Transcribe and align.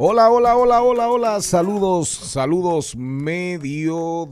Hola, 0.00 0.30
hola, 0.30 0.56
hola, 0.56 0.80
hola, 0.80 1.08
hola. 1.10 1.40
Saludos, 1.40 2.08
saludos, 2.08 2.94
mediodía. 2.94 4.30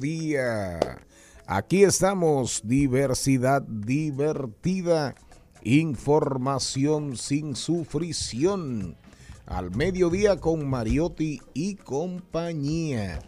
Aquí 1.44 1.82
estamos, 1.82 2.60
diversidad 2.62 3.62
divertida, 3.62 5.16
información 5.64 7.16
sin 7.16 7.56
sufrición 7.56 8.96
al 9.44 9.72
mediodía 9.72 10.36
con 10.36 10.70
Mariotti 10.70 11.42
y 11.52 11.74
compañía. 11.74 13.18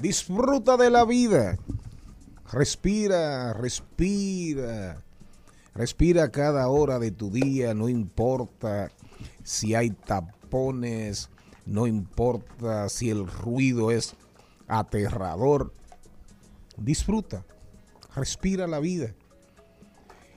Disfruta 0.00 0.76
de 0.76 0.90
la 0.90 1.04
vida. 1.04 1.56
Respira, 2.50 3.52
respira. 3.52 5.04
Respira 5.72 6.32
cada 6.32 6.66
hora 6.66 6.98
de 6.98 7.12
tu 7.12 7.30
día, 7.30 7.74
no 7.74 7.88
importa 7.88 8.90
si 9.44 9.76
hay 9.76 9.90
tapones, 9.90 10.37
no 11.66 11.86
importa 11.86 12.88
si 12.88 13.10
el 13.10 13.26
ruido 13.26 13.90
es 13.90 14.14
aterrador. 14.66 15.72
Disfruta, 16.76 17.44
respira 18.14 18.66
la 18.66 18.80
vida. 18.80 19.14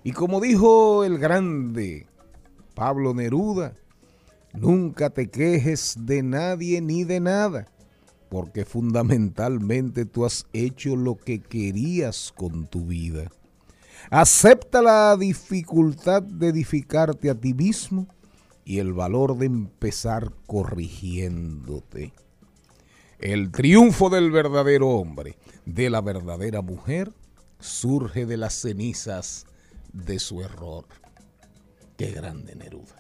Y 0.04 0.12
como 0.14 0.42
dijo 0.42 1.04
el 1.04 1.20
grande 1.20 2.08
Pablo 2.74 3.14
Neruda, 3.14 3.76
Nunca 4.54 5.10
te 5.10 5.30
quejes 5.30 5.96
de 5.98 6.24
nadie 6.24 6.82
ni 6.82 7.06
de 7.06 7.22
nada, 7.22 7.68
porque 8.30 8.66
fundamentalmente 8.66 10.06
tú 10.06 10.26
has 10.26 10.46
hecho 10.52 10.96
lo 10.96 11.16
que 11.16 11.40
querías 11.40 12.34
con 12.36 12.68
tu 12.68 12.86
vida. 12.86 13.32
Acepta 14.10 14.82
la 14.82 15.16
dificultad 15.16 16.22
de 16.22 16.50
edificarte 16.50 17.30
a 17.30 17.36
ti 17.36 17.54
mismo 17.54 18.08
y 18.72 18.80
el 18.80 18.94
valor 18.94 19.38
de 19.38 19.48
empezar 19.48 20.32
corrigiéndote. 20.48 22.14
El 23.20 23.52
triunfo 23.52 24.10
del 24.10 24.32
verdadero 24.32 24.88
hombre, 24.92 25.38
de 25.66 25.90
la 25.90 26.00
verdadera 26.00 26.62
mujer, 26.62 27.12
surge 27.60 28.26
de 28.26 28.38
las 28.38 28.54
cenizas 28.54 29.46
de 29.92 30.20
su 30.20 30.42
error. 30.42 30.86
Qué 31.98 32.12
grande 32.12 32.56
Neruda. 32.56 32.96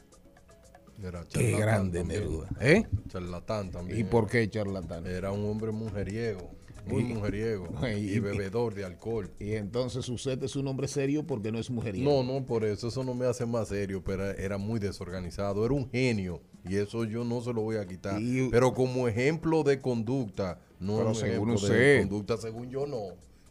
Era 1.01 1.23
Qué 1.31 1.51
grande 1.55 1.99
también. 1.99 2.21
Neruda. 2.21 2.49
¿Eh? 2.59 2.85
Charlatán 3.07 3.71
también. 3.71 3.97
¿Y 3.97 4.03
por 4.03 4.27
qué 4.27 4.49
charlatán? 4.49 5.07
Era 5.07 5.31
un 5.31 5.49
hombre 5.49 5.71
mujeriego, 5.71 6.51
muy 6.87 7.01
Y- 7.03 7.05
mujeriego 7.13 7.67
y- 7.97 8.15
y, 8.15 8.19
bebedor 8.19 8.73
de 8.73 8.85
alcohol. 8.85 9.29
Y 9.39 9.53
entonces 9.53 10.07
usted 10.09 10.41
es 10.43 10.55
un 10.55 10.67
hombre 10.67 10.87
serio 10.87 11.25
porque 11.25 11.51
no 11.51 11.59
es 11.59 11.69
mujeriego. 11.69 12.23
No, 12.23 12.33
no, 12.39 12.45
por 12.45 12.65
eso, 12.65 12.87
eso 12.87 13.03
no 13.03 13.13
me 13.13 13.25
hace 13.25 13.45
más 13.45 13.67
serio, 13.69 14.01
pero 14.05 14.29
era 14.31 14.57
muy 14.57 14.79
desorganizado, 14.79 15.63
era 15.65 15.73
un 15.73 15.89
genio 15.89 16.41
y 16.67 16.75
eso 16.75 17.05
yo 17.05 17.23
no 17.23 17.41
se 17.41 17.53
lo 17.53 17.61
voy 17.61 17.77
a 17.77 17.85
quitar. 17.87 18.21
Y- 18.21 18.49
pero 18.49 18.73
como 18.73 19.07
ejemplo 19.07 19.63
de 19.63 19.79
conducta, 19.81 20.59
no 20.79 20.97
Pero 20.97 21.13
según 21.13 21.31
ejemplo 21.33 21.53
usted. 21.55 21.95
de 21.95 21.99
conducta, 22.07 22.37
según 22.37 22.69
yo 22.69 22.85
no. 22.87 22.97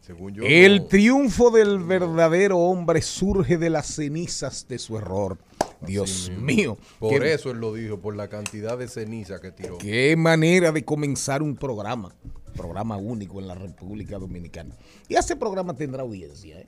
Según 0.01 0.33
yo 0.33 0.43
El 0.43 0.77
no. 0.79 0.85
triunfo 0.85 1.51
del 1.51 1.77
verdadero 1.77 2.57
hombre 2.57 3.03
surge 3.03 3.59
de 3.59 3.69
las 3.69 3.85
cenizas 3.85 4.67
de 4.67 4.79
su 4.79 4.97
error. 4.97 5.37
Dios 5.85 6.29
mismo. 6.29 6.45
mío. 6.45 6.77
Por 6.99 7.21
qué, 7.21 7.33
eso 7.33 7.51
él 7.51 7.59
lo 7.59 7.73
dijo, 7.73 7.99
por 7.99 8.15
la 8.15 8.27
cantidad 8.27 8.77
de 8.79 8.87
ceniza 8.87 9.39
que 9.39 9.51
tiró. 9.51 9.77
Qué 9.77 10.15
manera 10.17 10.71
de 10.71 10.83
comenzar 10.83 11.41
un 11.43 11.55
programa. 11.55 12.15
Programa 12.53 12.97
único 12.97 13.39
en 13.39 13.47
la 13.47 13.55
República 13.55 14.17
Dominicana. 14.17 14.75
Y 15.07 15.15
ese 15.15 15.35
programa 15.35 15.73
tendrá 15.75 16.03
audiencia. 16.03 16.59
¿eh? 16.59 16.65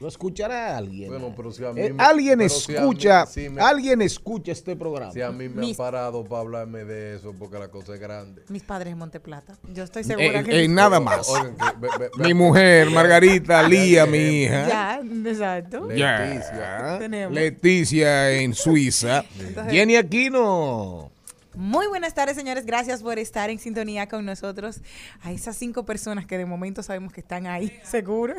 Lo 0.00 0.08
escuchará 0.08 0.76
alguien. 0.76 1.08
Bueno, 1.08 1.32
pero 1.36 1.52
si 1.52 1.64
a 1.64 1.72
mí 1.72 1.80
Eh, 1.80 1.92
me- 1.92 2.02
alguien 2.02 2.38
pero 2.38 2.50
si 2.50 2.72
a 2.76 2.80
mí- 2.80 2.86
escucha, 2.88 3.26
si 3.26 3.48
me- 3.48 3.60
alguien 3.62 4.02
escucha 4.02 4.50
este 4.50 4.74
programa. 4.74 5.12
Si 5.12 5.22
a 5.22 5.30
mí 5.30 5.48
me 5.48 5.60
Mis- 5.60 5.70
han 5.78 5.84
parado 5.86 6.24
para 6.24 6.40
hablarme 6.40 6.84
de 6.84 7.14
eso, 7.14 7.32
porque 7.38 7.60
la 7.60 7.68
cosa 7.68 7.94
es 7.94 8.00
grande. 8.00 8.42
Mis 8.48 8.64
padres 8.64 8.92
en 8.92 8.98
Monteplata. 8.98 9.56
Yo 9.72 9.84
estoy 9.84 10.02
segura 10.02 10.40
En, 10.40 10.44
que. 10.46 10.64
en 10.64 10.74
nada 10.74 10.98
más. 10.98 11.28
Oigan, 11.28 11.54
que- 11.56 12.22
Mi 12.22 12.34
mujer, 12.34 12.90
Margarita, 12.90 13.62
Lía, 13.68 14.04
mi 14.04 14.18
hija. 14.18 14.66
Ya, 14.68 15.00
exacto. 15.30 15.86
Le- 15.86 15.96
Ya. 15.98 16.18
Leticia. 16.26 16.96
Tenemos. 16.98 17.32
Leticia 17.34 18.32
en 18.32 18.52
Suiza. 18.52 19.24
Entonces- 19.38 19.72
Jenny 19.72 19.94
Aquino. 19.96 21.12
Muy 21.54 21.86
buenas 21.86 22.14
tardes, 22.14 22.36
señores. 22.36 22.66
Gracias 22.66 23.02
por 23.02 23.18
estar 23.18 23.48
en 23.48 23.60
sintonía 23.60 24.08
con 24.08 24.24
nosotros. 24.24 24.80
A 25.22 25.30
esas 25.30 25.56
cinco 25.56 25.84
personas 25.84 26.26
que 26.26 26.36
de 26.36 26.46
momento 26.46 26.82
sabemos 26.82 27.12
que 27.12 27.20
están 27.20 27.46
ahí, 27.46 27.72
seguro. 27.84 28.34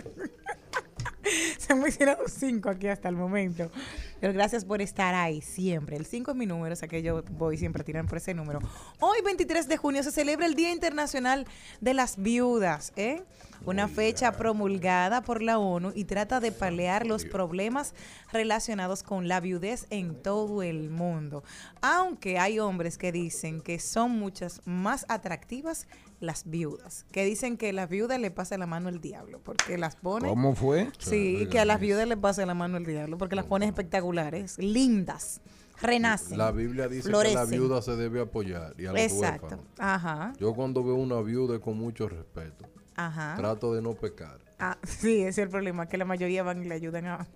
Se 1.58 1.74
han 1.74 1.82
mencionado 1.82 2.24
cinco 2.28 2.70
aquí 2.70 2.88
hasta 2.88 3.10
el 3.10 3.16
momento. 3.16 3.70
Pero 4.20 4.34
gracias 4.34 4.66
por 4.66 4.82
estar 4.82 5.14
ahí 5.14 5.42
siempre. 5.42 5.98
El 5.98 6.06
5 6.06 6.32
es 6.32 6.38
mi 6.38 6.46
número, 6.46 6.74
o 6.74 6.76
sea 6.76 6.88
que 6.88 7.02
yo 7.02 7.24
voy 7.32 7.58
siempre 7.58 7.82
a 7.82 7.86
tirar 7.86 8.06
por 8.06 8.18
ese 8.18 8.34
número. 8.34 8.60
Hoy, 9.00 9.20
23 9.24 9.68
de 9.68 9.78
junio, 9.78 10.04
se 10.04 10.12
celebra 10.12 10.46
el 10.46 10.56
Día 10.56 10.72
Internacional 10.72 11.46
de 11.82 11.94
las 11.94 12.18
Viudas. 12.18 12.94
¿eh? 12.96 13.24
Una 13.66 13.88
fecha 13.88 14.32
promulgada 14.32 15.22
por 15.22 15.42
la 15.42 15.60
ONU 15.60 15.92
y 15.96 16.06
trata 16.06 16.40
de 16.40 16.52
paliar 16.52 17.06
los 17.06 17.26
problemas 17.26 17.94
relacionados 18.32 19.03
con 19.03 19.28
la 19.28 19.40
viudez 19.40 19.85
en 19.90 20.22
todo 20.22 20.64
el 20.64 20.90
mundo. 20.90 21.44
Aunque 21.82 22.40
hay 22.40 22.59
hombres 22.59 22.97
que 22.97 23.12
dicen 23.12 23.62
que 23.62 23.79
son 23.79 24.12
muchas 24.12 24.62
más 24.66 25.06
atractivas 25.09 25.88
las 26.20 26.50
viudas, 26.50 27.06
que 27.12 27.26
dicen 27.26 27.58
que 27.58 27.73
las 27.73 27.90
viudas 27.90 28.20
le 28.20 28.32
pasa 28.32 28.58
la 28.58 28.66
mano 28.66 28.90
el 28.90 29.02
diablo, 29.02 29.40
porque 29.44 29.78
las 29.78 29.96
pone... 29.96 30.28
¿Cómo 30.29 30.56
fue? 30.56 30.90
Sí, 30.97 31.47
que 31.52 31.59
a 31.59 31.66
las 31.66 31.79
viudas 31.79 32.08
les 32.08 32.17
pasa 32.17 32.46
la 32.46 32.53
mano 32.53 32.78
el 32.78 32.85
diablo, 32.85 33.17
porque 33.17 33.35
las 33.35 33.46
pone 33.46 33.66
espectaculares, 33.66 34.58
lindas, 34.58 35.41
renacen. 35.82 36.38
La 36.38 36.52
Biblia 36.52 36.88
dice 36.88 37.12
que 37.12 37.34
la 37.34 37.46
viuda 37.46 37.82
se 37.82 37.96
debe 37.96 38.22
apoyar 38.22 38.73
y 38.79 38.85
a 38.85 38.94
los 38.94 39.02
Exacto. 39.02 39.47
huérfanos. 39.47 39.66
Ajá, 39.78 40.34
Yo 40.40 40.53
cuando 40.53 40.84
veo 40.84 40.96
una 40.96 41.22
viuda 41.22 41.56
es 41.56 41.62
con 41.62 41.78
mucho 41.78 42.08
respeto. 42.08 42.66
ajá. 42.96 43.35
Trato 43.38 43.73
de 43.73 43.82
no 43.82 43.94
pecar. 43.94 44.40
Ah, 44.58 44.78
sí, 44.84 45.17
ese 45.20 45.29
es 45.29 45.38
el 45.40 45.50
problema, 45.50 45.88
que 45.88 45.97
la 45.97 46.06
mayoría 46.06 46.44
van 46.44 46.64
y 46.64 46.66
le 46.66 46.76
ayudan 46.76 47.06
a, 47.08 47.28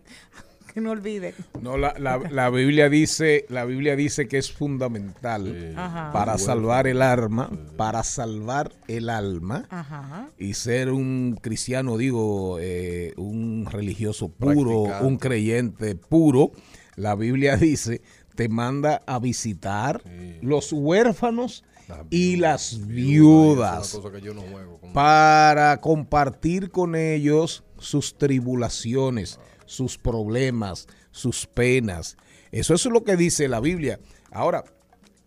que 0.74 0.82
no 0.82 0.92
olviden. 0.92 1.34
No, 1.62 1.78
la, 1.78 1.94
la- 1.98 2.18
la 2.18 2.50
Biblia 2.50 2.90
dice, 2.90 3.46
la 3.50 3.66
Biblia 3.66 3.96
dice 3.96 4.28
que 4.28 4.38
es 4.38 4.52
fundamental 4.52 5.74
para 6.14 6.38
salvar 6.38 6.88
el 6.88 7.02
alma, 7.02 7.50
para 7.78 8.04
salvar 8.04 8.72
el 8.88 9.10
alma 9.10 9.66
Ajá. 9.70 10.30
y 10.38 10.54
ser 10.54 10.92
un 10.92 11.38
cristiano, 11.42 11.98
digo, 11.98 12.58
eh, 12.60 13.14
un 13.18 13.66
religioso 13.70 14.30
puro, 14.30 14.84
un 15.02 15.18
creyente 15.18 15.96
puro. 15.96 16.52
La 16.96 17.16
Biblia 17.16 17.56
dice, 17.58 18.02
te 18.36 18.50
manda 18.50 19.02
a 19.06 19.20
visitar 19.20 20.02
los 20.42 20.72
huérfanos 20.72 21.64
Las 21.88 22.00
y 22.10 22.36
las 22.38 22.88
viudas 22.88 24.00
no 24.34 24.42
juego 24.42 24.80
para 24.94 25.78
compartir 25.82 26.72
con 26.72 26.96
ellos 26.96 27.64
sus 27.78 28.18
tribulaciones, 28.18 29.40
sus 29.70 30.00
problemas, 30.00 30.88
sus 31.12 31.46
penas. 31.46 32.18
Eso 32.52 32.74
es 32.74 32.86
lo 32.86 33.04
que 33.04 33.16
dice 33.16 33.48
la 33.48 33.60
Biblia. 33.60 34.00
Ahora, 34.32 34.64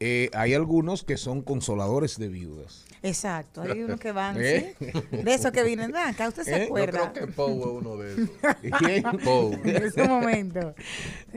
eh, 0.00 0.30
hay 0.34 0.52
algunos 0.52 1.04
que 1.04 1.16
son 1.16 1.42
consoladores 1.42 2.18
de 2.18 2.28
viudas. 2.28 2.84
Exacto. 3.04 3.62
Hay 3.62 3.82
unos 3.82 4.00
que 4.00 4.10
van, 4.10 4.36
¿Eh? 4.40 4.74
¿sí? 4.80 4.88
De 5.12 5.32
esos 5.32 5.52
que 5.52 5.62
vienen. 5.62 5.94
Acá 5.94 6.26
usted 6.26 6.42
se 6.42 6.56
¿Eh? 6.56 6.58
Yo 6.58 6.64
acuerda. 6.64 7.12
creo 7.12 7.26
que 7.26 7.32
es 7.32 7.38
uno 7.38 7.96
de 7.96 8.12
esos. 8.12 8.30
¿Quién? 8.78 9.02
Poe. 9.24 9.54
En 9.64 9.82
ese 9.84 10.08
momento. 10.08 10.74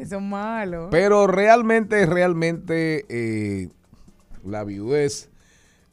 Son 0.09 0.27
malos. 0.27 0.87
Pero 0.89 1.27
realmente, 1.27 2.07
realmente, 2.07 3.05
eh, 3.09 3.69
la 4.43 4.63
viudez, 4.63 5.29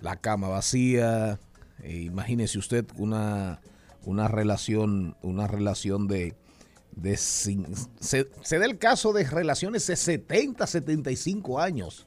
la 0.01 0.17
cama 0.17 0.49
vacía, 0.49 1.39
imagínese 1.85 2.59
usted 2.59 2.87
una, 2.97 3.61
una 4.07 4.29
relación, 4.29 5.15
una 5.21 5.47
relación 5.47 6.09
de, 6.09 6.35
de 6.95 7.17
sin- 7.17 7.67
se, 8.01 8.29
se 8.43 8.59
da 8.59 8.67
el 8.67 8.79
caso 8.79 9.13
de 9.13 9.25
relaciones 9.25 9.87
de 9.87 9.97
70, 9.97 10.67
75 10.67 11.59
años, 11.61 12.07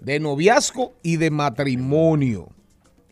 de 0.00 0.18
noviazgo 0.20 0.94
y 1.02 1.16
de 1.16 1.30
matrimonio, 1.30 2.48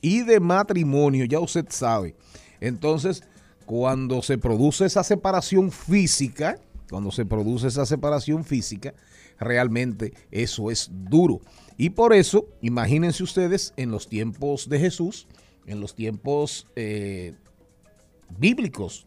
y 0.03 0.23
de 0.23 0.41
matrimonio, 0.41 1.25
ya 1.25 1.39
usted 1.41 1.67
sabe. 1.69 2.17
Entonces, 2.61 3.23
cuando 3.67 4.23
se 4.23 4.39
produce 4.39 4.87
esa 4.87 5.05
separación 5.05 5.71
física, 5.71 6.59
cuando 6.91 7.13
se 7.13 7.25
produce 7.25 7.69
esa 7.69 7.87
separación 7.87 8.45
física, 8.45 8.95
realmente 9.39 10.13
eso 10.31 10.71
es 10.71 10.91
duro. 10.91 11.41
Y 11.77 11.91
por 11.91 12.13
eso, 12.13 12.47
imagínense 12.61 13.23
ustedes 13.23 13.73
en 13.77 13.91
los 13.91 14.09
tiempos 14.09 14.69
de 14.69 14.81
Jesús, 14.81 15.29
en 15.67 15.81
los 15.81 15.95
tiempos 15.95 16.67
eh, 16.77 17.35
bíblicos, 18.39 19.07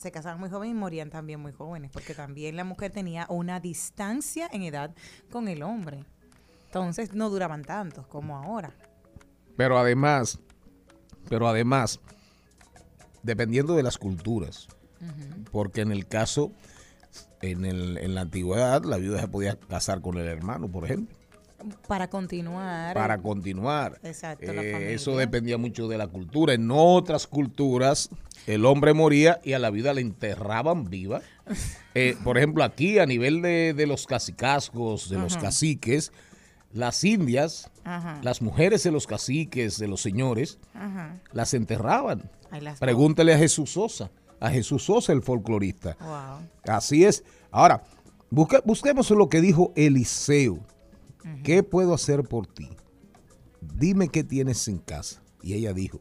se 0.00 0.10
casaban 0.10 0.40
muy 0.40 0.48
jóvenes 0.50 0.74
y 0.74 0.78
morían 0.78 1.10
también 1.10 1.40
muy 1.40 1.52
jóvenes, 1.52 1.90
porque 1.92 2.14
también 2.14 2.56
la 2.56 2.64
mujer 2.64 2.90
tenía 2.90 3.26
una 3.28 3.60
distancia 3.60 4.48
en 4.52 4.62
edad 4.62 4.92
con 5.30 5.46
el 5.48 5.62
hombre. 5.62 6.04
Entonces 6.66 7.12
no 7.14 7.28
duraban 7.30 7.62
tanto 7.64 8.06
como 8.08 8.36
ahora. 8.38 8.72
pero 9.56 9.78
además, 9.78 10.38
pero 11.28 11.46
además, 11.48 12.00
dependiendo 13.22 13.74
de 13.76 13.82
las 13.82 13.98
culturas, 13.98 14.68
porque 15.52 15.80
en 15.82 15.92
el 15.92 16.06
caso, 16.06 16.52
en, 17.42 17.64
el- 17.64 17.98
en 17.98 18.14
la 18.14 18.22
antigüedad, 18.22 18.82
la 18.84 18.96
viuda 18.96 19.20
se 19.20 19.28
podía 19.28 19.56
casar 19.60 20.00
con 20.00 20.16
el 20.18 20.26
hermano, 20.26 20.70
por 20.70 20.84
ejemplo. 20.84 21.16
Para 21.86 22.08
continuar. 22.08 22.94
para 22.94 23.18
continuar. 23.18 23.98
Exacto, 24.02 24.52
la 24.52 24.62
Eh, 24.62 24.72
familia. 24.72 24.94
eso 24.94 25.16
dependía 25.16 25.58
mucho 25.58 25.88
de 25.88 25.98
la 25.98 26.06
cultura. 26.06 26.54
En 26.54 26.70
otras 26.70 27.26
culturas, 27.26 28.08
el 28.46 28.64
hombre 28.64 28.94
moría 28.94 29.40
y 29.44 29.52
a 29.52 29.58
la 29.58 29.70
vida 29.70 29.92
le 29.94 30.00
enterraban 30.00 30.88
viva. 30.90 31.20
Eh, 31.96 32.16
por 32.22 32.38
ejemplo, 32.38 32.62
aquí 32.62 33.00
a 33.00 33.06
nivel 33.06 33.42
de, 33.42 33.74
de 33.74 33.86
los 33.88 34.06
cacicazgos, 34.06 35.08
de 35.10 35.18
los 35.18 35.36
caciques, 35.36 36.12
las 36.72 37.02
indias, 37.02 37.68
Ajá. 37.82 38.20
las 38.22 38.40
mujeres 38.42 38.84
de 38.84 38.92
los 38.92 39.08
caciques, 39.08 39.76
de 39.76 39.88
los 39.88 40.00
señores, 40.00 40.60
Ajá. 40.72 41.16
las 41.32 41.52
enterraban. 41.52 42.30
Las- 42.60 42.78
Pregúntele 42.78 43.34
a 43.34 43.38
Jesús 43.38 43.72
Sosa, 43.72 44.12
a 44.38 44.50
Jesús 44.50 44.84
Sosa, 44.84 45.12
el 45.12 45.20
folclorista. 45.22 45.96
Wow. 46.00 46.48
Así 46.76 47.04
es. 47.04 47.24
Ahora, 47.50 47.82
busque- 48.30 48.62
busquemos 48.64 49.10
lo 49.10 49.28
que 49.28 49.40
dijo 49.40 49.72
Eliseo. 49.74 50.60
¿Qué 51.44 51.62
puedo 51.62 51.94
hacer 51.94 52.22
por 52.24 52.46
ti? 52.46 52.68
Dime 53.60 54.08
qué 54.08 54.24
tienes 54.24 54.66
en 54.68 54.78
casa. 54.78 55.22
Y 55.42 55.54
ella 55.54 55.72
dijo, 55.72 56.00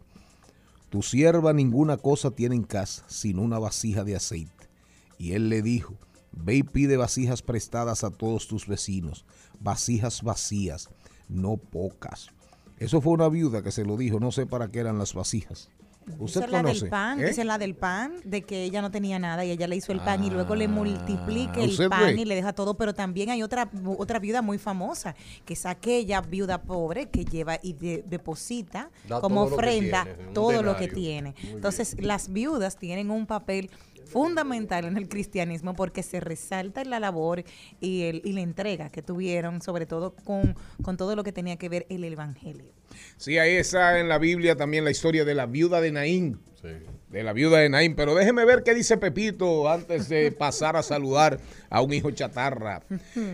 tu 0.89 1.01
sierva 1.01 1.54
ninguna 1.54 1.98
cosa 1.98 2.31
tiene 2.31 2.56
en 2.56 2.63
casa, 2.63 3.04
sino 3.07 3.42
una 3.42 3.60
vasija 3.60 4.04
de 4.04 4.16
aceite. 4.16 4.69
Y 5.18 5.33
él 5.33 5.50
le 5.50 5.62
dijo, 5.62 5.95
ve 6.31 6.56
y 6.56 6.63
pide 6.63 6.98
vasijas 6.98 7.42
prestadas 7.42 8.04
a 8.04 8.12
todos 8.12 8.48
tus 8.48 8.68
vecinos, 8.68 9.25
vasijas 9.60 10.24
vacías, 10.24 10.89
no 11.27 11.57
pocas. 11.57 12.30
Eso 12.77 13.01
fue 13.01 13.13
una 13.13 13.30
viuda 13.30 13.62
que 13.62 13.72
se 13.72 13.86
lo 13.86 13.98
dijo, 13.98 14.19
no 14.19 14.31
sé 14.31 14.45
para 14.45 14.72
qué 14.72 14.80
eran 14.80 14.98
las 14.98 15.13
vasijas. 15.13 15.69
¿Usted 16.18 16.42
Esa 16.42 16.46
es 16.46 16.51
la 16.51 16.63
del 16.63 16.90
pan, 16.90 17.19
¿Eh? 17.19 17.30
esa 17.30 17.42
es 17.42 17.48
la 17.48 17.57
del 17.60 17.75
pan, 17.75 18.13
de 18.24 18.42
que 18.42 18.63
ella 18.63 18.81
no 18.81 18.90
tenía 18.90 19.19
nada 19.19 19.46
y 19.46 19.51
ella 19.51 19.68
le 19.68 19.75
hizo 19.75 19.92
el 19.92 20.00
pan 20.00 20.24
y 20.24 20.31
luego 20.31 20.56
le 20.56 20.68
multiplica 20.68 21.60
el 21.62 21.69
Ah, 21.69 21.72
¿usted 21.72 21.90
pan 21.90 22.16
ve? 22.16 22.22
y 22.22 22.25
le 22.25 22.34
deja 22.36 22.51
todo, 22.54 22.74
pero 22.75 22.94
también 22.96 23.30
hay 23.30 23.44
otra 23.44 23.69
otra 23.98 24.18
viuda 24.18 24.42
muy 24.42 24.57
famosa, 24.57 25.16
que 25.46 25.54
es 25.54 25.66
aquella 25.68 26.22
viuda 26.22 26.63
pobre 26.63 27.10
que 27.10 27.25
lleva 27.25 27.60
y 27.62 27.74
de- 27.74 28.04
deposita 28.07 28.90
Da 29.07 29.22
como 29.22 29.42
todo 29.46 29.50
lo 29.50 29.50
que 29.50 29.56
ofrenda 29.68 30.04
tiene, 30.06 30.34
todo 30.34 30.63
lo 30.63 30.78
que 30.78 30.88
tiene. 30.88 31.36
Muy 31.44 31.51
Entonces, 31.54 31.96
las 32.01 32.34
viudas 32.34 32.78
tienen 32.78 33.12
un 33.12 33.28
papel 33.28 33.69
fundamental 34.12 34.86
en 34.86 34.98
el 34.98 35.08
cristianismo 35.08 35.76
porque 35.76 36.04
se 36.04 36.20
resalta 36.20 36.84
la 36.84 37.00
labor 37.00 37.44
y, 37.80 38.04
el, 38.04 38.22
y 38.24 38.34
la 38.34 38.42
entrega 38.42 38.90
que 38.90 39.02
tuvieron, 39.02 39.62
sobre 39.62 39.86
todo 39.86 40.16
con, 40.16 40.56
con 40.82 40.98
todo 40.98 41.16
lo 41.16 41.24
que 41.24 41.32
tenía 41.32 41.58
que 41.58 41.70
ver 41.70 41.86
el 41.90 42.04
evangelio. 42.04 42.74
Sí, 43.18 43.38
ahí 43.38 43.56
está 43.56 44.00
en 44.00 44.10
la 44.10 44.18
Biblia 44.18 44.56
también 44.56 44.84
la 44.84 44.92
historia 44.92 45.26
de 45.26 45.36
la 45.36 45.46
viuda 45.46 45.82
de 45.82 45.92
Naín. 45.92 46.40
Sí. 46.62 46.70
De 47.10 47.24
la 47.24 47.34
viuda 47.34 47.60
de 47.60 47.70
Naín. 47.70 47.96
Pero 47.96 48.16
déjeme 48.16 48.46
ver 48.46 48.64
qué 48.64 48.74
dice 48.74 48.98
Pepito 48.98 49.70
antes 49.70 50.10
de 50.10 50.32
pasar 50.38 50.76
a 50.76 50.84
saludar 50.84 51.40
a 51.70 51.82
un 51.82 51.94
hijo 51.94 52.12
chatarra. 52.12 52.82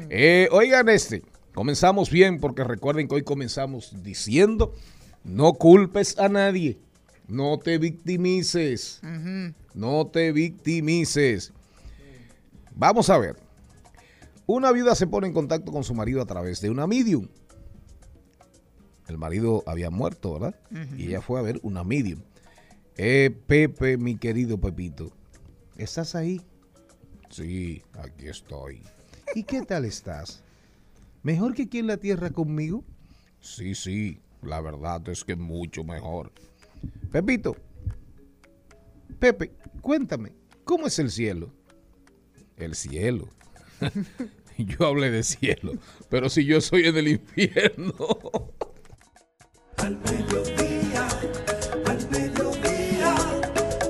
Eh, 0.10 0.48
oigan 0.51 0.89
este. 0.89 1.24
Comenzamos 1.54 2.10
bien 2.10 2.39
porque 2.39 2.66
recuerden 2.66 3.07
que 3.07 3.16
hoy 3.16 3.24
comenzamos 3.24 4.04
diciendo, 4.04 4.74
no 5.24 5.54
culpes 5.54 6.19
a 6.19 6.27
nadie. 6.27 6.77
No 7.27 7.57
te 7.57 7.77
victimices. 7.77 9.01
No 9.75 10.07
te 10.07 10.31
victimices. 10.31 11.51
Vamos 12.74 13.10
a 13.10 13.18
ver. 13.18 13.36
Una 14.48 14.72
viuda 14.72 14.95
se 14.95 15.06
pone 15.06 15.27
en 15.27 15.33
contacto 15.33 15.72
con 15.72 15.83
su 15.83 15.94
marido 15.94 16.22
a 16.22 16.25
través 16.25 16.62
de 16.62 16.69
una 16.69 16.88
medium. 16.88 17.27
El 19.07 19.18
marido 19.18 19.63
había 19.68 19.89
muerto, 19.89 20.33
¿verdad? 20.33 20.56
Y 20.98 21.07
ella 21.07 21.22
fue 21.22 21.39
a 21.39 21.44
ver 21.44 21.60
una 21.62 21.83
medium. 21.83 22.22
Eh, 22.98 23.36
Pepe, 23.48 23.98
mi 23.98 24.16
querido 24.18 24.57
Pepito, 24.57 25.12
¿estás 25.77 26.16
ahí? 26.16 26.42
Sí, 27.30 27.84
aquí 27.94 28.27
estoy. 28.27 28.82
¿Y 29.36 29.44
qué 29.44 29.62
tal 29.63 29.84
estás? 29.84 30.41
¿Mejor 31.22 31.53
que 31.53 31.63
aquí 31.63 31.79
en 31.79 31.88
la 31.88 31.98
tierra 31.98 32.29
conmigo? 32.29 32.86
Sí, 33.41 33.75
sí, 33.75 34.20
la 34.41 34.62
verdad 34.62 35.08
es 35.10 35.25
que 35.25 35.36
mucho 35.36 35.84
mejor. 35.84 36.32
Pepito, 37.12 37.58
Pepe, 39.25 39.50
cuéntame, 39.82 40.34
¿cómo 40.63 40.86
es 40.86 41.00
el 41.00 41.10
cielo? 41.10 41.51
El 42.58 42.75
cielo. 42.75 43.27
yo 44.60 44.86
hablé 44.86 45.10
de 45.10 45.24
cielo, 45.24 45.72
pero 46.10 46.29
si 46.29 46.46
yo 46.46 46.62
soy 46.62 46.86
en 46.86 46.96
el 46.96 47.08
infierno. 47.08 47.91
Al 49.77 49.98
mediodía, 49.98 51.08
al 51.88 52.10
mediodía, 52.12 53.15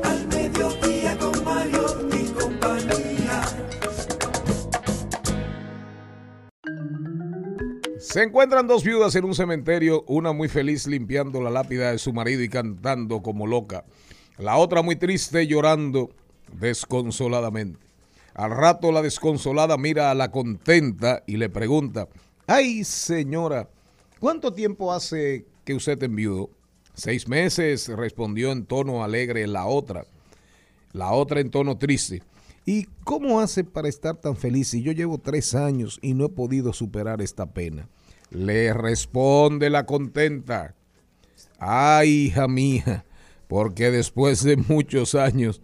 al 0.03 0.27
mediodía 0.29 1.17
con 1.17 1.43
Mario 1.43 2.09
y 2.13 2.27
compañía. 2.31 3.41
Se 7.99 8.23
encuentran 8.23 8.67
dos 8.67 8.85
viudas 8.85 9.13
en 9.15 9.25
un 9.25 9.35
cementerio, 9.35 10.05
una 10.07 10.31
muy 10.31 10.47
feliz 10.47 10.87
limpiando 10.87 11.41
la 11.41 11.49
lápida 11.49 11.91
de 11.91 11.97
su 11.97 12.13
marido 12.13 12.41
y 12.41 12.47
cantando 12.47 13.21
como 13.21 13.47
loca, 13.47 13.83
la 14.37 14.57
otra 14.57 14.81
muy 14.81 14.95
triste 14.95 15.47
llorando 15.47 16.09
desconsoladamente. 16.53 17.79
Al 18.33 18.51
rato 18.51 18.91
la 18.91 19.01
desconsolada 19.01 19.77
mira 19.77 20.11
a 20.11 20.15
la 20.15 20.29
contenta 20.29 21.23
y 21.25 21.37
le 21.37 21.49
pregunta, 21.49 22.09
ay 22.47 22.83
señora, 22.83 23.69
¿cuánto 24.19 24.51
tiempo 24.51 24.91
hace 24.91 25.45
que 25.63 25.73
usted 25.73 26.01
enviudó? 26.03 26.49
Seis 26.93 27.27
meses, 27.27 27.87
respondió 27.89 28.51
en 28.51 28.65
tono 28.65 29.03
alegre 29.03 29.47
la 29.47 29.65
otra. 29.65 30.05
La 30.93 31.11
otra 31.11 31.41
en 31.41 31.49
tono 31.49 31.77
triste. 31.77 32.23
¿Y 32.65 32.85
cómo 33.03 33.41
hace 33.41 33.63
para 33.63 33.89
estar 33.89 34.15
tan 34.15 34.35
feliz 34.35 34.69
si 34.69 34.81
yo 34.81 34.91
llevo 34.91 35.17
tres 35.17 35.53
años 35.53 35.99
y 36.01 36.13
no 36.13 36.25
he 36.25 36.29
podido 36.29 36.73
superar 36.73 37.21
esta 37.21 37.45
pena? 37.45 37.87
Le 38.31 38.73
responde 38.73 39.69
la 39.69 39.85
contenta. 39.85 40.73
Ay, 41.59 42.09
hija 42.27 42.47
mía, 42.47 43.05
porque 43.47 43.91
después 43.91 44.43
de 44.43 44.57
muchos 44.57 45.15
años, 45.15 45.61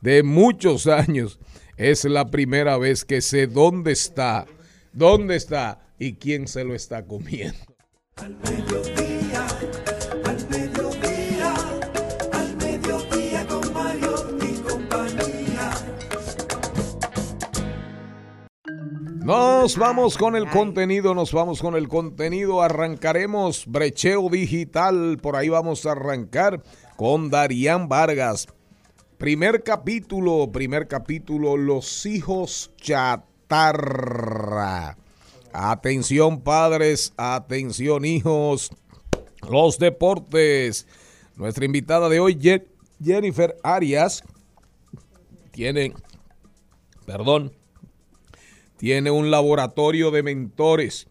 de 0.00 0.22
muchos 0.22 0.86
años, 0.86 1.38
Es 1.76 2.04
la 2.06 2.30
primera 2.30 2.78
vez 2.78 3.04
que 3.04 3.20
sé 3.20 3.46
dónde 3.46 3.92
está, 3.92 4.46
dónde 4.94 5.36
está 5.36 5.86
y 5.98 6.14
quién 6.14 6.48
se 6.48 6.64
lo 6.64 6.74
está 6.74 7.04
comiendo. 7.04 7.58
Al 8.16 8.34
mediodía, 8.36 9.46
al 10.24 10.48
mediodía, 10.48 11.54
al 12.32 12.56
mediodía 12.56 13.46
con 13.46 13.72
Mario 13.74 14.38
y 14.40 14.54
compañía. 14.60 15.70
Nos 19.22 19.76
vamos 19.76 20.16
con 20.16 20.34
el 20.34 20.48
contenido, 20.48 21.14
nos 21.14 21.30
vamos 21.30 21.60
con 21.60 21.76
el 21.76 21.88
contenido. 21.88 22.62
Arrancaremos 22.62 23.66
brecheo 23.66 24.30
digital. 24.30 25.18
Por 25.20 25.36
ahí 25.36 25.50
vamos 25.50 25.84
a 25.84 25.92
arrancar 25.92 26.62
con 26.96 27.30
Darían 27.30 27.88
Vargas. 27.88 28.46
Primer 29.18 29.62
capítulo, 29.62 30.50
primer 30.52 30.88
capítulo, 30.88 31.56
los 31.56 32.04
hijos 32.06 32.70
chatarra. 32.80 34.96
Atención 35.52 36.40
padres, 36.42 37.12
atención 37.16 38.04
hijos. 38.04 38.70
Los 39.48 39.78
deportes. 39.78 40.86
Nuestra 41.36 41.64
invitada 41.64 42.08
de 42.08 42.20
hoy, 42.20 42.34
Je- 42.36 42.66
Jennifer 43.02 43.56
Arias, 43.62 44.22
tiene, 45.52 45.94
perdón, 47.06 47.52
tiene 48.76 49.10
un 49.10 49.30
laboratorio 49.30 50.10
de 50.10 50.22
mentores. 50.22 51.08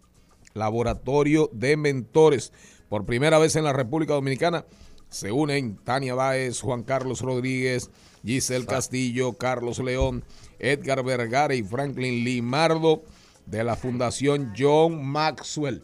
Laboratorio 0.54 1.50
de 1.54 1.77
mentores. 1.77 2.54
Por 2.89 3.06
primera 3.06 3.39
vez 3.39 3.56
en 3.56 3.63
la 3.63 3.74
República 3.74 4.13
Dominicana 4.13 4.65
se 5.10 5.32
unen 5.32 5.78
Tania 5.84 6.16
Báez, 6.16 6.62
Juan 6.62 6.84
Carlos 6.84 7.22
Rodríguez, 7.22 7.90
Giselle 8.24 8.66
Castillo, 8.66 9.34
Carlos 9.34 9.80
León, 9.80 10.24
Edgar 10.60 11.04
Vergara 11.04 11.54
y 11.56 11.64
Franklin 11.64 12.24
Limardo 12.24 13.04
de 13.46 13.64
la 13.64 13.76
Fundación 13.76 14.54
John 14.58 15.06
Maxwell. 15.06 15.84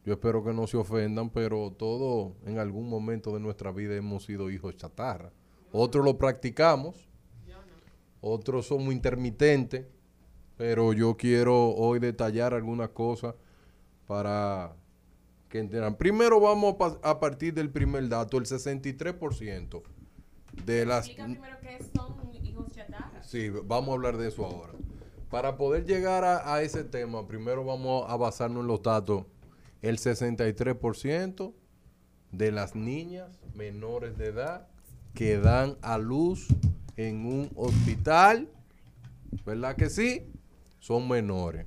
yo 0.04 0.12
espero 0.12 0.44
que 0.44 0.52
no 0.52 0.68
se 0.68 0.76
ofendan, 0.76 1.30
pero 1.30 1.72
todos 1.72 2.34
en 2.46 2.60
algún 2.60 2.88
momento 2.88 3.34
de 3.34 3.40
nuestra 3.40 3.72
vida 3.72 3.96
hemos 3.96 4.22
sido 4.24 4.52
hijos 4.52 4.76
chatarra. 4.76 5.32
Otros 5.72 6.04
lo 6.04 6.16
practicamos, 6.16 7.08
otros 8.20 8.68
somos 8.68 8.94
intermitentes, 8.94 9.84
pero 10.56 10.92
yo 10.92 11.16
quiero 11.16 11.70
hoy 11.70 11.98
detallar 11.98 12.54
algunas 12.54 12.90
cosas 12.90 13.34
para 14.06 14.76
que 15.54 15.60
entiendan. 15.60 15.94
Primero 15.94 16.40
vamos 16.40 16.74
a, 17.00 17.20
partir 17.20 17.54
del 17.54 17.70
primer 17.70 18.08
dato, 18.08 18.38
el 18.38 18.44
63% 18.44 19.82
de 20.64 20.84
las... 20.84 21.06
Explica 21.06 21.26
primero 21.26 21.56
qué 21.60 21.78
son 21.94 22.44
hijos 22.44 22.72
chatarra. 22.72 23.22
Sí, 23.22 23.50
vamos 23.50 23.90
a 23.90 23.92
hablar 23.92 24.16
de 24.16 24.26
eso 24.26 24.44
ahora. 24.44 24.72
Para 25.30 25.56
poder 25.56 25.86
llegar 25.86 26.24
a, 26.24 26.52
a 26.52 26.62
ese 26.62 26.82
tema, 26.82 27.28
primero 27.28 27.64
vamos 27.64 28.04
a 28.08 28.16
basarnos 28.16 28.62
en 28.62 28.66
los 28.66 28.82
datos. 28.82 29.26
El 29.80 29.98
63% 29.98 31.54
de 32.32 32.50
las 32.50 32.74
niñas 32.74 33.38
menores 33.54 34.18
de 34.18 34.30
edad 34.30 34.66
que 35.14 35.38
dan 35.38 35.76
a 35.82 35.98
luz 35.98 36.48
en 36.96 37.26
un 37.26 37.48
hospital, 37.54 38.48
¿verdad 39.46 39.76
que 39.76 39.88
sí? 39.88 40.26
Son 40.80 41.08
menores. 41.08 41.64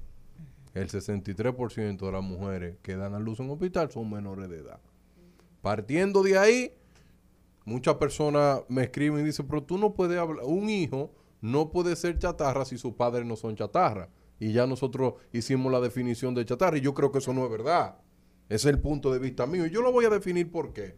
El 0.78 0.90
63% 0.90 2.06
de 2.06 2.12
las 2.12 2.24
mujeres 2.24 2.78
que 2.84 2.96
dan 2.96 3.16
a 3.16 3.20
luz 3.20 3.40
en 3.40 3.50
hospital 3.50 3.90
son 3.90 4.12
menores 4.12 4.48
de 4.48 4.58
edad. 4.58 4.80
Partiendo 5.62 6.22
de 6.22 6.38
ahí, 6.38 6.72
muchas 7.66 7.96
personas 7.96 8.62
me 8.68 8.84
escriben 8.84 9.22
y 9.22 9.24
dicen, 9.24 9.48
pero 9.48 9.64
tú 9.64 9.78
no 9.78 9.94
puedes 9.94 10.20
hablar, 10.20 10.46
un 10.46 10.70
hijo 10.70 11.12
no 11.42 11.72
puede 11.72 11.96
ser 11.96 12.20
chatarra 12.20 12.64
si 12.64 12.78
sus 12.78 12.94
padres 12.94 13.26
no 13.26 13.36
son 13.36 13.56
chatarra. 13.56 14.10
Y 14.40 14.52
ya 14.54 14.68
nosotros 14.68 15.16
hicimos 15.32 15.72
la 15.72 15.80
definición 15.80 16.36
de 16.36 16.46
chatarra 16.46 16.78
y 16.78 16.82
yo 16.82 16.94
creo 16.94 17.12
que 17.12 17.18
eso 17.18 17.34
no 17.34 17.44
es 17.44 17.50
verdad. 17.50 17.98
Ese 18.48 18.70
es 18.70 18.76
el 18.76 18.80
punto 18.80 19.12
de 19.12 19.18
vista 19.18 19.48
mío. 19.48 19.66
Y 19.66 19.72
yo 19.72 19.82
lo 19.82 19.92
voy 19.92 20.06
a 20.06 20.10
definir 20.10 20.52
por 20.52 20.74
qué. 20.74 20.96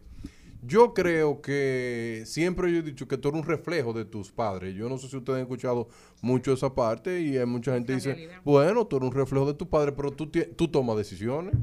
Yo 0.62 0.92
creo 0.94 1.40
que 1.40 2.22
siempre 2.26 2.70
yo 2.70 2.78
he 2.78 2.82
dicho 2.82 3.08
que 3.08 3.16
tú 3.16 3.28
eres 3.28 3.40
un 3.40 3.46
reflejo 3.46 3.92
de 3.92 4.04
tus 4.04 4.30
padres. 4.30 4.74
Yo 4.74 4.88
no 4.88 4.98
sé 4.98 5.08
si 5.08 5.16
ustedes 5.16 5.36
han 5.36 5.42
escuchado 5.42 5.88
mucho 6.20 6.52
esa 6.52 6.74
parte 6.74 7.20
y 7.22 7.38
hay 7.38 7.46
mucha 7.46 7.72
gente 7.74 7.88
que 7.88 7.94
dice, 7.94 8.08
realidad. 8.14 8.40
bueno, 8.44 8.86
tú 8.86 8.96
eres 8.96 9.08
un 9.08 9.14
reflejo 9.14 9.46
de 9.46 9.54
tus 9.54 9.68
padres, 9.68 9.94
pero 9.96 10.10
tú, 10.10 10.26
tú 10.28 10.68
tomas 10.68 10.96
decisiones. 10.96 11.54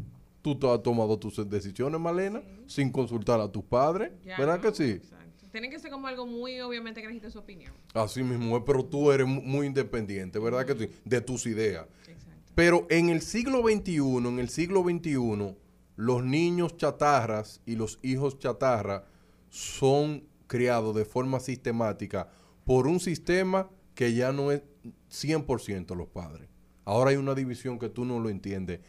Tú 0.42 0.58
has 0.72 0.82
tomado 0.82 1.18
tus 1.20 1.50
decisiones, 1.50 2.00
Malena, 2.00 2.42
sin 2.68 2.90
consultar 2.92 3.40
a 3.42 3.52
tus 3.52 3.64
padres. 3.64 4.12
Ya, 4.24 4.38
¿Verdad 4.38 4.62
que 4.62 4.72
sí? 4.72 4.92
Exacto. 4.92 5.18
Tiene 5.52 5.70
que 5.70 5.78
ser 5.80 5.92
como 5.92 6.08
algo 6.08 6.26
muy 6.26 6.60
obviamente 6.62 7.02
que 7.02 7.08
necesite 7.08 7.32
su 7.32 7.40
opinión. 7.40 7.74
Así 7.94 8.22
mismo 8.24 8.64
pero 8.64 8.86
tú 8.86 9.12
eres 9.12 9.28
mu- 9.28 9.42
muy 9.42 9.66
independiente, 9.68 10.40
¿verdad 10.40 10.66
que 10.66 10.76
sí? 10.76 10.92
De 11.04 11.20
tus 11.22 11.46
ideas. 11.48 11.86
Exacto. 12.08 12.52
Pero 12.56 12.86
en 12.90 13.10
el 13.10 13.22
siglo 13.22 13.62
XXI, 13.64 13.98
en 14.28 14.40
el 14.40 14.50
siglo 14.50 14.84
XXI, 14.84 15.56
los 15.98 16.24
niños 16.24 16.78
chatarras 16.78 17.62
y 17.66 17.76
los 17.76 18.00
hijos 18.04 18.40
chatarra 18.40 19.06
son 19.50 20.24
criados 20.46 20.96
de 20.96 21.04
forma 21.04 21.40
sistemática 21.40 22.30
por 22.64 22.88
un 22.88 23.00
sistema 23.00 23.70
que 23.96 24.14
ya 24.14 24.32
no 24.32 24.52
es 24.52 24.62
100% 25.10 25.96
los 25.96 26.08
padres. 26.08 26.48
Ahora 26.86 27.10
hay 27.10 27.18
una 27.18 27.34
división 27.34 27.80
que 27.80 27.90
tú 27.90 28.06
no 28.06 28.20
lo 28.20 28.30
entiendes. 28.30 28.80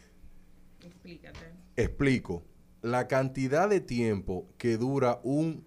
Explícate. 0.81 1.39
Explico. 1.75 2.43
La 2.81 3.07
cantidad 3.07 3.67
de 3.67 3.81
tiempo 3.81 4.47
que 4.57 4.77
dura 4.77 5.19
un... 5.23 5.65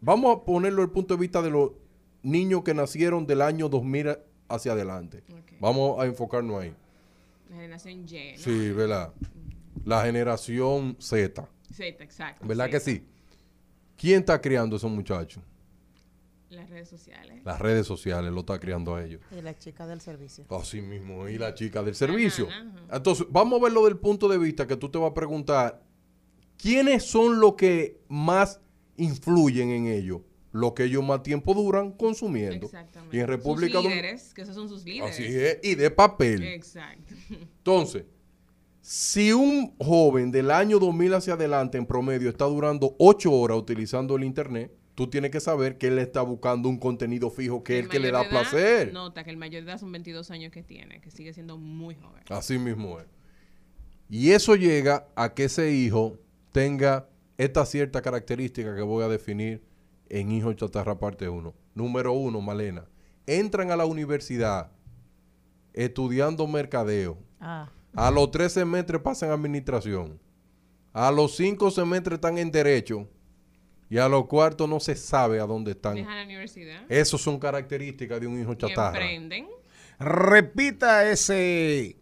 Vamos 0.00 0.36
a 0.36 0.44
ponerlo 0.44 0.82
desde 0.82 0.90
el 0.90 0.92
punto 0.92 1.14
de 1.14 1.20
vista 1.20 1.40
de 1.42 1.50
los 1.50 1.72
niños 2.22 2.64
que 2.64 2.74
nacieron 2.74 3.26
del 3.26 3.40
año 3.40 3.68
2000 3.68 4.18
hacia 4.48 4.72
adelante. 4.72 5.22
Vamos 5.60 6.00
a 6.00 6.06
enfocarnos 6.06 6.60
ahí. 6.60 6.74
La 7.48 7.56
generación 7.56 8.04
Y. 8.08 8.32
¿no? 8.32 8.38
Sí, 8.38 8.70
¿verdad? 8.72 9.14
La 9.86 10.04
generación 10.04 10.96
Z, 10.98 11.48
Z, 11.72 12.04
exacto. 12.04 12.46
¿verdad 12.46 12.68
que 12.68 12.80
sí? 12.80 13.06
¿Quién 13.96 14.18
está 14.18 14.40
criando 14.40 14.74
a 14.74 14.78
esos 14.78 14.90
muchachos? 14.90 15.42
Las 16.50 16.68
redes 16.68 16.88
sociales. 16.88 17.40
Las 17.44 17.60
redes 17.60 17.86
sociales 17.86 18.32
lo 18.32 18.40
está 18.40 18.58
criando 18.58 18.96
a 18.96 19.04
ellos. 19.04 19.20
Y 19.30 19.40
la 19.42 19.56
chica 19.56 19.86
del 19.86 20.00
servicio. 20.00 20.44
Así 20.50 20.80
mismo, 20.80 21.28
y 21.28 21.38
la 21.38 21.54
chica 21.54 21.84
del 21.84 21.94
servicio. 21.94 22.48
ajá. 22.48 22.96
Entonces, 22.96 23.26
vamos 23.30 23.60
a 23.60 23.64
verlo 23.64 23.84
del 23.84 23.96
punto 23.96 24.28
de 24.28 24.38
vista 24.38 24.66
que 24.66 24.76
tú 24.76 24.88
te 24.88 24.98
vas 24.98 25.12
a 25.12 25.14
preguntar, 25.14 25.82
¿quiénes 26.56 27.04
son 27.04 27.38
los 27.38 27.54
que 27.54 28.00
más 28.08 28.60
influyen 28.96 29.70
en 29.70 29.86
ello? 29.86 30.24
Los 30.50 30.72
que 30.72 30.84
ellos 30.84 31.04
más 31.04 31.22
tiempo 31.22 31.54
duran 31.54 31.92
consumiendo. 31.92 32.66
Exactamente. 32.66 33.16
Y 33.16 33.20
en 33.20 33.28
República 33.28 33.74
sus 33.74 33.84
Dominicana... 33.84 34.08
líderes, 34.08 34.34
que 34.34 34.42
esos 34.42 34.54
son 34.56 34.68
sus 34.68 34.84
líderes. 34.84 35.14
Así 35.14 35.24
es, 35.24 35.58
y 35.62 35.76
de 35.76 35.90
papel. 35.92 36.42
Exacto. 36.42 37.14
Entonces, 37.30 38.04
si 38.86 39.32
un 39.32 39.76
joven 39.78 40.30
del 40.30 40.48
año 40.48 40.78
2000 40.78 41.14
hacia 41.14 41.34
adelante 41.34 41.76
en 41.76 41.86
promedio 41.86 42.30
está 42.30 42.44
durando 42.44 42.94
8 43.00 43.32
horas 43.32 43.58
utilizando 43.58 44.14
el 44.14 44.22
Internet, 44.22 44.72
tú 44.94 45.10
tienes 45.10 45.32
que 45.32 45.40
saber 45.40 45.76
que 45.76 45.88
él 45.88 45.98
está 45.98 46.22
buscando 46.22 46.68
un 46.68 46.78
contenido 46.78 47.28
fijo 47.28 47.64
que 47.64 47.80
es 47.80 47.84
el 47.86 47.90
que 47.90 47.98
le 47.98 48.12
da 48.12 48.20
edad, 48.20 48.30
placer. 48.30 48.92
Nota 48.92 49.24
que 49.24 49.30
el 49.30 49.38
mayor 49.38 49.64
de 49.64 49.72
edad 49.72 49.80
son 49.80 49.90
22 49.90 50.30
años 50.30 50.52
que 50.52 50.62
tiene, 50.62 51.00
que 51.00 51.10
sigue 51.10 51.32
siendo 51.32 51.58
muy 51.58 51.96
joven. 51.96 52.22
Así 52.28 52.58
mismo 52.58 53.00
es. 53.00 53.06
Y 54.08 54.30
eso 54.30 54.54
llega 54.54 55.08
a 55.16 55.34
que 55.34 55.46
ese 55.46 55.72
hijo 55.72 56.20
tenga 56.52 57.08
esta 57.38 57.66
cierta 57.66 58.02
característica 58.02 58.72
que 58.76 58.82
voy 58.82 59.02
a 59.02 59.08
definir 59.08 59.64
en 60.08 60.30
Hijo 60.30 60.52
Chatarra 60.52 60.96
parte 61.00 61.28
1. 61.28 61.52
Número 61.74 62.12
uno, 62.12 62.40
Malena. 62.40 62.84
Entran 63.26 63.72
a 63.72 63.76
la 63.76 63.84
universidad 63.84 64.70
estudiando 65.72 66.46
mercadeo. 66.46 67.18
Ah. 67.40 67.68
A 67.96 68.10
los 68.10 68.30
tres 68.30 68.52
semestres 68.52 69.00
pasan 69.00 69.30
administración. 69.30 70.20
A 70.92 71.10
los 71.10 71.36
cinco 71.36 71.70
semestres 71.70 72.16
están 72.16 72.38
en 72.38 72.50
derecho. 72.50 73.08
Y 73.88 73.98
a 73.98 74.08
los 74.08 74.26
cuartos 74.26 74.68
no 74.68 74.80
se 74.80 74.96
sabe 74.96 75.38
a 75.40 75.46
dónde 75.46 75.70
están. 75.72 75.94
Dejan 75.94 76.16
la 76.16 76.24
universidad. 76.24 76.82
Esas 76.88 77.20
son 77.20 77.38
características 77.38 78.20
de 78.20 78.26
un 78.26 78.40
hijo 78.40 78.54
chatarra. 78.54 78.98
emprenden. 78.98 79.46
Repita 79.98 81.08
ese 81.10 81.96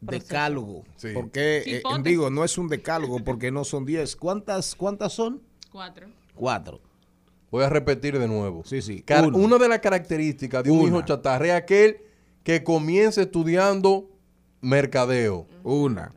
decálogo. 0.00 0.84
Sí. 0.96 1.08
Porque, 1.14 1.62
eh, 1.66 1.82
digo, 2.02 2.28
no 2.30 2.44
es 2.44 2.58
un 2.58 2.68
decálogo 2.68 3.20
porque 3.24 3.50
no 3.50 3.64
son 3.64 3.86
10. 3.86 4.16
¿Cuántas, 4.16 4.74
¿Cuántas 4.74 5.12
son? 5.12 5.40
Cuatro. 5.70 6.08
Cuatro. 6.34 6.80
Voy 7.50 7.64
a 7.64 7.68
repetir 7.68 8.18
de 8.18 8.26
nuevo. 8.28 8.62
Sí, 8.64 8.82
sí. 8.82 9.02
Car- 9.02 9.26
Uno. 9.26 9.38
Una 9.38 9.58
de 9.58 9.68
las 9.68 9.78
características 9.80 10.64
de 10.64 10.70
un 10.70 10.80
Una. 10.80 10.88
hijo 10.88 11.02
chatarra 11.02 11.46
es 11.46 11.52
aquel 11.52 11.98
que 12.42 12.64
comienza 12.64 13.22
estudiando 13.22 14.09
mercadeo. 14.60 15.46
Una, 15.62 16.12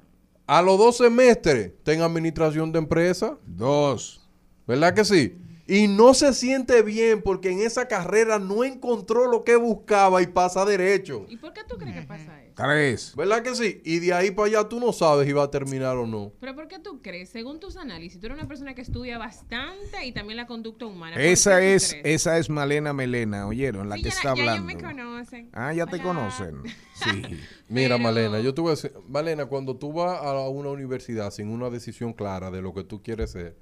A 0.45 0.61
los 0.61 0.77
dos 0.77 0.97
semestres 0.97 1.67
está 1.67 1.93
en 1.93 2.01
administración 2.01 2.71
de 2.71 2.79
empresa. 2.79 3.37
dos, 3.45 4.21
¿Verdad 4.67 4.93
que 4.93 5.05
sí? 5.05 5.37
Y 5.65 5.87
no 5.87 6.13
se 6.13 6.33
siente 6.33 6.81
bien 6.81 7.21
porque 7.21 7.49
en 7.49 7.59
esa 7.61 7.87
carrera 7.87 8.37
no 8.37 8.65
encontró 8.65 9.27
lo 9.31 9.43
que 9.45 9.55
buscaba 9.55 10.21
y 10.21 10.27
pasa 10.27 10.65
derecho. 10.65 11.25
¿Y 11.29 11.37
por 11.37 11.53
qué 11.53 11.61
tú 11.67 11.77
crees 11.77 11.95
que 12.01 12.07
pasa 12.07 12.41
eso? 12.43 12.53
tres. 12.55 13.13
¿Verdad 13.15 13.41
que 13.41 13.55
sí? 13.55 13.81
Y 13.83 13.99
de 13.99 14.13
ahí 14.13 14.29
para 14.31 14.47
allá 14.47 14.69
tú 14.69 14.79
no 14.79 14.91
sabes 14.93 15.25
si 15.25 15.33
va 15.33 15.43
a 15.43 15.49
terminar 15.51 15.95
o 15.97 16.05
no. 16.05 16.33
Pero 16.39 16.53
¿por 16.53 16.67
qué 16.67 16.79
tú 16.79 17.01
crees? 17.01 17.29
Según 17.29 17.59
tus 17.59 17.77
análisis, 17.77 18.19
tú 18.19 18.27
eres 18.27 18.37
una 18.37 18.47
persona 18.47 18.75
que 18.75 18.81
estudia 18.81 19.17
bastante 19.17 20.05
y 20.05 20.11
también 20.11 20.37
la 20.37 20.45
conducta 20.47 20.85
humana. 20.85 21.15
¿Por 21.15 21.21
Esa 21.23 21.63
es, 21.63 21.95
esa 22.03 22.37
es 22.37 22.49
Malena 22.49 22.93
Melena, 22.93 23.47
¿oyeron? 23.47 23.89
La 23.89 23.95
Sí, 23.95 24.03
que 24.03 24.09
ya, 24.09 24.15
está 24.15 24.23
ya 24.35 24.41
hablando. 24.41 24.69
ellos 24.69 24.83
me 24.83 24.87
conocen. 24.95 25.49
Ah, 25.53 25.73
ya 25.73 25.85
te 25.87 26.01
conocen. 26.01 26.61
Sí. 26.93 27.09
Mira, 27.69 27.95
Pero- 27.95 27.99
Malena, 27.99 28.39
yo 28.39 28.53
te 28.53 28.61
voy 28.61 28.69
a 28.69 28.75
decir, 28.75 28.93
Malena, 29.09 29.47
cuando 29.47 29.75
tú 29.75 29.91
vas 29.93 30.21
a 30.21 30.47
una 30.47 30.69
universidad 30.69 31.31
sin 31.31 31.49
una 31.49 31.69
decisión 31.71 32.13
clara 32.13 32.51
de 32.51 32.61
lo 32.61 32.71
que 32.73 32.83
tú 32.83 33.01
quieres 33.01 33.31
ser, 33.31 33.57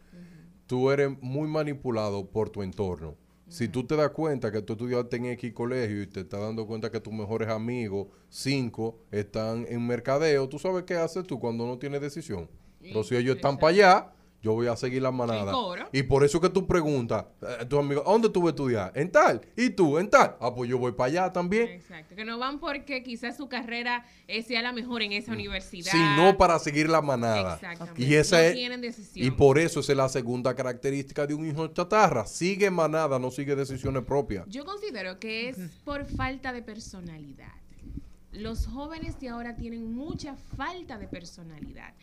tú 0.71 0.89
eres 0.89 1.11
muy 1.19 1.49
manipulado 1.49 2.25
por 2.31 2.49
tu 2.49 2.63
entorno. 2.63 3.17
Si 3.49 3.67
tú 3.67 3.85
te 3.85 3.97
das 3.97 4.11
cuenta 4.11 4.53
que 4.53 4.61
tú 4.61 4.71
estudiaste 4.71 5.17
en 5.17 5.25
X 5.25 5.51
colegio 5.51 6.01
y 6.01 6.07
te 6.07 6.21
estás 6.21 6.39
dando 6.39 6.65
cuenta 6.65 6.89
que 6.89 7.01
tus 7.01 7.11
mejores 7.11 7.49
amigos, 7.49 8.07
cinco, 8.29 8.97
están 9.11 9.65
en 9.67 9.85
mercadeo, 9.85 10.47
¿tú 10.47 10.59
sabes 10.59 10.83
qué 10.83 10.95
haces 10.95 11.27
tú 11.27 11.41
cuando 11.41 11.67
no 11.67 11.77
tienes 11.77 11.99
decisión? 11.99 12.49
Pero 12.79 13.03
si 13.03 13.17
ellos 13.17 13.35
están 13.35 13.57
para 13.57 13.73
allá, 13.73 14.13
yo 14.41 14.53
voy 14.53 14.67
a 14.67 14.75
seguir 14.75 15.01
la 15.01 15.12
manada. 15.12 15.53
Y 15.91 16.04
por 16.04 16.23
eso 16.23 16.41
que 16.41 16.49
tú 16.49 16.65
preguntas 16.65 17.25
a 17.60 17.65
tus 17.67 17.80
amigos, 17.80 18.04
¿a 18.08 18.12
dónde 18.12 18.30
tú 18.30 18.41
vas 18.41 18.47
a 18.47 18.49
estudiar? 18.51 18.91
En 18.95 19.12
tal. 19.12 19.41
¿Y 19.56 19.69
tú? 19.69 19.97
En 19.99 20.10
tal. 20.10 20.36
Ah, 20.39 20.54
pues 20.56 20.69
yo 20.69 20.77
voy 20.77 20.91
para 20.93 21.08
allá 21.08 21.34
también. 21.34 21.67
Exacto. 21.69 22.15
Que 22.15 22.25
no 22.25 22.39
van 22.39 22.60
porque 22.60 23.04
quizás 23.04 23.38
su 23.38 23.47
carrera 23.47 24.06
eh, 24.27 24.41
sea 24.43 24.62
la 24.62 24.73
mejor 24.73 25.01
en 25.04 25.12
esa 25.12 25.32
universidad. 25.34 25.91
sino 25.91 26.38
para 26.38 26.58
seguir 26.60 26.89
la 26.89 27.01
manada. 27.01 27.56
Exactamente. 27.56 28.01
Y 28.01 28.15
esa 28.15 28.38
No 28.38 28.43
es 28.43 28.54
tienen 28.56 28.82
decisión. 28.82 29.27
y 29.27 29.32
por 29.32 29.60
eso 29.60 29.80
esa 29.82 29.91
es 29.91 29.97
la 29.97 30.10
segunda 30.10 30.56
característica 30.56 31.27
de 31.27 31.34
un 31.36 31.45
hijo 31.45 31.67
chatarra, 31.67 32.25
sigue 32.25 32.71
manada, 32.71 33.19
no 33.19 33.30
sigue 33.32 33.56
decisiones 33.56 34.04
propias. 34.04 34.45
Yo 34.47 34.65
considero 34.65 35.19
que 35.19 35.49
es 35.49 35.58
por 35.86 36.06
falta 36.06 36.51
de 36.51 36.62
personalidad. 36.63 37.51
Los 38.32 38.65
jóvenes 38.65 39.19
de 39.19 39.27
ahora 39.30 39.56
tienen 39.56 39.93
mucha 39.93 40.36
falta 40.56 40.97
de 40.97 41.08
personalidad. 41.08 41.93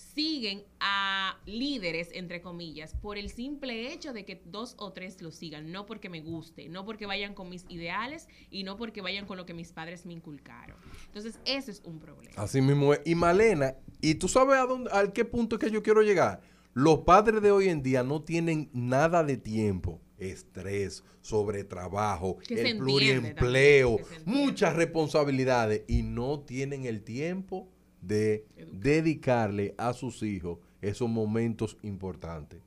Siguen 0.00 0.64
a 0.80 1.38
líderes, 1.46 2.08
entre 2.12 2.40
comillas, 2.40 2.94
por 2.94 3.18
el 3.18 3.30
simple 3.30 3.92
hecho 3.92 4.12
de 4.12 4.24
que 4.24 4.42
dos 4.46 4.74
o 4.78 4.92
tres 4.92 5.20
los 5.20 5.34
sigan, 5.34 5.70
no 5.70 5.86
porque 5.86 6.08
me 6.08 6.20
guste, 6.20 6.68
no 6.68 6.84
porque 6.84 7.06
vayan 7.06 7.34
con 7.34 7.48
mis 7.48 7.64
ideales 7.68 8.26
y 8.50 8.64
no 8.64 8.76
porque 8.76 9.02
vayan 9.02 9.26
con 9.26 9.36
lo 9.36 9.46
que 9.46 9.54
mis 9.54 9.72
padres 9.72 10.06
me 10.06 10.14
inculcaron. 10.14 10.76
Entonces, 11.06 11.38
ese 11.44 11.70
es 11.70 11.82
un 11.84 11.98
problema. 11.98 12.34
Así 12.36 12.60
mismo 12.60 12.94
es. 12.94 13.00
Y 13.04 13.14
Malena, 13.14 13.76
¿y 14.00 14.14
tú 14.14 14.26
sabes 14.26 14.56
a 14.56 14.66
dónde, 14.66 14.90
al 14.90 15.12
qué 15.12 15.24
punto 15.24 15.56
es 15.56 15.60
que 15.60 15.70
yo 15.70 15.82
quiero 15.82 16.02
llegar? 16.02 16.40
Los 16.72 17.00
padres 17.00 17.42
de 17.42 17.50
hoy 17.50 17.68
en 17.68 17.82
día 17.82 18.02
no 18.02 18.22
tienen 18.22 18.70
nada 18.72 19.22
de 19.22 19.36
tiempo. 19.36 20.00
Estrés, 20.18 21.02
sobre 21.20 21.64
trabajo, 21.64 22.38
Que 22.46 22.56
se 22.56 22.70
el 22.70 22.78
pluriempleo, 22.78 23.98
muchas 24.24 24.76
responsabilidades 24.76 25.84
y 25.88 26.02
no 26.02 26.40
tienen 26.40 26.84
el 26.84 27.02
tiempo 27.02 27.68
de 28.00 28.46
dedicarle 28.72 29.74
a 29.76 29.92
sus 29.92 30.22
hijos 30.22 30.58
esos 30.80 31.08
momentos 31.08 31.76
importantes. 31.82 32.60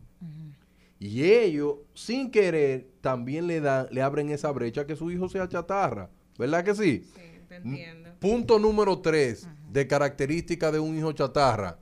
Y 1.00 1.24
ellos, 1.24 1.76
sin 1.94 2.32
querer, 2.32 2.88
también 3.02 3.46
le 3.48 3.60
dan, 3.60 3.88
le 3.92 4.02
abren 4.02 4.30
esa 4.30 4.52
brecha 4.52 4.86
que 4.88 4.96
su 4.96 5.12
hijo 5.12 5.28
sea 5.28 5.50
chatarra. 5.50 6.10
¿Verdad 6.38 6.64
que 6.64 6.74
sí? 6.76 7.06
Sí, 7.14 7.22
te 7.50 7.56
entiendo. 7.56 8.12
Punto 8.20 8.58
número 8.58 9.00
tres 9.00 9.48
de 9.70 9.86
característica 9.86 10.72
de 10.72 10.80
un 10.80 10.98
hijo 10.98 11.12
chatarra. 11.12 11.78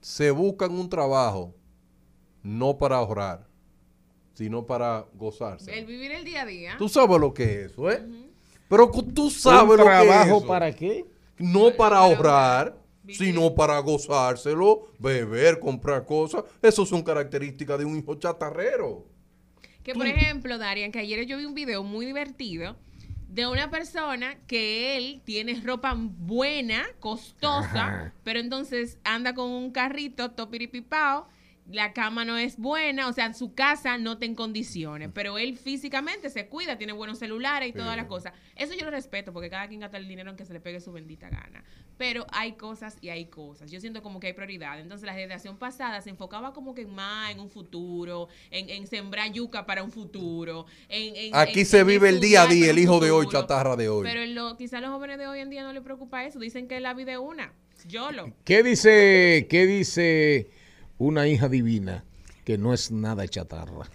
Se 0.00 0.30
buscan 0.32 0.72
un 0.72 0.88
trabajo 0.88 1.54
no 2.42 2.76
para 2.78 2.96
ahorrar, 2.96 3.46
sino 4.34 4.66
para 4.66 5.06
gozarse. 5.14 5.78
El 5.78 5.86
vivir 5.86 6.10
el 6.10 6.24
día 6.24 6.42
a 6.42 6.46
día. 6.46 6.74
Tú 6.78 6.88
sabes 6.88 7.20
lo 7.20 7.32
que 7.32 7.44
es 7.44 7.72
eso, 7.72 7.90
¿eh? 7.90 8.02
Pero 8.68 8.90
tú 8.90 9.30
sabes 9.30 9.70
¿Un 9.70 9.76
lo 9.76 9.84
que 9.84 9.90
es 9.90 10.06
trabajo 10.06 10.38
eso. 10.38 10.46
para 10.46 10.74
qué? 10.74 11.04
No 11.40 11.72
para 11.76 11.98
ahorrar, 11.98 12.78
sino 13.08 13.54
para 13.54 13.78
gozárselo, 13.78 14.92
beber, 14.98 15.58
comprar 15.58 16.04
cosas. 16.04 16.44
Eso 16.62 16.86
son 16.86 17.02
características 17.02 17.78
de 17.78 17.84
un 17.84 17.98
hijo 17.98 18.14
chatarrero. 18.14 19.06
Que 19.82 19.94
por 19.94 20.06
ejemplo, 20.06 20.58
Darian, 20.58 20.92
que 20.92 20.98
ayer 20.98 21.24
yo 21.26 21.38
vi 21.38 21.46
un 21.46 21.54
video 21.54 21.82
muy 21.82 22.04
divertido 22.06 22.76
de 23.28 23.46
una 23.46 23.70
persona 23.70 24.36
que 24.46 24.96
él 24.96 25.22
tiene 25.24 25.60
ropa 25.64 25.94
buena, 25.96 26.84
costosa, 26.98 27.86
Ajá. 27.86 28.14
pero 28.24 28.40
entonces 28.40 28.98
anda 29.04 29.34
con 29.34 29.50
un 29.50 29.70
carrito 29.70 30.32
topiripipao, 30.32 31.28
la 31.72 31.92
cama 31.92 32.24
no 32.24 32.36
es 32.36 32.56
buena, 32.56 33.08
o 33.08 33.12
sea, 33.12 33.32
su 33.34 33.54
casa 33.54 33.96
no 33.98 34.12
está 34.12 34.24
en 34.24 34.34
condiciones, 34.34 35.10
pero 35.14 35.38
él 35.38 35.56
físicamente 35.56 36.28
se 36.30 36.46
cuida, 36.48 36.76
tiene 36.78 36.92
buenos 36.92 37.18
celulares 37.18 37.68
y 37.68 37.72
todas 37.72 37.96
las 37.96 38.06
cosas. 38.06 38.32
Eso 38.56 38.74
yo 38.74 38.84
lo 38.84 38.90
respeto 38.90 39.32
porque 39.32 39.48
cada 39.50 39.68
quien 39.68 39.80
gasta 39.80 39.96
el 39.96 40.08
dinero 40.08 40.30
en 40.30 40.36
que 40.36 40.44
se 40.44 40.52
le 40.52 40.60
pegue 40.60 40.80
su 40.80 40.92
bendita 40.92 41.28
gana. 41.30 41.62
Pero 41.96 42.26
hay 42.32 42.52
cosas 42.52 42.96
y 43.02 43.10
hay 43.10 43.26
cosas. 43.26 43.70
Yo 43.70 43.78
siento 43.78 44.02
como 44.02 44.20
que 44.20 44.28
hay 44.28 44.32
prioridad. 44.32 44.80
Entonces 44.80 45.04
la 45.06 45.12
generación 45.12 45.58
pasada 45.58 46.00
se 46.00 46.08
enfocaba 46.10 46.52
como 46.54 46.74
que 46.74 46.86
más 46.86 47.30
en 47.30 47.40
un 47.40 47.50
futuro, 47.50 48.28
en, 48.50 48.70
en 48.70 48.86
sembrar 48.86 49.30
yuca 49.32 49.66
para 49.66 49.82
un 49.82 49.92
futuro. 49.92 50.64
En, 50.88 51.14
en- 51.14 51.36
Aquí 51.36 51.60
en- 51.60 51.66
se 51.66 51.80
en 51.80 51.86
vive 51.86 52.08
el 52.08 52.20
día 52.20 52.42
a 52.42 52.46
día, 52.46 52.70
el 52.70 52.78
hijo 52.78 53.00
de 53.00 53.10
hoy, 53.10 53.26
chatarra 53.28 53.76
de 53.76 53.88
hoy. 53.90 54.02
Pero 54.02 54.24
lo, 54.26 54.56
quizás 54.56 54.80
los 54.80 54.90
jóvenes 54.90 55.18
de 55.18 55.26
hoy 55.26 55.40
en 55.40 55.50
día 55.50 55.62
no 55.62 55.72
les 55.72 55.82
preocupa 55.82 56.24
eso. 56.24 56.38
Dicen 56.38 56.68
que 56.68 56.80
la 56.80 56.94
vida 56.94 57.12
es 57.12 57.18
una. 57.18 57.52
Yo 57.86 58.10
lo. 58.12 58.32
¿Qué 58.44 58.62
dice, 58.62 59.46
qué 59.50 59.66
dice 59.66 60.50
una 61.00 61.26
hija 61.26 61.48
divina 61.48 62.04
que 62.44 62.58
no 62.58 62.74
es 62.74 62.90
nada 62.90 63.26
chatarra? 63.26 63.88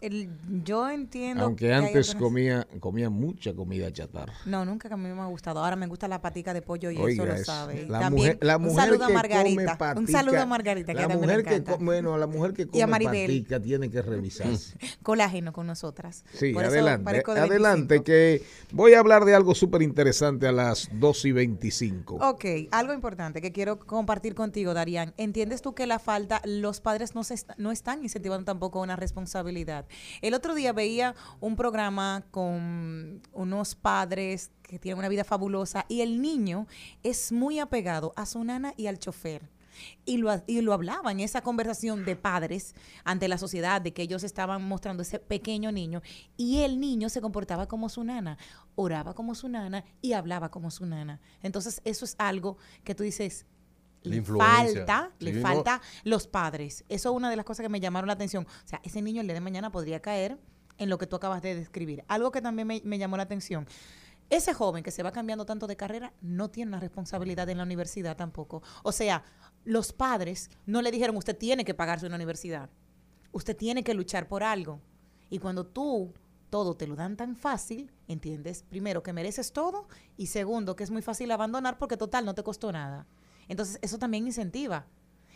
El- 0.00 0.28
yo 0.64 0.88
entiendo. 0.90 1.44
Aunque 1.44 1.66
que 1.66 1.74
antes 1.74 2.10
otras- 2.10 2.14
comía, 2.22 2.66
comía 2.80 3.10
mucha 3.10 3.54
comida 3.54 3.92
chatarra. 3.92 4.32
No, 4.46 4.64
nunca 4.64 4.88
que 4.88 4.94
a 4.94 4.96
mí 4.96 5.08
me 5.08 5.20
ha 5.20 5.26
gustado. 5.26 5.62
Ahora 5.62 5.76
me 5.76 5.86
gusta 5.86 6.08
la 6.08 6.20
patica 6.20 6.52
de 6.54 6.62
pollo 6.62 6.90
y 6.90 6.96
Oiga, 6.96 7.24
eso 7.24 7.26
lo 7.38 7.44
sabe. 7.44 7.86
La 7.88 8.00
también, 8.00 8.32
mujer, 8.34 8.38
la 8.42 8.56
un 8.56 8.62
mujer 8.64 8.84
saludo 8.84 9.06
que 9.06 9.12
a 9.12 9.16
Margarita. 9.16 9.50
come 9.50 9.64
patica, 9.78 10.00
un 10.00 10.08
saludo 10.08 10.40
a 10.40 10.46
Margarita, 10.46 10.94
que 10.94 11.00
la 11.00 11.08
mujer 11.08 11.44
que 11.44 11.54
encanta. 11.56 11.84
bueno, 11.84 12.16
la 12.18 12.26
mujer 12.26 12.52
que 12.52 12.62
Y 12.72 12.80
a 12.80 12.86
come 12.86 13.04
patica 13.04 13.60
tiene 13.60 13.90
que 13.90 14.02
revisarse. 14.02 14.76
Colágeno 15.02 15.52
con 15.52 15.66
nosotras. 15.66 16.24
Sí, 16.34 16.52
Por 16.52 16.64
adelante. 16.64 17.22
Adelante, 17.26 17.94
25. 17.98 18.04
que 18.04 18.42
voy 18.72 18.94
a 18.94 19.00
hablar 19.00 19.24
de 19.24 19.34
algo 19.34 19.54
súper 19.54 19.82
interesante 19.82 20.46
a 20.46 20.52
las 20.52 20.88
2 20.92 21.24
y 21.26 21.32
25. 21.32 22.16
Ok, 22.16 22.44
algo 22.70 22.92
importante 22.92 23.40
que 23.40 23.52
quiero 23.52 23.78
compartir 23.78 24.34
contigo, 24.34 24.74
Darían. 24.74 25.14
¿Entiendes 25.16 25.62
tú 25.62 25.74
que 25.74 25.86
la 25.86 25.98
falta, 25.98 26.40
los 26.44 26.80
padres 26.80 27.14
no, 27.14 27.24
se 27.24 27.34
no 27.56 27.70
están 27.72 28.02
incentivando 28.02 28.44
tampoco 28.44 28.80
una 28.80 28.96
responsabilidad? 28.96 29.86
El 30.20 30.34
otro 30.34 30.54
día 30.54 30.72
veía 30.72 31.14
un 31.40 31.56
programa 31.56 32.24
con 32.30 33.22
unos 33.32 33.74
padres 33.74 34.50
que 34.62 34.78
tienen 34.78 34.98
una 34.98 35.08
vida 35.08 35.24
fabulosa 35.24 35.84
y 35.88 36.00
el 36.00 36.20
niño 36.22 36.66
es 37.02 37.32
muy 37.32 37.58
apegado 37.58 38.12
a 38.16 38.26
su 38.26 38.42
nana 38.44 38.74
y 38.76 38.86
al 38.86 38.98
chofer. 38.98 39.50
Y 40.04 40.18
lo, 40.18 40.30
y 40.46 40.60
lo 40.60 40.72
hablaba 40.72 41.10
en 41.10 41.20
esa 41.20 41.42
conversación 41.42 42.04
de 42.04 42.16
padres 42.16 42.74
ante 43.04 43.28
la 43.28 43.38
sociedad, 43.38 43.80
de 43.80 43.92
que 43.92 44.02
ellos 44.02 44.24
estaban 44.24 44.62
mostrando 44.62 45.02
ese 45.02 45.18
pequeño 45.18 45.72
niño, 45.72 46.02
y 46.36 46.58
el 46.58 46.80
niño 46.80 47.08
se 47.08 47.20
comportaba 47.20 47.66
como 47.66 47.88
su 47.88 48.04
nana, 48.04 48.36
oraba 48.74 49.14
como 49.14 49.34
su 49.34 49.48
nana 49.48 49.84
y 50.02 50.12
hablaba 50.12 50.50
como 50.50 50.70
su 50.70 50.86
nana. 50.86 51.20
Entonces, 51.42 51.80
eso 51.84 52.04
es 52.04 52.14
algo 52.18 52.58
que 52.84 52.94
tú 52.94 53.04
dices, 53.04 53.46
le 54.02 54.22
falta, 54.22 55.10
Sí, 55.18 55.24
le 55.26 55.32
no. 55.34 55.42
falta 55.42 55.80
los 56.04 56.26
padres. 56.26 56.84
Eso 56.88 57.10
es 57.10 57.16
una 57.16 57.30
de 57.30 57.36
las 57.36 57.44
cosas 57.44 57.64
que 57.64 57.68
me 57.68 57.80
llamaron 57.80 58.06
la 58.06 58.14
atención. 58.14 58.46
O 58.46 58.68
sea, 58.68 58.80
ese 58.84 59.02
niño 59.02 59.20
el 59.20 59.26
día 59.26 59.34
de 59.34 59.40
mañana 59.40 59.70
podría 59.70 60.00
caer 60.00 60.38
en 60.78 60.88
lo 60.88 60.98
que 60.98 61.06
tú 61.06 61.16
acabas 61.16 61.42
de 61.42 61.54
describir. 61.54 62.04
Algo 62.08 62.30
que 62.30 62.40
también 62.40 62.66
me, 62.66 62.80
me 62.84 62.98
llamó 62.98 63.16
la 63.16 63.24
atención. 63.24 63.66
Ese 64.30 64.54
joven 64.54 64.82
que 64.84 64.90
se 64.92 65.02
va 65.02 65.10
cambiando 65.12 65.44
tanto 65.44 65.66
de 65.66 65.76
carrera 65.76 66.12
no 66.20 66.50
tiene 66.50 66.70
una 66.70 66.80
responsabilidad 66.80 67.48
en 67.48 67.58
la 67.58 67.64
universidad 67.64 68.16
tampoco. 68.16 68.62
O 68.84 68.92
sea, 68.92 69.24
los 69.64 69.92
padres 69.92 70.50
no 70.66 70.82
le 70.82 70.90
dijeron, 70.92 71.16
usted 71.16 71.36
tiene 71.36 71.64
que 71.64 71.74
pagarse 71.74 72.06
una 72.06 72.16
universidad. 72.16 72.70
Usted 73.32 73.56
tiene 73.56 73.82
que 73.84 73.92
luchar 73.92 74.28
por 74.28 74.42
algo. 74.42 74.80
Y 75.28 75.38
cuando 75.38 75.66
tú 75.66 76.14
todo 76.48 76.76
te 76.76 76.86
lo 76.86 76.96
dan 76.96 77.16
tan 77.16 77.36
fácil, 77.36 77.92
¿entiendes? 78.08 78.64
Primero, 78.68 79.02
que 79.02 79.12
mereces 79.12 79.52
todo 79.52 79.88
y 80.16 80.26
segundo, 80.26 80.74
que 80.76 80.84
es 80.84 80.90
muy 80.90 81.02
fácil 81.02 81.30
abandonar 81.30 81.78
porque 81.78 81.96
total 81.96 82.24
no 82.24 82.34
te 82.34 82.42
costó 82.42 82.72
nada. 82.72 83.06
Entonces, 83.50 83.78
eso 83.82 83.98
también 83.98 84.26
incentiva. 84.26 84.86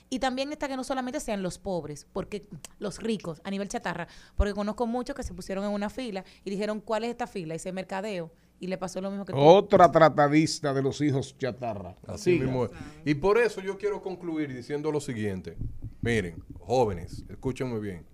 Y 0.09 0.20
también 0.20 0.53
está 0.53 0.68
que 0.68 0.77
no 0.77 0.85
solamente 0.85 1.18
sean 1.18 1.42
los 1.42 1.59
pobres, 1.59 2.07
porque 2.12 2.46
los 2.79 3.03
ricos 3.03 3.40
a 3.44 3.50
nivel 3.50 3.68
chatarra, 3.68 4.07
porque 4.37 4.55
conozco 4.55 4.87
muchos 4.87 5.16
que 5.16 5.24
se 5.24 5.35
pusieron 5.35 5.64
en 5.64 5.72
una 5.72 5.90
fila 5.90 6.24
y 6.44 6.50
dijeron, 6.50 6.81
¿cuál 6.81 7.05
es 7.05 7.11
esta 7.11 7.27
fila? 7.27 7.55
Ese 7.55 7.72
mercadeo. 7.72 8.31
Y 8.61 8.68
le 8.68 8.79
pasó 8.79 9.00
lo 9.00 9.11
mismo 9.11 9.24
que 9.24 9.33
tú. 9.33 9.38
Otra 9.38 9.90
tratadista 9.90 10.72
de 10.72 10.81
los 10.81 11.00
hijos 11.00 11.37
chatarra. 11.37 11.96
Así 12.07 12.38
mismo 12.38 12.66
es. 12.66 12.70
Y 13.05 13.14
por 13.14 13.37
eso 13.37 13.61
yo 13.61 13.77
quiero 13.77 14.00
concluir 14.00 14.55
diciendo 14.55 14.92
lo 14.92 15.00
siguiente. 15.00 15.57
Miren, 16.00 16.42
jóvenes, 16.61 17.24
escúchenme 17.29 17.81
bien. 17.81 18.07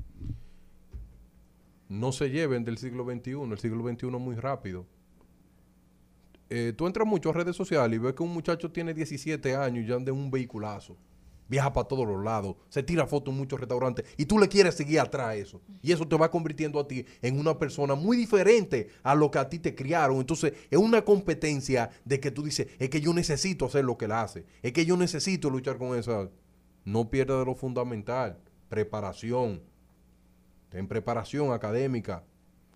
No 1.88 2.10
se 2.10 2.30
lleven 2.30 2.64
del 2.64 2.78
siglo 2.78 3.04
XXI. 3.04 3.32
El 3.32 3.58
siglo 3.58 3.86
XXI 3.86 4.06
es 4.06 4.12
muy 4.12 4.34
rápido. 4.34 4.86
Eh, 6.52 6.72
tú 6.76 6.88
entras 6.88 7.06
mucho 7.06 7.30
a 7.30 7.32
redes 7.32 7.54
sociales 7.54 7.96
y 7.96 8.02
ves 8.02 8.12
que 8.12 8.24
un 8.24 8.34
muchacho 8.34 8.72
tiene 8.72 8.92
17 8.92 9.54
años 9.54 9.84
y 9.84 9.88
ya 9.88 9.94
anda 9.94 10.10
en 10.10 10.18
un 10.18 10.32
vehiculazo. 10.32 10.96
Viaja 11.48 11.72
para 11.72 11.86
todos 11.86 12.06
los 12.06 12.22
lados, 12.22 12.56
se 12.68 12.82
tira 12.82 13.06
fotos 13.06 13.32
en 13.32 13.38
muchos 13.38 13.58
restaurantes 13.58 14.04
y 14.16 14.24
tú 14.24 14.38
le 14.38 14.48
quieres 14.48 14.74
seguir 14.74 15.00
atrás 15.00 15.36
eso. 15.36 15.60
Y 15.80 15.92
eso 15.92 16.06
te 16.06 16.16
va 16.16 16.30
convirtiendo 16.30 16.78
a 16.78 16.86
ti 16.86 17.06
en 17.22 17.38
una 17.38 17.56
persona 17.56 17.94
muy 17.94 18.16
diferente 18.16 18.88
a 19.02 19.14
lo 19.14 19.30
que 19.30 19.38
a 19.38 19.48
ti 19.48 19.60
te 19.60 19.74
criaron. 19.76 20.18
Entonces 20.18 20.52
es 20.70 20.78
una 20.78 21.02
competencia 21.02 21.90
de 22.04 22.18
que 22.18 22.32
tú 22.32 22.42
dices, 22.42 22.66
es 22.78 22.90
que 22.90 23.00
yo 23.00 23.14
necesito 23.14 23.66
hacer 23.66 23.84
lo 23.84 23.96
que 23.96 24.04
él 24.06 24.12
hace, 24.12 24.44
es 24.62 24.72
que 24.72 24.84
yo 24.84 24.96
necesito 24.96 25.50
luchar 25.50 25.78
con 25.78 25.96
esa. 25.96 26.30
No 26.84 27.10
pierdas 27.10 27.40
de 27.40 27.44
lo 27.44 27.54
fundamental, 27.54 28.38
preparación. 28.68 29.62
Ten 30.70 30.88
preparación 30.88 31.52
académica. 31.52 32.24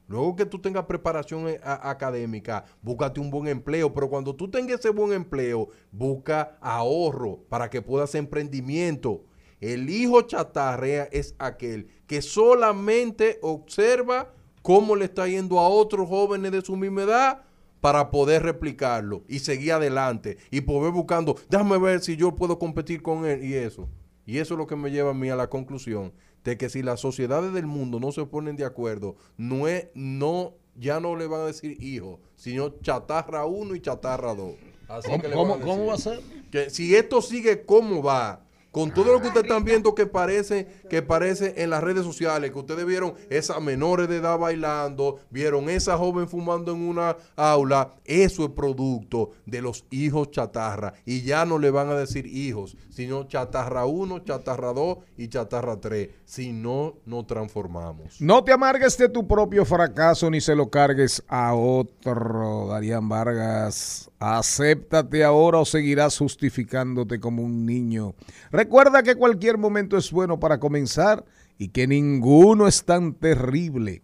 Luego 0.07 0.37
que 0.37 0.45
tú 0.45 0.59
tengas 0.59 0.85
preparación 0.85 1.49
eh, 1.49 1.61
académica, 1.63 2.65
búscate 2.83 3.21
un 3.21 3.31
buen 3.31 3.49
empleo. 3.49 3.93
Pero 3.93 4.09
cuando 4.09 4.35
tú 4.35 4.51
tengas 4.51 4.81
ese 4.81 4.91
buen 4.91 5.13
empleo, 5.13 5.69
busca 5.91 6.59
ahorro 6.61 7.41
para 7.49 7.71
que 7.71 7.83
puedas 7.83 8.11
hacer 8.11 8.21
emprendimiento. 8.21 9.25
El 9.61 9.89
hijo 9.89 10.21
chatarrea 10.23 11.09
es 11.11 11.35
aquel 11.39 11.89
que 12.07 12.21
solamente 12.21 13.39
observa 13.41 14.31
cómo 14.61 14.95
le 14.95 15.07
está 15.07 15.27
yendo 15.27 15.59
a 15.59 15.69
otros 15.69 16.09
jóvenes 16.09 16.53
de 16.53 16.61
su 16.61 16.77
misma 16.77 17.03
edad 17.03 17.43
para 17.81 18.11
poder 18.11 18.43
replicarlo 18.43 19.25
y 19.29 19.39
seguir 19.39 19.73
adelante 19.73 20.39
y 20.51 20.63
poder 20.63 20.91
buscando, 20.91 21.37
déjame 21.49 21.79
ver 21.79 22.01
si 22.01 22.17
yo 22.17 22.35
puedo 22.35 22.59
competir 22.59 23.03
con 23.03 23.27
él 23.27 23.45
y 23.45 23.55
eso. 23.55 23.89
Y 24.27 24.39
eso 24.39 24.55
es 24.55 24.59
lo 24.59 24.67
que 24.67 24.77
me 24.77 24.91
lleva 24.91 25.11
a 25.11 25.15
mí 25.15 25.29
a 25.29 25.37
la 25.37 25.51
conclusión 25.51 26.13
de 26.45 26.57
que 26.57 26.69
si 26.69 26.83
las 26.83 27.01
sociedades 27.01 27.53
del 27.53 27.67
mundo 27.67 27.99
no 28.01 28.13
se 28.13 28.25
ponen 28.27 28.57
de 28.57 28.65
acuerdo, 28.65 29.17
no 29.37 29.67
es, 29.67 29.87
no, 29.95 30.53
ya 30.77 31.01
no 31.01 31.17
le 31.17 31.27
van 31.27 31.41
a 31.43 31.47
decir 31.47 31.83
hijo, 31.83 32.21
sino 32.37 32.69
chatarra 32.81 33.47
1 33.47 33.75
y 33.75 33.81
chatarra 33.81 34.35
2. 34.35 34.53
Así 34.89 35.09
¿Cómo, 35.09 35.23
que 35.23 35.29
le 35.29 35.35
cómo- 35.35 35.87
va 35.87 35.95
a 35.95 35.99
ser? 35.99 36.21
Que 36.51 36.69
si 36.71 36.95
esto 36.95 37.23
sigue 37.23 37.65
como 37.65 38.03
va, 38.03 38.41
con 38.71 38.93
todo 38.93 39.13
lo 39.13 39.21
que 39.21 39.29
ustedes 39.29 39.45
están 39.45 39.63
viendo 39.63 39.95
que 39.95 40.05
parece, 40.05 40.67
que 40.91 41.01
parece 41.01 41.63
en 41.63 41.71
las 41.71 41.81
redes 41.83 42.03
sociales, 42.05 42.51
que 42.51 42.59
ustedes 42.59 42.85
vieron 42.85 43.15
esas 43.31 43.63
menores 43.63 44.09
de 44.09 44.17
edad 44.17 44.37
bailando, 44.37 45.21
vieron 45.31 45.71
esa 45.71 45.97
joven 45.97 46.29
fumando 46.29 46.73
en 46.73 46.81
una 46.83 47.17
aula, 47.37 47.93
eso 48.05 48.45
es 48.45 48.51
producto 48.51 49.31
de 49.47 49.63
los 49.63 49.85
hijos 49.93 50.33
chatarra. 50.33 50.93
Y 51.07 51.23
ya 51.23 51.45
no 51.47 51.61
le 51.61 51.71
van 51.71 51.89
a 51.89 51.95
decir 51.95 52.27
hijos, 52.27 52.77
sino 52.91 53.29
chatarra 53.29 53.87
1, 53.87 54.19
chatarra 54.25 54.73
2 54.73 54.99
y 55.19 55.29
chatarra 55.29 55.81
3. 55.81 56.09
Si 56.25 56.53
no, 56.53 56.95
nos 57.05 57.27
transformamos. 57.27 58.21
No 58.21 58.43
te 58.43 58.53
amargues 58.53 58.97
de 58.97 59.09
tu 59.09 59.27
propio 59.27 59.65
fracaso 59.65 60.31
ni 60.31 60.41
se 60.41 60.57
lo 60.57 60.71
cargues 60.71 61.23
a 61.29 61.55
otro, 61.55 62.69
Darían 62.69 63.09
Vargas. 63.09 64.11
Acéptate 64.19 65.23
ahora 65.23 65.59
o 65.59 65.65
seguirás 65.65 66.17
justificándote 66.17 67.21
como 67.21 67.43
un 67.43 67.67
niño. 67.67 68.15
Recuerda 68.51 69.03
que 69.03 69.17
cualquier 69.17 69.59
momento 69.59 69.99
es 69.99 70.11
bueno 70.11 70.41
para 70.41 70.59
comenzar 70.59 71.25
y 71.59 71.69
que 71.69 71.87
ninguno 71.87 72.67
es 72.67 72.85
tan 72.85 73.13
terrible 73.15 74.03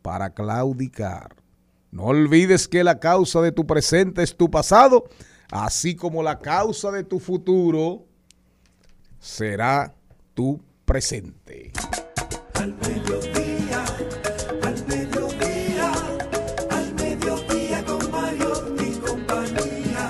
para 0.00 0.30
claudicar. 0.30 1.36
No 1.90 2.04
olvides 2.04 2.66
que 2.66 2.82
la 2.82 2.98
causa 2.98 3.40
de 3.42 3.52
tu 3.52 3.66
presente 3.66 4.22
es 4.22 4.36
tu 4.36 4.50
pasado, 4.50 5.04
así 5.50 5.94
como 5.94 6.22
la 6.22 6.38
causa 6.38 6.90
de 6.90 7.04
tu 7.04 7.18
futuro 7.18 8.06
será 9.18 9.94
tu 10.34 10.60
presente. 10.88 11.70
Al 12.54 12.74
mediodía, 12.74 13.84
al 14.62 14.86
mediodía, 14.86 15.92
al 16.70 16.94
mediodía 16.94 17.84
con 17.84 18.10
Mario 18.10 18.74
y 18.80 18.98
compañía. 18.98 20.08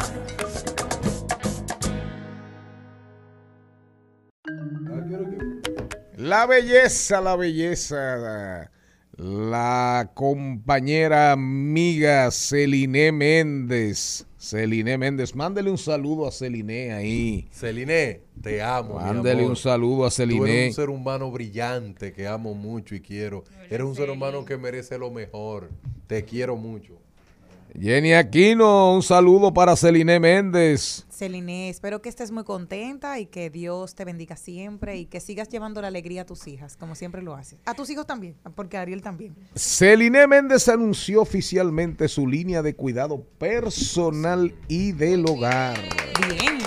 La 6.17 6.47
belleza, 6.47 7.21
la 7.21 7.35
belleza. 7.35 8.71
La 9.17 10.13
compañera 10.15 11.33
amiga 11.33 12.31
Celine 12.31 13.11
Méndez. 13.11 14.27
Celine 14.41 14.97
Méndez, 14.97 15.35
mándele 15.35 15.69
un 15.69 15.79
saludo 15.79 16.27
a 16.27 16.31
Celine 16.31 16.93
ahí. 16.93 17.49
Celine, 17.51 18.21
te 18.41 18.63
amo. 18.63 18.99
mi 18.99 19.05
Mándele 19.05 19.41
amor. 19.41 19.51
un 19.51 19.57
saludo 19.57 20.05
a 20.07 20.11
Tú 20.11 20.23
eres 20.23 20.37
Celine. 20.39 20.67
un 20.69 20.73
ser 20.75 20.91
humano 20.91 21.31
brillante 21.33 22.13
que 22.13 22.27
amo 22.29 22.55
mucho 22.55 22.95
y 22.95 23.01
quiero. 23.01 23.43
Eres 23.69 23.85
un 23.85 23.97
ser 23.97 24.11
humano 24.11 24.45
que 24.45 24.57
merece 24.57 24.97
lo 24.97 25.11
mejor. 25.11 25.71
Te 26.07 26.25
quiero 26.25 26.57
mucho. 26.57 27.01
Jenny 27.75 28.15
Aquino, 28.15 28.95
un 28.95 29.03
saludo 29.03 29.53
para 29.53 29.77
Celine 29.77 30.19
Méndez. 30.19 31.05
Celine, 31.11 31.69
espero 31.69 32.01
que 32.01 32.09
estés 32.09 32.31
muy 32.31 32.45
contenta 32.45 33.19
y 33.19 33.27
que 33.27 33.51
Dios 33.51 33.95
te 33.95 34.05
bendiga 34.05 34.37
siempre 34.37 34.97
y 34.97 35.07
que 35.07 35.21
sigas 35.21 35.49
llevando 35.49 35.83
la 35.83 35.89
alegría 35.89 36.23
a 36.23 36.27
tus 36.27 36.47
hijas, 36.47 36.77
como 36.77 36.95
siempre 36.95 37.23
lo 37.23 37.35
haces. 37.35 37.59
A 37.67 37.75
tus 37.75 37.91
hijos 37.91 38.07
también, 38.07 38.37
porque 38.55 38.79
Ariel 38.79 39.03
también. 39.03 39.35
Celine 39.55 40.27
Méndez 40.27 40.69
anunció 40.69 41.23
oficialmente 41.23 42.09
su 42.09 42.27
línea 42.27 42.63
de 42.63 42.75
cuidado 42.75 43.23
personal 43.39 44.55
y 44.69 44.93
del 44.93 45.27
hogar. 45.29 45.79
Bien. 46.29 46.59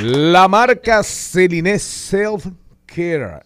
La 0.00 0.48
marca 0.48 1.02
Celine 1.02 1.78
Self 1.78 2.46
Care 2.86 3.42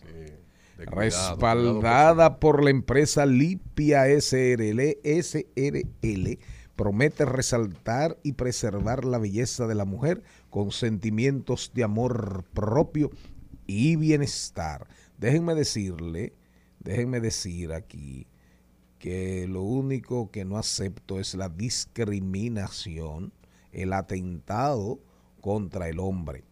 cuidado, 0.86 1.36
respaldada 1.36 2.38
por 2.38 2.62
la 2.62 2.70
empresa 2.70 3.26
Lipia 3.26 4.04
SRL, 4.06 4.98
SRL, 5.04 6.38
promete 6.76 7.24
resaltar 7.24 8.18
y 8.22 8.32
preservar 8.32 9.04
la 9.04 9.18
belleza 9.18 9.66
de 9.66 9.74
la 9.74 9.84
mujer 9.84 10.22
con 10.50 10.70
sentimientos 10.70 11.72
de 11.74 11.84
amor 11.84 12.44
propio 12.52 13.10
y 13.66 13.96
bienestar. 13.96 14.86
Déjenme 15.18 15.54
decirle 15.54 16.34
déjenme 16.82 17.20
decir 17.20 17.72
aquí 17.72 18.26
que 18.98 19.46
lo 19.48 19.62
único 19.62 20.30
que 20.30 20.44
no 20.44 20.58
acepto 20.58 21.18
es 21.18 21.34
la 21.34 21.48
discriminación, 21.48 23.32
el 23.72 23.92
atentado 23.92 25.00
contra 25.40 25.88
el 25.88 25.98
hombre. 25.98 26.44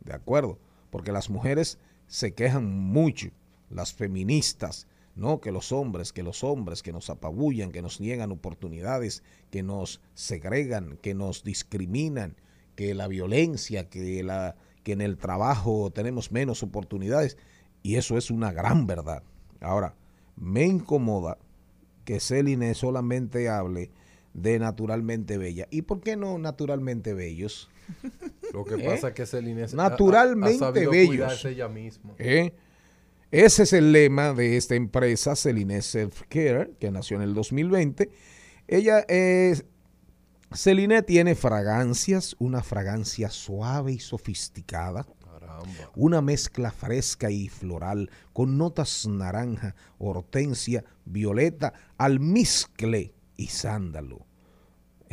¿De 0.00 0.12
acuerdo? 0.12 0.58
Porque 0.90 1.12
las 1.12 1.30
mujeres 1.30 1.78
se 2.06 2.34
quejan 2.34 2.68
mucho, 2.78 3.28
las 3.70 3.92
feministas, 3.92 4.86
¿no? 5.16 5.40
Que 5.40 5.52
los 5.52 5.72
hombres, 5.72 6.12
que 6.12 6.22
los 6.22 6.44
hombres 6.44 6.82
que 6.82 6.92
nos 6.92 7.10
apabullan, 7.10 7.72
que 7.72 7.82
nos 7.82 8.00
niegan 8.00 8.32
oportunidades, 8.32 9.22
que 9.50 9.62
nos 9.62 10.00
segregan, 10.14 10.98
que 11.02 11.14
nos 11.14 11.44
discriminan, 11.44 12.36
que 12.74 12.94
la 12.94 13.08
violencia, 13.08 13.88
que, 13.88 14.22
la, 14.22 14.56
que 14.82 14.92
en 14.92 15.00
el 15.00 15.16
trabajo 15.16 15.90
tenemos 15.90 16.32
menos 16.32 16.62
oportunidades. 16.62 17.36
Y 17.82 17.96
eso 17.96 18.18
es 18.18 18.30
una 18.30 18.52
gran 18.52 18.86
verdad. 18.86 19.22
Ahora, 19.60 19.94
me 20.36 20.64
incomoda 20.64 21.38
que 22.04 22.20
Celine 22.20 22.74
solamente 22.74 23.48
hable 23.48 23.90
de 24.34 24.58
naturalmente 24.58 25.38
bella. 25.38 25.66
¿Y 25.70 25.82
por 25.82 26.00
qué 26.00 26.16
no 26.16 26.38
naturalmente 26.38 27.14
bellos? 27.14 27.70
Lo 28.52 28.64
que 28.64 28.74
¿Eh? 28.76 28.84
pasa 28.86 29.08
es 29.08 29.14
que 29.14 29.26
Celine 29.26 29.64
ha- 29.64 29.68
Naturalmente 29.74 30.56
ha, 30.56 30.58
sabido 30.58 30.90
bellos. 30.90 31.44
ella 31.44 31.68
misma. 31.68 32.14
¿Eh? 32.18 32.54
Ese 33.30 33.64
es 33.64 33.72
el 33.72 33.90
lema 33.92 34.32
de 34.32 34.56
esta 34.56 34.76
empresa, 34.76 35.34
Celine 35.34 35.82
Self 35.82 36.22
Care, 36.28 36.72
que 36.78 36.90
nació 36.90 37.16
en 37.16 37.22
el 37.22 37.34
2020. 37.34 38.10
Ella 38.68 39.00
es. 39.08 39.64
Celine 40.52 41.02
tiene 41.02 41.34
fragancias, 41.34 42.36
una 42.38 42.62
fragancia 42.62 43.28
suave 43.30 43.92
y 43.92 43.98
sofisticada, 43.98 45.04
Caramba. 45.24 45.66
una 45.96 46.20
mezcla 46.22 46.70
fresca 46.70 47.28
y 47.28 47.48
floral 47.48 48.08
con 48.32 48.56
notas 48.56 49.04
naranja, 49.08 49.74
hortensia, 49.98 50.84
violeta, 51.04 51.72
almizcle 51.98 53.12
y 53.36 53.48
sándalo. 53.48 54.26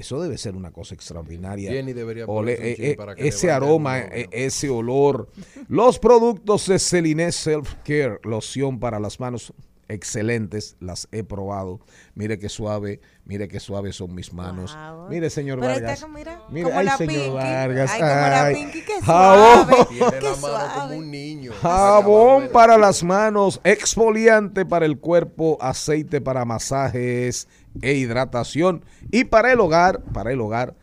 Eso 0.01 0.19
debe 0.19 0.35
ser 0.39 0.55
una 0.55 0.71
cosa 0.71 0.95
extraordinaria. 0.95 1.71
Jenny 1.71 1.93
debería 1.93 2.25
Ole- 2.25 2.53
eh, 2.53 2.75
eh, 2.79 2.95
para 2.95 3.13
que 3.15 3.27
ese 3.27 3.51
aroma, 3.51 3.99
eh, 3.99 4.27
ese 4.31 4.67
olor. 4.67 5.29
Los 5.67 5.99
productos 5.99 6.65
de 6.67 6.79
Celine 6.79 7.31
Self 7.31 7.75
Care, 7.83 8.17
loción 8.23 8.79
para 8.79 8.99
las 8.99 9.19
manos, 9.19 9.53
excelentes, 9.91 10.75
las 10.79 11.07
he 11.11 11.23
probado. 11.23 11.79
Mire 12.15 12.39
qué 12.39 12.49
suave, 12.49 13.01
mire 13.25 13.47
qué 13.47 13.59
suave 13.59 13.93
son 13.93 14.15
mis 14.15 14.33
manos. 14.33 14.75
Wow. 14.75 15.09
Mire, 15.09 15.29
señor 15.29 15.59
Pero 15.59 15.73
Vargas. 15.73 15.93
está 15.93 16.05
como, 16.05 16.17
mira, 16.17 16.41
Mire, 16.49 16.65
como 16.67 16.79
ay, 16.79 16.85
la 16.85 16.97
señor 16.97 17.13
Pinky. 17.15 17.29
Vargas. 17.31 17.91
Ay, 17.91 17.99
como 17.99 18.11
la 18.11 18.45
ay. 18.45 18.55
Pinky, 18.55 18.81
qué 18.83 19.01
Jabón. 19.01 19.67
suave. 19.67 19.85
Tiene 19.89 20.11
qué 20.11 20.21
la 20.21 20.35
mano 20.35 20.37
suave. 20.37 20.73
como 20.79 20.95
un 20.97 21.11
niño. 21.11 21.51
Jabón 21.61 22.49
para 22.51 22.77
las 22.77 23.03
manos, 23.03 23.61
exfoliante 23.63 24.65
para 24.65 24.85
el 24.85 24.97
cuerpo, 24.99 25.57
aceite 25.61 26.21
para 26.21 26.45
masajes 26.45 27.47
e 27.81 27.93
hidratación. 27.93 28.83
Y 29.11 29.25
para 29.25 29.51
el 29.51 29.59
hogar, 29.59 30.01
para 30.13 30.31
el 30.31 30.41
hogar, 30.41 30.75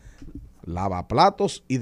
lavaplatos 0.65 1.65
y 1.69 1.79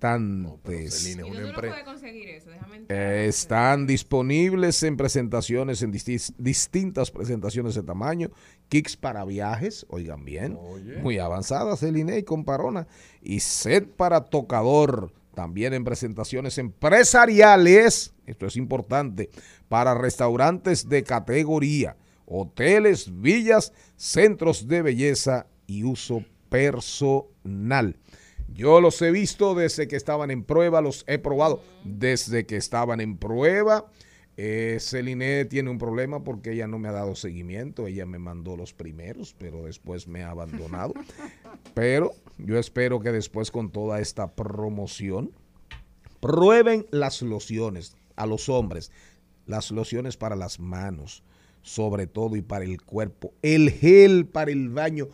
desinfectantes. 0.00 1.02
Celine 1.02 1.22
es 1.22 1.26
¿Y 1.26 1.30
una 1.30 1.32
dónde 1.32 1.38
uno 1.38 1.48
empresa. 1.48 1.74
puede 1.74 1.84
conseguir 1.84 2.28
eso? 2.28 2.50
Déjame 2.50 2.76
entrar. 2.76 2.98
Eh, 2.98 3.26
están 3.28 3.86
disponibles 3.86 4.82
en 4.82 4.96
presentaciones, 4.96 5.82
en 5.82 5.92
distintas 6.38 7.10
presentaciones 7.10 7.74
de 7.74 7.82
tamaño. 7.82 8.30
Kicks 8.68 8.96
para 8.96 9.24
viajes, 9.24 9.86
oigan 9.88 10.24
bien, 10.24 10.58
Oye. 10.60 10.98
muy 10.98 11.18
avanzadas, 11.18 11.80
Celine 11.80 12.18
y 12.18 12.22
Comparona. 12.22 12.86
Y 13.22 13.40
set 13.40 13.88
para 13.88 14.24
tocador, 14.24 15.12
también 15.34 15.72
en 15.74 15.84
presentaciones 15.84 16.58
empresariales, 16.58 18.12
esto 18.26 18.46
es 18.46 18.56
importante, 18.56 19.30
para 19.68 19.94
restaurantes 19.94 20.88
de 20.88 21.02
categoría, 21.02 21.96
hoteles, 22.26 23.20
villas, 23.20 23.72
centros 23.96 24.68
de 24.68 24.82
belleza 24.82 25.46
y 25.66 25.84
uso 25.84 26.24
personal. 26.50 27.96
Yo 28.54 28.80
los 28.80 29.00
he 29.02 29.10
visto 29.10 29.54
desde 29.54 29.88
que 29.88 29.96
estaban 29.96 30.30
en 30.30 30.42
prueba, 30.42 30.80
los 30.80 31.04
he 31.06 31.18
probado 31.18 31.62
desde 31.84 32.46
que 32.46 32.56
estaban 32.56 33.00
en 33.00 33.16
prueba. 33.16 33.90
Eh, 34.40 34.78
Celine 34.80 35.46
tiene 35.46 35.68
un 35.68 35.78
problema 35.78 36.22
porque 36.22 36.52
ella 36.52 36.68
no 36.68 36.78
me 36.78 36.88
ha 36.88 36.92
dado 36.92 37.16
seguimiento. 37.16 37.86
Ella 37.86 38.06
me 38.06 38.18
mandó 38.18 38.56
los 38.56 38.72
primeros, 38.72 39.34
pero 39.36 39.64
después 39.64 40.06
me 40.06 40.22
ha 40.22 40.30
abandonado. 40.30 40.94
pero 41.74 42.12
yo 42.38 42.58
espero 42.58 43.00
que 43.00 43.10
después 43.10 43.50
con 43.50 43.70
toda 43.70 44.00
esta 44.00 44.34
promoción 44.34 45.32
prueben 46.20 46.86
las 46.90 47.20
lociones 47.22 47.96
a 48.14 48.26
los 48.26 48.48
hombres, 48.48 48.92
las 49.46 49.70
lociones 49.70 50.16
para 50.16 50.36
las 50.36 50.60
manos, 50.60 51.22
sobre 51.62 52.06
todo 52.06 52.36
y 52.36 52.42
para 52.42 52.64
el 52.64 52.80
cuerpo, 52.82 53.32
el 53.42 53.70
gel 53.70 54.26
para 54.26 54.50
el 54.50 54.68
baño. 54.68 55.08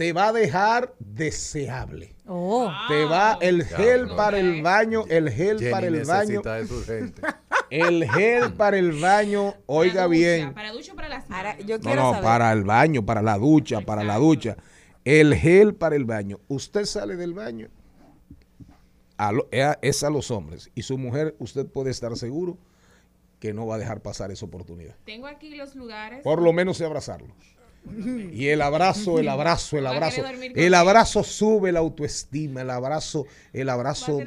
Te 0.00 0.14
va 0.14 0.28
a 0.28 0.32
dejar 0.32 0.94
deseable. 0.98 2.14
Oh. 2.26 2.72
Te 2.88 3.04
va 3.04 3.36
el 3.42 3.66
gel 3.66 4.08
para 4.16 4.38
el 4.40 4.62
baño, 4.62 5.04
el 5.10 5.28
gel 5.28 5.58
Jenny 5.58 5.70
para 5.70 5.86
el 5.88 6.04
baño, 6.06 6.40
eso 6.40 6.84
el 7.70 8.10
gel 8.10 8.54
para 8.54 8.78
el 8.78 8.92
baño, 8.98 9.50
Para 9.50 9.62
oiga 9.66 10.04
ducha, 10.04 10.06
bien. 10.06 10.54
Para 10.54 10.72
ducha 10.72 10.94
o 10.94 10.96
para 10.96 11.10
las 11.10 11.30
Ahora, 11.30 11.58
yo 11.58 11.76
No, 11.76 11.82
quiero 11.82 12.00
no, 12.00 12.10
saber. 12.12 12.24
para 12.24 12.50
el 12.50 12.64
baño, 12.64 13.04
para 13.04 13.20
la 13.20 13.36
ducha, 13.36 13.82
para 13.82 14.02
la 14.02 14.16
ducha. 14.16 14.56
El 15.04 15.34
gel 15.34 15.74
para 15.74 15.96
el 15.96 16.06
baño. 16.06 16.40
Usted 16.48 16.86
sale 16.86 17.16
del 17.16 17.34
baño, 17.34 17.68
a 19.18 19.32
lo- 19.32 19.48
eh, 19.52 19.74
es 19.82 20.02
a 20.02 20.08
los 20.08 20.30
hombres. 20.30 20.70
Y 20.74 20.80
su 20.80 20.96
mujer, 20.96 21.36
usted 21.38 21.66
puede 21.66 21.90
estar 21.90 22.16
seguro 22.16 22.56
que 23.38 23.52
no 23.52 23.66
va 23.66 23.74
a 23.74 23.78
dejar 23.78 24.00
pasar 24.00 24.30
esa 24.30 24.46
oportunidad. 24.46 24.94
Tengo 25.04 25.26
aquí 25.26 25.54
los 25.54 25.74
lugares. 25.74 26.22
Por 26.22 26.40
lo 26.40 26.54
menos 26.54 26.78
de 26.78 26.86
abrazarlo. 26.86 27.34
Y 28.32 28.48
el 28.48 28.62
abrazo, 28.62 29.18
el 29.18 29.28
abrazo, 29.28 29.78
el 29.78 29.86
abrazo. 29.86 30.22
El 30.54 30.74
abrazo 30.74 31.24
sube 31.24 31.72
la 31.72 31.80
autoestima, 31.80 32.60
el 32.62 32.70
abrazo, 32.70 33.26
el 33.52 33.68
abrazo. 33.68 34.20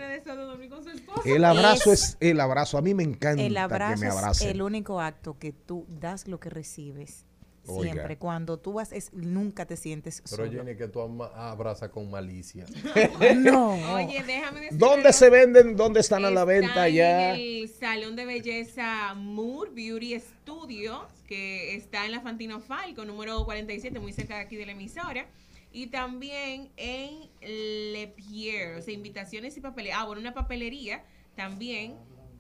El 1.26 1.46
abrazo 1.46 1.92
Es- 1.94 2.18
el 2.20 2.40
abrazo. 2.40 2.78
A 2.78 2.82
mí 2.82 2.94
me 2.94 3.04
encanta 3.04 3.44
El 3.44 3.54
que 3.54 3.96
me 4.00 4.08
es 4.08 4.14
abracen. 4.14 4.50
el 4.50 4.62
único 4.62 5.00
acto 5.00 5.38
que 5.40 5.54
tú 5.54 5.86
das 5.90 6.28
lo 6.28 6.40
que 6.40 6.50
recibes. 6.50 7.26
Oiga. 7.68 7.94
Siempre. 7.94 8.18
Cuando 8.18 8.58
tú 8.60 8.74
vas, 8.74 8.92
es, 8.92 9.14
nunca 9.14 9.66
te 9.66 9.78
sientes 9.78 10.22
Pero 10.30 10.46
solo. 10.46 10.52
Jenny, 10.64 10.76
que 10.78 10.88
tú 10.88 11.02
ama- 11.02 11.32
abrazas 11.36 11.90
con 11.90 12.10
malicia. 12.12 12.66
No. 13.36 13.74
Oye, 13.96 14.22
déjame 14.24 14.62
decirte. 14.62 14.86
¿Dónde 14.86 15.14
se 15.14 15.30
venden? 15.30 15.76
¿Dónde 15.76 16.00
están 16.02 16.26
a 16.26 16.32
la 16.32 16.44
venta 16.46 16.90
ya? 16.90 17.36
En 17.36 17.40
el 17.64 17.70
salón 17.70 18.16
de 18.16 18.26
belleza 18.26 19.14
Moore 19.16 19.72
Beauty 19.74 20.20
Studio, 20.20 21.08
que 21.28 21.76
está 21.76 22.06
en 22.06 22.12
la 22.12 22.22
Fantino 22.22 22.60
Falco, 22.60 23.06
número 23.06 23.44
47, 23.46 24.00
muy 24.00 24.14
cerca 24.14 24.36
de 24.36 24.42
aquí 24.42 24.56
de 24.56 24.66
la 24.66 24.74
emisora. 24.74 25.26
Y 25.72 25.88
también 25.88 26.70
en 26.78 27.30
Le 27.42 28.08
Pierre, 28.16 28.76
o 28.78 28.82
sea, 28.82 28.94
invitaciones 28.94 29.58
y 29.58 29.62
papelería. 29.62 30.02
Ah, 30.02 30.06
bueno, 30.06 30.22
una 30.22 30.34
papelería 30.34 31.04
también, 31.36 31.96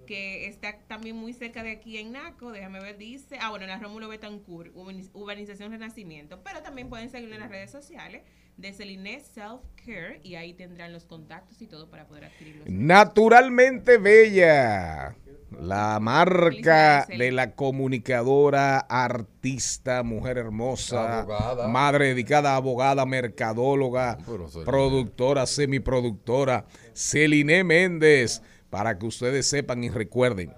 que 0.05 0.47
está 0.47 0.77
también 0.87 1.15
muy 1.15 1.33
cerca 1.33 1.63
de 1.63 1.71
aquí 1.71 1.97
en 1.97 2.11
Naco. 2.13 2.51
Déjame 2.51 2.79
ver, 2.79 2.97
dice. 2.97 3.37
Ah, 3.41 3.49
bueno, 3.49 3.65
en 3.65 3.71
la 3.71 3.79
Rómulo 3.79 4.07
Betancourt, 4.09 4.73
Urbaniz- 4.75 5.09
Urbanización 5.13 5.71
Renacimiento. 5.71 6.41
Pero 6.43 6.61
también 6.61 6.89
pueden 6.89 7.09
seguirlo 7.09 7.35
en 7.35 7.41
las 7.41 7.49
redes 7.49 7.71
sociales 7.71 8.23
de 8.57 8.71
Celine 8.71 9.19
Self 9.19 9.61
Care 9.83 10.19
y 10.23 10.35
ahí 10.35 10.53
tendrán 10.53 10.93
los 10.93 11.05
contactos 11.05 11.59
y 11.61 11.67
todo 11.67 11.89
para 11.89 12.05
poder 12.07 12.25
adquirirlos. 12.25 12.67
Naturalmente 12.69 13.97
Bella, 13.97 15.15
la 15.59 15.99
marca 15.99 17.05
de 17.07 17.31
la 17.31 17.51
comunicadora, 17.55 18.77
artista, 18.79 20.03
mujer 20.03 20.37
hermosa, 20.37 21.21
Abogada. 21.21 21.67
madre 21.67 22.07
dedicada, 22.09 22.55
abogada, 22.55 23.05
mercadóloga, 23.05 24.17
productora, 24.65 25.45
semiproductora, 25.47 26.65
Celine 26.93 27.63
Méndez, 27.63 28.41
para 28.73 28.97
que 28.97 29.05
ustedes 29.05 29.45
sepan 29.45 29.83
y 29.83 29.89
recuerden, 29.91 30.51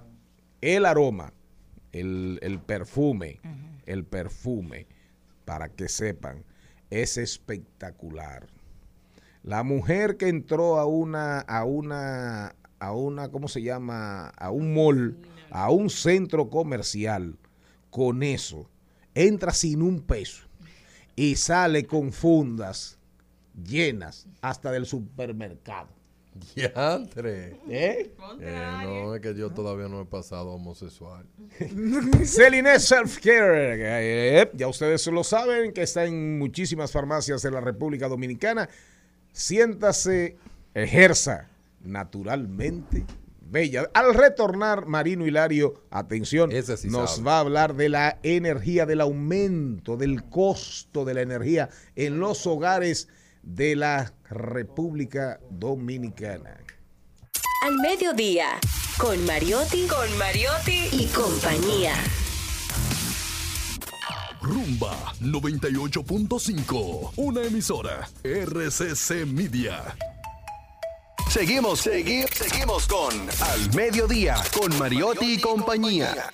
el 0.61 0.85
aroma, 0.85 1.33
el, 1.91 2.39
el 2.41 2.61
perfume, 2.61 3.41
el 3.85 4.05
perfume, 4.05 4.87
para 5.43 5.67
que 5.67 5.89
sepan, 5.89 6.45
es 6.89 7.17
espectacular. 7.17 8.47
La 9.43 9.63
mujer 9.63 10.15
que 10.15 10.29
entró 10.29 10.79
a 10.79 10.85
una, 10.85 11.41
a 11.41 11.65
una, 11.65 12.55
a 12.79 12.93
una, 12.93 13.27
¿cómo 13.31 13.49
se 13.49 13.61
llama? 13.61 14.29
A 14.29 14.49
un 14.49 14.73
mall, 14.73 15.17
a 15.51 15.69
un 15.69 15.89
centro 15.89 16.49
comercial, 16.49 17.37
con 17.89 18.23
eso, 18.23 18.69
entra 19.13 19.51
sin 19.51 19.81
un 19.81 19.99
peso 19.99 20.45
y 21.17 21.35
sale 21.35 21.85
con 21.85 22.13
fundas 22.13 22.97
llenas 23.61 24.25
hasta 24.41 24.71
del 24.71 24.85
supermercado. 24.85 25.94
Diantre. 26.55 27.59
¿Eh? 27.69 28.13
Eh, 28.41 28.79
no, 28.83 29.15
es 29.15 29.21
que 29.21 29.33
yo 29.35 29.51
todavía 29.51 29.87
no 29.87 30.01
he 30.01 30.05
pasado 30.05 30.51
homosexual. 30.51 31.25
Celine 32.25 32.77
Self 32.79 33.19
Care, 33.19 34.41
eh, 34.41 34.51
ya 34.53 34.67
ustedes 34.67 35.07
lo 35.07 35.23
saben, 35.23 35.71
que 35.71 35.83
está 35.83 36.05
en 36.05 36.37
muchísimas 36.37 36.91
farmacias 36.91 37.41
de 37.41 37.51
la 37.51 37.61
República 37.61 38.09
Dominicana. 38.09 38.69
Siéntase, 39.31 40.37
ejerza 40.73 41.47
naturalmente 41.81 43.05
bella. 43.49 43.89
Al 43.93 44.13
retornar, 44.13 44.87
Marino 44.87 45.25
Hilario, 45.25 45.83
atención, 45.89 46.51
sí 46.51 46.89
nos 46.89 47.11
sabe. 47.11 47.23
va 47.23 47.37
a 47.37 47.39
hablar 47.39 47.75
de 47.75 47.89
la 47.89 48.19
energía, 48.23 48.85
del 48.85 48.99
aumento, 49.01 49.95
del 49.95 50.23
costo 50.25 51.05
de 51.05 51.13
la 51.13 51.21
energía 51.21 51.69
en 51.95 52.19
los 52.19 52.45
hogares 52.45 53.07
de 53.45 53.75
la 53.75 54.11
República 54.29 55.39
Dominicana. 55.49 56.57
Al 57.63 57.75
mediodía, 57.77 58.59
con 58.97 59.23
Mariotti, 59.25 59.87
con 59.87 60.17
Mariotti 60.17 60.89
y 60.91 61.07
compañía. 61.07 61.93
Rumba 64.41 65.13
98.5, 65.21 67.13
una 67.15 67.41
emisora 67.43 68.07
RCC 68.23 69.25
Media. 69.25 69.95
Seguimos, 71.29 71.85
segui- 71.87 72.27
seguimos 72.31 72.85
con 72.87 73.13
Al 73.41 73.73
Mediodía, 73.75 74.35
con 74.59 74.77
Mariotti 74.77 75.33
y 75.35 75.41
compañía. 75.41 76.31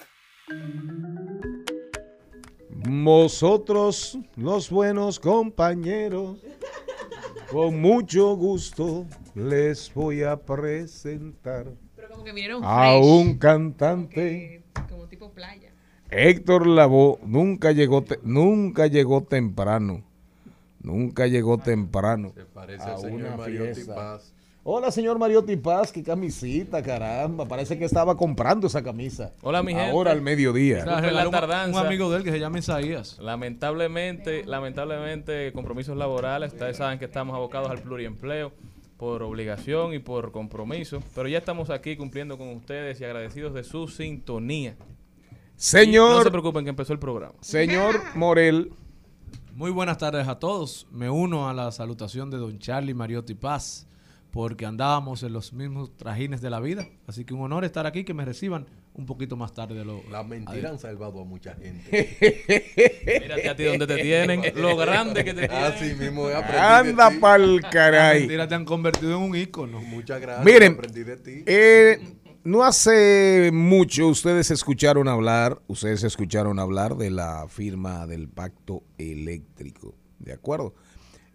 Vosotros, 2.70 4.18
los 4.36 4.70
buenos 4.70 5.20
compañeros, 5.20 6.40
con 7.52 7.82
mucho 7.82 8.36
gusto 8.36 9.06
les 9.36 9.94
voy 9.94 10.24
a 10.24 10.38
presentar 10.38 11.68
Pero 11.96 12.10
como 12.10 12.24
que 12.24 12.32
vinieron 12.32 12.62
a 12.64 12.92
fresh, 12.92 13.06
un 13.06 13.38
cantante. 13.38 14.14
que- 14.16 14.64
como 14.90 15.08
tipo 15.08 15.32
playa. 15.32 15.72
Héctor 16.10 16.68
Lavoe 16.68 17.20
nunca 17.26 17.72
llegó, 17.72 18.04
te- 18.04 18.20
nunca 18.24 18.88
llegó 18.88 19.22
temprano. 19.24 20.04
Nunca 20.82 21.28
llegó 21.28 21.58
temprano. 21.58 22.32
Se 22.36 22.44
parece 22.46 22.84
a 22.84 22.96
al 22.96 23.00
señor 23.02 23.22
una 23.22 23.38
Mariotti 23.38 23.74
fiesta. 23.76 23.96
Paz. 23.96 24.34
Hola, 24.64 24.92
señor 24.92 25.18
Mariotti 25.18 25.56
Paz, 25.56 25.92
qué 25.92 26.04
camisita, 26.04 26.84
caramba. 26.84 27.48
Parece 27.48 27.80
que 27.80 27.86
estaba 27.86 28.16
comprando 28.16 28.68
esa 28.68 28.84
camisa. 28.84 29.34
Hola, 29.42 29.64
mi 29.64 29.74
gente. 29.74 29.90
Ahora 29.90 30.12
al 30.12 30.22
mediodía. 30.22 30.86
La 30.86 31.26
un- 31.26 31.32
tardanza. 31.32 31.80
Un 31.82 31.86
amigo 31.88 32.12
de 32.12 32.18
él 32.18 32.24
que 32.24 32.32
se 32.32 32.40
llama 32.40 32.60
Isaías. 32.60 33.18
Lamentablemente, 33.20 34.44
lamentablemente, 34.46 35.52
compromisos 35.52 35.98
laborales. 35.98 36.54
Ustedes 36.54 36.78
saben 36.78 37.00
que 37.00 37.06
estamos 37.06 37.36
abocados 37.36 37.72
al 37.72 37.80
pluriempleo 37.80 38.52
por 38.98 39.24
obligación 39.24 39.96
y 39.96 40.00
por 40.00 40.32
compromiso. 40.32 41.02
Pero 41.16 41.28
ya 41.28 41.40
estamos 41.40 41.72
aquí 41.72 41.98
cumpliendo 41.98 42.38
con 42.38 42.50
ustedes 42.50 43.02
y 43.02 43.04
agradecidos 43.06 43.56
de 43.56 43.64
su 43.64 43.88
sintonía. 43.88 44.76
Y 44.78 44.84
no 44.84 45.38
se 45.58 45.80
Señor, 45.80 46.30
preocupen 46.32 46.66
que 46.66 46.70
empezó 46.70 46.94
el 46.94 47.00
programa. 47.00 47.34
señor 47.42 48.00
Morel, 48.16 48.72
Muy 49.56 49.72
buenas 49.72 49.98
tardes 49.98 50.28
a 50.28 50.38
todos. 50.38 50.86
Me 50.92 51.10
uno 51.10 51.50
a 51.50 51.54
la 51.54 51.72
salutación 51.72 52.30
de 52.30 52.38
don 52.38 52.58
Charlie 52.60 52.94
Mariotti 52.94 53.34
Paz, 53.34 53.86
porque 54.32 54.66
andábamos 54.66 55.24
en 55.24 55.34
los 55.34 55.54
mismos 55.54 55.96
trajines 55.98 56.42
de 56.42 56.50
la 56.50 56.60
vida. 56.60 56.88
Así 57.08 57.26
que 57.26 57.34
un 57.34 57.42
honor 57.42 57.66
estar 57.66 57.86
aquí, 57.86 58.04
que 58.04 58.14
me 58.14 58.26
reciban 58.26 58.66
un 58.94 59.06
poquito 59.06 59.36
más 59.36 59.54
tarde 59.54 59.76
de 59.76 59.86
lo... 59.86 60.02
Las 60.10 60.26
mentiras 60.26 60.72
han 60.72 60.80
salvado 60.80 61.22
a 61.22 61.26
mucha 61.26 61.54
gente. 61.56 62.18
Mírate 63.22 63.50
a 63.50 63.56
ti 63.56 63.64
donde 63.64 63.88
te 63.88 63.98
tienen, 63.98 64.42
lo 64.56 64.76
grande 64.78 65.24
que 65.24 65.34
te 65.34 65.48
tienen. 65.48 65.64
Así 65.64 65.94
mismo 65.96 66.28
aprendí 66.28 66.58
anda 66.58 67.12
pa'l 67.20 67.62
Las 67.62 67.72
caray. 67.72 68.20
mentiras 68.22 68.50
te 68.50 68.56
han 68.56 68.66
convertido 68.66 69.18
en 69.18 69.22
un 69.22 69.36
ícono. 69.36 69.82
Muchas 69.82 70.22
gracias. 70.22 70.46
Miren, 70.46 70.74
aprendí 70.74 71.04
de 71.04 71.18
ti. 71.18 71.44
Eh, 71.46 72.00
no 72.44 72.64
hace 72.64 73.52
mucho 73.54 74.08
ustedes 74.08 74.50
escucharon 74.50 75.08
hablar, 75.08 75.62
ustedes 75.68 76.04
escucharon 76.04 76.58
hablar 76.58 76.96
de 76.96 77.12
la 77.12 77.48
firma 77.48 78.08
del 78.08 78.30
pacto 78.30 78.84
eléctrico, 78.98 79.94
¿de 80.20 80.34
acuerdo? 80.34 80.74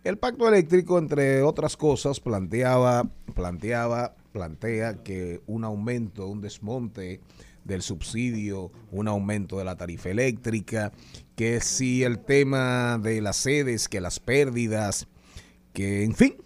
El 0.07 0.19
pacto 0.19 0.47
eléctrico, 0.47 1.01
entre 1.01 1.43
otras 1.43 1.77
cosas, 1.77 2.21
planteaba, 2.21 3.11
planteaba, 3.35 4.15
plantea 4.31 5.03
que 5.03 5.43
un 5.49 5.65
aumento, 5.65 6.29
un 6.29 6.41
desmonte 6.41 7.21
del 7.65 7.83
subsidio, 7.83 8.71
un 8.93 9.09
aumento 9.09 9.59
de 9.59 9.65
la 9.65 9.77
tarifa 9.77 10.11
eléctrica, 10.11 10.93
que 11.35 11.61
si 11.61 12.05
el 12.05 12.21
tema 12.21 13.01
de 13.03 13.21
las 13.21 13.35
sedes, 13.35 13.89
que 13.89 14.01
las 14.01 14.21
pérdidas, 14.21 15.09
que 15.73 16.05
en 16.05 16.15
fin, 16.15 16.37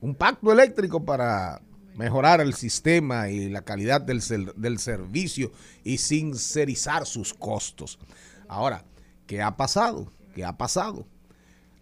un 0.00 0.14
pacto 0.14 0.50
eléctrico 0.50 1.04
para 1.04 1.60
mejorar 1.96 2.40
el 2.40 2.54
sistema 2.54 3.28
y 3.28 3.50
la 3.50 3.60
calidad 3.60 4.00
del, 4.00 4.22
del 4.56 4.78
servicio 4.78 5.52
y 5.84 5.98
sincerizar 5.98 7.04
sus 7.04 7.34
costos. 7.34 7.98
Ahora, 8.48 8.86
¿qué 9.26 9.42
ha 9.42 9.58
pasado? 9.58 10.10
¿Qué 10.34 10.42
ha 10.42 10.56
pasado? 10.56 11.06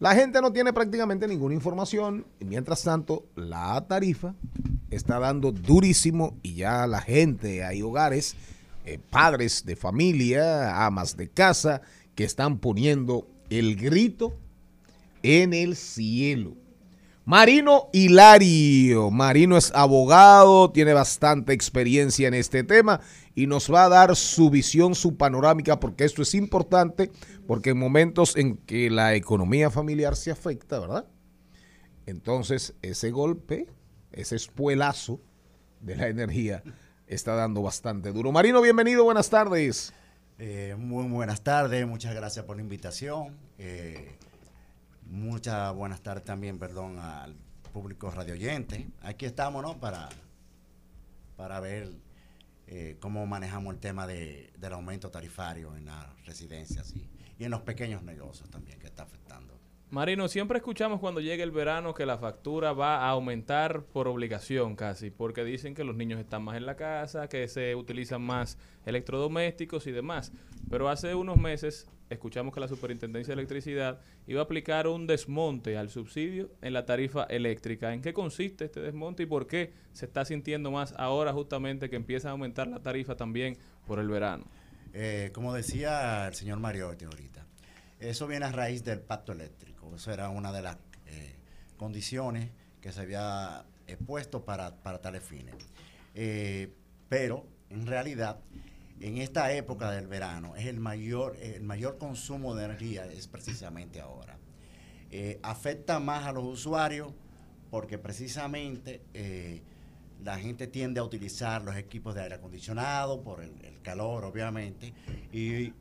La 0.03 0.17
gente 0.17 0.41
no 0.41 0.53
tiene 0.53 0.73
prácticamente 0.73 1.29
ninguna 1.29 1.55
información 1.55 2.27
y 2.41 2.45
mientras 2.45 2.83
tanto 2.83 3.25
la 3.37 3.87
tarifa 3.87 4.35
está 4.91 5.21
dando 5.21 5.53
durísimo 5.53 6.37
y 6.43 6.55
ya 6.55 6.89
la 6.89 7.01
gente, 7.01 7.63
hay 7.63 7.83
hogares, 7.83 8.35
eh, 8.85 8.99
padres 8.99 9.65
de 9.65 9.77
familia, 9.77 10.85
amas 10.85 11.17
de 11.17 11.29
casa, 11.29 11.83
que 12.17 12.25
están 12.25 12.59
poniendo 12.59 13.29
el 13.49 13.77
grito 13.77 14.37
en 15.23 15.55
el 15.55 15.77
cielo. 15.77 16.57
Marino 17.25 17.89
Hilario. 17.93 19.13
Marino 19.13 19.57
es 19.57 19.71
abogado, 19.73 20.73
tiene 20.73 20.95
bastante 20.95 21.53
experiencia 21.53 22.27
en 22.27 22.35
este 22.35 22.65
tema 22.65 23.01
y 23.35 23.47
nos 23.47 23.73
va 23.73 23.85
a 23.85 23.89
dar 23.89 24.17
su 24.17 24.51
visión, 24.51 24.95
su 24.95 25.17
panorámica, 25.17 25.81
porque 25.81 26.05
esto 26.05 26.23
es 26.23 26.35
importante, 26.35 27.11
porque 27.47 27.71
en 27.71 27.79
momentos 27.79 28.37
en 28.37 28.57
que 28.59 28.91
la 28.91 29.15
economía 29.15 29.71
familiar 29.71 30.17
se 30.17 30.31
afecta, 30.31 30.79
¿verdad? 30.79 31.07
Entonces, 32.07 32.75
ese 32.83 33.11
golpe, 33.11 33.69
ese 34.13 34.37
espuelazo 34.37 35.21
de 35.81 35.97
la 35.97 36.09
energía 36.09 36.63
está 37.07 37.35
dando 37.35 37.63
bastante 37.63 38.13
duro. 38.13 38.33
Marino, 38.33 38.61
bienvenido, 38.61 39.05
buenas 39.05 39.31
tardes. 39.31 39.93
Eh, 40.39 40.75
muy 40.79 41.07
buenas 41.09 41.43
tardes, 41.43 41.87
muchas 41.87 42.15
gracias 42.15 42.45
por 42.45 42.57
la 42.57 42.63
invitación. 42.63 43.37
Eh, 43.59 44.17
muchas 45.07 45.75
buenas 45.75 46.03
tardes 46.03 46.25
también, 46.25 46.59
perdón, 46.59 46.99
al 46.99 47.37
público 47.73 48.11
radioyente. 48.11 48.89
Aquí 49.03 49.25
estamos, 49.25 49.63
¿no? 49.63 49.79
Para, 49.79 50.09
para 51.37 51.61
ver 51.61 51.93
eh, 52.67 52.97
cómo 53.01 53.27
manejamos 53.27 53.75
el 53.75 53.81
tema 53.81 54.07
de, 54.07 54.53
del 54.59 54.73
aumento 54.73 55.11
tarifario 55.11 55.77
en 55.77 55.87
las 55.87 56.25
residencias 56.25 56.95
y, 56.95 57.09
y 57.39 57.45
en 57.45 57.51
los 57.51 57.63
pequeños 57.63 58.03
negocios 58.03 58.51
también 58.51 58.79
que 58.79 58.87
está 58.87 59.03
afectando. 59.03 59.62
Marino, 59.93 60.27
siempre 60.27 60.57
escuchamos 60.57 61.01
cuando 61.01 61.21
llega 61.21 61.45
el 61.45 61.51
verano 61.51 61.93
que 61.93 62.07
la 62.07 62.17
factura 62.17 62.73
va 62.73 63.01
a 63.01 63.11
aumentar 63.11 63.85
por 63.85 64.09
obligación 64.09 64.75
casi, 64.75 65.11
porque 65.11 65.45
dicen 65.45 65.75
que 65.75 65.85
los 65.85 65.95
niños 65.95 66.19
están 66.19 66.43
más 66.43 66.57
en 66.57 66.65
la 66.65 66.77
casa, 66.77 67.29
que 67.29 67.47
se 67.47 67.75
utilizan 67.75 68.23
más 68.23 68.57
electrodomésticos 68.87 69.87
y 69.87 69.93
demás. 69.93 70.33
Pero 70.71 70.89
hace 70.89 71.15
unos 71.15 71.37
meses 71.37 71.87
escuchamos 72.09 72.55
que 72.55 72.61
la 72.61 72.69
Superintendencia 72.69 73.35
de 73.35 73.43
Electricidad 73.43 74.01
iba 74.27 74.41
a 74.41 74.45
aplicar 74.45 74.87
un 74.87 75.07
desmonte 75.07 75.77
al 75.77 75.91
subsidio 75.91 76.49
en 76.63 76.73
la 76.73 76.87
tarifa 76.87 77.25
eléctrica. 77.25 77.93
¿En 77.93 78.01
qué 78.01 78.15
consiste 78.15 78.65
este 78.65 78.81
desmonte 78.81 79.25
y 79.25 79.27
por 79.27 79.47
qué 79.47 79.75
se 79.93 80.07
está 80.07 80.25
sintiendo 80.25 80.71
más 80.71 80.95
ahora 80.97 81.35
justamente 81.35 81.91
que 81.91 81.97
empieza 81.97 82.29
a 82.29 82.31
aumentar 82.31 82.67
la 82.67 82.81
tarifa 82.81 83.15
también 83.15 83.59
por 83.87 83.99
el 83.99 84.09
verano? 84.09 84.47
Eh, 84.95 85.29
como 85.35 85.53
decía 85.53 86.29
el 86.29 86.35
señor 86.35 86.61
Mariotti 86.61 87.05
ahorita, 87.05 87.45
eso 88.01 88.27
viene 88.27 88.47
a 88.47 88.53
raíz 88.53 88.83
del 88.85 89.01
pacto 89.01 89.33
eléctrico. 89.33 89.72
Eso 89.95 90.13
era 90.13 90.29
una 90.29 90.53
de 90.53 90.63
las 90.63 90.77
eh, 91.07 91.37
condiciones 91.77 92.51
que 92.81 92.93
se 92.93 93.01
había 93.01 93.65
eh, 93.87 93.97
puesto 93.97 94.45
para, 94.45 94.77
para 94.83 95.01
tales 95.01 95.23
fines. 95.23 95.55
Eh, 96.15 96.73
pero, 97.09 97.47
en 97.71 97.87
realidad, 97.87 98.41
en 99.01 99.19
esta 99.19 99.53
época 99.53 99.91
del 99.91 100.07
verano, 100.07 100.57
es 100.57 100.67
el 100.67 100.81
mayor, 100.81 101.37
el 101.41 101.63
mayor 101.63 101.99
consumo 101.99 102.55
de 102.55 102.67
energía 102.67 103.07
es 103.07 103.29
precisamente 103.29 104.01
ahora. 104.01 104.39
Eh, 105.11 105.39
afecta 105.43 106.01
más 106.01 106.27
a 106.27 106.33
los 106.33 106.45
usuarios 106.45 107.13
porque 107.71 107.99
precisamente 107.99 109.03
la 110.23 110.39
gente 110.39 110.67
tiende 110.67 111.01
a 111.01 111.05
utilizar 111.05 111.63
los 111.63 111.75
equipos 111.77 112.15
de 112.15 112.23
aire 112.23 112.35
acondicionado 112.35 113.23
por 113.23 113.43
el, 113.43 113.53
el 113.65 113.81
calor, 113.81 114.25
obviamente, 114.25 114.93
y 115.33 115.73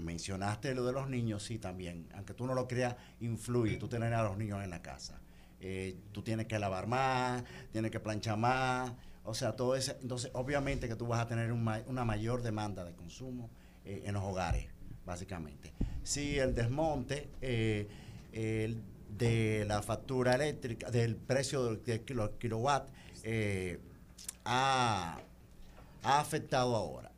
mencionaste 0.00 0.74
lo 0.74 0.84
de 0.84 0.92
los 0.92 1.08
niños, 1.08 1.42
sí, 1.42 1.58
también, 1.58 2.08
aunque 2.14 2.34
tú 2.34 2.46
no 2.46 2.54
lo 2.54 2.66
creas, 2.68 2.96
influye, 3.20 3.76
tú 3.76 3.88
tener 3.88 4.12
a 4.14 4.22
los 4.22 4.36
niños 4.36 4.62
en 4.64 4.70
la 4.70 4.82
casa. 4.82 5.20
Eh, 5.60 5.96
tú 6.12 6.22
tienes 6.22 6.46
que 6.46 6.58
lavar 6.58 6.86
más, 6.86 7.44
tienes 7.72 7.90
que 7.90 8.00
planchar 8.00 8.38
más, 8.38 8.92
o 9.24 9.34
sea, 9.34 9.56
todo 9.56 9.76
eso, 9.76 9.94
entonces 10.00 10.30
obviamente 10.34 10.88
que 10.88 10.96
tú 10.96 11.06
vas 11.06 11.20
a 11.20 11.26
tener 11.28 11.52
una 11.52 12.04
mayor 12.04 12.42
demanda 12.42 12.84
de 12.84 12.92
consumo 12.94 13.50
eh, 13.84 14.02
en 14.06 14.14
los 14.14 14.22
hogares, 14.24 14.66
básicamente. 15.04 15.72
Sí, 16.02 16.38
el 16.38 16.54
desmonte 16.54 17.28
eh, 17.42 17.86
de 18.32 19.64
la 19.66 19.82
factura 19.82 20.34
eléctrica, 20.34 20.90
del 20.90 21.16
precio 21.16 21.64
del, 21.64 21.84
del 21.84 22.00
kilo- 22.04 22.38
kilowatt, 22.38 22.88
eh, 23.22 23.78
ha 24.44 25.18
afectado 26.02 26.74
ahora. 26.74 27.09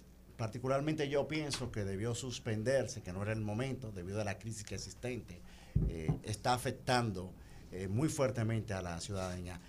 Particularmente 0.42 1.08
yo 1.08 1.28
pienso 1.28 1.70
que 1.70 1.84
debió 1.84 2.16
suspenderse, 2.16 3.00
que 3.00 3.12
no 3.12 3.22
era 3.22 3.32
el 3.32 3.40
momento, 3.40 3.92
debido 3.92 4.20
a 4.20 4.24
la 4.24 4.40
crisis 4.40 4.64
que 4.64 4.74
existente, 4.74 5.40
eh, 5.86 6.12
está 6.24 6.52
afectando 6.52 7.32
eh, 7.70 7.86
muy 7.86 8.08
fuertemente 8.08 8.74
a 8.74 8.82
la 8.82 8.98
ciudadanía. 8.98 9.60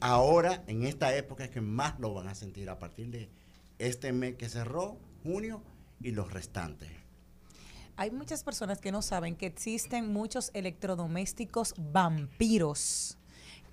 ahora, 0.00 0.64
en 0.66 0.82
esta 0.82 1.14
época, 1.14 1.44
es 1.44 1.50
que 1.50 1.60
más 1.60 2.00
lo 2.00 2.12
van 2.12 2.26
a 2.26 2.34
sentir 2.34 2.68
a 2.70 2.78
partir 2.80 3.08
de 3.10 3.28
este 3.78 4.12
mes 4.12 4.34
que 4.34 4.48
cerró, 4.48 4.98
junio, 5.22 5.62
y 6.00 6.10
los 6.10 6.32
restantes. 6.32 6.90
Hay 7.94 8.10
muchas 8.10 8.42
personas 8.42 8.80
que 8.80 8.90
no 8.90 9.00
saben 9.00 9.36
que 9.36 9.46
existen 9.46 10.12
muchos 10.12 10.50
electrodomésticos 10.54 11.72
vampiros. 11.78 13.16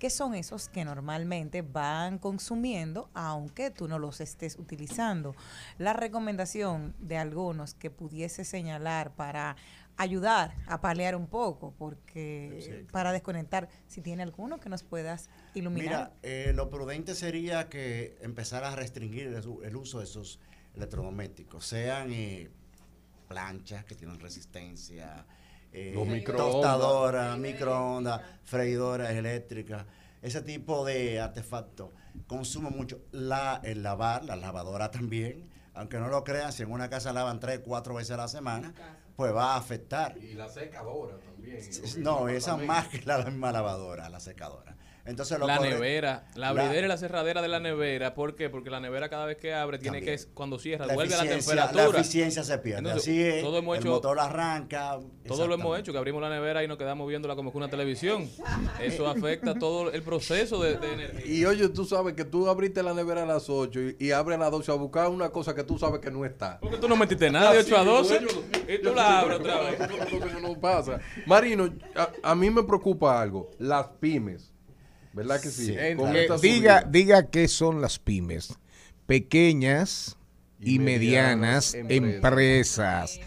¿Qué 0.02 0.10
son 0.10 0.34
esos 0.34 0.68
que 0.68 0.84
normalmente 0.84 1.62
van 1.62 2.18
consumiendo 2.18 3.08
aunque 3.14 3.70
tú 3.70 3.86
no 3.86 4.00
los 4.00 4.20
estés 4.20 4.58
utilizando? 4.58 5.36
La 5.78 5.92
recomendación 5.92 6.96
de 6.98 7.18
algunos 7.18 7.74
que 7.74 7.88
pudiese 7.88 8.44
señalar 8.44 9.14
para 9.14 9.54
ayudar 9.96 10.56
a 10.66 10.80
paliar 10.80 11.14
un 11.14 11.28
poco, 11.28 11.72
porque 11.78 12.84
para 12.90 13.12
desconectar, 13.12 13.68
si 13.86 14.00
tiene 14.00 14.24
alguno 14.24 14.58
que 14.58 14.68
nos 14.68 14.82
puedas 14.82 15.30
iluminar. 15.54 15.86
Mira, 15.86 16.12
eh, 16.24 16.52
lo 16.52 16.68
prudente 16.68 17.14
sería 17.14 17.68
que 17.68 18.18
empezara 18.22 18.72
a 18.72 18.74
restringir 18.74 19.28
el 19.28 19.76
uso 19.76 20.00
de 20.00 20.04
esos 20.04 20.40
electrodomésticos, 20.74 21.64
sean 21.64 22.10
eh, 22.10 22.50
planchas 23.28 23.84
que 23.84 23.94
tienen 23.94 24.18
resistencia, 24.18 25.24
eh, 25.72 25.92
Los 25.94 26.06
microondas. 26.06 26.52
tostadoras, 26.52 27.38
microondas, 27.38 28.20
freidoras 28.44 29.10
eléctricas, 29.10 29.84
ese 30.20 30.42
tipo 30.42 30.84
de 30.84 31.20
artefactos 31.20 31.90
consume 32.26 32.70
mucho. 32.70 33.00
La, 33.10 33.60
el 33.64 33.82
lavar, 33.82 34.24
la 34.24 34.36
lavadora 34.36 34.90
también, 34.90 35.48
aunque 35.74 35.98
no 35.98 36.08
lo 36.08 36.22
crean, 36.24 36.52
si 36.52 36.62
en 36.62 36.70
una 36.70 36.88
casa 36.90 37.12
lavan 37.12 37.40
tres, 37.40 37.60
cuatro 37.64 37.94
veces 37.94 38.12
a 38.12 38.16
la 38.18 38.28
semana, 38.28 38.72
pues 39.16 39.34
va 39.34 39.54
a 39.54 39.56
afectar. 39.56 40.16
Y 40.18 40.34
la 40.34 40.48
secadora 40.48 41.18
también. 41.18 41.58
No, 41.98 42.28
esa 42.28 42.56
más 42.56 42.88
que 42.88 43.02
la 43.04 43.24
misma 43.24 43.52
lavadora, 43.52 44.08
la 44.08 44.20
secadora. 44.20 44.76
Entonces 45.04 45.36
lo 45.38 45.46
la 45.48 45.58
corre- 45.58 45.70
nevera, 45.70 46.26
la 46.36 46.52
la- 46.52 46.62
abridera 46.62 46.86
y 46.86 46.88
la 46.88 46.96
cerradera 46.96 47.42
de 47.42 47.48
la 47.48 47.58
nevera. 47.58 48.14
¿Por 48.14 48.36
qué? 48.36 48.48
Porque 48.48 48.70
la 48.70 48.78
nevera 48.78 49.08
cada 49.08 49.26
vez 49.26 49.36
que 49.36 49.52
abre 49.52 49.78
tiene 49.78 49.98
También. 49.98 50.16
que, 50.18 50.24
cuando 50.32 50.58
cierra, 50.60 50.86
La 50.86 50.94
vuelve 50.94 51.12
a 51.14 51.16
la 51.18 51.24
eficiencia- 51.24 51.50
temperatura. 51.54 51.84
La 51.92 51.98
eficiencia 52.00 52.44
se 52.44 52.58
pierde. 52.58 52.78
Entonces, 52.90 53.02
Así 53.02 53.20
es. 53.20 53.42
todo 53.42 53.58
hemos 53.58 53.76
el 53.76 53.82
hecho- 53.82 53.90
motor 53.90 54.20
arranca. 54.20 55.00
Todo 55.26 55.48
lo 55.48 55.54
hemos 55.54 55.76
hecho, 55.78 55.90
que 55.92 55.98
abrimos 55.98 56.22
la 56.22 56.30
nevera 56.30 56.62
y 56.62 56.68
nos 56.68 56.78
quedamos 56.78 57.08
viéndola 57.08 57.34
como 57.34 57.50
que 57.50 57.58
una 57.58 57.68
televisión. 57.68 58.28
Eso 58.80 59.08
afecta 59.08 59.54
todo 59.58 59.90
el 59.90 60.02
proceso 60.02 60.62
de, 60.62 60.76
de 60.78 60.92
energía. 60.92 61.26
Y 61.34 61.44
oye, 61.46 61.68
tú 61.68 61.84
sabes 61.84 62.14
que 62.14 62.24
tú 62.24 62.48
abriste 62.48 62.82
la 62.84 62.94
nevera 62.94 63.24
a 63.24 63.26
las 63.26 63.50
8 63.50 63.80
y, 63.80 63.96
y 63.98 64.10
abres 64.12 64.36
a 64.38 64.40
las 64.42 64.50
12 64.52 64.70
a 64.70 64.74
buscar 64.74 65.08
una 65.08 65.30
cosa 65.30 65.52
que 65.54 65.64
tú 65.64 65.78
sabes 65.78 66.00
que 66.00 66.10
no 66.12 66.24
está. 66.24 66.60
Porque 66.60 66.76
tú 66.78 66.88
no 66.88 66.94
metiste 66.96 67.28
nada 67.28 67.52
de 67.52 67.58
8 67.58 67.76
a 67.76 67.84
12 67.84 68.20
y 68.68 68.78
tú 68.80 68.94
la 68.94 69.18
abres 69.20 69.40
otra 69.40 69.60
vez. 69.62 69.78
No 70.40 70.58
pasa. 70.60 71.00
Marino, 71.26 71.68
a, 71.96 72.08
a 72.30 72.34
mí 72.36 72.50
me 72.50 72.62
preocupa 72.62 73.20
algo. 73.20 73.50
Las 73.58 73.88
pymes. 74.00 74.51
¿Verdad 75.12 75.40
que 75.40 75.50
sí? 75.50 75.74
Con 75.96 76.16
esta 76.16 76.38
diga, 76.38 76.82
diga 76.82 77.26
qué 77.30 77.48
son 77.48 77.80
las 77.80 77.98
pymes. 77.98 78.58
Pequeñas 79.06 80.16
y, 80.58 80.76
Y 80.76 80.78
medianas, 80.78 81.74
medianas 81.74 82.14
empresas. 82.14 83.20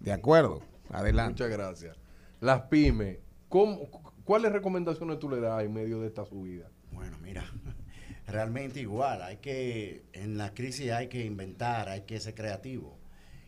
De 0.00 0.12
acuerdo. 0.12 0.62
Adelante. 0.90 1.32
Muchas 1.44 1.50
gracias. 1.50 1.96
Las 2.40 2.62
pymes. 2.62 3.18
¿cómo- 3.48 3.88
¿Cuáles 4.24 4.52
recomendaciones 4.52 5.18
tú 5.18 5.28
le 5.30 5.40
das 5.40 5.62
en 5.64 5.72
medio 5.72 6.00
de 6.00 6.06
esta 6.08 6.24
subida? 6.24 6.68
Bueno, 6.92 7.16
mira, 7.22 7.44
realmente 8.26 8.80
igual. 8.80 9.22
Hay 9.22 9.38
que, 9.38 10.04
en 10.12 10.36
la 10.38 10.52
crisis 10.54 10.90
hay 10.92 11.08
que 11.08 11.24
inventar, 11.24 11.88
hay 11.88 12.02
que 12.02 12.20
ser 12.20 12.34
creativo. 12.34 12.98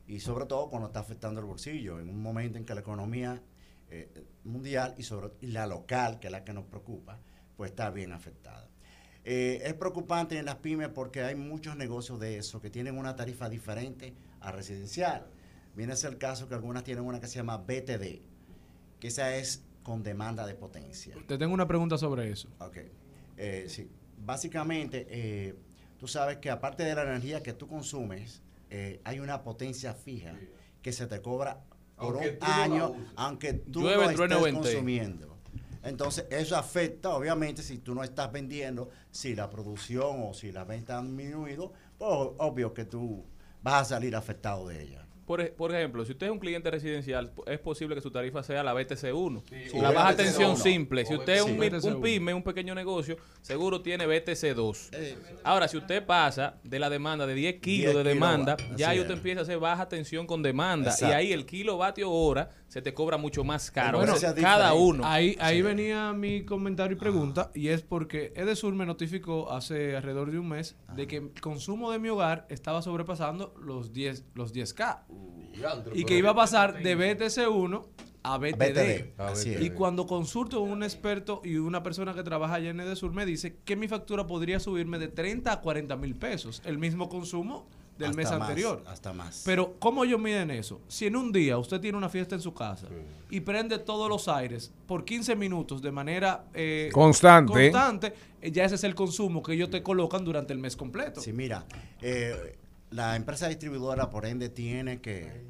Y 0.07 0.20
sobre 0.20 0.47
todo 0.47 0.68
cuando 0.68 0.89
está 0.89 1.01
afectando 1.01 1.41
el 1.41 1.47
bolsillo, 1.47 2.01
en 2.01 2.09
un 2.09 2.20
momento 2.22 2.59
en 2.59 2.64
que 2.64 2.74
la 2.74 2.81
economía 2.81 3.43
eh, 3.91 4.09
mundial 4.45 4.95
y, 4.99 5.03
sobre, 5.03 5.31
y 5.41 5.49
la 5.49 5.66
local, 5.66 6.18
que 6.18 6.28
es 6.28 6.33
la 6.33 6.45
que 6.45 6.53
nos 6.53 6.64
preocupa, 6.64 7.18
pues 7.61 7.73
está 7.73 7.91
bien 7.91 8.13
afectada. 8.13 8.67
Eh, 9.23 9.61
es 9.67 9.75
preocupante 9.75 10.39
en 10.39 10.47
las 10.47 10.57
pymes 10.57 10.89
porque 10.89 11.23
hay 11.23 11.35
muchos 11.35 11.77
negocios 11.77 12.19
de 12.19 12.39
eso 12.39 12.63
que 12.63 12.71
tienen 12.71 12.97
una 12.97 13.17
tarifa 13.17 13.51
diferente 13.51 14.15
a 14.41 14.51
residencial. 14.51 15.27
Viene 15.77 15.93
a 15.93 15.97
ser 15.97 16.13
el 16.13 16.17
caso 16.17 16.49
que 16.49 16.55
algunas 16.55 16.85
tienen 16.85 17.05
una 17.05 17.21
que 17.21 17.27
se 17.27 17.35
llama 17.35 17.59
BTD, 17.59 18.23
que 18.99 19.09
esa 19.09 19.37
es 19.37 19.63
con 19.83 20.03
demanda 20.03 20.47
de 20.47 20.55
potencia. 20.55 21.15
Te 21.29 21.37
tengo 21.37 21.53
una 21.53 21.69
pregunta 21.69 21.99
sobre 21.99 22.31
eso. 22.31 22.49
Ok. 22.61 22.79
Eh, 23.37 23.67
sí. 23.69 23.91
Básicamente, 24.25 25.07
eh, 25.11 25.55
tú 25.99 26.09
sabes 26.09 26.39
que 26.39 26.49
aparte 26.49 26.83
de 26.85 26.95
la 26.95 27.03
energía 27.03 27.43
que 27.43 27.53
tú 27.53 27.69
consumes, 27.69 28.41
eh, 28.71 29.03
hay 29.05 29.21
una 29.21 29.43
potencia 29.43 29.93
fija 29.93 30.33
que 30.81 30.95
se 30.95 31.07
te 31.07 31.21
cobra 31.21 31.63
por 31.99 32.15
Aunque 32.15 32.31
un 32.31 32.39
no 32.39 32.55
año, 32.55 32.95
aunque 33.17 33.53
tú 33.53 33.83
Llueve, 33.83 34.17
no 34.17 34.25
estés 34.25 34.55
consumiendo. 34.55 35.39
Entonces, 35.83 36.26
eso 36.31 36.57
afecta, 36.57 37.11
obviamente, 37.11 37.62
si 37.62 37.78
tú 37.78 37.95
no 37.95 38.05
estás 38.05 38.31
vendiendo, 38.31 38.91
si 39.11 39.35
la 39.35 39.49
producción 39.49 40.24
o 40.24 40.35
si 40.35 40.53
la 40.53 40.64
venta 40.64 40.99
han 40.99 41.16
disminuido, 41.16 41.72
pues 41.99 42.11
obvio 42.11 42.74
que 42.74 42.85
tú 42.85 43.24
vas 43.62 43.83
a 43.83 43.95
salir 43.97 44.14
afectado 44.14 44.68
de 44.68 44.83
ella. 44.83 45.07
Por, 45.31 45.41
ej- 45.43 45.53
por 45.53 45.72
ejemplo, 45.72 46.05
si 46.05 46.11
usted 46.11 46.26
es 46.26 46.33
un 46.33 46.41
cliente 46.41 46.72
residencial, 46.72 47.31
es 47.47 47.61
posible 47.61 47.95
que 47.95 48.01
su 48.01 48.11
tarifa 48.11 48.43
sea 48.43 48.64
la 48.64 48.74
BTC1. 48.74 49.45
Sí, 49.70 49.78
la 49.81 49.93
baja 49.93 50.11
BTC1. 50.11 50.16
tensión 50.16 50.57
simple. 50.57 51.07
Si 51.07 51.14
usted 51.14 51.35
es 51.35 51.43
un, 51.43 51.51
Sí. 51.53 51.55
mi- 51.57 51.66
un 51.68 51.70
BTC1. 51.70 52.01
pyme, 52.03 52.35
un 52.35 52.43
pequeño 52.43 52.74
negocio, 52.74 53.16
seguro 53.41 53.81
tiene 53.81 54.09
BTC2. 54.09 54.89
Eh, 54.93 55.16
Ahora, 55.45 55.68
si 55.68 55.76
usted 55.76 56.05
pasa 56.05 56.57
de 56.64 56.81
la 56.81 56.91
demanda 56.91 57.28
de 57.28 57.35
10 57.35 57.61
kilos 57.61 57.93
10 57.95 58.05
de 58.05 58.11
demanda, 58.14 58.57
kilowatts, 58.57 58.76
ya 58.76 58.89
usted 58.91 59.05
es. 59.05 59.11
empieza 59.18 59.39
a 59.39 59.43
hacer 59.45 59.59
baja 59.61 59.89
tensión 59.89 60.26
con 60.26 60.43
demanda. 60.43 60.91
Exacto. 60.91 61.14
Y 61.14 61.16
ahí 61.16 61.33
el 61.33 61.47
kilovatio 61.47 62.11
hora 62.11 62.51
se 62.66 62.83
te 62.83 62.93
cobra 62.93 63.16
mucho 63.16 63.45
más 63.45 63.70
caro. 63.70 63.99
Bueno, 63.99 64.14
cada 64.41 64.74
uno. 64.74 65.05
Ahí, 65.07 65.37
ahí 65.41 65.59
Sí. 65.59 65.62
venía 65.62 66.12
mi 66.12 66.45
comentario 66.45 66.97
y 66.97 66.99
pregunta, 67.01 67.53
y 67.55 67.68
es 67.68 67.83
porque 67.83 68.33
Edesur 68.35 68.74
me 68.74 68.85
notificó 68.85 69.53
hace 69.53 69.95
alrededor 69.97 70.33
de 70.33 70.41
un 70.41 70.49
mes 70.49 70.76
de 70.97 71.07
que 71.07 71.16
el 71.18 71.41
consumo 71.41 71.93
de 71.93 72.01
mi 72.01 72.09
hogar 72.09 72.47
estaba 72.49 72.83
sobrepasando 72.83 73.55
los 73.62 73.93
10, 73.93 74.24
los 74.35 74.53
10K. 74.53 75.05
Y 75.95 76.05
que 76.05 76.16
iba 76.16 76.31
a 76.31 76.35
pasar 76.35 76.83
de 76.83 76.97
BTC1 76.97 77.85
a 78.23 78.39
BTD. 78.39 78.57
BTD, 78.57 79.21
A 79.21 79.33
BTD. 79.33 79.62
Y 79.62 79.71
cuando 79.71 80.07
consulto 80.07 80.61
con 80.61 80.71
un 80.71 80.83
experto 80.83 81.41
y 81.45 81.57
una 81.57 81.83
persona 81.83 82.14
que 82.14 82.23
trabaja 82.23 82.55
allá 82.55 82.71
en 82.71 82.81
Edesur 82.81 83.12
me 83.12 83.25
dice 83.27 83.57
que 83.64 83.77
mi 83.77 83.89
factura 83.89 84.27
podría 84.27 84.61
subirme 84.61 84.99
de 84.99 85.09
30 85.09 85.53
a 85.53 85.61
40 85.61 85.97
mil 85.97 86.14
pesos, 86.16 86.62
el 86.64 86.79
mismo 86.79 87.09
consumo 87.09 87.66
del 87.99 88.11
Hasta 88.11 88.16
mes 88.16 88.31
más, 88.31 88.41
anterior. 88.49 88.83
Hasta 88.87 89.12
más. 89.12 89.43
Pero, 89.45 89.75
¿cómo 89.79 90.05
ellos 90.05 90.18
miden 90.21 90.51
eso? 90.51 90.81
Si 90.89 91.07
en 91.07 91.16
un 91.16 91.33
día 91.33 91.59
usted 91.59 91.81
tiene 91.81 91.99
una 91.99 92.09
fiesta 92.09 92.35
en 92.35 92.41
su 92.41 92.55
casa 92.55 92.89
y 93.31 93.41
prende 93.41 93.79
todos 93.79 94.09
los 94.09 94.27
aires 94.29 94.73
por 94.87 95.05
15 95.05 95.37
minutos 95.37 95.83
de 95.83 95.93
manera 95.93 96.45
eh, 96.55 96.89
Constante. 96.93 97.53
constante, 97.53 98.14
eh, 98.41 98.51
ya 98.51 98.64
ese 98.64 98.77
es 98.77 98.85
el 98.85 98.95
consumo 98.95 99.43
que 99.43 99.53
ellos 99.53 99.71
te 99.71 99.83
colocan 99.83 100.25
durante 100.25 100.53
el 100.53 100.59
mes 100.59 100.77
completo. 100.77 101.21
Sí, 101.21 101.33
mira, 101.33 101.66
eh, 102.01 102.57
la 102.91 103.16
empresa 103.16 103.49
distribuidora, 103.49 104.11
por 104.11 104.26
ende, 104.26 104.49
tiene 104.49 105.01
que, 105.01 105.43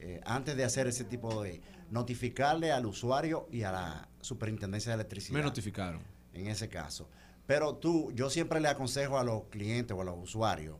eh, 0.00 0.20
antes 0.24 0.56
de 0.56 0.64
hacer 0.64 0.86
ese 0.86 1.04
tipo 1.04 1.42
de, 1.42 1.60
notificarle 1.90 2.70
al 2.72 2.86
usuario 2.86 3.48
y 3.50 3.62
a 3.64 3.72
la 3.72 4.08
superintendencia 4.20 4.90
de 4.90 4.94
electricidad. 4.94 5.36
Me 5.38 5.42
notificaron. 5.44 6.00
En 6.32 6.46
ese 6.46 6.68
caso. 6.68 7.08
Pero 7.46 7.74
tú, 7.74 8.12
yo 8.12 8.30
siempre 8.30 8.60
le 8.60 8.68
aconsejo 8.68 9.18
a 9.18 9.24
los 9.24 9.44
clientes 9.50 9.96
o 9.96 10.00
a 10.00 10.04
los 10.04 10.16
usuarios 10.16 10.76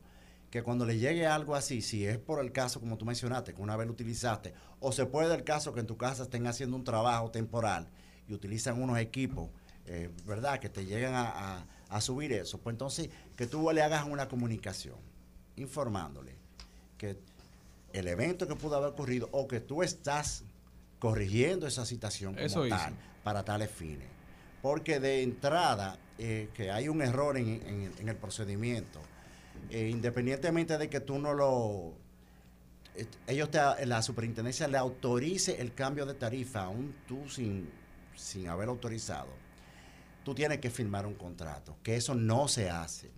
que 0.51 0.63
cuando 0.63 0.85
le 0.85 0.99
llegue 0.99 1.27
algo 1.27 1.55
así, 1.55 1.81
si 1.83 2.05
es 2.07 2.19
por 2.19 2.41
el 2.45 2.51
caso 2.53 2.81
como 2.81 2.97
tú 2.97 3.05
mencionaste, 3.05 3.55
que 3.55 3.61
una 3.63 3.77
vez 3.77 3.87
lo 3.87 3.93
utilizaste, 3.93 4.53
o 4.81 4.91
se 4.93 5.07
puede 5.07 5.33
el 5.35 5.45
caso 5.45 5.73
que 5.73 5.81
en 5.81 5.87
tu 5.87 5.97
casa 5.97 6.25
estén 6.25 6.47
haciendo 6.49 6.77
un 6.77 6.83
trabajo 6.85 7.31
temporal 7.31 7.89
y 8.29 8.35
utilizan 8.35 8.81
unos 8.83 8.99
equipos, 8.99 9.49
eh, 9.87 10.11
¿verdad? 10.27 10.59
Que 10.59 10.69
te 10.69 10.85
llegan 10.87 11.15
a, 11.15 11.29
a- 11.59 11.67
a 11.89 12.01
subir 12.01 12.33
eso, 12.33 12.59
pues 12.59 12.75
entonces 12.75 13.11
que 13.37 13.47
tú 13.49 13.69
le 13.73 13.83
hagas 13.83 14.07
una 14.07 14.29
comunicación 14.29 14.97
informándole 15.61 16.35
que 16.99 17.17
el 17.93 18.09
evento 18.09 18.47
que 18.47 18.55
pudo 18.57 18.77
haber 18.77 18.91
ocurrido 18.91 19.29
o 19.33 19.47
que 19.49 19.61
tú 19.61 19.83
estás 19.83 20.45
corrigiendo 20.99 21.67
esa 21.67 21.85
situación 21.87 22.35
como 22.35 22.45
Eso 22.47 22.63
tal 22.69 22.95
para 23.25 23.45
tales 23.45 23.71
fines. 23.71 24.07
Porque 24.63 25.01
de 25.01 25.23
entrada, 25.23 25.99
eh, 26.19 26.51
que 26.55 26.71
hay 26.71 26.89
un 26.89 27.01
error 27.03 27.37
en, 27.39 27.49
en- 27.49 27.93
en 27.99 28.09
el 28.09 28.17
procedimiento, 28.17 29.01
eh, 29.71 29.89
independientemente 29.91 30.77
de 30.79 30.89
que 30.91 31.01
tú 31.01 31.19
no 31.19 31.33
lo... 31.35 31.95
eh, 32.95 33.07
ellos, 33.27 33.51
te, 33.51 33.59
la 33.87 34.03
superintendencia 34.03 34.69
le 34.69 34.77
autorice 34.77 35.61
el 35.61 35.73
cambio 35.75 36.05
de 36.07 36.15
tarifa, 36.15 36.65
aún 36.65 36.95
tú 37.09 37.29
sin, 37.31 37.71
sin 38.15 38.49
haber 38.49 38.69
autorizado, 38.69 39.31
tú 40.25 40.35
tienes 40.35 40.59
que 40.59 40.71
firmar 40.71 41.07
un 41.07 41.15
contrato, 41.15 41.77
que 41.83 41.97
eso 41.97 42.15
no 42.15 42.47
se 42.47 42.69
hace. 42.69 43.11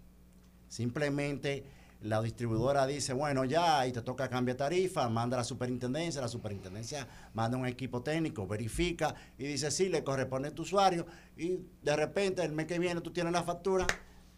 Simplemente 0.68 1.64
la 2.03 2.20
distribuidora 2.20 2.86
dice, 2.86 3.12
bueno, 3.12 3.44
ya, 3.44 3.86
y 3.86 3.92
te 3.92 4.03
toca 4.03 4.28
cambiar 4.28 4.57
tarifa, 4.57 5.09
manda 5.09 5.36
a 5.36 5.40
la 5.40 5.44
superintendencia, 5.44 6.20
la 6.20 6.28
superintendencia 6.28 7.07
manda 7.32 7.57
un 7.57 7.66
equipo 7.66 8.03
técnico, 8.03 8.46
verifica 8.46 9.14
y 9.38 9.44
dice, 9.44 9.70
sí, 9.70 9.88
le 9.88 10.03
corresponde 10.03 10.48
a 10.48 10.55
tu 10.55 10.62
usuario, 10.62 11.07
y 11.36 11.61
de 11.82 11.96
repente 11.96 12.42
el 12.42 12.53
mes 12.53 12.66
que 12.66 12.78
viene 12.78 13.00
tú 13.00 13.12
tienes 13.12 13.32
la 13.32 13.42
factura 13.42 13.86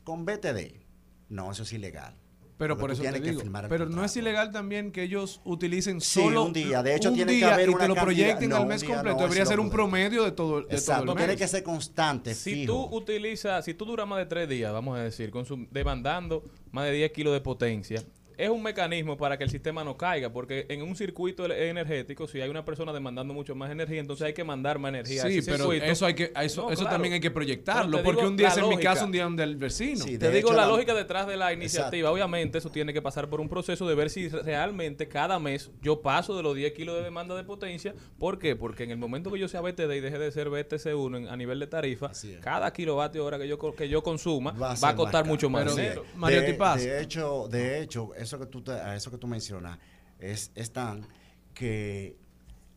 con 0.05 0.25
BTD. 0.25 0.85
No, 1.31 1.51
eso 1.53 1.63
es 1.63 1.73
ilegal. 1.73 2.15
Pero 2.57 2.79
por 2.79 2.93
eso 2.93 3.03
te 3.03 3.21
digo. 3.21 3.43
Pero 3.69 3.87
no 3.87 4.05
es 4.05 4.17
ilegal 4.17 4.53
también 4.53 4.93
que 4.93 5.03
ellos 5.03 5.41
utilicen 5.45 6.01
Sí, 6.01 6.21
solo 6.21 6.45
un 6.45 6.53
día. 6.53 6.85
De 6.85 6.95
hecho, 6.95 7.09
un 7.09 7.17
tiene 7.17 7.33
que 7.33 7.39
día 7.39 7.55
haber 7.55 7.69
y 7.69 7.73
te 7.73 7.77
una 7.77 7.89
lo 7.89 7.95
cantidad- 7.97 8.05
proyecten 8.05 8.49
no, 8.51 8.57
al 8.59 8.67
mes 8.67 8.81
día 8.83 8.91
completo. 8.95 9.17
no, 9.17 9.23
Debería 9.25 9.47
ser 9.47 9.57
lo 9.57 9.63
un 9.65 9.71
promedio 9.71 10.23
de 10.23 10.31
todo, 10.31 10.59
de 10.59 10.63
todo 10.67 10.73
Exacto, 10.77 11.11
el 11.13 11.17
tiene 11.17 11.33
mes. 11.33 11.37
que 11.41 11.49
ser 11.49 11.63
constante, 11.65 12.33
Si 12.35 12.55
fijo. 12.55 12.73
tú 12.89 12.97
utilizas, 12.97 13.65
si 13.65 13.75
tú 13.75 13.85
duras 13.85 14.07
más 14.07 14.19
de 14.19 14.27
tres 14.27 14.49
días, 14.49 14.73
vamos 14.73 14.97
a 14.97 15.03
decir, 15.03 15.33
consum- 15.33 15.67
demandando 15.73 16.45
más 16.71 16.85
de 16.85 16.93
10 16.93 17.11
kilos 17.13 17.33
de 17.35 17.41
potencia, 17.41 18.03
es 18.37 18.49
un 18.51 18.63
mecanismo 18.63 19.17
para 19.17 19.37
que 19.39 19.45
el 19.45 19.51
sistema 19.51 19.85
no 19.85 19.97
caiga, 19.97 20.31
porque 20.33 20.67
en 20.69 20.83
un 20.83 20.97
circuito 20.97 21.45
energético, 21.53 22.27
si 22.27 22.41
hay 22.41 22.49
una 22.51 22.65
persona 22.65 22.93
demandando 22.93 23.35
mucho 23.35 23.55
más 23.55 23.71
energía, 23.71 24.01
entonces 24.01 24.27
hay 24.27 24.33
que 24.35 24.45
mandar 24.45 24.79
más 24.79 24.91
energía. 24.91 25.23
a 25.25 25.29
Sí, 25.29 25.39
ese 25.39 25.51
pero 25.51 25.65
circuito. 25.65 25.85
eso 25.87 26.07
hay 26.07 26.15
que 26.15 26.33
eso, 26.43 26.63
No, 26.63 26.71
eso 26.71 26.83
claro. 26.83 26.95
también 26.97 27.15
hay 27.15 27.21
que 27.21 27.31
Pero 27.31 27.35
proyectarlo, 27.35 28.03
porque 28.03 28.25
un 28.27 28.37
día 28.37 28.49
es 28.49 28.57
en 28.57 28.69
mi 28.69 28.77
casa, 28.79 29.05
un 29.05 29.13
día 29.13 29.27
es 29.27 29.37
del 29.37 29.57
vecino. 29.57 30.05
Sí, 30.05 30.19
Te 30.19 30.31
digo 30.31 30.49
hecho, 30.49 30.57
la 30.57 30.63
la- 30.63 30.69
lógica 30.69 30.95
detrás 30.95 31.27
de 31.27 31.37
la 31.37 31.53
iniciativa. 31.53 32.09
Exacto. 32.09 32.13
Obviamente, 32.13 32.59
eso 32.59 32.71
tiene 32.71 32.93
que 32.93 33.03
pasar 33.03 33.29
por 33.29 33.41
un 33.41 33.49
proceso 33.49 33.89
de 33.89 33.95
ver 33.95 34.11
si 34.11 34.29
realmente 34.29 35.09
cada 35.09 35.39
mes 35.39 35.71
yo 35.83 36.01
paso 36.03 36.37
de 36.37 36.43
los 36.43 36.55
10 36.55 36.73
kilos 36.73 36.97
de 36.97 37.03
demanda 37.03 37.35
de 37.37 37.45
potencia. 37.45 37.95
¿Por 38.19 38.39
qué? 38.39 38.57
Porque 38.57 38.85
en 38.85 38.91
el 38.91 38.97
momento 38.99 39.31
que 39.33 39.39
yo 39.39 39.49
sea 39.49 39.61
BTD 39.61 39.97
y 39.97 40.01
deje 40.01 40.19
de 40.19 40.31
ser 40.33 40.49
BTC1 40.51 41.17
en- 41.17 41.29
a 41.29 41.37
nivel 41.37 41.59
de 41.61 41.67
tarifa, 41.67 42.11
cada 42.41 42.73
kilovatio 42.73 43.25
hora 43.25 43.39
que 43.39 43.49
yo, 43.49 43.59
co- 43.59 43.75
que 43.75 43.89
yo 43.89 44.03
consuma 44.03 44.53
va 44.53 44.73
a, 44.73 44.95
costar 44.97 45.25
más 45.25 45.29
mucho 45.29 45.51
más 45.51 45.65
caro. 45.65 45.77
dinero. 45.77 46.05
De, 46.27 46.41
de 46.85 47.03
hecho, 47.03 47.49
de 47.51 47.81
hecho, 47.83 48.11
eso 48.25 48.39
que 48.39 48.47
tú 48.47 48.63
te- 48.63 48.73
a 48.73 48.97
eso 48.97 49.11
que 49.11 49.19
tú 49.19 49.27
mencionas 49.27 49.79
es, 50.19 50.51
es 50.55 50.73
tan 50.73 51.07
que 51.55 52.17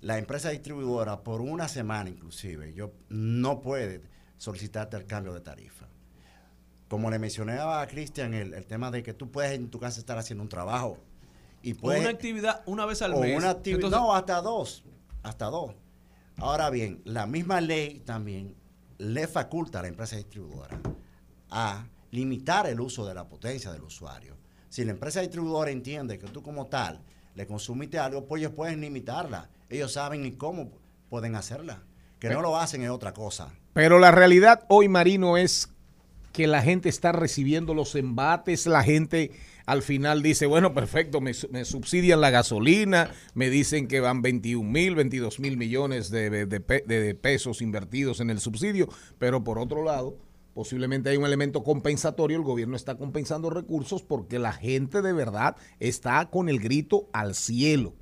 la 0.01 0.17
empresa 0.19 0.49
distribuidora 0.49 1.23
por 1.23 1.41
una 1.41 1.67
semana 1.67 2.09
inclusive 2.09 2.73
yo 2.73 2.91
no 3.09 3.59
puede 3.61 4.03
solicitarte 4.37 4.95
el 4.97 5.05
cambio 5.07 5.33
de 5.33 5.41
tarifa. 5.41 5.87
Como 6.87 7.09
le 7.11 7.19
mencioné 7.19 7.57
a 7.59 7.85
Cristian 7.87 8.33
el, 8.33 8.53
el 8.53 8.65
tema 8.65 8.91
de 8.91 9.03
que 9.03 9.13
tú 9.13 9.29
puedes 9.31 9.51
en 9.53 9.69
tu 9.69 9.79
casa 9.79 9.99
estar 9.99 10.17
haciendo 10.17 10.43
un 10.43 10.49
trabajo 10.49 10.97
y 11.63 11.73
O 11.73 11.77
puedes 11.77 12.01
una 12.01 12.11
actividad 12.11 12.61
una 12.65 12.85
vez 12.85 13.01
al 13.01 13.13
o 13.15 13.19
mes. 13.21 13.35
una 13.37 13.49
actividad, 13.49 13.83
Entonces, 13.85 13.99
no, 13.99 14.13
hasta 14.13 14.41
dos, 14.41 14.83
hasta 15.23 15.47
dos. 15.47 15.73
Ahora 16.37 16.69
bien, 16.69 17.01
la 17.03 17.25
misma 17.25 17.59
ley 17.59 17.99
también 18.05 18.55
le 18.99 19.27
faculta 19.27 19.79
a 19.79 19.81
la 19.81 19.87
empresa 19.89 20.15
distribuidora 20.15 20.79
a 21.49 21.87
limitar 22.11 22.67
el 22.67 22.79
uso 22.79 23.05
de 23.05 23.15
la 23.15 23.27
potencia 23.27 23.71
del 23.73 23.81
usuario. 23.81 24.36
Si 24.69 24.83
la 24.85 24.91
empresa 24.91 25.21
distribuidora 25.21 25.71
entiende 25.71 26.17
que 26.19 26.27
tú 26.27 26.41
como 26.41 26.67
tal 26.67 26.99
le 27.35 27.45
consumiste 27.47 27.99
algo, 27.99 28.25
pues 28.25 28.41
ellos 28.41 28.53
pueden 28.53 28.81
limitarla. 28.81 29.49
Ellos 29.69 29.93
saben 29.93 30.21
ni 30.23 30.31
cómo 30.31 30.71
pueden 31.09 31.35
hacerla. 31.35 31.83
Que 32.19 32.29
no 32.29 32.41
lo 32.41 32.57
hacen 32.57 32.81
es 32.81 32.89
otra 32.89 33.13
cosa. 33.13 33.53
Pero 33.73 33.99
la 33.99 34.11
realidad 34.11 34.65
hoy, 34.69 34.87
Marino, 34.89 35.37
es 35.37 35.69
que 36.33 36.47
la 36.47 36.61
gente 36.61 36.89
está 36.89 37.11
recibiendo 37.11 37.73
los 37.73 37.95
embates, 37.95 38.65
la 38.65 38.83
gente 38.83 39.31
al 39.65 39.81
final 39.81 40.23
dice, 40.23 40.45
bueno, 40.45 40.73
perfecto, 40.73 41.19
me, 41.21 41.31
me 41.51 41.65
subsidian 41.65 42.21
la 42.21 42.29
gasolina, 42.29 43.11
me 43.33 43.49
dicen 43.49 43.87
que 43.87 43.99
van 43.99 44.21
21 44.21 44.67
mil, 44.69 44.95
22 44.95 45.39
mil 45.39 45.57
millones 45.57 46.09
de, 46.09 46.29
de- 46.29 46.45
de 46.45 46.59
pe- 46.59 46.83
de 46.87 47.13
pesos 47.15 47.61
invertidos 47.61 48.19
en 48.19 48.29
el 48.29 48.39
subsidio, 48.39 48.87
pero 49.19 49.43
por 49.43 49.59
otro 49.59 49.83
lado, 49.83 50.17
posiblemente 50.57 51.11
hay 51.11 51.17
un 51.17 51.25
elemento 51.27 51.63
compensatorio, 51.63 52.35
el 52.35 52.43
gobierno 52.43 52.75
está 52.75 52.97
compensando 52.97 53.51
recursos 53.51 54.01
porque 54.01 54.39
la 54.39 54.53
gente 54.53 55.03
de 55.03 55.13
verdad 55.13 55.55
está 55.79 56.31
con 56.31 56.49
el 56.49 56.59
grito 56.59 57.09
al 57.13 57.35
cielo, 57.35 57.93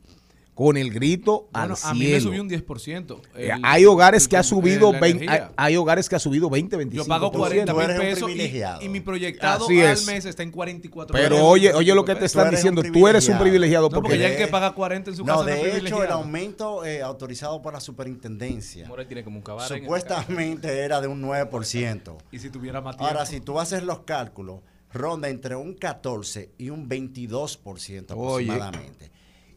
con 0.55 0.77
el 0.77 0.89
grito 0.89 1.49
bueno, 1.51 1.75
al 1.75 1.89
a 1.91 1.93
mí 1.93 1.99
me 1.99 2.05
cielo. 2.05 2.21
subió 2.21 2.41
un 2.41 2.47
10%. 2.49 3.21
Eh, 3.35 3.51
el- 3.53 3.59
hay 3.61 3.83
hogares 3.85 4.23
el- 4.23 4.29
que 4.29 4.37
ha 4.37 4.43
subido 4.43 4.93
la 4.93 4.99
20, 5.01 5.29
hay, 5.29 5.41
hay 5.57 5.75
hogares 5.75 6.07
que 6.07 6.15
ha 6.15 6.19
subido 6.19 6.49
20, 6.49 6.77
25. 6.77 7.03
Yo 7.03 7.07
pago 7.09 7.29
40 7.29 7.73
Tú 7.73 7.77
mil 7.77 7.87
pesos 7.97 8.21
y, 8.21 8.33
privilegiado. 8.33 8.81
y 8.81 8.87
mi 8.87 9.01
proyectado 9.01 9.65
Así 9.65 9.81
al 9.81 9.87
es. 9.93 10.05
mes 10.07 10.23
está 10.23 10.43
en 10.43 10.51
44 10.51 11.13
Pero 11.13 11.29
pesos, 11.35 11.45
oye, 11.45 11.73
oye 11.73 11.91
45 11.91 11.95
lo 11.95 12.05
que 12.05 12.13
te. 12.13 12.19
Tú 12.19 12.25
están 12.25 12.51
diciendo, 12.51 12.81
tú 12.83 13.07
eres 13.07 13.27
un 13.27 13.37
privilegiado. 13.37 13.39
privilegiado 13.43 13.83
No, 13.83 13.89
porque 13.89 14.07
porque 14.11 14.19
ya 14.19 14.29
el 14.29 14.37
que 14.37 14.47
paga 14.47 14.71
40 14.73 15.09
en 15.11 15.17
su 15.17 15.25
No, 15.25 15.33
casa 15.33 15.43
no 15.43 15.49
es 15.49 15.61
de 15.73 15.77
hecho, 15.79 16.03
el 16.03 16.11
aumento 16.11 16.85
eh, 16.85 17.01
autorizado 17.01 17.61
por 17.61 17.73
la 17.73 17.81
superintendencia 17.81 18.89
tiene 19.07 19.23
como 19.25 19.37
un 19.39 19.43
caballo. 19.43 19.75
supuestamente 19.75 20.79
era 20.79 21.01
de 21.01 21.07
un 21.07 21.21
9%. 21.21 22.17
Y 22.31 22.39
si 22.39 22.49
tuviera 22.49 22.79
más 22.79 22.95
tiempo. 22.95 23.11
Ahora, 23.11 23.25
si 23.25 23.41
tú 23.41 23.59
haces 23.59 23.83
los 23.83 23.99
cálculos, 23.99 24.61
ronda 24.93 25.27
entre 25.27 25.57
un 25.57 25.73
14 25.73 26.51
y 26.57 26.69
un 26.69 26.87
22% 26.87 28.15
Oye. 28.15 28.45
aproximadamente. 28.49 29.11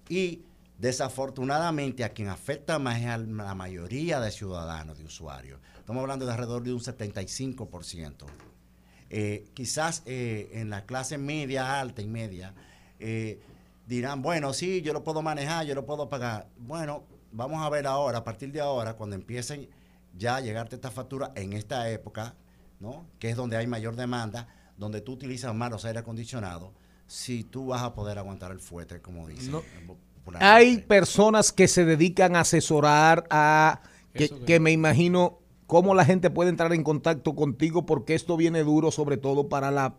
Y 0.09 0.40
desafortunadamente 0.78 2.04
a 2.04 2.10
quien 2.10 2.28
afecta 2.28 2.78
más 2.78 3.00
es 3.00 3.06
a 3.06 3.18
la 3.18 3.54
mayoría 3.54 4.20
de 4.20 4.30
ciudadanos, 4.30 4.98
de 4.98 5.04
usuarios. 5.04 5.60
Estamos 5.76 6.00
hablando 6.00 6.24
de 6.24 6.32
alrededor 6.32 6.62
de 6.62 6.72
un 6.72 6.80
75%. 6.80 8.24
Eh, 9.10 9.48
quizás 9.54 10.02
eh, 10.06 10.50
en 10.52 10.70
la 10.70 10.86
clase 10.86 11.18
media, 11.18 11.80
alta 11.80 12.00
y 12.00 12.06
media, 12.06 12.54
eh, 13.00 13.40
dirán, 13.86 14.22
bueno, 14.22 14.52
sí, 14.52 14.80
yo 14.82 14.92
lo 14.92 15.02
puedo 15.02 15.20
manejar, 15.20 15.66
yo 15.66 15.74
lo 15.74 15.84
puedo 15.84 16.08
pagar. 16.08 16.48
Bueno, 16.58 17.04
vamos 17.32 17.64
a 17.64 17.68
ver 17.70 17.86
ahora, 17.86 18.18
a 18.18 18.24
partir 18.24 18.52
de 18.52 18.60
ahora, 18.60 18.94
cuando 18.94 19.16
empiecen 19.16 19.68
ya 20.16 20.36
a 20.36 20.40
llegarte 20.40 20.76
esta 20.76 20.90
factura 20.90 21.32
en 21.34 21.54
esta 21.54 21.90
época, 21.90 22.34
¿no? 22.80 23.06
que 23.18 23.30
es 23.30 23.36
donde 23.36 23.56
hay 23.56 23.66
mayor 23.66 23.96
demanda, 23.96 24.48
donde 24.76 25.00
tú 25.00 25.12
utilizas 25.12 25.54
más 25.54 25.70
los 25.70 25.84
aire 25.84 25.98
acondicionados, 26.00 26.70
si 27.06 27.42
tú 27.42 27.68
vas 27.68 27.82
a 27.82 27.94
poder 27.94 28.18
aguantar 28.18 28.52
el 28.52 28.60
fuerte, 28.60 29.00
como 29.00 29.26
dicen. 29.26 29.54
Hay 30.40 30.78
personas 30.78 31.52
que 31.52 31.68
se 31.68 31.84
dedican 31.84 32.36
a 32.36 32.40
asesorar 32.40 33.24
a 33.30 33.82
que, 34.14 34.24
Eso 34.24 34.38
que- 34.40 34.44
que 34.44 34.60
me 34.60 34.72
imagino 34.72 35.38
cómo 35.66 35.94
la 35.94 36.04
gente 36.04 36.30
puede 36.30 36.50
entrar 36.50 36.72
en 36.72 36.82
contacto 36.82 37.34
contigo 37.34 37.84
porque 37.86 38.14
esto 38.14 38.36
viene 38.36 38.62
duro 38.62 38.90
sobre 38.90 39.16
todo 39.16 39.48
para 39.48 39.70
la 39.70 39.96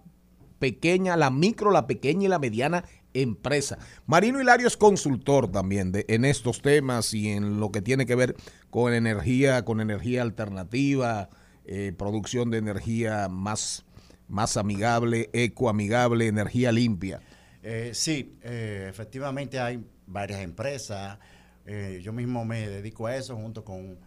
pequeña, 0.60 1.16
la 1.16 1.30
micro, 1.30 1.72
la 1.72 1.88
pequeña 1.88 2.26
y 2.26 2.28
la 2.28 2.40
mediana 2.40 2.84
empresa. 3.14 3.78
Marino 4.06 4.42
Hilario 4.42 4.68
es 4.68 4.78
consultor 4.78 5.50
también 5.52 5.92
de, 5.92 6.06
en 6.10 6.26
estos 6.26 6.62
temas 6.62 7.14
y 7.14 7.30
en 7.30 7.60
lo 7.60 7.72
que 7.72 7.82
tiene 7.82 8.06
que 8.06 8.16
ver 8.16 8.36
con 8.70 8.94
energía, 8.94 9.64
con 9.64 9.80
energía 9.82 10.22
alternativa, 10.22 11.30
eh, 11.66 11.94
producción 11.98 12.50
de 12.52 12.58
energía 12.58 13.30
más, 13.30 13.86
más 14.28 14.58
amigable, 14.58 15.30
ecoamigable, 15.34 16.28
energía 16.28 16.72
limpia. 16.72 17.22
Eh, 17.64 17.92
sí, 17.94 18.36
eh, 18.44 18.88
efectivamente 18.90 19.60
hay 19.60 19.84
varias 20.10 20.42
empresas. 20.42 21.20
Eh, 21.66 22.02
yo 22.04 22.12
mismo 22.12 22.46
me 22.46 22.68
dedico 22.68 23.08
a 23.08 23.16
eso 23.16 23.36
junto 23.36 23.64
con 23.64 23.98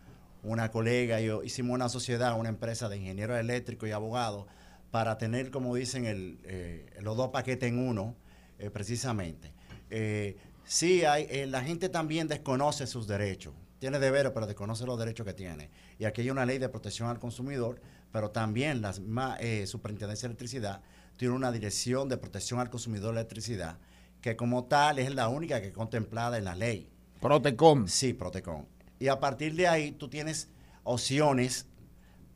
una 0.43 0.71
colega. 0.71 1.21
Yo 1.21 1.43
hicimos 1.43 1.75
una 1.75 1.89
sociedad, 1.89 2.39
una 2.39 2.49
empresa 2.49 2.89
de 2.89 2.99
ingenieros 2.99 3.39
eléctricos 3.39 3.89
y 3.89 3.93
abogados 3.93 4.47
para 4.91 5.17
tener, 5.17 5.51
como 5.51 5.75
dicen, 5.75 6.05
el, 6.05 6.39
eh, 6.45 6.87
los 7.01 7.17
dos 7.17 7.29
paquetes 7.29 7.69
en 7.69 7.79
uno, 7.79 8.15
eh, 8.59 8.71
precisamente. 8.71 9.53
Sí, 10.65 11.05
hay, 11.05 11.47
la 11.47 11.63
gente 11.63 11.89
también 11.89 12.29
desconoce 12.29 12.87
sus 12.87 13.07
derechos. 13.07 13.53
Tiene 13.79 13.99
deberes, 13.99 14.33
pero 14.33 14.47
desconoce 14.47 14.87
los 14.87 14.99
derechos 14.99 15.27
que 15.27 15.35
tiene. 15.35 15.71
Y 15.99 16.05
aquí 16.05 16.23
hay 16.23 16.31
una 16.31 16.47
ley 16.47 16.59
de 16.59 16.69
protección 16.69 17.09
al 17.09 17.19
consumidor, 17.19 17.81
pero 18.13 18.31
también 18.31 18.81
la 18.81 18.93
Superintendencia 19.67 20.29
de 20.29 20.33
Electricidad 20.33 20.81
tiene 21.17 21.35
una 21.35 21.53
dirección 21.53 22.09
de 22.09 22.17
protección 22.17 22.61
al 22.61 22.71
consumidor 22.71 23.15
de 23.15 23.21
electricidad, 23.21 23.79
que 24.23 24.37
como 24.37 24.65
tal 24.65 24.99
es 24.99 25.15
la 25.15 25.29
única 25.29 25.61
que 25.61 25.67
es 25.69 25.73
contemplada 25.75 26.39
en 26.39 26.45
la 26.45 26.55
ley. 26.55 26.89
Protecom. 27.21 27.87
Sí, 27.89 28.15
Protecon. 28.15 28.67
Y 28.99 29.09
a 29.09 29.21
partir 29.21 29.55
de 29.55 29.69
ahí 29.69 29.93
tú 29.93 30.09
tienes 30.09 30.49
opciones 30.85 31.67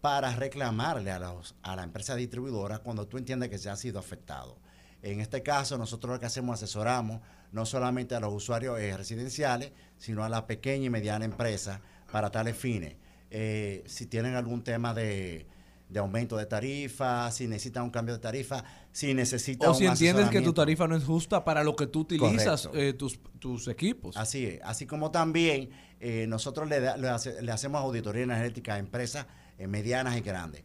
para 0.01 0.34
reclamarle 0.34 1.11
a, 1.11 1.18
los- 1.18 1.55
a 1.62 1.74
la 1.76 1.82
empresa 1.84 2.14
distribuidora 2.14 2.78
cuando 2.80 3.07
tú 3.09 3.18
entiendes 3.18 3.49
que 3.49 3.59
se 3.59 3.70
ha 3.70 3.76
sido 3.76 3.99
afectado. 3.99 4.59
En 5.03 5.20
este 5.20 5.43
caso, 5.43 5.78
nosotros 5.78 6.14
lo 6.14 6.20
que 6.20 6.26
hacemos, 6.26 6.55
asesoramos 6.55 7.20
no 7.53 7.64
solamente 7.66 8.14
a 8.14 8.20
los 8.20 8.32
usuarios 8.32 8.78
eh, 8.80 8.97
residenciales, 8.97 9.72
sino 9.97 10.24
a 10.24 10.28
la 10.28 10.47
pequeña 10.47 10.87
y 10.87 10.91
mediana 10.91 11.24
empresa 11.24 11.80
para 12.11 12.30
tales 12.30 12.57
fines. 12.57 12.97
Eh, 13.30 13.82
si 13.87 14.07
tienen 14.07 14.34
algún 14.34 14.62
tema 14.62 14.95
de, 14.95 15.47
de 15.89 16.01
aumento 16.01 16.37
de 16.37 16.47
tarifa, 16.47 17.30
si 17.30 17.47
necesitan 17.47 17.84
un 17.84 17.91
cambio 17.91 18.14
de 18.14 18.20
tarifa, 18.20 18.64
si 18.91 19.14
necesitan 19.14 19.70
O 19.70 19.74
si 19.74 19.87
entiendes 19.87 20.28
que 20.30 20.41
tu 20.41 20.53
tarifa 20.53 20.89
no 20.89 20.97
es 20.97 21.05
justa 21.05 21.45
para 21.45 21.62
lo 21.62 21.76
que 21.76 21.87
tú 21.87 22.01
utilizas 22.01 22.68
eh, 22.74 22.93
tus, 22.93 23.20
tus 23.39 23.68
equipos. 23.68 24.16
Así 24.16 24.47
es. 24.47 24.61
Así 24.64 24.87
como 24.87 25.11
también 25.12 25.70
eh, 26.01 26.26
nosotros 26.28 26.68
le, 26.68 26.80
da- 26.80 26.97
le 26.97 27.09
hace- 27.09 27.41
le 27.41 27.53
hacemos 27.53 27.80
auditoría 27.82 28.24
energética 28.24 28.74
a 28.74 28.78
empresas 28.78 29.26
eh, 29.59 29.68
medianas 29.68 30.16
y 30.16 30.20
grandes. 30.22 30.64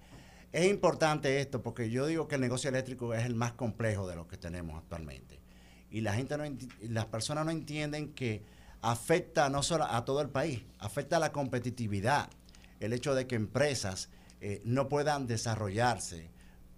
Es 0.52 0.68
importante 0.70 1.40
esto 1.40 1.62
porque 1.62 1.90
yo 1.92 2.08
digo 2.08 2.28
que 2.28 2.36
el 2.36 2.42
negocio 2.42 2.70
eléctrico 2.70 3.14
es 3.14 3.24
el 3.26 3.36
más 3.36 3.54
complejo 3.54 4.08
de 4.08 4.16
los 4.16 4.26
que 4.28 4.38
tenemos 4.38 4.78
actualmente. 4.78 5.40
Y 5.92 6.02
la 6.02 6.14
gente 6.16 6.36
no 6.38 6.44
las 6.90 7.06
personas 7.06 7.46
no 7.46 7.52
entienden 7.52 8.14
que 8.14 8.44
afecta 8.82 9.50
no 9.50 9.62
solo 9.62 9.84
a 9.86 10.04
todo 10.04 10.22
el 10.22 10.30
país, 10.30 10.64
afecta 10.80 11.18
a 11.18 11.20
la 11.20 11.32
competitividad. 11.32 12.30
El 12.80 12.94
hecho 12.94 13.14
de 13.14 13.28
que 13.28 13.36
empresas 13.36 14.10
eh, 14.42 14.62
no 14.66 14.90
puedan 14.90 15.28
desarrollarse 15.28 16.30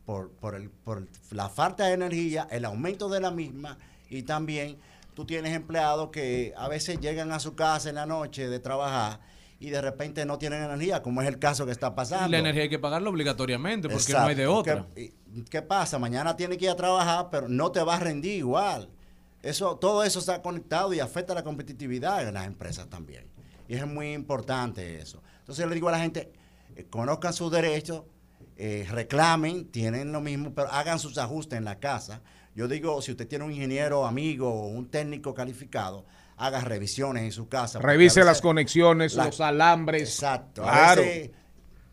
por, 0.05 0.31
por, 0.31 0.55
el- 0.55 0.69
por 0.69 1.07
la 1.31 1.49
falta 1.49 1.85
de 1.85 1.93
energía, 1.93 2.47
el 2.51 2.65
aumento 2.65 3.09
de 3.09 3.19
la 3.21 3.31
misma 3.31 3.77
y 4.09 4.23
también 4.23 4.77
tú 5.13 5.25
tienes 5.25 5.53
empleados 5.55 6.09
que 6.09 6.53
a 6.57 6.67
veces 6.67 6.99
llegan 6.99 7.31
a 7.31 7.39
su 7.39 7.55
casa 7.55 7.89
en 7.89 7.95
la 7.95 8.05
noche 8.05 8.47
de 8.49 8.59
trabajar 8.59 9.19
y 9.59 9.69
de 9.69 9.79
repente 9.81 10.25
no 10.25 10.37
tienen 10.37 10.61
energía, 10.61 11.01
como 11.01 11.21
es 11.21 11.27
el 11.27 11.39
caso 11.39 11.65
que 11.65 11.71
está 11.71 11.95
pasando. 11.95 12.27
La 12.27 12.39
energía 12.39 12.63
hay 12.63 12.69
que 12.69 12.79
pagarla 12.79 13.09
obligatoriamente 13.09 13.87
porque 13.87 14.11
no 14.11 14.27
hay 14.27 14.35
de 14.35 14.47
otra. 14.47 14.87
¿Qué, 14.93 15.13
qué 15.49 15.61
pasa? 15.61 15.97
Mañana 15.99 16.35
tiene 16.35 16.57
que 16.57 16.65
ir 16.65 16.71
a 16.71 16.75
trabajar, 16.75 17.29
pero 17.31 17.47
no 17.47 17.71
te 17.71 17.81
va 17.81 17.95
a 17.95 17.99
rendir 17.99 18.33
igual. 18.39 18.89
Eso, 19.41 19.77
todo 19.77 20.03
eso 20.03 20.19
está 20.19 20.41
conectado 20.41 20.93
y 20.93 20.99
afecta 20.99 21.33
la 21.33 21.43
competitividad 21.43 22.27
en 22.27 22.33
las 22.33 22.45
empresas 22.45 22.89
también. 22.89 23.25
Y 23.69 23.75
es 23.75 23.87
muy 23.87 24.11
importante 24.13 24.99
eso. 24.99 25.21
Entonces 25.39 25.63
yo 25.63 25.69
le 25.69 25.75
digo 25.75 25.87
a 25.87 25.93
la 25.93 25.99
gente, 25.99 26.31
eh, 26.75 26.85
conozcan 26.89 27.33
sus 27.33 27.51
derechos, 27.51 28.03
eh, 28.57 28.85
reclamen, 28.89 29.65
tienen 29.71 30.11
lo 30.11 30.21
mismo, 30.21 30.53
pero 30.53 30.69
hagan 30.71 30.99
sus 30.99 31.17
ajustes 31.17 31.57
en 31.57 31.65
la 31.65 31.79
casa. 31.79 32.21
Yo 32.55 32.67
digo, 32.67 33.01
si 33.01 33.11
usted 33.11 33.27
tiene 33.27 33.45
un 33.45 33.51
ingeniero 33.51 34.05
amigo 34.05 34.49
o 34.53 34.67
un 34.67 34.87
técnico 34.89 35.33
calificado, 35.33 36.05
haga 36.37 36.61
revisiones 36.61 37.23
en 37.23 37.31
su 37.31 37.47
casa. 37.47 37.79
Revise 37.79 38.23
las 38.23 38.41
conexiones, 38.41 39.15
la- 39.15 39.25
los 39.25 39.41
alambres. 39.41 40.01
Exacto. 40.03 40.61
Claro. 40.63 41.01
A 41.01 41.05
veces, 41.05 41.31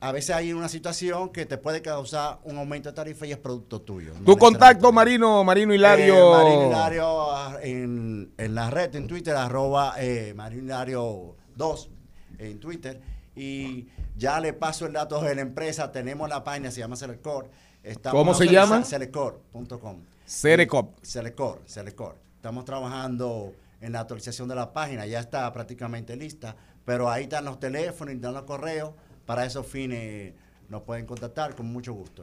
a 0.00 0.12
veces 0.12 0.36
hay 0.36 0.52
una 0.52 0.68
situación 0.68 1.30
que 1.30 1.44
te 1.46 1.56
puede 1.58 1.82
causar 1.82 2.40
un 2.44 2.56
aumento 2.58 2.88
de 2.90 2.94
tarifa 2.94 3.26
y 3.26 3.32
es 3.32 3.38
producto 3.38 3.80
tuyo. 3.82 4.12
no 4.18 4.24
Tu 4.24 4.36
contacto, 4.36 4.92
Marino, 4.92 5.44
Marino 5.44 5.74
Hilario. 5.74 6.14
eh, 6.14 6.42
Marino 6.44 6.66
Hilario 6.68 7.30
ah, 7.32 7.58
en, 7.62 8.32
en 8.36 8.54
la 8.54 8.70
red, 8.70 8.94
en 8.96 9.06
Twitter, 9.06 9.34
arroba 9.36 9.94
eh, 9.98 10.32
Marino 10.34 10.62
Hilario 10.64 11.36
2 11.56 11.90
en 12.38 12.60
Twitter. 12.60 13.00
Y 13.40 13.88
ya 14.16 14.38
le 14.38 14.52
paso 14.52 14.84
el 14.84 14.92
dato 14.92 15.22
de 15.22 15.34
la 15.34 15.40
empresa. 15.40 15.90
Tenemos 15.90 16.28
la 16.28 16.44
página, 16.44 16.70
se 16.70 16.80
llama 16.80 16.94
Selecor. 16.96 17.48
Estamos 17.82 18.20
¿Cómo 18.20 18.34
se 18.34 18.46
llama? 18.46 18.84
Selecor.com. 18.84 20.02
Cerecop. 20.26 20.98
Selecor, 21.02 21.62
Selecor. 21.64 22.16
Estamos 22.36 22.66
trabajando 22.66 23.54
en 23.80 23.92
la 23.92 24.00
actualización 24.00 24.46
de 24.46 24.54
la 24.54 24.74
página, 24.74 25.06
ya 25.06 25.20
está 25.20 25.50
prácticamente 25.54 26.14
lista, 26.16 26.54
pero 26.84 27.10
ahí 27.10 27.22
están 27.22 27.46
los 27.46 27.58
teléfonos 27.58 28.12
y 28.12 28.16
están 28.16 28.34
los 28.34 28.42
correos. 28.42 28.90
Para 29.24 29.46
esos 29.46 29.66
fines 29.66 30.34
nos 30.68 30.82
pueden 30.82 31.06
contactar 31.06 31.54
con 31.54 31.72
mucho 31.72 31.94
gusto. 31.94 32.22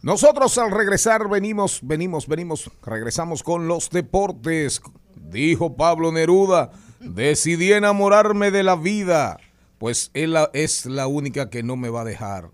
Nosotros 0.00 0.56
al 0.56 0.70
regresar 0.70 1.28
venimos, 1.28 1.80
venimos, 1.82 2.26
venimos, 2.26 2.70
regresamos 2.82 3.42
con 3.42 3.68
los 3.68 3.90
deportes. 3.90 4.80
Dijo 5.14 5.76
Pablo 5.76 6.10
Neruda, 6.10 6.70
decidí 7.00 7.72
enamorarme 7.72 8.50
de 8.50 8.62
la 8.62 8.76
vida, 8.76 9.38
pues 9.78 10.10
él 10.14 10.36
es 10.52 10.86
la 10.86 11.06
única 11.06 11.50
que 11.50 11.62
no 11.62 11.76
me 11.76 11.88
va 11.88 12.02
a 12.02 12.04
dejar 12.04 12.50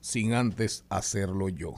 sin 0.00 0.34
antes 0.34 0.84
hacerlo 0.88 1.48
yo. 1.48 1.74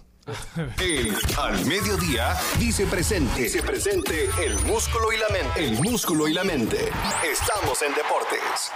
El 0.80 1.14
al 1.38 1.66
mediodía 1.66 2.34
dice 2.58 2.86
presente. 2.86 3.42
Dice 3.42 3.62
presente 3.62 4.28
el 4.42 4.54
músculo 4.60 5.12
y 5.12 5.18
la 5.18 5.28
mente. 5.28 5.64
El 5.64 5.82
músculo 5.82 6.26
y 6.26 6.32
la 6.32 6.44
mente. 6.44 6.78
Estamos 7.30 7.82
en 7.82 7.94
deportes. 7.94 8.72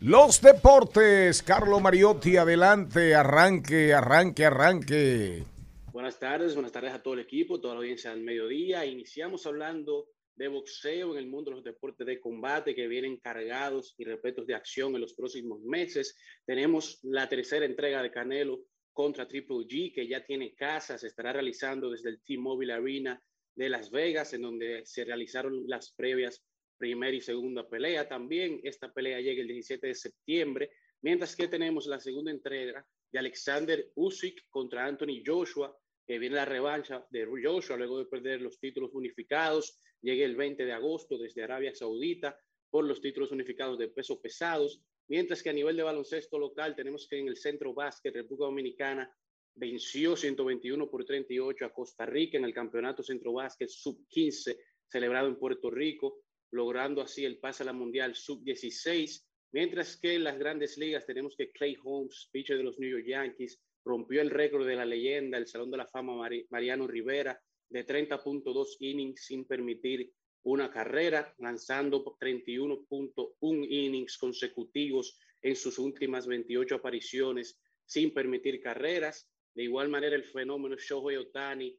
Los 0.00 0.40
deportes, 0.40 1.42
Carlo 1.42 1.78
Mariotti, 1.78 2.38
adelante, 2.38 3.14
arranque, 3.14 3.92
arranque, 3.92 4.46
arranque. 4.46 5.44
Buenas 5.92 6.20
tardes, 6.20 6.54
buenas 6.54 6.70
tardes 6.70 6.92
a 6.92 7.02
todo 7.02 7.14
el 7.14 7.20
equipo, 7.20 7.60
toda 7.60 7.74
la 7.74 7.80
audiencia 7.80 8.12
del 8.12 8.22
mediodía. 8.22 8.86
Iniciamos 8.86 9.44
hablando 9.44 10.08
de 10.36 10.46
boxeo 10.46 11.12
en 11.12 11.18
el 11.18 11.26
mundo 11.26 11.50
de 11.50 11.56
los 11.56 11.64
deportes 11.64 12.06
de 12.06 12.20
combate 12.20 12.76
que 12.76 12.86
vienen 12.86 13.16
cargados 13.16 13.96
y 13.98 14.04
repletos 14.04 14.46
de 14.46 14.54
acción 14.54 14.94
en 14.94 15.00
los 15.00 15.14
próximos 15.14 15.60
meses. 15.62 16.16
Tenemos 16.46 17.00
la 17.02 17.28
tercera 17.28 17.66
entrega 17.66 18.02
de 18.02 18.12
Canelo 18.12 18.60
contra 18.92 19.26
Triple 19.26 19.66
G, 19.66 19.92
que 19.92 20.06
ya 20.06 20.24
tiene 20.24 20.54
casa, 20.54 20.96
se 20.96 21.08
estará 21.08 21.32
realizando 21.32 21.90
desde 21.90 22.10
el 22.10 22.22
T-Mobile 22.22 22.72
Arena 22.72 23.20
de 23.56 23.68
Las 23.68 23.90
Vegas, 23.90 24.32
en 24.32 24.42
donde 24.42 24.86
se 24.86 25.04
realizaron 25.04 25.64
las 25.66 25.92
previas 25.92 26.40
primera 26.78 27.16
y 27.16 27.20
segunda 27.20 27.68
pelea. 27.68 28.08
También 28.08 28.60
esta 28.62 28.92
pelea 28.92 29.20
llega 29.20 29.42
el 29.42 29.48
17 29.48 29.88
de 29.88 29.94
septiembre, 29.96 30.70
mientras 31.02 31.34
que 31.34 31.48
tenemos 31.48 31.86
la 31.86 31.98
segunda 31.98 32.30
entrega 32.30 32.86
de 33.12 33.18
Alexander 33.18 33.90
Usyk 33.96 34.46
contra 34.48 34.86
Anthony 34.86 35.22
Joshua, 35.24 35.76
que 36.10 36.18
viene 36.18 36.34
la 36.34 36.44
revancha 36.44 37.06
de 37.10 37.24
Joshua 37.24 37.76
luego 37.76 38.00
de 38.00 38.04
perder 38.04 38.42
los 38.42 38.58
títulos 38.58 38.92
unificados. 38.94 39.78
Llega 40.02 40.24
el 40.24 40.34
20 40.34 40.64
de 40.64 40.72
agosto 40.72 41.16
desde 41.16 41.44
Arabia 41.44 41.72
Saudita 41.72 42.36
por 42.68 42.84
los 42.84 43.00
títulos 43.00 43.30
unificados 43.30 43.78
de 43.78 43.86
peso 43.86 44.20
pesados. 44.20 44.82
Mientras 45.06 45.40
que 45.40 45.50
a 45.50 45.52
nivel 45.52 45.76
de 45.76 45.84
baloncesto 45.84 46.36
local 46.36 46.74
tenemos 46.74 47.06
que 47.06 47.20
en 47.20 47.28
el 47.28 47.36
Centro 47.36 47.74
Básquet 47.74 48.12
República 48.12 48.46
Dominicana 48.46 49.08
venció 49.54 50.16
121 50.16 50.90
por 50.90 51.04
38 51.04 51.64
a 51.64 51.72
Costa 51.72 52.06
Rica 52.06 52.38
en 52.38 52.44
el 52.44 52.54
Campeonato 52.54 53.04
Centro 53.04 53.34
Básquet 53.34 53.68
Sub-15 53.68 54.58
celebrado 54.88 55.28
en 55.28 55.38
Puerto 55.38 55.70
Rico, 55.70 56.24
logrando 56.50 57.02
así 57.02 57.24
el 57.24 57.38
pase 57.38 57.62
a 57.62 57.66
la 57.66 57.72
Mundial 57.72 58.16
Sub-16. 58.16 59.22
Mientras 59.52 59.96
que 59.96 60.14
en 60.16 60.24
las 60.24 60.36
grandes 60.40 60.76
ligas 60.76 61.06
tenemos 61.06 61.36
que 61.36 61.52
Clay 61.52 61.76
Holmes, 61.84 62.28
pitcher 62.32 62.56
de 62.56 62.64
los 62.64 62.80
New 62.80 62.90
York 62.90 63.06
Yankees, 63.06 63.62
rompió 63.84 64.20
el 64.20 64.30
récord 64.30 64.66
de 64.66 64.76
la 64.76 64.84
leyenda, 64.84 65.38
el 65.38 65.46
Salón 65.46 65.70
de 65.70 65.78
la 65.78 65.86
Fama 65.86 66.14
Mari- 66.14 66.46
Mariano 66.50 66.86
Rivera, 66.86 67.40
de 67.68 67.86
30.2 67.86 68.76
innings 68.80 69.24
sin 69.24 69.46
permitir 69.46 70.12
una 70.42 70.70
carrera, 70.70 71.34
lanzando 71.38 72.02
31.1 72.04 73.66
innings 73.68 74.18
consecutivos 74.18 75.18
en 75.42 75.54
sus 75.56 75.78
últimas 75.78 76.26
28 76.26 76.76
apariciones 76.76 77.60
sin 77.84 78.12
permitir 78.12 78.60
carreras. 78.60 79.30
De 79.54 79.64
igual 79.64 79.88
manera, 79.88 80.16
el 80.16 80.24
fenómeno 80.24 80.76
Shohei 80.76 81.16
Otani 81.16 81.78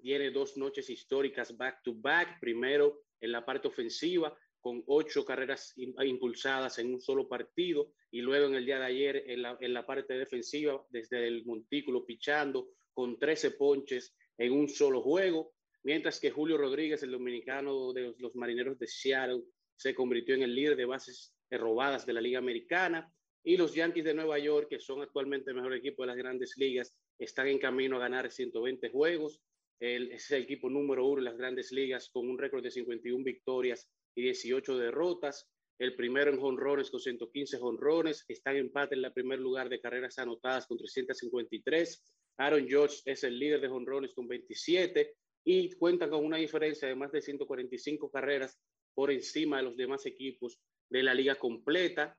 tiene 0.00 0.30
dos 0.30 0.56
noches 0.56 0.88
históricas 0.90 1.56
back 1.56 1.82
to 1.82 1.94
back. 1.94 2.40
Primero 2.40 3.02
en 3.20 3.32
la 3.32 3.44
parte 3.44 3.68
ofensiva, 3.68 4.36
con 4.68 4.84
ocho 4.86 5.24
carreras 5.24 5.72
im- 5.78 5.94
impulsadas 6.06 6.78
en 6.78 6.92
un 6.92 7.00
solo 7.00 7.26
partido, 7.26 7.94
y 8.10 8.20
luego 8.20 8.48
en 8.48 8.54
el 8.54 8.66
día 8.66 8.78
de 8.78 8.84
ayer 8.84 9.24
en 9.26 9.72
la, 9.72 9.86
parte 9.86 10.12
defensiva, 10.12 10.84
desde 10.90 11.26
el 11.26 11.46
montículo 11.46 12.04
pichando, 12.04 12.68
con 12.92 13.18
13 13.18 13.52
ponches 13.52 14.14
en 14.36 14.52
un 14.52 14.68
solo 14.68 15.00
juego, 15.00 15.54
mientras 15.84 16.20
que 16.20 16.30
Julio 16.30 16.58
Rodríguez, 16.58 17.02
el 17.02 17.12
dominicano 17.12 17.94
de 17.94 18.14
los, 18.18 18.36
marineros 18.36 18.78
de 18.78 18.86
Seattle, 18.86 19.42
se 19.74 19.94
convirtió 19.94 20.34
en 20.34 20.42
el 20.42 20.54
líder 20.54 20.76
de 20.76 20.84
bases 20.84 21.34
robadas 21.50 22.04
de 22.04 22.12
la 22.12 22.20
Liga 22.20 22.38
Americana. 22.38 23.10
Y 23.42 23.56
los 23.56 23.74
Yankees 23.74 24.04
de 24.04 24.12
Nueva 24.12 24.38
York, 24.38 24.66
que 24.68 24.80
son 24.80 25.00
actualmente 25.00 25.48
el 25.48 25.56
mejor 25.56 25.72
equipo 25.72 26.02
de 26.02 26.08
las 26.08 26.16
grandes 26.18 26.58
ligas, 26.58 26.94
están 27.18 27.48
en 27.48 27.58
camino 27.58 27.96
a 27.96 28.00
ganar 28.00 28.30
120 28.30 28.90
juegos. 28.90 29.40
El, 29.80 30.10
es 30.12 30.30
el 30.32 30.42
equipo 30.42 30.68
número 30.68 31.06
uno 31.06 31.20
en 31.20 31.24
las 31.24 31.38
grandes 31.38 31.70
ligas 31.72 32.10
con 32.10 32.28
un 32.28 32.36
récord 32.36 32.62
de 32.64 32.70
51 32.70 33.24
victorias 33.24 33.88
y 34.18 34.22
18 34.22 34.78
derrotas. 34.78 35.48
El 35.78 35.94
primero 35.94 36.32
en 36.32 36.40
jonrones 36.40 36.90
con 36.90 36.98
115 36.98 37.58
jonrones. 37.58 38.24
Está 38.26 38.50
en 38.50 38.56
empate 38.56 38.96
en 38.96 39.04
el 39.04 39.12
primer 39.12 39.38
lugar 39.38 39.68
de 39.68 39.80
carreras 39.80 40.18
anotadas 40.18 40.66
con 40.66 40.76
353. 40.76 42.04
Aaron 42.38 42.66
George 42.66 42.96
es 43.04 43.22
el 43.22 43.38
líder 43.38 43.60
de 43.60 43.68
jonrones 43.68 44.12
con 44.14 44.26
27 44.26 45.14
y 45.44 45.70
cuentan 45.76 46.10
con 46.10 46.24
una 46.24 46.36
diferencia 46.36 46.88
de 46.88 46.96
más 46.96 47.12
de 47.12 47.22
145 47.22 48.10
carreras 48.10 48.58
por 48.92 49.12
encima 49.12 49.58
de 49.58 49.62
los 49.62 49.76
demás 49.76 50.04
equipos 50.04 50.58
de 50.90 51.04
la 51.04 51.14
liga 51.14 51.36
completa. 51.36 52.18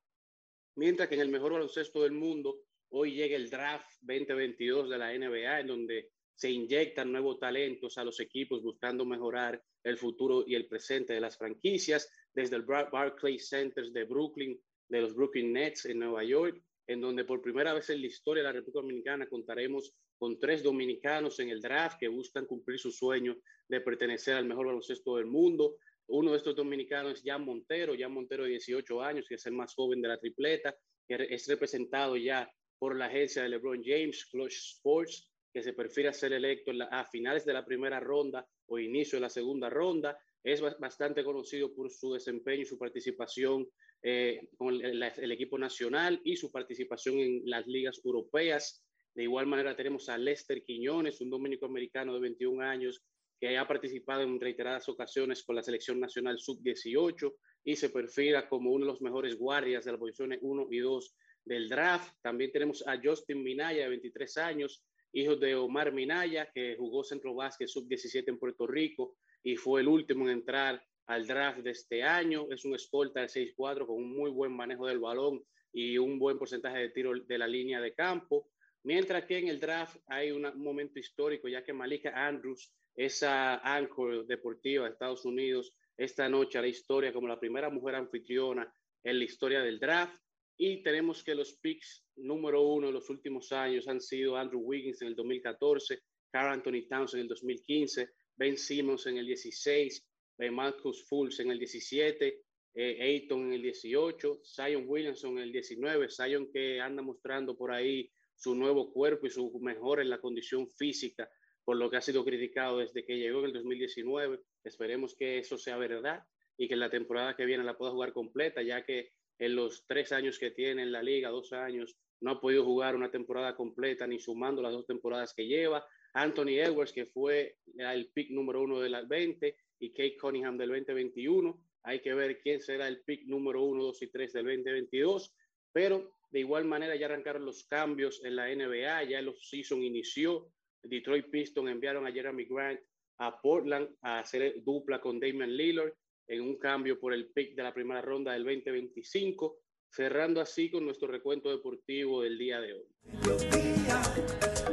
Mientras 0.78 1.10
que 1.10 1.16
en 1.16 1.22
el 1.22 1.30
mejor 1.30 1.52
baloncesto 1.52 2.04
del 2.04 2.14
mundo, 2.14 2.62
hoy 2.92 3.14
llega 3.14 3.36
el 3.36 3.50
draft 3.50 3.92
2022 4.04 4.90
de 4.90 4.98
la 4.98 5.12
NBA, 5.12 5.60
en 5.60 5.68
donde 5.68 6.12
se 6.40 6.50
inyectan 6.50 7.12
nuevos 7.12 7.38
talentos 7.38 7.98
a 7.98 8.06
los 8.06 8.22
equipos 8.22 8.64
buscando 8.64 9.04
mejorar 9.04 9.62
el 9.84 9.98
futuro 9.98 10.46
y 10.48 10.56
el 10.56 10.68
presente 10.68 11.12
de 11.12 11.20
las 11.20 11.38
franquicias, 11.38 12.10
desde 12.34 12.56
el 12.56 12.62
Bar- 12.62 12.90
Barclays 12.90 13.50
Centers 13.50 13.92
de 13.92 14.06
Brooklyn, 14.06 14.58
de 14.88 15.02
los 15.02 15.14
Brooklyn 15.14 15.52
Nets 15.52 15.86
en 15.86 16.00
Nueva 16.00 16.24
York, 16.24 16.64
en 16.88 17.02
donde 17.02 17.26
por 17.26 17.42
primera 17.42 17.74
vez 17.74 17.90
en 17.90 18.00
la 18.00 18.08
historia 18.08 18.42
de 18.42 18.48
la 18.48 18.54
República 18.54 18.80
Dominicana 18.80 19.28
contaremos 19.28 19.94
con 20.18 20.40
tres 20.40 20.64
dominicanos 20.64 21.42
en 21.42 21.50
el 21.50 21.60
draft 21.60 21.98
que 22.00 22.08
buscan 22.08 22.46
cumplir 22.46 22.80
su 22.80 22.90
sueño 22.92 23.36
de 23.68 23.82
pertenecer 23.82 24.36
al 24.36 24.46
mejor 24.46 24.68
baloncesto 24.68 25.18
del 25.18 25.26
mundo. 25.26 25.76
Uno 26.08 26.32
de 26.32 26.38
estos 26.38 26.56
dominicanos 26.56 27.16
es 27.16 27.22
Jan 27.26 27.44
Montero, 27.44 27.94
Jan 28.00 28.14
Montero 28.14 28.44
de 28.46 28.52
18 28.52 29.02
años, 29.02 29.26
que 29.28 29.36
es 29.36 29.46
el 29.46 29.54
más 29.54 29.74
joven 29.76 30.02
de 30.02 30.08
la 30.08 30.18
tripleta, 30.18 30.74
que 31.06 31.28
es 31.30 31.48
representado 31.50 32.16
ya 32.16 32.50
por 32.80 32.96
la 32.98 33.08
agencia 33.08 33.44
de 33.44 33.50
LeBron 33.50 33.84
James, 33.84 34.26
Clutch 34.32 34.56
Sports, 34.76 35.29
que 35.54 35.64
se 35.64 35.74
perfila 35.74 36.14
ser 36.14 36.34
electo 36.34 36.72
la- 36.74 36.86
a 36.86 37.06
finales 37.06 37.46
de 37.46 37.54
la 37.54 37.66
primera 37.66 38.00
ronda 38.00 38.46
o 38.68 38.80
inicio 38.80 39.18
de 39.18 39.22
la 39.22 39.30
segunda 39.30 39.70
ronda. 39.70 40.18
Es 40.44 40.62
ba- 40.62 40.76
bastante 40.80 41.24
conocido 41.24 41.74
por 41.74 41.90
su 41.92 42.14
desempeño 42.14 42.62
y 42.62 42.66
su 42.66 42.78
participación 42.78 43.68
eh, 44.02 44.48
con 44.58 44.76
el, 44.76 45.04
el 45.04 45.32
equipo 45.32 45.58
nacional 45.58 46.22
y 46.24 46.38
su 46.38 46.52
participación 46.52 47.20
en 47.20 47.42
las 47.46 47.68
ligas 47.68 48.00
europeas. 48.06 48.86
De 49.14 49.24
igual 49.24 49.48
manera 49.48 49.76
tenemos 49.76 50.08
a 50.08 50.18
Lester 50.18 50.64
Quiñones, 50.64 51.20
un 51.20 51.30
dominico 51.30 51.66
americano 51.66 52.14
de 52.14 52.22
21 52.22 52.62
años 52.64 53.04
que 53.40 53.58
ha 53.58 53.68
participado 53.68 54.22
en 54.22 54.40
reiteradas 54.40 54.88
ocasiones 54.88 55.44
con 55.44 55.56
la 55.56 55.64
selección 55.64 56.00
nacional 56.00 56.40
sub-18 56.40 57.34
y 57.66 57.76
se 57.76 57.90
perfila 57.90 58.48
como 58.48 58.72
uno 58.72 58.86
de 58.86 58.92
los 58.92 59.02
mejores 59.02 59.38
guardias 59.38 59.84
de 59.86 59.92
las 59.92 60.00
posiciones 60.00 60.40
1 60.42 60.68
y 60.72 60.80
2 60.80 61.16
del 61.44 61.68
draft. 61.68 62.14
También 62.22 62.52
tenemos 62.52 62.86
a 62.88 63.00
Justin 63.04 63.44
Minaya, 63.44 63.84
de 63.84 63.90
23 63.90 64.38
años, 64.38 64.84
hijo 65.14 65.36
de 65.36 65.56
Omar 65.56 65.92
Minaya, 65.92 66.50
que 66.54 66.76
jugó 66.78 67.04
centro 67.04 67.34
básquet 67.34 67.68
sub-17 67.68 68.26
en 68.28 68.40
Puerto 68.40 68.68
Rico 68.68 69.16
y 69.44 69.56
fue 69.56 69.82
el 69.82 69.88
último 69.88 70.26
en 70.26 70.38
entrar 70.38 70.84
al 71.08 71.26
draft 71.26 71.60
de 71.60 71.72
este 71.72 72.04
año. 72.04 72.48
Es 72.52 72.66
un 72.66 72.76
escolta 72.76 73.22
de 73.22 73.28
6'4 73.28 73.88
con 73.88 73.96
un 73.96 74.16
muy 74.16 74.30
buen 74.30 74.52
manejo 74.52 74.88
del 74.88 75.00
balón 75.00 75.44
y 75.72 75.98
un 75.98 76.20
buen 76.20 76.38
porcentaje 76.38 76.80
de 76.80 76.90
tiro 76.90 77.14
de 77.14 77.38
la 77.38 77.48
línea 77.48 77.82
de 77.82 77.94
campo. 77.94 78.50
Mientras 78.84 79.26
que 79.26 79.38
en 79.38 79.48
el 79.48 79.60
draft 79.60 79.98
hay 80.08 80.32
un 80.32 80.44
momento 80.56 81.00
histórico, 81.00 81.48
ya 81.48 81.64
que 81.64 81.74
Malika 81.74 82.12
Andrews, 82.28 82.72
esa 82.96 83.58
anchor 83.58 84.26
deportiva 84.26 84.86
de 84.86 84.92
Estados 84.92 85.26
Unidos, 85.26 85.74
esta 85.98 86.30
noche 86.30 86.58
a 86.58 86.62
la 86.62 86.68
historia 86.68 87.12
como 87.12 87.28
la 87.28 87.40
primera 87.40 87.70
mujer 87.70 87.96
anfitriona 87.96 88.74
en 89.04 89.20
la 89.20 89.26
historia 89.26 89.62
del 89.62 89.80
draft. 89.80 90.22
Y 90.62 90.84
tenemos 90.84 91.24
que 91.24 91.36
los 91.36 91.54
picks 91.54 92.04
número 92.18 92.62
uno 92.62 92.90
en 92.90 92.94
los 92.94 93.10
últimos 93.10 93.54
años 93.54 93.88
han 93.88 94.02
sido 94.02 94.36
Andrew 94.36 94.60
Wiggins 94.60 95.02
en 95.02 95.08
el 95.08 95.16
2014, 95.16 96.02
Carl 96.30 96.52
Anthony 96.52 96.86
Towns 96.90 97.14
en 97.14 97.22
el 97.22 97.30
2015, 97.30 98.10
Ben 98.36 98.58
Simmons 98.58 99.08
en 99.08 99.16
el 99.16 99.26
16, 99.26 100.06
eh, 100.40 100.52
Marcus 100.52 101.08
Fultz 101.08 101.40
en 101.40 101.52
el 101.52 101.60
17, 101.60 102.42
eh, 102.76 102.98
Ayton 103.02 103.46
en 103.46 103.54
el 103.54 103.62
18, 103.62 104.42
Zion 104.44 104.84
Williamson 104.86 105.38
en 105.38 105.44
el 105.44 105.52
19, 105.54 106.10
Zion 106.10 106.52
que 106.52 106.82
anda 106.82 107.02
mostrando 107.02 107.56
por 107.56 107.72
ahí 107.72 108.12
su 108.36 108.54
nuevo 108.54 108.92
cuerpo 108.92 109.28
y 109.28 109.30
su 109.30 109.58
mejor 109.62 110.02
en 110.02 110.10
la 110.10 110.20
condición 110.20 110.70
física, 110.70 111.30
por 111.64 111.78
lo 111.78 111.90
que 111.90 111.96
ha 111.96 112.02
sido 112.02 112.26
criticado 112.26 112.80
desde 112.80 113.06
que 113.06 113.18
llegó 113.18 113.40
en 113.40 113.46
el 113.46 113.54
2019. 113.54 114.42
Esperemos 114.66 115.16
que 115.16 115.38
eso 115.40 115.58
sea 115.58 115.78
verdad 115.78 116.22
y 116.58 116.68
que 116.68 116.76
la 116.76 116.90
temporada 116.90 117.38
que 117.38 117.46
viene 117.46 117.64
la 117.64 117.78
pueda 117.78 117.94
jugar 117.94 118.12
completa, 118.12 118.62
ya 118.62 118.84
que 118.84 119.14
en 119.40 119.56
los 119.56 119.86
tres 119.88 120.12
años 120.12 120.38
que 120.38 120.52
tiene 120.52 120.84
en 120.84 120.92
la 120.92 121.02
liga, 121.02 121.30
dos 121.30 121.54
años, 121.54 121.98
no 122.22 122.32
ha 122.32 122.42
podido 122.42 122.66
jugar 122.66 122.96
una 122.96 123.10
temporada 123.10 123.56
completa 123.56 124.06
ni 124.06 124.20
sumando 124.20 124.62
las 124.62 124.74
dos 124.74 124.86
temporadas 124.86 125.34
que 125.34 125.48
lleva. 125.48 125.86
Anthony 126.14 126.60
Edwards, 126.60 126.92
que 126.92 127.06
fue 127.06 127.58
el 127.78 128.12
pick 128.12 128.30
número 128.32 128.62
uno 128.62 128.80
de 128.80 128.90
las 128.90 129.08
20, 129.08 129.56
y 129.80 129.92
Kate 129.92 130.18
Cunningham 130.18 130.58
del 130.58 130.70
2021. 130.70 131.58
Hay 131.84 132.02
que 132.02 132.14
ver 132.14 132.40
quién 132.42 132.60
será 132.60 132.88
el 132.88 133.02
pick 133.02 133.26
número 133.26 133.64
uno, 133.64 133.84
dos 133.84 134.02
y 134.02 134.08
tres 134.08 134.34
del 134.34 134.46
2022. 134.46 135.34
Pero 135.72 136.12
de 136.30 136.40
igual 136.40 136.66
manera 136.66 136.96
ya 136.96 137.06
arrancaron 137.06 137.46
los 137.46 137.64
cambios 137.64 138.24
en 138.26 138.36
la 138.36 138.54
NBA, 138.54 139.04
ya 139.06 139.20
el 139.20 139.34
season 139.40 139.82
inició. 139.82 140.52
Detroit 140.84 141.30
Pistons 141.30 141.70
enviaron 141.70 142.06
a 142.06 142.12
Jeremy 142.12 142.46
Grant 142.46 142.80
a 143.20 143.42
Portland 143.42 143.90
a 144.02 144.20
hacer 144.20 144.62
dupla 144.64 145.00
con 145.02 145.20
Damian 145.20 145.56
Lillard 145.56 145.94
en 146.30 146.42
un 146.42 146.58
cambio 146.58 147.00
por 147.00 147.14
el 147.14 147.28
pick 147.32 147.56
de 147.56 147.64
la 147.64 147.74
primera 147.74 148.02
ronda 148.02 148.34
del 148.34 148.44
2025, 148.44 149.58
cerrando 149.90 150.40
así 150.40 150.70
con 150.70 150.86
nuestro 150.86 151.08
recuento 151.08 151.50
deportivo 151.50 152.22
del 152.22 152.38
día 152.38 152.62
de 152.62 152.74
hoy. 152.74 152.86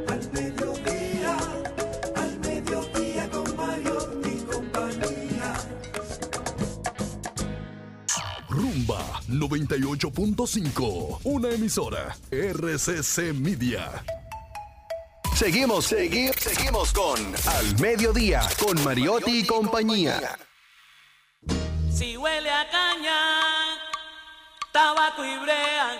Al 0.07 0.31
mediodía, 0.31 1.37
al 2.15 2.39
mediodía 2.41 3.29
con 3.31 3.55
Mario 3.57 3.97
y 4.23 4.37
compañía. 4.45 5.55
Rumba 8.47 9.19
98.5. 9.27 11.21
Una 11.23 11.49
emisora. 11.49 12.15
RCC 12.29 13.33
Media. 13.33 14.03
Seguimos, 15.35 15.85
seguimos, 15.85 16.35
seguimos 16.35 16.93
con 16.93 17.19
Al 17.47 17.79
Mediodía, 17.79 18.41
con 18.59 18.83
Mariotti 18.83 19.39
y 19.39 19.45
compañía. 19.45 20.37
Si 21.97 22.15
huele 22.15 22.51
a 22.51 22.69
caña, 22.69 23.17
tabaco 24.71 25.25
y 25.25 25.35
brea, 25.39 25.99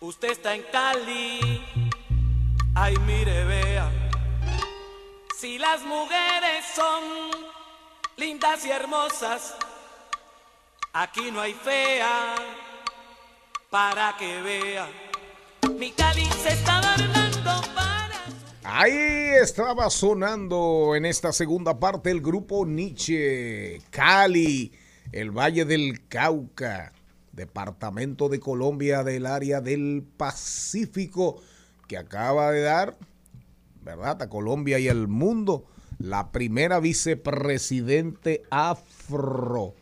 usted 0.00 0.32
está 0.32 0.54
en 0.54 0.64
Cali, 0.64 1.64
ay 2.74 2.94
mire 2.98 3.44
vea. 3.44 3.90
Si 5.38 5.56
las 5.56 5.80
mujeres 5.80 6.66
son 6.74 7.02
lindas 8.18 8.62
y 8.66 8.70
hermosas, 8.70 9.56
aquí 10.92 11.30
no 11.30 11.40
hay 11.40 11.54
fea, 11.54 12.34
para 13.70 14.14
que 14.18 14.42
vea. 14.42 14.86
Mi 15.70 15.90
Cali 15.92 16.26
se 16.26 16.50
está 16.50 16.82
para... 16.82 17.19
Ahí 18.72 19.32
estaba 19.42 19.90
sonando 19.90 20.94
en 20.94 21.04
esta 21.04 21.32
segunda 21.32 21.80
parte 21.80 22.12
el 22.12 22.20
grupo 22.20 22.64
Nietzsche, 22.64 23.80
Cali, 23.90 24.70
el 25.10 25.32
Valle 25.32 25.64
del 25.64 26.06
Cauca, 26.06 26.92
departamento 27.32 28.28
de 28.28 28.38
Colombia 28.38 29.02
del 29.02 29.26
área 29.26 29.60
del 29.60 30.04
Pacífico, 30.16 31.42
que 31.88 31.98
acaba 31.98 32.52
de 32.52 32.60
dar, 32.60 32.96
¿verdad?, 33.82 34.22
a 34.22 34.28
Colombia 34.28 34.78
y 34.78 34.88
al 34.88 35.08
mundo 35.08 35.66
la 35.98 36.30
primera 36.30 36.78
vicepresidente 36.78 38.44
afro, 38.50 39.74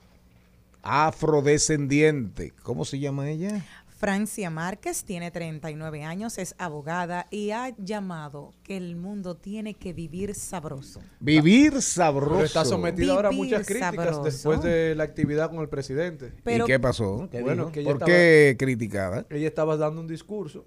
afrodescendiente. 0.83 2.55
¿Cómo 2.63 2.87
se 2.87 2.99
llama 2.99 3.29
ella? 3.29 3.67
Francia 3.99 4.49
Márquez 4.49 5.03
tiene 5.03 5.33
39 5.33 6.05
años, 6.05 6.39
es 6.39 6.55
abogada 6.57 7.27
y 7.33 7.51
ha 7.51 7.75
llamado 7.79 8.53
que 8.63 8.77
el 8.77 8.95
mundo 8.95 9.35
tiene 9.35 9.75
que 9.75 9.93
vivir 9.93 10.37
sabroso. 10.37 11.01
Vivir 11.19 11.83
sabroso. 11.83 12.35
Pero 12.35 12.45
está 12.47 12.65
sometida 12.65 13.13
ahora 13.15 13.31
a 13.31 13.33
muchas 13.33 13.67
críticas 13.67 13.97
sabroso. 13.97 14.23
después 14.23 14.63
de 14.63 14.95
la 14.95 15.03
actividad 15.03 15.51
con 15.51 15.59
el 15.63 15.69
presidente. 15.69 16.33
Pero- 16.45 16.65
¿Y 16.65 16.69
qué 16.69 16.79
pasó? 16.79 17.29
¿Qué 17.29 17.43
Bueno, 17.43 17.73
que 17.73 17.81
ella 17.81 17.89
¿Por 17.91 17.97
estaba- 17.97 18.13
qué 18.13 18.57
criticada? 18.57 19.27
Ella 19.31 19.49
estaba 19.49 19.77
dando 19.77 20.01
un 20.01 20.07
discurso 20.07 20.65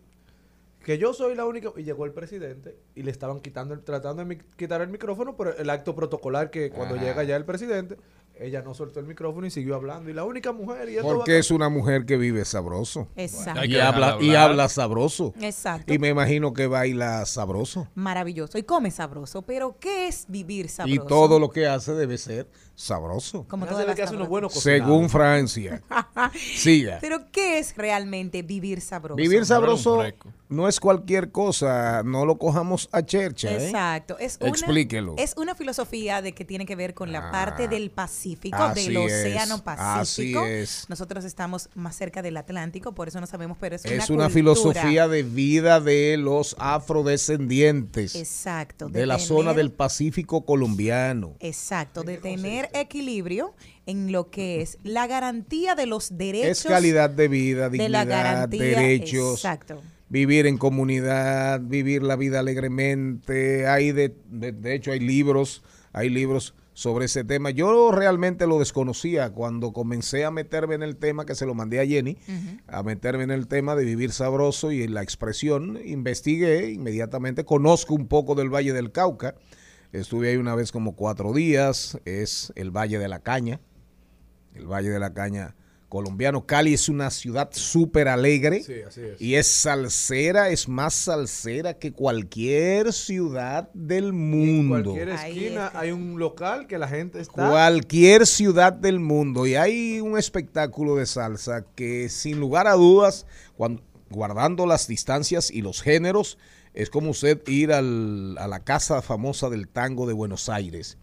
que 0.84 0.98
yo 0.98 1.14
soy 1.14 1.34
la 1.34 1.46
única 1.46 1.70
y 1.78 1.84
llegó 1.84 2.04
el 2.04 2.12
presidente 2.12 2.76
y 2.96 3.04
le 3.04 3.12
estaban 3.12 3.40
quitando 3.40 3.74
el- 3.74 3.82
tratando 3.82 4.26
de 4.26 4.36
mi- 4.36 4.42
quitar 4.58 4.82
el 4.82 4.90
micrófono 4.90 5.38
por 5.38 5.56
el 5.58 5.70
acto 5.70 5.96
protocolar 5.96 6.50
que 6.52 6.70
cuando 6.70 6.96
Ajá. 6.96 7.04
llega 7.06 7.24
ya 7.24 7.38
el 7.38 7.46
presidente 7.46 7.96
ella 8.42 8.62
no 8.64 8.74
soltó 8.74 9.00
el 9.00 9.06
micrófono 9.06 9.46
y 9.46 9.52
siguió 9.52 9.76
hablando 9.76 10.10
y 10.10 10.14
la 10.14 10.24
única 10.24 10.52
mujer 10.52 10.90
y 10.90 10.98
Porque 10.98 11.38
es 11.38 11.52
una 11.52 11.70
mujer 11.70 12.06
que 12.06 12.18
vive 12.18 12.44
sabroso. 12.44 13.08
Exacto. 13.16 13.66
Y 13.66 13.78
habla, 13.78 14.18
y 14.20 14.34
habla 14.34 14.68
sabroso. 14.68 15.34
Exacto. 15.40 15.94
Y 15.94 16.00
me 16.00 16.10
imagino 16.10 16.52
que 16.52 16.66
baila 16.66 17.26
sabroso. 17.26 17.88
Maravilloso. 17.94 18.58
Y 18.58 18.64
come 18.64 18.90
sabroso. 18.90 19.44
Pero, 19.44 19.78
¿qué 19.80 20.08
es 20.08 20.26
vivir 20.28 20.70
sabroso? 20.70 21.04
Y 21.04 21.08
todo 21.08 21.40
lo 21.40 21.50
que 21.50 21.68
hace 21.68 21.94
debe 21.94 22.18
ser 22.18 22.48
sabroso. 22.82 23.46
Como 23.48 23.66
todas 23.66 23.86
las 23.86 23.96
que 23.96 24.04
hace 24.04 24.16
unos 24.16 24.28
buenos 24.28 24.54
Según 24.54 25.10
Francia. 25.10 25.82
Siga. 26.56 26.98
Pero, 27.02 27.32
¿qué 27.32 27.60
es 27.60 27.76
realmente 27.76 28.42
vivir 28.42 28.82
sabroso? 28.82 29.16
Vivir 29.16 29.46
sabroso 29.46 30.04
no 30.50 30.68
es 30.68 30.80
cualquier 30.80 31.32
cosa. 31.32 32.04
No 32.04 32.26
lo 32.26 32.38
cojamos 32.38 32.90
a 32.92 33.04
chercha. 33.04 33.50
¿eh? 33.52 33.68
Exacto. 33.68 34.18
Es 34.20 34.38
una, 34.42 34.50
Explíquelo. 34.50 35.16
Es 35.18 35.34
una 35.38 35.56
filosofía 35.56 36.22
de 36.22 36.34
que 36.34 36.44
tiene 36.44 36.66
que 36.66 36.76
ver 36.76 36.94
con 36.94 37.12
la 37.12 37.22
Ah, 37.30 37.32
parte 37.32 37.68
del 37.68 37.92
Pacífico, 37.92 38.58
del 38.74 38.98
Océano 38.98 39.56
es, 39.56 39.62
Pacífico. 39.62 40.40
así 40.42 40.50
es. 40.52 40.86
Nosotros 40.90 41.24
estamos 41.24 41.70
más 41.76 41.96
cerca 41.96 42.22
del 42.22 42.36
Atlántico, 42.36 42.94
por 42.94 43.08
eso 43.08 43.22
no 43.22 43.28
sabemos, 43.28 43.58
pero 43.60 43.76
es, 43.76 43.86
Es 43.86 43.92
una, 43.92 44.26
una 44.26 44.26
cultura. 44.26 44.30
filosofía 44.30 45.08
de 45.08 45.24
vida 45.24 45.80
de 45.80 46.18
los 46.18 46.56
afrodescendientes. 46.60 48.16
Exacto. 48.16 48.90
De 48.90 49.06
la 49.06 49.20
zona 49.20 49.54
del 49.54 49.72
Pacífico 49.72 50.46
colombiano. 50.46 51.36
Exacto, 51.40 52.04
de 52.04 52.18
tener 52.18 52.70
equilibrio 52.74 53.54
en 53.86 54.12
lo 54.12 54.30
que 54.30 54.62
es 54.62 54.78
la 54.84 55.08
garantía 55.08 55.76
de 55.76 55.86
los 55.86 56.18
derechos. 56.18 56.50
Es 56.50 56.64
calidad 56.64 57.10
de 57.10 57.28
vida, 57.28 57.70
de 57.70 57.78
la 57.90 58.04
dignidad, 58.04 58.08
garantía, 58.08 58.64
derechos. 58.64 59.36
Exacto. 59.36 59.82
Vivir 60.10 60.46
en 60.46 60.58
comunidad, 60.58 61.62
vivir 61.62 62.04
la 62.04 62.16
vida 62.16 62.40
alegremente. 62.40 63.68
Hay 63.68 63.92
de, 63.92 64.16
de, 64.30 64.52
de 64.52 64.76
hecho 64.76 64.92
hay 64.92 65.00
libros, 65.00 65.64
hay 65.94 66.10
libros 66.10 66.54
sobre 66.74 67.06
ese 67.06 67.24
tema. 67.24 67.50
Yo 67.52 67.92
realmente 67.92 68.48
lo 68.48 68.60
desconocía 68.60 69.32
cuando 69.32 69.74
comencé 69.74 70.26
a 70.26 70.32
meterme 70.32 70.76
en 70.76 70.84
el 70.84 70.96
tema, 70.98 71.26
que 71.26 71.36
se 71.36 71.46
lo 71.46 71.54
mandé 71.54 71.80
a 71.80 71.86
Jenny, 71.86 72.18
a 72.68 72.84
meterme 72.84 73.24
en 73.24 73.32
el 73.32 73.48
tema 73.48 73.76
de 73.76 73.86
vivir 73.86 74.12
sabroso 74.12 74.72
y 74.72 74.84
en 74.84 74.94
la 74.94 75.04
expresión. 75.04 75.80
Investigué 75.86 76.72
inmediatamente, 76.72 77.46
conozco 77.46 77.94
un 77.94 78.08
poco 78.08 78.36
del 78.36 78.50
Valle 78.50 78.74
del 78.74 78.92
Cauca. 78.92 79.36
Estuve 79.94 80.30
ahí 80.30 80.38
una 80.38 80.56
vez 80.56 80.72
como 80.72 80.96
cuatro 80.96 81.34
días. 81.34 81.98
Es 82.06 82.52
el 82.56 82.72
Valle 82.72 83.00
de 83.00 83.08
la 83.08 83.20
Caña 83.20 83.60
el 84.56 84.68
Valle 84.68 84.90
de 84.90 85.00
la 85.00 85.14
Caña 85.14 85.56
colombiano. 85.90 86.46
Cali 86.46 86.74
es 86.74 86.88
una 86.88 87.10
ciudad 87.10 87.50
súper 87.52 88.08
alegre 88.08 88.64
Sí, 88.64 88.82
así 88.88 89.02
es. 89.02 89.22
y 89.22 89.36
es 89.36 89.48
salsera, 89.48 90.50
es 90.50 90.70
más 90.70 90.94
salsera 90.94 91.74
que 91.74 91.92
cualquier 91.92 92.94
ciudad 92.94 93.70
del 93.74 94.10
En 94.10 94.16
mundo. 94.16 94.92
cualquier 94.92 95.12
Ahí 95.12 95.38
esquina 95.46 95.72
hay 95.74 95.92
un 95.92 96.18
local 96.18 96.68
que 96.68 96.78
la 96.78 96.88
gente 96.88 97.20
está 97.20 97.50
Cualquier 97.50 98.26
ciudad 98.26 98.72
del 98.72 99.00
mundo. 99.00 99.46
Y 99.46 99.56
hay 99.56 100.00
un 100.00 100.18
espectáculo 100.18 100.96
de 100.96 101.06
salsa 101.06 101.66
que 101.76 102.08
sin 102.08 102.40
lugar 102.40 102.68
a 102.68 102.74
dudas, 102.74 103.26
cuando, 103.58 103.84
guardando 104.10 104.66
las 104.66 104.88
distancias 104.88 105.52
y 105.52 105.62
los 105.62 105.82
géneros, 105.82 106.38
es 106.74 106.90
como 106.90 107.10
usted 107.12 107.42
ir 107.48 107.72
al- 107.74 108.38
a 108.38 108.48
la 108.48 108.62
casa 108.64 109.02
famosa 109.02 109.50
del 109.50 109.68
tango 109.68 110.08
de 110.08 110.14
Buenos 110.14 110.50
Aires. 110.50 110.98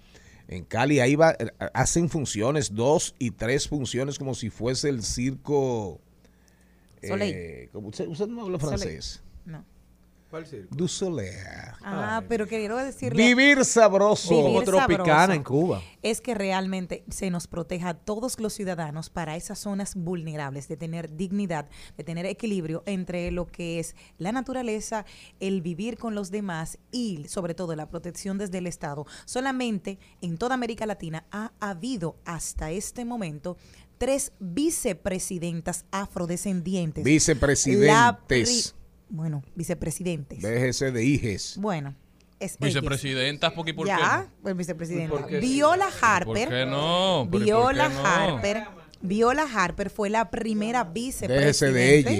En 0.48 0.64
Cali 0.64 1.00
ahí 1.00 1.14
va, 1.14 1.32
eh, 1.38 1.50
hacen 1.74 2.08
funciones, 2.08 2.74
dos 2.74 3.14
y 3.18 3.32
tres 3.32 3.68
funciones 3.68 4.18
como 4.18 4.34
si 4.34 4.48
fuese 4.50 4.88
el 4.88 5.02
circo. 5.02 6.00
Eh, 7.32 7.68
como 7.72 7.88
usted, 7.88 8.08
usted 8.08 8.26
no 8.28 8.42
habla 8.42 8.58
francés. 8.58 9.22
¿Cuál 10.30 10.46
circo? 10.46 10.74
Du 10.74 10.88
Soleil. 10.88 11.32
Ah, 11.82 12.22
pero 12.28 12.46
quiero 12.46 12.76
decirle. 12.76 13.22
Vivir 13.24 13.64
sabroso. 13.64 14.28
Vivir 14.28 14.64
tropicana 14.64 15.04
sabroso 15.04 15.32
en 15.32 15.42
Cuba. 15.42 15.82
Es 16.02 16.20
que 16.20 16.34
realmente 16.34 17.02
se 17.08 17.30
nos 17.30 17.46
proteja 17.46 17.90
a 17.90 17.94
todos 17.94 18.38
los 18.38 18.52
ciudadanos 18.52 19.08
para 19.08 19.36
esas 19.36 19.58
zonas 19.58 19.94
vulnerables, 19.94 20.68
de 20.68 20.76
tener 20.76 21.16
dignidad, 21.16 21.70
de 21.96 22.04
tener 22.04 22.26
equilibrio 22.26 22.82
entre 22.84 23.30
lo 23.30 23.46
que 23.46 23.78
es 23.78 23.96
la 24.18 24.32
naturaleza, 24.32 25.06
el 25.40 25.62
vivir 25.62 25.96
con 25.96 26.14
los 26.14 26.30
demás 26.30 26.78
y 26.92 27.24
sobre 27.26 27.54
todo 27.54 27.74
la 27.74 27.88
protección 27.88 28.36
desde 28.36 28.58
el 28.58 28.66
Estado. 28.66 29.06
Solamente 29.24 29.98
en 30.20 30.36
toda 30.36 30.54
América 30.54 30.84
Latina 30.84 31.24
ha 31.30 31.52
habido 31.58 32.16
hasta 32.26 32.70
este 32.70 33.06
momento 33.06 33.56
tres 33.96 34.32
vicepresidentas 34.38 35.86
afrodescendientes. 35.90 37.02
La 37.02 37.10
Vicepresidentes. 37.10 38.74
Bueno, 39.09 39.42
vicepresidentes. 39.54 40.42
Déjese 40.42 40.92
de 40.92 41.04
hijes. 41.04 41.56
Bueno, 41.59 41.94
es 42.40 42.54
X. 42.54 42.66
Vicepresidenta, 42.66 43.54
porque 43.54 43.74
¿por 43.74 43.86
qué 43.86 43.92
ya, 43.92 44.28
pues 44.42 44.56
vicepresidenta. 44.56 45.16
¿Por 45.16 45.26
qué? 45.26 45.40
Viola 45.40 45.88
Harper. 46.00 46.48
¿Por 46.48 46.56
qué 46.56 46.66
no? 46.66 47.24
¿y 47.24 47.28
por 47.28 47.42
Viola 47.42 47.88
qué 47.88 47.94
no? 47.94 48.06
Harper. 48.06 48.77
Viola 49.01 49.46
Harper 49.55 49.90
fue 49.90 50.11
la 50.11 50.28
primera 50.30 50.84
Déjese 50.84 51.72
de 51.72 51.99
ella. 51.99 52.11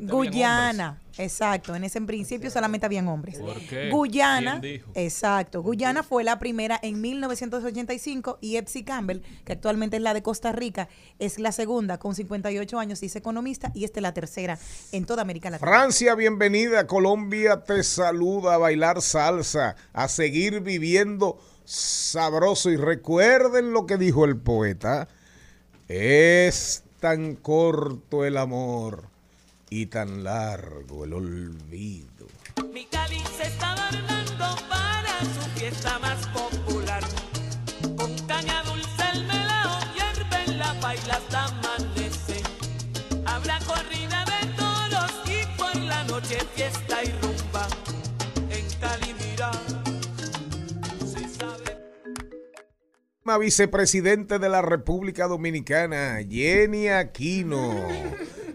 Guyana, 0.00 1.00
exacto. 1.16 1.74
En 1.74 1.84
ese 1.84 1.98
en 1.98 2.06
principio 2.06 2.50
solamente 2.50 2.84
habían 2.84 3.08
hombres. 3.08 3.38
¿Por 3.38 3.58
qué? 3.60 3.88
Guyana, 3.90 4.60
¿Quién 4.60 4.74
dijo? 4.74 4.90
exacto. 4.94 5.62
Guyana 5.62 6.02
fue 6.02 6.22
la 6.22 6.38
primera 6.38 6.78
en 6.82 7.00
1985 7.00 8.38
y 8.42 8.56
Epsi 8.56 8.84
Campbell, 8.84 9.20
que 9.44 9.52
actualmente 9.52 9.96
es 9.96 10.02
la 10.02 10.12
de 10.12 10.22
Costa 10.22 10.52
Rica, 10.52 10.88
es 11.18 11.38
la 11.38 11.52
segunda 11.52 11.98
con 11.98 12.14
58 12.14 12.78
años 12.78 13.02
y 13.02 13.06
es 13.06 13.16
economista 13.16 13.72
y 13.74 13.84
esta 13.84 14.00
es 14.00 14.02
la 14.02 14.12
tercera 14.12 14.58
en 14.92 15.06
toda 15.06 15.22
América 15.22 15.48
Latina. 15.48 15.70
Francia, 15.70 16.14
bienvenida. 16.14 16.86
Colombia 16.86 17.64
te 17.64 17.82
saluda 17.84 18.54
a 18.54 18.58
bailar 18.58 19.00
salsa, 19.00 19.76
a 19.94 20.08
seguir 20.08 20.60
viviendo 20.60 21.38
sabroso. 21.64 22.70
Y 22.70 22.76
recuerden 22.76 23.72
lo 23.72 23.86
que 23.86 23.96
dijo 23.96 24.26
el 24.26 24.36
poeta. 24.36 25.08
Es 25.92 26.84
tan 27.00 27.34
corto 27.34 28.24
el 28.24 28.36
amor 28.36 29.08
y 29.70 29.86
tan 29.86 30.22
largo 30.22 31.04
el 31.04 31.14
olvido. 31.14 32.28
Vicepresidente 53.24 54.38
de 54.38 54.48
la 54.48 54.62
República 54.62 55.26
Dominicana, 55.26 56.18
Jenny 56.28 56.88
Aquino. 56.88 57.74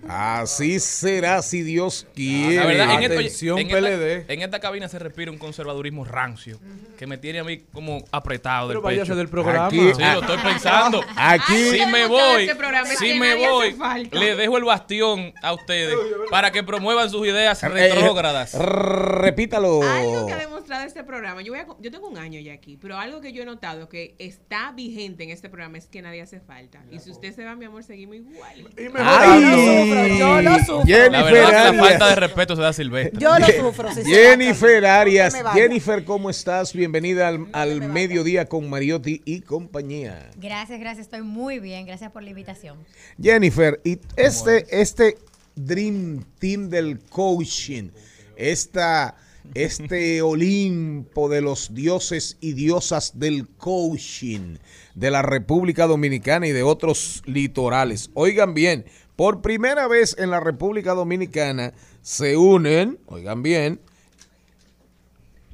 Así 0.07 0.79
será 0.79 1.41
si 1.41 1.63
Dios 1.63 2.05
quiere. 2.13 2.55
La 2.57 2.65
verdad, 2.67 2.91
en, 2.93 3.03
esto- 3.03 3.13
Atención, 3.15 3.57
en 3.57 3.67
PLD. 3.69 4.11
Esta, 4.19 4.33
en 4.33 4.41
esta 4.43 4.59
cabina 4.59 4.87
se 4.87 4.99
respira 4.99 5.31
un 5.31 5.39
conservadurismo 5.39 6.05
rancio 6.05 6.59
que 6.95 7.07
me 7.07 7.17
tiene 7.17 7.39
a 7.39 7.43
mí 7.43 7.63
como 7.73 8.03
apretado 8.11 8.67
del 8.69 8.77
Pero 8.81 8.87
pecho. 9.01 9.15
del 9.15 9.29
programa. 9.29 9.65
Aquí- 9.65 9.79
Sí, 9.95 10.01
lo 10.03 10.19
estoy 10.21 10.37
pensando. 10.37 11.01
Aquí- 11.15 11.69
si 11.71 11.79
Ay, 11.79 11.91
me 11.91 12.05
voy, 12.05 12.43
este 12.43 12.55
programa, 12.55 12.87
si 12.87 13.13
me 13.19 13.33
voy, 13.35 13.75
le 14.11 14.35
dejo 14.35 14.57
el 14.57 14.63
bastión 14.65 15.33
a 15.41 15.53
ustedes 15.53 15.95
para 16.29 16.51
que 16.51 16.61
promuevan 16.61 17.09
sus 17.09 17.25
ideas 17.25 17.63
Eh, 17.63 17.69
retrógradas. 17.69 18.53
repítalo. 18.53 19.81
Algo 19.81 20.27
que 20.27 20.33
ha 20.33 20.37
demostrado 20.37 20.85
este 20.85 21.03
programa, 21.03 21.41
yo, 21.41 21.51
voy 21.53 21.61
a 21.61 21.65
co- 21.65 21.77
yo 21.81 21.89
tengo 21.89 22.07
un 22.07 22.19
año 22.19 22.39
ya 22.39 22.53
aquí, 22.53 22.77
pero 22.79 22.95
algo 22.99 23.21
que 23.21 23.33
yo 23.33 23.41
he 23.41 23.45
notado 23.45 23.89
que 23.89 24.13
está 24.19 24.54
vigente 24.75 25.23
en 25.23 25.29
este 25.29 25.49
programa 25.49 25.77
es 25.77 25.85
que 25.87 26.01
nadie 26.01 26.21
hace 26.21 26.39
falta. 26.39 26.83
Y 26.91 26.99
si 26.99 27.11
usted 27.11 27.33
se 27.35 27.43
va, 27.43 27.55
mi 27.55 27.65
amor, 27.65 27.83
seguimos 27.83 28.15
igual. 28.17 28.59
Y 28.77 28.89
Ay, 28.97 30.17
yo 30.19 30.41
lo 30.41 30.57
sufro. 30.59 30.77
La 30.79 30.85
Jennifer 30.85 31.33
verdad 31.33 31.47
que 31.47 31.53
la 31.53 31.67
Arias. 31.69 31.89
falta 31.89 32.09
de 32.09 32.15
respeto 32.15 32.55
se 32.55 32.61
da 32.61 32.73
silvestre. 32.73 33.19
Yo 33.19 33.37
lo 33.37 33.45
sufro. 33.47 33.93
si 33.93 34.03
Jennifer. 34.03 34.85
Arias. 34.85 35.35
Jennifer, 35.53 36.03
¿cómo 36.03 36.29
estás? 36.29 36.73
Bienvenida 36.73 37.27
al, 37.27 37.47
al 37.53 37.81
mediodía 37.89 38.45
con 38.45 38.69
Mariotti 38.69 39.21
y 39.25 39.41
compañía. 39.41 40.29
Gracias, 40.37 40.79
gracias, 40.79 41.05
estoy 41.07 41.21
muy 41.21 41.59
bien, 41.59 41.85
gracias 41.85 42.11
por 42.11 42.23
la 42.23 42.29
invitación. 42.29 42.77
Jennifer, 43.21 43.79
y 43.83 43.99
este, 44.15 44.65
este 44.69 45.17
Dream 45.55 46.23
Team 46.39 46.69
del 46.69 46.99
coaching, 46.99 47.89
esta, 48.35 49.15
este 49.53 50.21
Olimpo 50.21 51.29
de 51.29 51.41
los 51.41 51.73
dioses 51.73 52.37
y 52.41 52.53
diosas 52.53 53.19
del 53.19 53.47
coaching 53.47 54.57
de 54.95 55.11
la 55.11 55.21
República 55.21 55.87
Dominicana 55.87 56.47
y 56.47 56.51
de 56.51 56.63
otros 56.63 57.21
litorales. 57.25 58.09
Oigan 58.13 58.53
bien, 58.53 58.85
por 59.15 59.41
primera 59.41 59.87
vez 59.87 60.15
en 60.17 60.31
la 60.31 60.39
República 60.39 60.93
Dominicana 60.93 61.73
se 62.01 62.37
unen, 62.37 62.99
oigan 63.05 63.43
bien, 63.43 63.79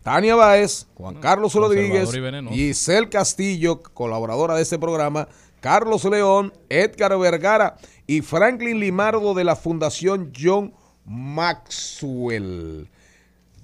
Tania 0.03 0.35
Báez, 0.35 0.87
Juan 0.95 1.15
Carlos 1.15 1.53
Rodríguez, 1.53 2.09
y. 2.51 2.55
Giselle 2.55 3.09
Castillo, 3.09 3.81
colaboradora 3.81 4.55
de 4.55 4.63
este 4.63 4.79
programa, 4.79 5.27
Carlos 5.59 6.03
León, 6.05 6.53
Edgar 6.69 7.17
Vergara 7.19 7.77
y 8.07 8.21
Franklin 8.21 8.79
Limardo 8.79 9.35
de 9.35 9.43
la 9.43 9.55
Fundación 9.55 10.33
John 10.35 10.73
Maxwell. 11.05 12.89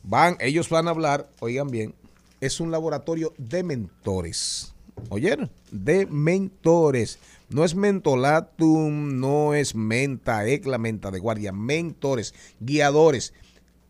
Van, 0.09 0.37
ellos 0.39 0.69
van 0.69 0.87
a 0.87 0.91
hablar, 0.91 1.29
oigan 1.41 1.67
bien, 1.67 1.93
es 2.39 2.61
un 2.61 2.71
laboratorio 2.71 3.33
de 3.37 3.61
mentores. 3.63 4.73
¿Oyeron? 5.09 5.51
De 5.69 6.05
mentores. 6.05 7.19
No 7.49 7.65
es 7.65 7.75
mentolatum, 7.75 9.19
no 9.19 9.53
es 9.53 9.75
menta, 9.75 10.47
ecla, 10.47 10.77
menta 10.77 11.11
de 11.11 11.19
guardia, 11.19 11.51
mentores, 11.51 12.33
guiadores. 12.61 13.33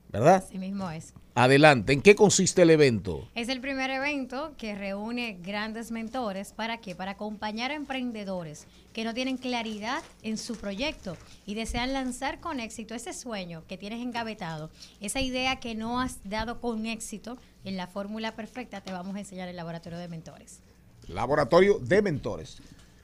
¿Verdad? 0.09 0.43
Así 0.47 0.57
mismo 0.57 0.89
es. 0.89 1.13
Adelante, 1.39 1.93
¿en 1.93 2.01
qué 2.01 2.15
consiste 2.15 2.63
el 2.63 2.71
evento? 2.71 3.29
Es 3.35 3.47
el 3.47 3.61
primer 3.61 3.91
evento 3.91 4.53
que 4.57 4.73
reúne 4.73 5.37
grandes 5.39 5.91
mentores. 5.91 6.51
¿Para 6.51 6.79
qué? 6.79 6.95
Para 6.95 7.11
acompañar 7.11 7.69
a 7.69 7.75
emprendedores 7.75 8.65
que 8.91 9.03
no 9.03 9.13
tienen 9.13 9.37
claridad 9.37 10.01
en 10.23 10.39
su 10.39 10.55
proyecto 10.55 11.15
y 11.45 11.53
desean 11.53 11.93
lanzar 11.93 12.39
con 12.39 12.59
éxito 12.59 12.95
ese 12.95 13.13
sueño 13.13 13.61
que 13.67 13.77
tienes 13.77 14.01
engavetado, 14.01 14.71
esa 14.99 15.21
idea 15.21 15.59
que 15.59 15.75
no 15.75 16.01
has 16.01 16.17
dado 16.23 16.59
con 16.59 16.87
éxito 16.87 17.37
en 17.65 17.77
la 17.77 17.85
fórmula 17.85 18.35
perfecta, 18.35 18.81
te 18.81 18.91
vamos 18.91 19.15
a 19.15 19.19
enseñar 19.19 19.47
el 19.47 19.57
laboratorio 19.57 19.99
de 19.99 20.07
mentores. 20.07 20.61
Laboratorio 21.07 21.77
de 21.77 22.01
mentores. 22.01 22.57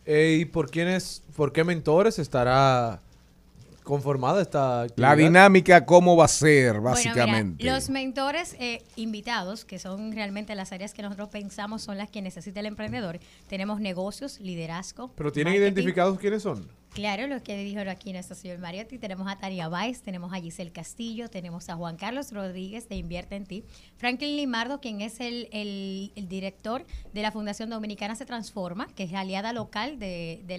Eh, 0.07 0.39
¿Y 0.41 0.45
por 0.45 0.71
quiénes, 0.71 1.21
por 1.36 1.53
qué 1.53 1.63
mentores 1.63 2.17
estará 2.17 2.99
conformada 3.84 4.41
esta 4.41 4.88
La 4.95 5.15
dinámica, 5.15 5.86
¿cómo 5.86 6.15
va 6.15 6.25
a 6.25 6.29
ser, 6.29 6.73
Bueno, 6.73 6.89
básicamente? 6.91 7.63
mira, 7.63 7.75
los 7.75 7.89
mentores 7.89 8.55
eh, 8.59 8.84
invitados, 8.95 9.65
que 9.65 9.79
son 9.79 10.11
realmente 10.11 10.55
las 10.55 10.71
áreas 10.71 10.93
que 10.93 11.01
nosotros 11.01 11.29
pensamos 11.29 11.81
son 11.81 11.97
las 11.97 12.09
que 12.09 12.21
necesita 12.21 12.59
el 12.59 12.65
emprendedor, 12.65 13.19
tenemos 13.47 13.79
negocios, 13.79 14.39
liderazgo. 14.39 15.11
¿Pero 15.15 15.31
tienen 15.31 15.53
marketing. 15.53 15.63
identificados 15.73 16.19
quiénes 16.19 16.43
son? 16.43 16.67
Claro, 16.93 17.25
lo 17.25 17.41
que 17.41 17.57
dijo 17.57 17.79
aquí 17.89 18.13
nuestro 18.13 18.35
señor 18.35 18.59
Mariotti. 18.59 18.99
Tenemos 18.99 19.27
a 19.27 19.35
Tania 19.39 19.67
Báez, 19.67 20.03
tenemos 20.03 20.31
a 20.31 20.35
Giselle 20.39 20.71
Castillo, 20.71 21.27
tenemos 21.27 21.67
a 21.69 21.75
Juan 21.75 21.97
Carlos 21.97 22.31
Rodríguez 22.31 22.87
de 22.87 22.97
Invierte 22.97 23.35
en 23.35 23.47
Ti, 23.47 23.63
Franklin 23.97 24.37
Limardo, 24.37 24.79
quien 24.79 25.01
es 25.01 25.19
el, 25.19 25.49
el- 25.51 26.11
el 26.15 26.27
director 26.27 26.85
de 27.11 27.21
la 27.23 27.31
Fundación 27.31 27.71
Dominicana 27.71 28.13
Se 28.13 28.27
Transforma, 28.27 28.85
que 28.95 29.01
es 29.03 29.11
la 29.11 29.21
aliada 29.21 29.53
local 29.53 29.97
de, 29.97 30.43
de 30.45 30.57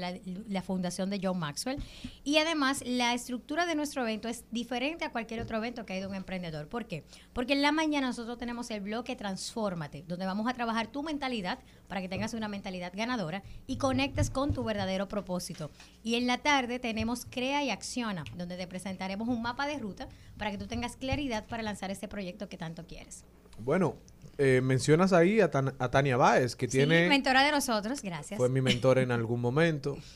la, 0.49 0.63
Fundación 0.63 1.09
de 1.09 1.21
John 1.23 1.39
Maxwell. 1.39 1.81
Y 2.25 2.39
además, 2.39 2.83
la 2.85 3.15
estructura 3.15 3.65
de 3.65 3.77
nuestro 3.77 4.03
evento 4.03 4.27
es 4.27 4.45
diferente 4.51 5.05
a 5.05 5.13
cualquier 5.13 5.41
otro 5.41 5.59
evento 5.59 5.87
que 5.87 5.93
hay 5.93 6.01
de 6.01 6.09
un 6.09 6.17
emprendedor. 6.17 6.67
¿Por 6.67 6.87
qué? 6.87 7.05
Porque 7.33 7.53
en 7.53 7.63
la 7.63 7.71
mañana 7.71 8.09
nosotros 8.09 8.39
tenemos 8.39 8.69
el 8.73 8.81
bloque 8.81 9.15
Transfórmate, 9.15 10.03
donde 10.09 10.27
vamos 10.27 10.49
a 10.49 10.55
trabajar 10.55 10.89
tu 10.89 11.05
mentalidad 11.05 11.61
para 11.87 12.01
que 12.01 12.09
tengas 12.09 12.35
una 12.35 12.49
mentalidad 12.49 12.93
ganadora 12.93 13.45
y 13.69 13.77
conectes 13.77 14.31
con 14.31 14.53
tu 14.53 14.65
verdadero 14.65 15.07
propósito. 15.07 15.71
Y 16.03 16.24
en 16.25 16.29
la 16.29 16.39
tarde 16.39 16.79
tenemos 16.79 17.27
Crea 17.29 17.63
y 17.63 17.69
Acciona, 17.71 18.25
donde 18.37 18.57
te 18.57 18.67
presentaremos 18.67 19.29
un 19.29 19.43
mapa 19.43 19.67
de 19.67 19.79
ruta 19.79 20.09
para 20.39 20.51
que 20.51 20.57
tú 20.57 20.67
tengas 20.67 20.97
claridad 20.97 21.47
para 21.47 21.63
lanzar 21.63 21.91
ese 21.91 22.09
proyecto 22.09 22.49
que 22.49 22.57
tanto 22.57 22.87
quieres. 22.87 23.25
Bueno, 23.59 23.97
eh, 24.39 24.61
mencionas 24.63 25.13
ahí 25.13 25.41
a, 25.41 25.51
Tan- 25.51 25.75
a 25.79 25.91
Tania 25.91 26.17
Báez, 26.17 26.57
que 26.57 26.67
Sí, 26.67 26.79
tiene 26.79 27.09
mentora 27.09 27.45
de 27.45 27.51
nosotros, 27.53 28.01
gracias. 28.01 28.39
fue 28.39 28.49
mi 28.49 28.63
mentor 28.63 28.99
en 28.99 29.11
algún 29.13 29.41
momento. 29.41 29.97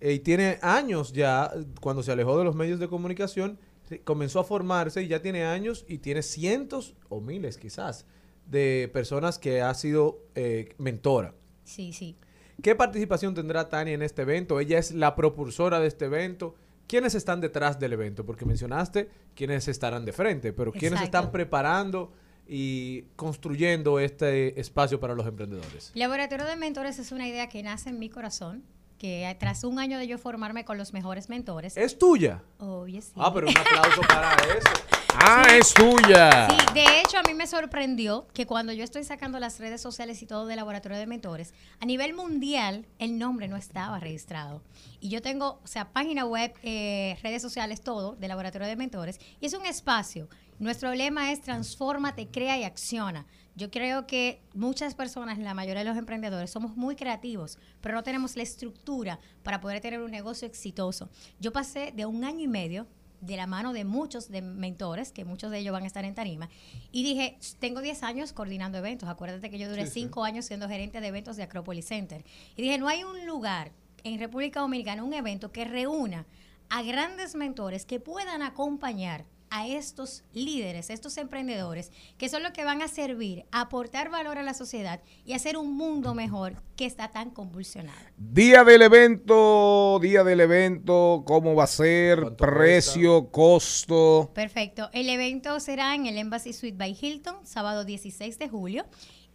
Eh, 0.00 0.12
y 0.12 0.18
tiene 0.20 0.60
años 0.62 1.12
ya, 1.12 1.50
cuando 1.80 2.04
se 2.04 2.12
alejó 2.12 2.38
de 2.38 2.44
los 2.44 2.54
medios 2.54 2.78
de 2.78 2.86
comunicación, 2.86 3.58
comenzó 4.04 4.38
a 4.38 4.44
formarse 4.44 5.02
y 5.02 5.08
ya 5.08 5.20
tiene 5.22 5.42
años 5.44 5.84
y 5.88 5.98
tiene 5.98 6.22
cientos 6.22 6.94
o 7.08 7.20
miles 7.20 7.58
quizás 7.58 8.06
de 8.46 8.88
personas 8.92 9.40
que 9.40 9.60
ha 9.60 9.74
sido 9.74 10.20
eh, 10.36 10.68
mentora. 10.78 11.34
Sí, 11.64 11.92
sí. 11.92 12.14
¿Qué 12.62 12.74
participación 12.74 13.34
tendrá 13.34 13.68
Tania 13.68 13.94
en 13.94 14.02
este 14.02 14.22
evento? 14.22 14.60
Ella 14.60 14.78
es 14.78 14.92
la 14.92 15.14
propulsora 15.14 15.80
de 15.80 15.86
este 15.86 16.06
evento. 16.06 16.54
¿quiénes 16.88 17.14
están 17.14 17.40
detrás 17.40 17.78
del 17.78 17.92
evento? 17.92 18.26
Porque 18.26 18.44
mencionaste 18.44 19.08
quiénes 19.36 19.68
estarán 19.68 20.04
de 20.04 20.12
frente, 20.12 20.52
pero 20.52 20.72
quiénes 20.72 21.00
Exacto. 21.00 21.18
están 21.18 21.30
preparando 21.30 22.12
y 22.48 23.02
construyendo 23.14 24.00
este 24.00 24.58
espacio 24.58 24.98
para 24.98 25.14
los 25.14 25.26
emprendedores. 25.26 25.92
Laboratorio 25.94 26.46
de 26.46 26.56
Mentores 26.56 26.98
es 26.98 27.12
una 27.12 27.28
idea 27.28 27.48
que 27.48 27.62
nace 27.62 27.90
en 27.90 27.98
mi 27.98 28.08
corazón, 28.08 28.64
que 28.98 29.34
tras 29.38 29.64
un 29.64 29.78
año 29.78 29.98
de 29.98 30.06
yo 30.06 30.18
formarme 30.18 30.64
con 30.64 30.76
los 30.76 30.92
mejores 30.92 31.28
mentores. 31.28 31.76
¿Es 31.76 31.98
tuya? 31.98 32.42
Oye, 32.58 33.00
sí. 33.00 33.12
Ah, 33.16 33.32
pero 33.32 33.48
un 33.48 33.56
aplauso 33.56 34.00
para 34.02 34.34
eso. 34.34 34.68
Ah, 35.20 35.46
es 35.50 35.72
tuya. 35.74 36.48
Sí, 36.48 36.74
de 36.74 37.00
hecho 37.00 37.18
a 37.18 37.22
mí 37.22 37.34
me 37.34 37.46
sorprendió 37.46 38.28
que 38.34 38.46
cuando 38.46 38.72
yo 38.72 38.84
estoy 38.84 39.02
sacando 39.04 39.40
las 39.40 39.58
redes 39.58 39.80
sociales 39.80 40.22
y 40.22 40.26
todo 40.26 40.46
de 40.46 40.54
Laboratorio 40.54 40.98
de 40.98 41.06
Mentores, 41.06 41.54
a 41.80 41.86
nivel 41.86 42.14
mundial 42.14 42.86
el 42.98 43.18
nombre 43.18 43.48
no 43.48 43.56
estaba 43.56 43.98
registrado. 43.98 44.62
Y 45.00 45.08
yo 45.08 45.22
tengo, 45.22 45.60
o 45.64 45.66
sea, 45.66 45.88
página 45.92 46.24
web, 46.24 46.52
eh, 46.62 47.18
redes 47.22 47.42
sociales, 47.42 47.80
todo 47.80 48.16
de 48.16 48.28
Laboratorio 48.28 48.68
de 48.68 48.76
Mentores. 48.76 49.18
Y 49.40 49.46
es 49.46 49.54
un 49.54 49.64
espacio. 49.66 50.28
Nuestro 50.58 50.92
lema 50.94 51.30
es 51.30 51.40
transfórmate, 51.40 52.28
crea 52.28 52.58
y 52.58 52.64
acciona. 52.64 53.26
Yo 53.54 53.70
creo 53.70 54.06
que 54.06 54.42
muchas 54.54 54.94
personas, 54.94 55.38
la 55.38 55.54
mayoría 55.54 55.82
de 55.84 55.88
los 55.88 55.98
emprendedores, 55.98 56.50
somos 56.50 56.76
muy 56.76 56.96
creativos, 56.96 57.58
pero 57.80 57.94
no 57.94 58.02
tenemos 58.02 58.36
la 58.36 58.42
estructura 58.42 59.20
para 59.42 59.60
poder 59.60 59.80
tener 59.80 60.00
un 60.00 60.10
negocio 60.10 60.46
exitoso. 60.46 61.10
Yo 61.40 61.52
pasé 61.52 61.92
de 61.94 62.06
un 62.06 62.24
año 62.24 62.40
y 62.40 62.48
medio 62.48 62.86
de 63.20 63.36
la 63.36 63.46
mano 63.46 63.72
de 63.72 63.84
muchos 63.84 64.28
de 64.28 64.42
mentores, 64.42 65.12
que 65.12 65.24
muchos 65.24 65.50
de 65.50 65.58
ellos 65.58 65.72
van 65.72 65.84
a 65.84 65.86
estar 65.88 66.04
en 66.04 66.14
Tarima, 66.14 66.48
y 66.92 67.02
dije, 67.02 67.38
tengo 67.58 67.80
10 67.80 68.02
años 68.04 68.32
coordinando 68.32 68.78
eventos. 68.78 69.08
Acuérdate 69.08 69.50
que 69.50 69.58
yo 69.58 69.68
duré 69.68 69.86
Sí, 69.86 69.92
sí. 69.92 70.00
5 70.02 70.24
años 70.24 70.44
siendo 70.44 70.68
gerente 70.68 71.00
de 71.00 71.08
eventos 71.08 71.36
de 71.36 71.42
Acropolis 71.42 71.86
Center. 71.86 72.24
Y 72.56 72.62
dije, 72.62 72.78
no 72.78 72.88
hay 72.88 73.04
un 73.04 73.26
lugar 73.26 73.72
en 74.04 74.18
República 74.18 74.60
Dominicana, 74.60 75.02
un 75.02 75.14
evento 75.14 75.50
que 75.50 75.64
reúna 75.64 76.26
a 76.68 76.82
grandes 76.82 77.34
mentores 77.34 77.84
que 77.84 77.98
puedan 77.98 78.42
acompañar 78.42 79.24
a 79.50 79.66
estos 79.66 80.24
líderes, 80.32 80.90
estos 80.90 81.16
emprendedores, 81.16 81.92
que 82.16 82.28
son 82.28 82.42
los 82.42 82.52
que 82.52 82.64
van 82.64 82.82
a 82.82 82.88
servir, 82.88 83.44
a 83.50 83.62
aportar 83.62 84.10
valor 84.10 84.38
a 84.38 84.42
la 84.42 84.54
sociedad 84.54 85.00
y 85.24 85.32
hacer 85.32 85.56
un 85.56 85.76
mundo 85.76 86.14
mejor 86.14 86.62
que 86.76 86.86
está 86.86 87.08
tan 87.08 87.30
convulsionado. 87.30 87.98
Día 88.16 88.64
del 88.64 88.82
evento, 88.82 89.98
día 90.00 90.24
del 90.24 90.40
evento, 90.40 91.22
cómo 91.26 91.54
va 91.54 91.64
a 91.64 91.68
ser, 91.68 92.36
precio, 92.36 93.30
costo. 93.30 94.30
Perfecto. 94.34 94.90
El 94.92 95.08
evento 95.08 95.58
será 95.60 95.94
en 95.94 96.06
el 96.06 96.18
Embassy 96.18 96.52
Suite 96.52 96.76
by 96.76 96.96
Hilton, 97.00 97.36
sábado 97.44 97.84
16 97.84 98.38
de 98.38 98.48
julio. 98.48 98.84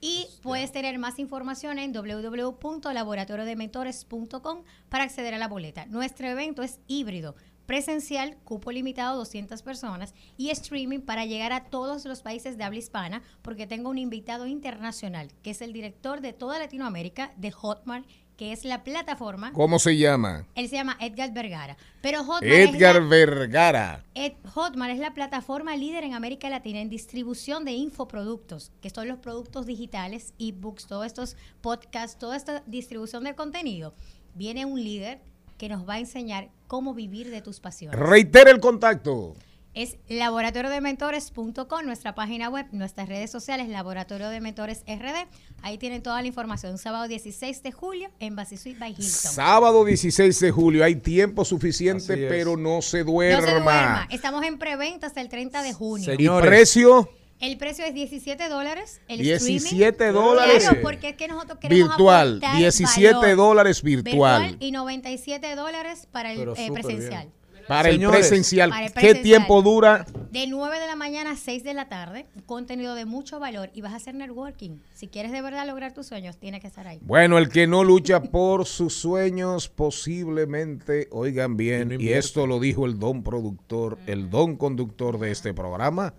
Y 0.06 0.28
puedes 0.42 0.74
tener 0.74 1.00
más 1.00 1.18
información 1.18 1.80
en 1.80 1.94
www.laboratoriodementores.com 1.94 4.64
para 4.90 5.06
acceder 5.06 5.34
a 5.34 5.38
la 5.38 5.48
boleta. 5.48 5.86
Nuestro 5.86 6.28
evento 6.28 6.62
es 6.62 6.82
híbrido, 6.88 7.38
presencial, 7.66 8.38
cupo 8.44 8.72
limitado 8.72 9.18
200 9.18 9.62
personas 9.62 10.14
y 10.38 10.50
streaming 10.50 11.00
para 11.02 11.26
llegar 11.26 11.52
a 11.54 11.66
todos 11.66 12.06
los 12.06 12.22
países 12.22 12.58
de 12.58 12.64
habla 12.64 12.80
hispana 12.80 13.22
porque 13.42 13.68
tengo 13.68 13.90
un 13.90 13.98
invitado 13.98 14.48
internacional 14.48 15.32
que 15.42 15.52
es 15.52 15.62
el 15.62 15.74
director 15.74 16.22
de 16.22 16.34
toda 16.34 16.60
Latinoamérica 16.60 17.32
de 17.38 17.52
Hotmart, 17.52 18.06
que 18.38 18.52
es 18.52 18.66
la 18.66 18.84
plataforma. 18.84 19.54
¿Cómo 19.54 19.78
se 19.78 19.96
llama? 19.96 20.48
Él 20.56 20.68
se 20.68 20.76
llama 20.76 20.98
Edgar 21.00 21.32
Vergara. 21.34 21.78
Pero 22.02 22.22
Hotmart 22.24 22.44
es 22.46 22.72
la- 22.72 22.78
Edgar 22.78 23.08
Vergara. 23.08 24.04
Ed- 24.16 24.34
Hotmart 24.56 24.92
es 24.94 25.00
la 25.00 25.14
plataforma 25.14 25.76
líder 25.78 26.04
en 26.04 26.16
América 26.16 26.50
Latina 26.50 26.82
en 26.82 26.90
distribución 26.90 27.64
de 27.64 27.74
infoproductos, 27.74 28.72
que 28.82 28.90
son 28.90 29.08
los 29.08 29.20
productos 29.20 29.68
digitales, 29.68 30.34
ebooks, 30.40 30.88
todos 30.88 31.06
estos 31.06 31.38
podcasts, 31.62 32.18
toda 32.18 32.36
esta 32.36 32.62
distribución 32.66 33.24
de 33.24 33.36
contenido. 33.36 33.94
Viene 34.34 34.66
un 34.66 34.84
líder 34.84 35.22
que 35.58 35.70
nos 35.70 35.88
va 35.88 35.96
a 35.96 36.00
enseñar 36.00 36.50
cómo 36.68 36.94
vivir 36.94 37.30
de 37.32 37.42
tus 37.42 37.60
pasiones. 37.60 38.00
Reitera 38.00 38.52
el 38.52 38.60
contacto. 38.60 39.36
Es 39.76 39.98
laboratoriodementores.com, 40.08 41.84
nuestra 41.86 42.14
página 42.14 42.50
web, 42.50 42.68
nuestras 42.72 43.10
redes 43.10 43.32
sociales, 43.32 43.70
Laboratorio 43.70 44.30
de 44.30 44.40
Mentores 44.40 44.84
RD. 44.88 45.28
Ahí 45.64 45.78
tienen 45.80 46.04
toda 46.04 46.22
la 46.22 46.28
información. 46.28 46.78
Sábado 46.78 47.08
16 47.08 47.64
de 47.64 47.72
julio 47.72 48.10
en 48.20 48.36
Basi 48.36 48.58
Suite 48.58 48.80
by 48.80 48.92
Hilton. 48.92 49.06
Sábado 49.10 49.84
16 49.84 50.40
de 50.40 50.52
julio. 50.52 50.84
Hay 50.84 50.96
tiempo 50.96 51.44
suficiente, 51.44 52.16
pero 52.30 52.56
no 52.56 52.82
se 52.84 53.00
No 53.00 53.12
duerma. 53.14 53.42
se 53.48 53.52
duerma. 53.52 54.08
Estamos 54.12 54.44
en 54.46 54.60
preventa 54.60 55.08
hasta 55.08 55.22
el 55.22 55.30
30 55.30 55.64
de 55.64 55.74
junio. 55.74 56.14
¿Y 56.14 56.30
precio? 56.42 57.10
El 57.44 57.58
precio 57.58 57.84
es 57.84 57.94
17 57.94 58.48
dólares. 58.48 59.02
El 59.10 59.20
17 59.20 59.90
streaming. 59.90 60.14
dólares. 60.14 60.64
Claro, 60.64 60.82
porque 60.82 61.10
es 61.10 61.16
que 61.18 61.28
nosotros 61.28 61.60
queremos 61.60 61.90
Virtual, 61.90 62.38
aportar 62.38 62.58
17 62.58 63.14
valor. 63.14 63.36
dólares 63.36 63.84
virtual. 63.84 64.56
y 64.62 64.72
97 64.72 65.54
dólares 65.58 66.08
para 66.10 66.32
el 66.32 66.40
eh, 66.40 66.72
presencial. 66.72 67.24
bien. 67.24 67.44
Para 67.68 67.92
Señores, 67.92 68.16
el 68.16 68.28
presencial, 68.28 68.70
Para 68.70 68.86
el 68.86 68.94
¿qué 68.94 69.16
tiempo 69.16 69.62
dura? 69.62 70.06
De 70.32 70.48
9 70.48 70.80
de 70.80 70.88
la 70.88 70.96
mañana 70.96 71.32
a 71.32 71.36
6 71.36 71.64
de 71.64 71.74
la 71.74 71.88
tarde, 71.88 72.26
contenido 72.46 72.96
de 72.96 73.06
mucho 73.06 73.40
valor 73.40 73.70
y 73.74 73.82
vas 73.82 73.94
a 73.94 73.98
hacer 73.98 74.16
networking. 74.16 74.78
Si 74.94 75.08
quieres 75.08 75.32
de 75.32 75.42
verdad 75.42 75.68
lograr 75.68 75.94
tus 75.94 76.08
sueños, 76.08 76.38
tienes 76.38 76.62
que 76.62 76.68
estar 76.68 76.88
ahí. 76.88 77.00
Bueno, 77.02 77.38
el 77.38 77.50
que 77.50 77.68
no 77.68 77.84
lucha 77.84 78.22
por 78.22 78.66
sus 78.66 78.96
sueños 78.96 79.70
posiblemente, 79.70 81.08
oigan 81.12 81.56
bien, 81.56 82.00
y 82.00 82.10
esto 82.10 82.48
lo 82.48 82.60
dijo 82.60 82.86
el 82.86 83.00
don 83.00 83.24
productor, 83.24 83.98
el 84.08 84.30
don 84.30 84.56
conductor 84.58 85.20
de 85.20 85.32
este 85.32 85.54
programa, 85.54 86.14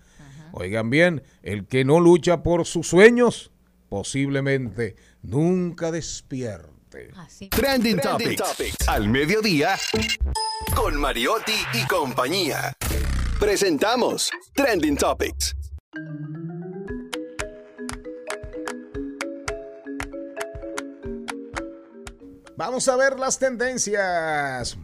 oigan 0.55 0.91
bien, 0.91 1.23
el 1.43 1.67
que 1.67 1.85
no 1.85 2.01
lucha 2.01 2.43
por 2.43 2.65
sus 2.65 2.89
sueños 2.89 3.51
posiblemente 3.89 4.97
nunca 5.23 5.91
despierte. 5.91 7.11
Trending, 7.51 7.99
Topics. 7.99 8.89
Al 8.89 9.09
mediodía. 9.09 9.77
Con 10.75 10.97
Mariotti 11.01 11.57
y 11.73 11.87
compañía. 11.87 12.73
Presentamos 13.41 14.31
Trending 14.55 14.97
Topics. 14.97 15.57
Vamos 22.57 22.89
a 22.89 22.97
ver 22.97 23.19
las 23.19 23.39
tendencias 23.41 24.79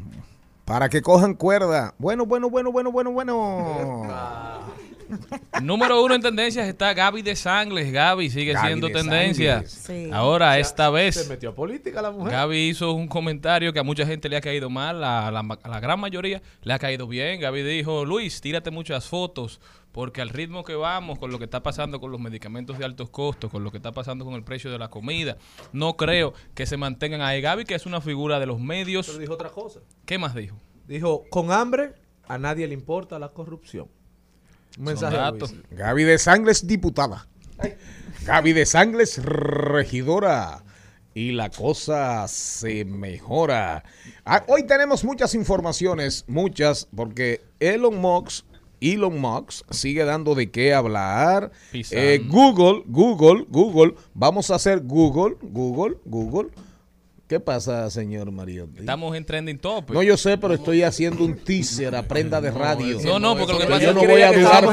para 0.64 0.88
que 0.88 1.02
cojan 1.02 1.34
cuerda. 1.34 1.94
Bueno, 1.98 2.26
bueno, 2.26 2.50
bueno, 2.50 2.72
bueno, 2.72 2.90
bueno, 2.90 3.12
bueno. 3.12 4.06
Número 5.62 6.02
uno 6.02 6.14
en 6.14 6.22
tendencias 6.22 6.68
está 6.68 6.94
Gaby 6.94 7.22
de 7.22 7.36
Sangles. 7.36 7.92
Gaby 7.92 8.30
sigue 8.30 8.52
Gaby 8.52 8.66
siendo 8.66 8.86
de 8.88 8.94
tendencia. 8.94 9.64
Sí. 9.66 10.10
Ahora, 10.12 10.58
esta 10.58 10.90
vez. 10.90 11.16
Se 11.16 11.28
metió 11.28 11.50
a 11.50 11.54
política 11.54 12.02
la 12.02 12.10
mujer. 12.10 12.32
Gaby 12.32 12.68
hizo 12.68 12.92
un 12.92 13.08
comentario 13.08 13.72
que 13.72 13.78
a 13.78 13.82
mucha 13.82 14.06
gente 14.06 14.28
le 14.28 14.36
ha 14.36 14.40
caído 14.40 14.70
mal, 14.70 15.02
a 15.02 15.30
la, 15.30 15.40
a 15.40 15.68
la 15.68 15.80
gran 15.80 16.00
mayoría 16.00 16.42
le 16.62 16.72
ha 16.72 16.78
caído 16.78 17.06
bien. 17.06 17.40
Gaby 17.40 17.62
dijo, 17.62 18.04
Luis, 18.04 18.40
tírate 18.40 18.70
muchas 18.70 19.06
fotos, 19.06 19.60
porque 19.92 20.20
al 20.20 20.28
ritmo 20.28 20.64
que 20.64 20.74
vamos, 20.74 21.18
con 21.18 21.30
lo 21.30 21.38
que 21.38 21.44
está 21.44 21.62
pasando 21.62 22.00
con 22.00 22.10
los 22.10 22.20
medicamentos 22.20 22.78
de 22.78 22.84
altos 22.84 23.10
costos, 23.10 23.50
con 23.50 23.64
lo 23.64 23.70
que 23.70 23.78
está 23.78 23.92
pasando 23.92 24.24
con 24.24 24.34
el 24.34 24.44
precio 24.44 24.70
de 24.70 24.78
la 24.78 24.88
comida, 24.88 25.36
no 25.72 25.96
creo 25.96 26.32
que 26.54 26.66
se 26.66 26.76
mantengan 26.76 27.20
ahí. 27.20 27.40
Gaby, 27.40 27.64
que 27.64 27.74
es 27.74 27.86
una 27.86 28.00
figura 28.00 28.38
de 28.38 28.46
los 28.46 28.60
medios. 28.60 29.06
Pero 29.06 29.18
dijo 29.18 29.34
otra 29.34 29.50
cosa. 29.50 29.80
¿Qué 30.06 30.18
más 30.18 30.34
dijo? 30.34 30.56
Dijo, 30.86 31.24
con 31.30 31.52
hambre 31.52 31.94
a 32.28 32.38
nadie 32.38 32.66
le 32.68 32.74
importa 32.74 33.18
la 33.18 33.30
corrupción. 33.30 33.88
Un 34.80 34.86
mensaje. 34.86 35.18
Gaby 35.72 36.04
de 36.04 36.16
Sangles, 36.16 36.66
diputada. 36.66 37.28
Gaby 38.24 38.54
de 38.54 38.64
Sangles, 38.64 39.22
regidora. 39.22 40.64
Y 41.12 41.32
la 41.32 41.50
cosa 41.50 42.26
se 42.28 42.86
mejora. 42.86 43.84
Ah, 44.24 44.42
hoy 44.48 44.66
tenemos 44.66 45.04
muchas 45.04 45.34
informaciones, 45.34 46.24
muchas, 46.28 46.88
porque 46.96 47.42
Elon 47.58 48.00
Musk, 48.00 48.46
Elon 48.80 49.20
Musk 49.20 49.70
sigue 49.70 50.04
dando 50.04 50.34
de 50.34 50.50
qué 50.50 50.72
hablar. 50.72 51.52
Eh, 51.74 52.24
Google, 52.26 52.82
Google, 52.86 53.44
Google, 53.50 53.96
vamos 54.14 54.50
a 54.50 54.54
hacer 54.54 54.80
Google, 54.80 55.36
Google, 55.42 55.98
Google. 56.06 56.52
¿Qué 57.30 57.38
pasa, 57.38 57.88
señor 57.90 58.32
Mariotti? 58.32 58.80
Estamos 58.80 59.16
en 59.16 59.24
trending 59.24 59.56
topic. 59.60 59.94
No, 59.94 60.02
yo 60.02 60.16
sé, 60.16 60.36
pero 60.36 60.52
estoy 60.52 60.82
haciendo 60.82 61.22
un 61.24 61.36
teaser 61.36 61.94
a 61.94 62.02
prenda 62.02 62.40
de 62.40 62.50
radio. 62.50 62.98
No, 63.04 63.20
no, 63.20 63.36
porque 63.36 63.52
lo 63.52 63.58
que 63.60 63.66
pasa 63.66 63.82
yo 63.82 63.88
es 63.90 63.94
no 63.94 64.00
que 64.00 64.06
voy 64.08 64.22
a 64.22 64.32
durar, 64.32 64.64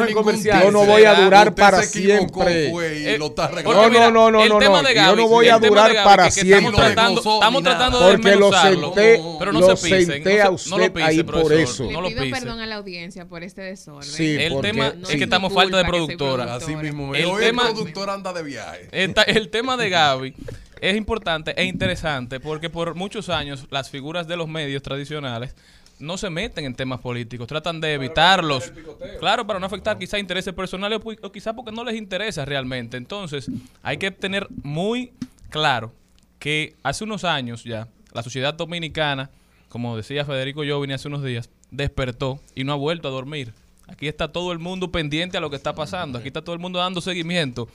yo 0.63 0.71
no 0.71 0.83
voy 0.83 1.03
a 1.03 1.13
durar 1.13 1.53
para 1.53 1.83
siempre. 1.83 2.71
fue 2.71 2.99
y 2.99 3.05
Eh, 3.09 3.17
lo 3.19 3.27
está 3.27 3.51
no, 3.63 3.89
no, 3.91 4.09
no, 4.09 4.09
no, 4.09 4.31
no, 4.31 4.59
yo 4.91 5.15
no 5.15 5.27
voy 5.27 5.49
a 5.49 5.59
durar 5.59 5.93
para 6.03 6.31
siempre. 6.31 6.69
estamos 6.87 7.61
tratando 7.61 7.99
de 7.99 8.17
porque 8.17 8.35
lo 8.35 8.49
desmenuzarlo. 8.49 8.93
senté, 8.95 9.21
Pero 9.37 9.51
no 9.53 9.75
se 9.75 10.05
senté 10.05 10.37
no 10.39 10.43
a 10.43 10.49
usted 10.49 10.71
lo 10.77 10.93
pise, 10.93 11.05
ahí 11.07 11.21
por 11.21 11.35
profesor. 11.35 11.59
eso. 11.85 11.91
No 11.91 12.01
lo 12.01 12.07
Pido 12.07 12.23
perdón 12.31 12.59
a 12.59 12.65
la 12.65 12.75
audiencia 12.77 13.27
por 13.27 13.43
este 13.43 13.61
desorden. 13.61 14.01
Sí, 14.09 14.35
el 14.35 14.53
porque- 14.53 14.67
tema 14.69 14.95
es 15.07 15.09
que 15.15 15.23
estamos 15.25 15.53
falta 15.53 15.77
de 15.77 15.85
productora. 15.85 16.55
Así 16.55 16.75
mismo. 16.75 17.13
El 17.13 17.25
Hoy 17.25 17.43
tema, 17.43 17.67
el 17.67 17.73
productor 17.75 18.09
anda 18.09 18.33
de 18.33 18.41
viaje. 18.41 18.89
El 18.91 19.49
tema 19.49 19.77
de 19.77 19.89
Gaby 19.91 20.33
es 20.81 20.95
importante 20.95 21.53
e 21.59 21.65
interesante 21.65 22.39
porque 22.39 22.69
por 22.69 22.95
muchos 22.95 23.29
años 23.29 23.67
las 23.69 23.89
figuras 23.89 24.27
de 24.27 24.37
los 24.37 24.47
medios 24.47 24.81
tradicionales 24.81 25.55
no 25.99 26.17
se 26.17 26.29
meten 26.29 26.65
en 26.65 26.75
temas 26.75 26.99
políticos, 27.01 27.47
tratan 27.47 27.81
de 27.81 27.93
evitarlos. 27.93 28.71
Claro, 29.19 29.47
para 29.47 29.59
no 29.59 29.65
afectar 29.65 29.97
quizá 29.97 30.19
intereses 30.19 30.53
personales 30.53 30.99
o, 31.03 31.27
o 31.27 31.31
quizá 31.31 31.53
porque 31.53 31.71
no 31.71 31.83
les 31.83 31.95
interesa 31.95 32.45
realmente. 32.45 32.97
Entonces, 32.97 33.49
hay 33.81 33.97
que 33.97 34.11
tener 34.11 34.47
muy 34.63 35.11
claro 35.49 35.91
que 36.39 36.75
hace 36.83 37.03
unos 37.03 37.23
años 37.23 37.63
ya 37.63 37.87
la 38.13 38.23
sociedad 38.23 38.53
dominicana, 38.53 39.29
como 39.69 39.97
decía 39.97 40.25
Federico 40.25 40.61
Jovini 40.67 40.93
hace 40.93 41.07
unos 41.07 41.23
días, 41.23 41.49
despertó 41.71 42.39
y 42.55 42.63
no 42.63 42.73
ha 42.73 42.77
vuelto 42.77 43.07
a 43.07 43.11
dormir. 43.11 43.53
Aquí 43.87 44.07
está 44.07 44.31
todo 44.31 44.51
el 44.51 44.59
mundo 44.59 44.91
pendiente 44.91 45.37
a 45.37 45.41
lo 45.41 45.49
que 45.49 45.55
está 45.55 45.73
pasando. 45.73 46.19
Aquí 46.19 46.27
está 46.27 46.41
todo 46.41 46.53
el 46.53 46.59
mundo 46.59 46.79
dando 46.79 46.99
seguimiento. 46.99 47.69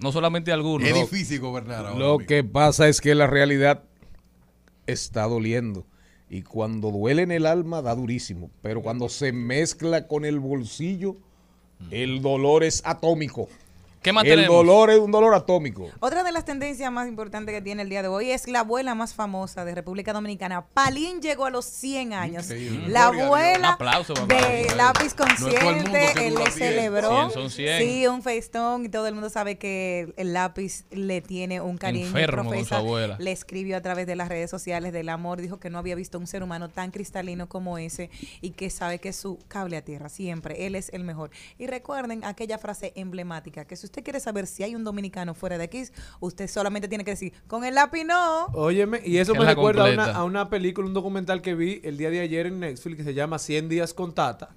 No 0.00 0.12
solamente 0.12 0.52
algunos. 0.52 0.88
Es 0.88 0.94
difícil 0.94 1.40
gobernar 1.40 1.86
ahora. 1.86 1.98
Lo 1.98 2.18
que 2.18 2.42
pasa 2.42 2.88
es 2.88 3.00
que 3.00 3.14
la 3.14 3.26
realidad 3.26 3.84
está 4.86 5.24
doliendo. 5.24 5.86
Y 6.28 6.42
cuando 6.42 6.90
duele 6.90 7.22
en 7.22 7.32
el 7.32 7.44
alma, 7.44 7.82
da 7.82 7.94
durísimo. 7.94 8.50
Pero 8.62 8.82
cuando 8.82 9.08
se 9.08 9.32
mezcla 9.32 10.06
con 10.06 10.24
el 10.24 10.38
bolsillo, 10.38 11.16
el 11.90 12.22
dolor 12.22 12.62
es 12.62 12.82
atómico. 12.84 13.48
¿Qué 14.02 14.14
más 14.14 14.24
el 14.24 14.30
tenemos? 14.30 14.56
dolor 14.56 14.90
es 14.90 14.98
un 14.98 15.10
dolor 15.10 15.34
atómico. 15.34 15.90
Otra 16.00 16.22
de 16.22 16.32
las 16.32 16.46
tendencias 16.46 16.90
más 16.90 17.06
importantes 17.06 17.54
que 17.54 17.60
tiene 17.60 17.82
el 17.82 17.90
día 17.90 18.00
de 18.00 18.08
hoy 18.08 18.30
es 18.30 18.48
la 18.48 18.60
abuela 18.60 18.94
más 18.94 19.12
famosa 19.12 19.66
de 19.66 19.74
República 19.74 20.14
Dominicana. 20.14 20.64
Palín 20.72 21.20
llegó 21.20 21.44
a 21.44 21.50
los 21.50 21.66
100 21.66 22.14
años. 22.14 22.44
Increíble. 22.44 22.88
La 22.88 23.08
abuela 23.08 23.58
Un 23.58 23.64
aplauso 23.66 24.14
para 24.14 24.48
de 24.48 24.74
lápiz 24.74 25.12
consciente, 25.12 26.26
él 26.26 26.34
le 26.34 26.50
100. 26.50 26.52
celebró. 26.52 27.10
100 27.10 27.30
son 27.30 27.50
100. 27.50 27.78
Sí, 27.82 28.06
un 28.06 28.22
festón 28.22 28.86
y 28.86 28.88
todo 28.88 29.06
el 29.06 29.12
mundo 29.12 29.28
sabe 29.28 29.58
que 29.58 30.14
el 30.16 30.32
lápiz 30.32 30.84
le 30.90 31.20
tiene 31.20 31.60
un 31.60 31.76
cariño. 31.76 32.06
Enfermo 32.06 32.50
con 32.50 32.64
su 32.64 32.74
abuela. 32.74 33.16
Le 33.18 33.32
escribió 33.32 33.76
a 33.76 33.82
través 33.82 34.06
de 34.06 34.16
las 34.16 34.30
redes 34.30 34.48
sociales 34.48 34.94
del 34.94 35.10
amor, 35.10 35.42
dijo 35.42 35.60
que 35.60 35.68
no 35.68 35.78
había 35.78 35.94
visto 35.94 36.18
un 36.18 36.26
ser 36.26 36.42
humano 36.42 36.70
tan 36.70 36.90
cristalino 36.90 37.50
como 37.50 37.76
ese 37.76 38.08
y 38.40 38.52
que 38.52 38.70
sabe 38.70 38.98
que 38.98 39.10
es 39.10 39.16
su 39.16 39.38
cable 39.48 39.76
a 39.76 39.82
tierra 39.84 40.08
siempre. 40.08 40.66
Él 40.66 40.74
es 40.74 40.88
el 40.94 41.04
mejor. 41.04 41.30
Y 41.58 41.66
recuerden 41.66 42.24
aquella 42.24 42.56
frase 42.56 42.94
emblemática, 42.96 43.66
que 43.66 43.76
si 43.76 43.89
usted 43.90 44.04
quiere 44.04 44.20
saber 44.20 44.46
si 44.46 44.62
hay 44.62 44.74
un 44.76 44.84
dominicano 44.84 45.34
fuera 45.34 45.58
de 45.58 45.64
aquí, 45.64 45.82
usted 46.20 46.48
solamente 46.48 46.86
tiene 46.88 47.04
que 47.04 47.10
decir, 47.10 47.32
con 47.48 47.64
el 47.64 47.74
lápiz 47.74 48.04
no. 48.04 48.46
Óyeme, 48.54 49.00
y 49.04 49.18
eso 49.18 49.32
Es 49.32 49.38
me 49.38 49.44
recuerda 49.44 49.86
a 49.88 49.92
una, 49.92 50.04
a 50.12 50.24
una 50.24 50.48
película, 50.48 50.86
un 50.86 50.94
documental 50.94 51.42
que 51.42 51.54
vi 51.54 51.80
el 51.82 51.96
día 51.98 52.10
de 52.10 52.20
ayer 52.20 52.46
en 52.46 52.60
Netflix 52.60 52.96
que 52.98 53.04
se 53.04 53.14
llama 53.14 53.38
100 53.38 53.68
días 53.68 53.92
con 53.92 54.14
Tata, 54.14 54.50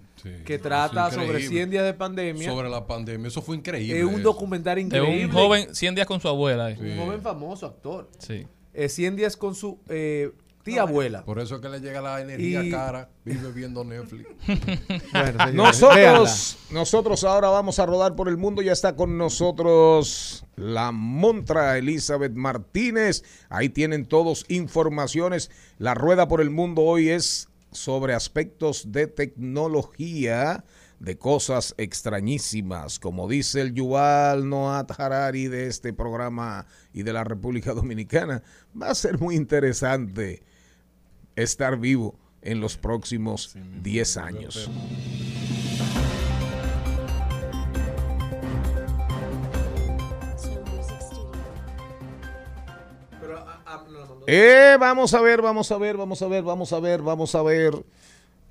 que 0.46 0.60
trata 0.60 1.10
sobre 1.10 1.26
increíble. 1.26 1.50
100 1.58 1.70
días 1.72 1.84
de 1.86 1.94
pandemia. 1.96 2.50
Sobre 2.50 2.70
la 2.70 2.86
pandemia. 2.86 3.28
Eso 3.28 3.42
fue 3.42 3.58
increíble. 3.58 3.98
Es 4.00 4.06
un 4.06 4.14
eso. 4.16 4.24
documental 4.24 4.76
De 4.76 4.82
increíble. 4.82 5.26
un 5.26 5.32
joven, 5.32 5.76
100 5.76 5.96
días 5.96 6.08
con 6.08 6.22
su 6.22 6.28
abuela. 6.28 6.70
eh. 6.72 6.78
Un 6.80 6.98
joven 6.98 7.22
famoso, 7.22 7.66
actor. 7.66 8.10
Sí. 8.20 8.46
Eh, 8.76 8.88
100 8.90 9.16
días 9.16 9.36
con 9.38 9.54
su 9.56 9.80
eh, 9.90 10.32
tía 10.64 10.82
abuela. 10.84 11.24
Por 11.26 11.40
eso 11.40 11.56
es 11.56 11.62
que 11.62 11.70
le 11.70 11.80
llega 11.80 12.02
la 12.02 12.22
energía 12.22 12.64
Y- 12.64 12.72
cara. 12.72 13.10
Vive 13.26 13.52
viendo 13.52 13.84
Netflix. 13.84 14.28
Bueno. 15.14 15.52
Nosotros, 15.54 16.58
nosotros 16.72 17.24
ahora 17.24 17.50
vamos 17.50 17.78
a 17.80 17.86
rodar 17.86 18.16
por 18.16 18.28
el 18.30 18.38
mundo. 18.38 18.62
Ya 18.62 18.72
está 18.72 18.96
con 18.96 19.18
nosotros 19.18 20.46
la 20.56 20.92
montra 20.92 21.78
Elizabeth 21.78 22.34
Martínez. 22.34 23.24
Ahí 23.50 23.70
tienen 23.70 24.06
todos 24.06 24.46
informaciones. 24.48 25.52
La 25.78 25.94
rueda 25.94 26.28
por 26.28 26.42
el 26.42 26.50
mundo 26.50 26.82
hoy 26.82 27.10
es 27.10 27.50
sobre 27.72 28.14
aspectos 28.14 28.92
de 28.92 29.08
tecnología, 29.08 30.64
de 31.00 31.18
cosas 31.18 31.74
extrañísimas, 31.78 33.00
como 33.00 33.28
dice 33.28 33.62
el 33.62 33.74
Yuval 33.74 34.48
Noah 34.48 34.86
Harari 34.98 35.48
de 35.48 35.68
este 35.68 35.92
programa 35.94 36.66
y 36.94 37.04
de 37.04 37.14
la 37.14 37.24
República 37.24 37.74
Dominicana. 37.74 38.42
Va 38.80 38.90
a 38.90 38.96
ser 38.96 39.20
muy 39.20 39.36
interesante 39.36 40.44
estar 41.36 41.78
vivo 41.78 42.16
en 42.42 42.60
los 42.60 42.78
próximos 42.78 43.56
10 43.82 44.18
años. 44.18 44.70
Eh, 54.26 54.78
vamos 54.80 55.14
a 55.14 55.22
ver, 55.22 55.42
vamos 55.42 55.72
a 55.72 55.78
ver, 55.78 55.98
vamos 55.98 56.22
a 56.22 56.28
ver, 56.28 56.44
vamos 56.44 56.72
a 56.72 56.80
ver, 56.80 57.02
vamos 57.02 57.36
a 57.36 57.44
ver. 57.44 57.74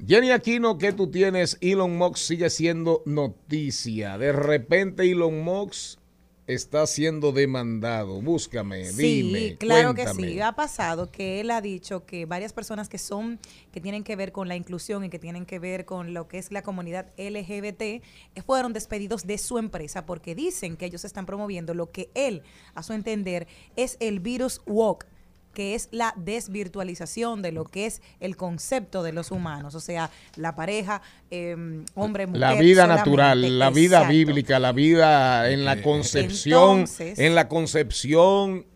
Jenny 0.04 0.32
Aquino, 0.32 0.78
¿qué 0.78 0.92
tú 0.92 1.10
tienes? 1.10 1.56
Elon 1.60 1.96
Musk 1.96 2.16
sigue 2.16 2.50
siendo 2.50 3.02
noticia. 3.06 4.18
De 4.18 4.32
repente 4.32 5.10
Elon 5.10 5.42
Musk 5.42 5.98
está 6.46 6.86
siendo 6.86 7.32
demandado. 7.32 8.20
Búscame, 8.20 8.84
Sí, 8.86 9.22
dime. 9.22 9.56
claro 9.56 9.94
cuéntame. 9.94 10.22
que 10.22 10.32
sí. 10.34 10.40
Ha 10.40 10.52
pasado 10.52 11.10
que 11.10 11.40
él 11.40 11.50
ha 11.50 11.60
dicho 11.60 12.04
que 12.04 12.26
varias 12.26 12.52
personas 12.52 12.88
que 12.88 12.98
son, 12.98 13.38
que 13.72 13.80
tienen 13.80 14.02
que 14.04 14.16
ver 14.16 14.32
con 14.32 14.48
la 14.48 14.56
inclusión 14.56 15.04
y 15.04 15.10
que 15.10 15.18
tienen 15.18 15.46
que 15.46 15.58
ver 15.58 15.84
con 15.84 16.14
lo 16.14 16.28
que 16.28 16.38
es 16.38 16.50
la 16.50 16.62
comunidad 16.62 17.06
LGBT, 17.16 17.82
eh, 17.82 18.02
fueron 18.44 18.72
despedidos 18.72 19.26
de 19.26 19.38
su 19.38 19.58
empresa 19.58 20.04
porque 20.06 20.34
dicen 20.34 20.76
que 20.76 20.86
ellos 20.86 21.04
están 21.04 21.26
promoviendo 21.26 21.74
lo 21.74 21.90
que 21.90 22.10
él, 22.14 22.42
a 22.74 22.82
su 22.82 22.92
entender, 22.92 23.46
es 23.76 23.96
el 24.00 24.20
virus 24.20 24.60
woke 24.66 25.06
que 25.52 25.74
es 25.74 25.88
la 25.90 26.14
desvirtualización 26.16 27.42
de 27.42 27.52
lo 27.52 27.64
que 27.64 27.86
es 27.86 28.00
el 28.20 28.36
concepto 28.36 29.02
de 29.02 29.12
los 29.12 29.30
humanos, 29.30 29.74
o 29.74 29.80
sea, 29.80 30.10
la 30.36 30.54
pareja, 30.56 31.02
eh, 31.30 31.56
hombre, 31.94 32.26
mujer. 32.26 32.40
La 32.40 32.54
vida 32.54 32.82
solamente. 32.84 33.10
natural, 33.10 33.58
la 33.58 33.70
vida 33.70 33.96
Exacto. 33.98 34.12
bíblica, 34.12 34.58
la 34.58 34.72
vida 34.72 35.50
en 35.50 35.64
la 35.64 35.82
concepción, 35.82 36.80
Entonces- 36.80 37.18
en 37.18 37.34
la 37.34 37.48
concepción 37.48 38.66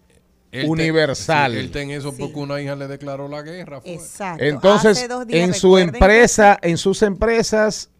Él 0.52 0.62
te- 0.64 0.68
universal. 0.70 1.52
sí, 1.52 1.58
él 1.78 1.90
eso 1.90 2.14
porque 2.16 2.38
una 2.38 2.60
hija 2.60 2.76
le 2.76 2.86
declaró 2.88 3.28
la 3.28 3.42
guerra. 3.42 3.80
fue. 3.80 3.94
Exacto. 3.94 4.44
Entonces, 4.44 4.98
Hace 4.98 5.08
dos 5.08 5.26
días, 5.26 5.48
en 5.48 5.54
su 5.54 5.78
empresa, 5.78 6.58
en 6.62 6.78
sus 6.78 7.02
empresas, 7.02 7.90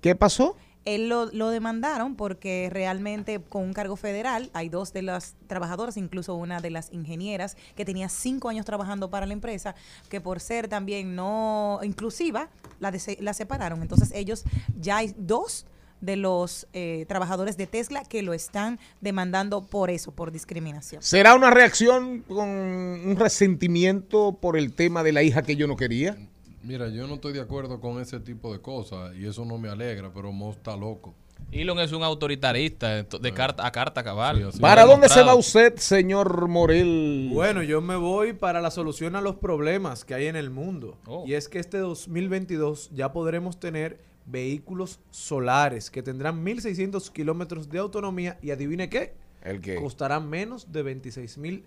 ¿qué 0.00 0.14
pasó? 0.14 0.56
Él 0.84 1.08
lo, 1.08 1.26
lo 1.26 1.50
demandaron 1.50 2.16
porque 2.16 2.68
realmente 2.72 3.40
con 3.40 3.62
un 3.62 3.72
cargo 3.72 3.96
federal 3.96 4.50
hay 4.52 4.68
dos 4.68 4.92
de 4.92 5.02
las 5.02 5.36
trabajadoras, 5.46 5.96
incluso 5.96 6.34
una 6.34 6.60
de 6.60 6.70
las 6.70 6.92
ingenieras 6.92 7.56
que 7.76 7.84
tenía 7.84 8.08
cinco 8.08 8.48
años 8.48 8.66
trabajando 8.66 9.08
para 9.08 9.26
la 9.26 9.32
empresa, 9.32 9.74
que 10.08 10.20
por 10.20 10.40
ser 10.40 10.66
también 10.68 11.14
no 11.14 11.78
inclusiva, 11.82 12.48
la, 12.80 12.90
dese- 12.90 13.18
la 13.20 13.32
separaron. 13.32 13.80
Entonces 13.82 14.10
ellos, 14.12 14.44
ya 14.80 14.96
hay 14.98 15.14
dos 15.16 15.66
de 16.00 16.16
los 16.16 16.66
eh, 16.72 17.04
trabajadores 17.06 17.56
de 17.56 17.68
Tesla 17.68 18.02
que 18.04 18.22
lo 18.22 18.32
están 18.34 18.80
demandando 19.00 19.62
por 19.62 19.88
eso, 19.88 20.10
por 20.10 20.32
discriminación. 20.32 21.00
¿Será 21.00 21.36
una 21.36 21.50
reacción 21.50 22.22
con 22.22 22.48
un 22.48 23.14
resentimiento 23.16 24.36
por 24.40 24.56
el 24.56 24.72
tema 24.72 25.04
de 25.04 25.12
la 25.12 25.22
hija 25.22 25.42
que 25.42 25.54
yo 25.54 25.68
no 25.68 25.76
quería? 25.76 26.16
Mira, 26.62 26.88
yo 26.88 27.06
no 27.06 27.14
estoy 27.14 27.32
de 27.32 27.40
acuerdo 27.40 27.80
con 27.80 28.00
ese 28.00 28.20
tipo 28.20 28.52
de 28.52 28.60
cosas 28.60 29.14
y 29.16 29.26
eso 29.26 29.44
no 29.44 29.58
me 29.58 29.68
alegra, 29.68 30.12
pero 30.12 30.32
Mo 30.32 30.52
está 30.52 30.76
loco. 30.76 31.14
Elon 31.50 31.80
es 31.80 31.92
un 31.92 32.02
autoritarista 32.02 33.02
de 33.02 33.32
carta 33.34 33.66
a 33.66 33.72
carta 33.72 34.02
cabal. 34.04 34.50
¿Para 34.60 34.84
dónde 34.84 35.08
se 35.08 35.22
va 35.22 35.34
usted, 35.34 35.76
señor 35.76 36.48
Morel? 36.48 37.30
Bueno, 37.32 37.62
yo 37.62 37.80
me 37.80 37.96
voy 37.96 38.32
para 38.32 38.60
la 38.60 38.70
solución 38.70 39.16
a 39.16 39.20
los 39.20 39.36
problemas 39.36 40.04
que 40.04 40.14
hay 40.14 40.26
en 40.26 40.36
el 40.36 40.50
mundo. 40.50 40.96
Oh. 41.06 41.24
Y 41.26 41.34
es 41.34 41.48
que 41.48 41.58
este 41.58 41.78
2022 41.78 42.90
ya 42.92 43.12
podremos 43.12 43.58
tener 43.58 43.98
vehículos 44.24 45.00
solares 45.10 45.90
que 45.90 46.02
tendrán 46.02 46.44
1.600 46.44 47.10
kilómetros 47.10 47.68
de 47.68 47.78
autonomía 47.80 48.38
y 48.40 48.50
adivine 48.50 48.88
qué. 48.88 49.14
¿El 49.42 49.60
qué? 49.60 49.74
Costarán 49.74 50.30
menos 50.30 50.70
de 50.70 50.82
26 50.84 51.38
mil 51.38 51.64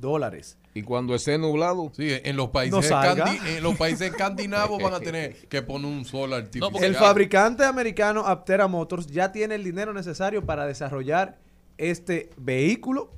dólares. 0.00 0.58
Y 0.74 0.82
cuando 0.82 1.14
esté 1.14 1.38
nublado. 1.38 1.90
Sí, 1.94 2.08
en 2.22 2.36
los 2.36 2.50
países, 2.50 2.90
No 2.90 3.26
en 3.46 3.62
los 3.62 3.76
países 3.76 4.02
escandinavos 4.10 4.82
van 4.82 4.94
a 4.94 5.00
tener 5.00 5.34
que 5.48 5.62
poner 5.62 5.90
un 5.90 6.04
sol 6.04 6.32
artificial. 6.34 6.84
El 6.84 6.94
fabricante 6.94 7.64
americano 7.64 8.26
Aptera 8.26 8.68
Motors 8.68 9.06
ya 9.06 9.32
tiene 9.32 9.54
el 9.54 9.64
dinero 9.64 9.92
necesario 9.92 10.44
para 10.44 10.66
desarrollar 10.66 11.38
este 11.78 12.30
vehículo. 12.36 13.10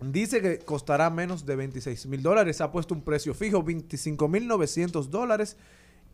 Dice 0.00 0.42
que 0.42 0.58
costará 0.58 1.08
menos 1.10 1.46
de 1.46 1.56
26 1.56 2.06
mil 2.06 2.22
dólares. 2.22 2.60
Ha 2.60 2.70
puesto 2.72 2.94
un 2.94 3.02
precio 3.02 3.34
fijo, 3.34 3.62
25 3.62 4.28
mil 4.28 4.46
900 4.46 5.10
dólares. 5.10 5.56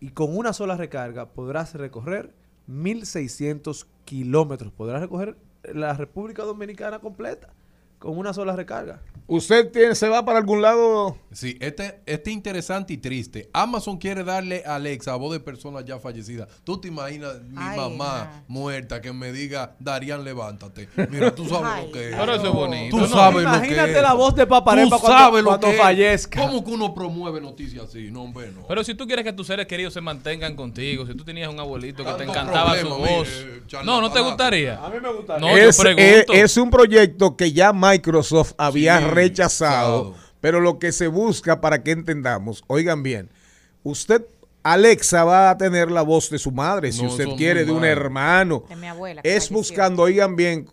Y 0.01 0.11
con 0.11 0.37
una 0.37 0.53
sola 0.53 0.77
recarga 0.77 1.31
podrás 1.31 1.75
recorrer 1.75 2.35
1.600 2.69 3.87
kilómetros. 4.05 4.73
Podrás 4.73 5.01
recorrer 5.01 5.37
la 5.63 5.95
República 5.95 6.43
Dominicana 6.43 6.99
completa 6.99 7.51
con 8.03 8.19
una 8.19 8.35
sola 8.35 8.57
recarga. 8.57 9.01
¿Usted 9.29 9.71
tiene, 9.71 9.95
se 9.95 10.09
va 10.09 10.25
para 10.25 10.39
algún 10.41 10.61
lado? 10.61 11.17
Sí, 11.31 11.57
este, 11.61 12.01
este 12.05 12.33
interesante 12.33 12.93
y 12.93 12.97
triste. 12.99 13.49
Amazon 13.53 13.97
quiere 13.97 14.25
darle 14.25 14.65
a 14.67 14.75
Alexa 14.75 15.13
a 15.13 15.17
voz 15.17 15.33
de 15.33 15.39
personas 15.41 15.85
ya 15.85 15.99
fallecidas. 16.01 16.49
Tú 16.65 16.79
te 16.81 16.89
imaginas 16.89 17.41
mi 17.43 17.55
Ay, 17.57 17.77
mamá 17.79 18.43
muerta 18.49 19.01
que 19.01 19.13
me 19.13 19.31
diga, 19.33 19.77
Darían, 19.79 20.25
levántate. 20.25 20.89
Mira, 21.09 21.33
tú 21.35 21.49
sabes 21.49 21.71
Ay, 21.73 21.87
lo 21.87 21.93
que 21.93 22.11
es. 22.11 22.17
Pero 22.17 22.35
eso 22.35 22.47
es 22.49 22.53
bonito, 22.53 22.97
Tú 22.97 23.03
¿no? 23.05 23.09
sabes 23.09 23.45
lo 23.45 23.51
que 23.51 23.57
Imagínate 23.57 23.97
es. 23.97 24.03
la 24.03 24.13
voz 24.15 24.35
de 24.35 24.43
Tú 24.43 24.49
Paparepa 24.51 24.99
cuando- 24.99 25.19
sabes 25.19 25.43
lo 25.45 25.51
cuando 25.51 25.67
que 25.69 25.75
es. 25.75 25.81
fallezca. 25.81 26.41
¿Cómo 26.41 26.65
que 26.65 26.71
uno 26.73 26.93
promueve 26.93 27.41
noticias 27.41 27.85
así? 27.85 28.11
No, 28.11 28.23
hombre, 28.25 28.51
no. 28.53 28.67
Pero 28.67 28.83
si 28.85 28.95
tú 28.97 29.07
quieres 29.07 29.25
que 29.25 29.33
tus 29.33 29.47
seres 29.47 29.67
queridos 29.67 29.95
se 29.95 30.01
mantengan 30.01 30.57
contigo, 30.57 31.07
si 31.07 31.15
tú 31.15 31.25
tenías 31.25 31.49
un 31.49 31.61
abuelito 31.61 32.05
que 32.05 32.13
te 32.15 32.25
encantaba 32.25 32.77
su 32.77 32.89
voz, 32.89 33.29
mire, 33.47 33.85
no, 33.85 34.01
no 34.01 34.11
te 34.11 34.21
gustaría. 34.21 34.85
A 34.85 34.91
mí 34.91 34.97
me 35.01 35.11
gustaría. 35.13 35.41
No, 35.49 35.57
yo 35.57 35.71
pregunto. 35.81 36.03
es- 36.03 36.27
es 36.43 36.57
un 36.57 36.71
proyecto 36.71 37.37
que 37.37 37.53
ya 37.53 37.73
Microsoft 37.93 38.53
había 38.57 38.99
Sí, 38.99 39.05
rechazado, 39.07 40.15
pero 40.41 40.61
lo 40.61 40.79
que 40.79 40.93
se 40.93 41.09
busca 41.09 41.61
para 41.61 41.83
que 41.83 41.91
entendamos, 41.91 42.65
oigan 42.67 43.03
bien, 43.03 43.31
usted, 43.83 44.25
Alexa 44.63 45.25
va 45.25 45.51
a 45.51 45.59
tener 45.59 45.91
la 45.91 46.03
voz 46.03 46.31
de 46.31 46.39
su 46.39 46.53
madre, 46.53 46.93
si 46.93 47.03
No, 47.03 47.09
usted 47.09 47.27
quiere, 47.37 47.65
de 47.65 47.73
un 47.73 47.85
hermano. 47.85 48.65
De 48.69 48.77
mi 48.77 48.87
abuela. 48.87 49.21
Es 49.25 49.51
buscando, 49.51 50.03
oigan 50.03 50.37
bien, 50.37 50.69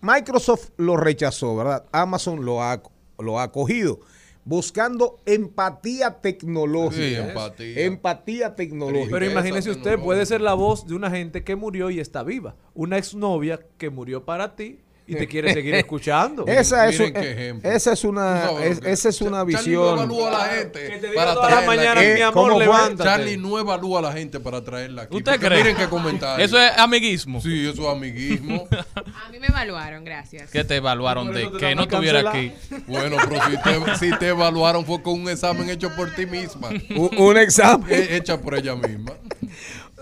Microsoft 0.00 0.70
lo 0.76 0.96
rechazó, 0.96 1.56
¿verdad? 1.56 1.84
Amazon 1.92 2.44
lo 2.44 2.62
ha, 2.62 2.82
lo 3.18 3.38
ha 3.38 3.44
acogido. 3.44 4.00
buscando 4.44 5.20
empatía 5.24 6.20
tecnológica. 6.20 6.96
Sí, 7.00 7.14
empatía. 7.14 7.80
Empatía 7.84 8.54
tecnológica. 8.56 9.12
Pero 9.12 9.30
imagínese 9.30 9.70
usted, 9.70 10.00
puede 10.00 10.26
ser 10.26 10.40
la 10.40 10.54
voz 10.54 10.84
de 10.86 10.94
una 10.96 11.10
gente 11.10 11.44
que 11.44 11.54
murió 11.54 11.90
y 11.90 12.00
está 12.00 12.24
viva. 12.24 12.56
Una 12.74 12.98
exnovia 12.98 13.60
que 13.78 13.88
murió 13.88 14.24
para 14.24 14.56
ti 14.56 14.80
y 15.06 15.14
te 15.16 15.26
quiere 15.26 15.52
seguir 15.52 15.74
escuchando. 15.76 16.44
Esa 16.46 16.88
es, 16.88 16.98
Miren 16.98 17.16
un- 17.16 17.22
qué 17.22 17.28
eh, 17.28 17.32
ejemplo. 17.32 17.70
esa 17.70 17.92
es 17.92 18.04
una, 18.04 18.50
es- 18.62 18.80
esa 18.84 19.08
es 19.08 19.20
una 19.20 19.38
Charlie 19.38 19.52
no 19.54 19.58
visión. 19.58 19.94
evalúa 19.98 20.28
a 20.28 20.30
la 20.46 20.54
gente 20.54 21.00
para 21.14 21.34
todas 21.34 21.50
las 21.50 21.64
traerla 21.64 21.66
mañanas, 21.66 22.04
aquí. 22.04 22.14
mi 22.14 22.20
amor, 22.22 22.56
levántate. 22.58 23.02
Charlie 23.04 23.36
no 23.36 23.58
evalúa 23.58 23.98
a 23.98 24.02
la 24.02 24.12
gente 24.12 24.40
para 24.40 24.62
traerla 24.62 25.02
aquí. 25.02 25.16
¿Usted 25.16 25.40
cree? 25.40 25.58
Miren 25.58 25.76
qué 25.76 25.86
comentario. 25.88 26.44
Eso 26.44 26.58
es 26.58 26.72
amiguismo. 26.78 27.40
Sí, 27.40 27.68
eso 27.68 27.82
es 27.82 27.88
amiguismo. 27.96 28.68
A 29.26 29.30
mí 29.30 29.38
me 29.38 29.46
evaluaron, 29.48 30.04
gracias. 30.04 30.50
¿Qué 30.50 30.64
te 30.64 30.76
evaluaron 30.76 31.32
de 31.32 31.46
te 31.46 31.58
que 31.58 31.74
no 31.74 31.82
estuviera 31.82 32.28
aquí? 32.30 32.52
Bueno, 32.86 33.16
pero 33.28 33.40
si 33.46 33.56
te, 33.58 33.96
si 34.10 34.18
te 34.18 34.28
evaluaron 34.28 34.84
fue 34.84 35.02
con 35.02 35.20
un 35.20 35.28
examen 35.28 35.68
hecho 35.70 35.90
por 35.96 36.10
ti 36.14 36.26
misma. 36.26 36.68
Un, 36.96 37.10
un 37.18 37.38
examen. 37.38 37.86
Eh, 37.90 38.16
Hecha 38.16 38.40
por 38.40 38.54
ella 38.54 38.74
misma. 38.76 39.12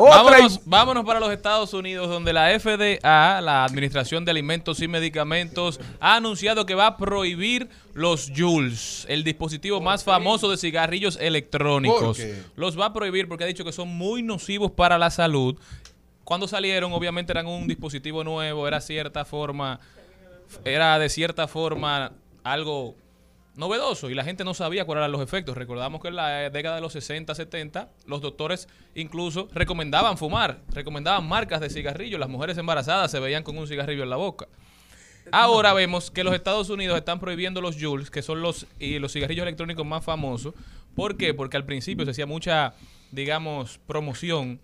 Otra 0.00 0.22
Vámonos, 0.22 0.60
vámonos 0.64 1.04
para 1.04 1.20
los 1.20 1.30
Estados 1.30 1.74
Unidos, 1.74 2.08
donde 2.08 2.32
la 2.32 2.58
FDA, 2.58 3.40
la 3.42 3.64
Administración 3.64 4.24
de 4.24 4.30
Alimentos 4.30 4.80
y 4.80 4.88
Medicamentos, 4.88 5.78
ha 6.00 6.16
anunciado 6.16 6.64
que 6.64 6.74
va 6.74 6.86
a 6.86 6.96
prohibir 6.96 7.68
los 7.92 8.32
Juuls, 8.34 9.04
el 9.10 9.24
dispositivo 9.24 9.78
más 9.82 10.02
famoso 10.02 10.50
de 10.50 10.56
cigarrillos 10.56 11.18
electrónicos. 11.20 12.18
Los 12.56 12.80
va 12.80 12.86
a 12.86 12.92
prohibir 12.94 13.28
porque 13.28 13.44
ha 13.44 13.46
dicho 13.46 13.62
que 13.62 13.72
son 13.72 13.88
muy 13.88 14.22
nocivos 14.22 14.70
para 14.70 14.96
la 14.96 15.10
salud. 15.10 15.56
Cuando 16.24 16.48
salieron, 16.48 16.94
obviamente 16.94 17.32
eran 17.32 17.46
un 17.46 17.68
dispositivo 17.68 18.24
nuevo, 18.24 18.66
era 18.66 18.80
cierta 18.80 19.26
forma, 19.26 19.80
era 20.64 20.98
de 20.98 21.10
cierta 21.10 21.46
forma 21.46 22.12
algo 22.42 22.94
novedoso 23.56 24.10
y 24.10 24.14
la 24.14 24.24
gente 24.24 24.44
no 24.44 24.54
sabía 24.54 24.84
cuáles 24.84 25.00
eran 25.00 25.12
los 25.12 25.22
efectos. 25.22 25.56
Recordamos 25.56 26.00
que 26.00 26.08
en 26.08 26.16
la 26.16 26.46
eh, 26.46 26.50
década 26.50 26.76
de 26.76 26.80
los 26.80 26.92
60, 26.92 27.34
70, 27.34 27.90
los 28.06 28.20
doctores 28.20 28.68
incluso 28.94 29.48
recomendaban 29.52 30.18
fumar, 30.18 30.60
recomendaban 30.72 31.26
marcas 31.26 31.60
de 31.60 31.70
cigarrillos. 31.70 32.20
Las 32.20 32.28
mujeres 32.28 32.56
embarazadas 32.58 33.10
se 33.10 33.20
veían 33.20 33.42
con 33.42 33.56
un 33.58 33.66
cigarrillo 33.66 34.02
en 34.02 34.10
la 34.10 34.16
boca. 34.16 34.48
Ahora 35.32 35.72
vemos 35.74 36.10
que 36.10 36.24
los 36.24 36.34
Estados 36.34 36.70
Unidos 36.70 36.96
están 36.98 37.20
prohibiendo 37.20 37.60
los 37.60 37.76
Juuls, 37.76 38.10
que 38.10 38.22
son 38.22 38.42
los, 38.42 38.66
y 38.78 38.98
los 38.98 39.12
cigarrillos 39.12 39.42
electrónicos 39.42 39.86
más 39.86 40.04
famosos. 40.04 40.54
¿Por 40.94 41.16
qué? 41.16 41.34
Porque 41.34 41.56
al 41.56 41.64
principio 41.64 42.04
se 42.04 42.10
hacía 42.12 42.26
mucha, 42.26 42.74
digamos, 43.12 43.78
promoción 43.86 44.60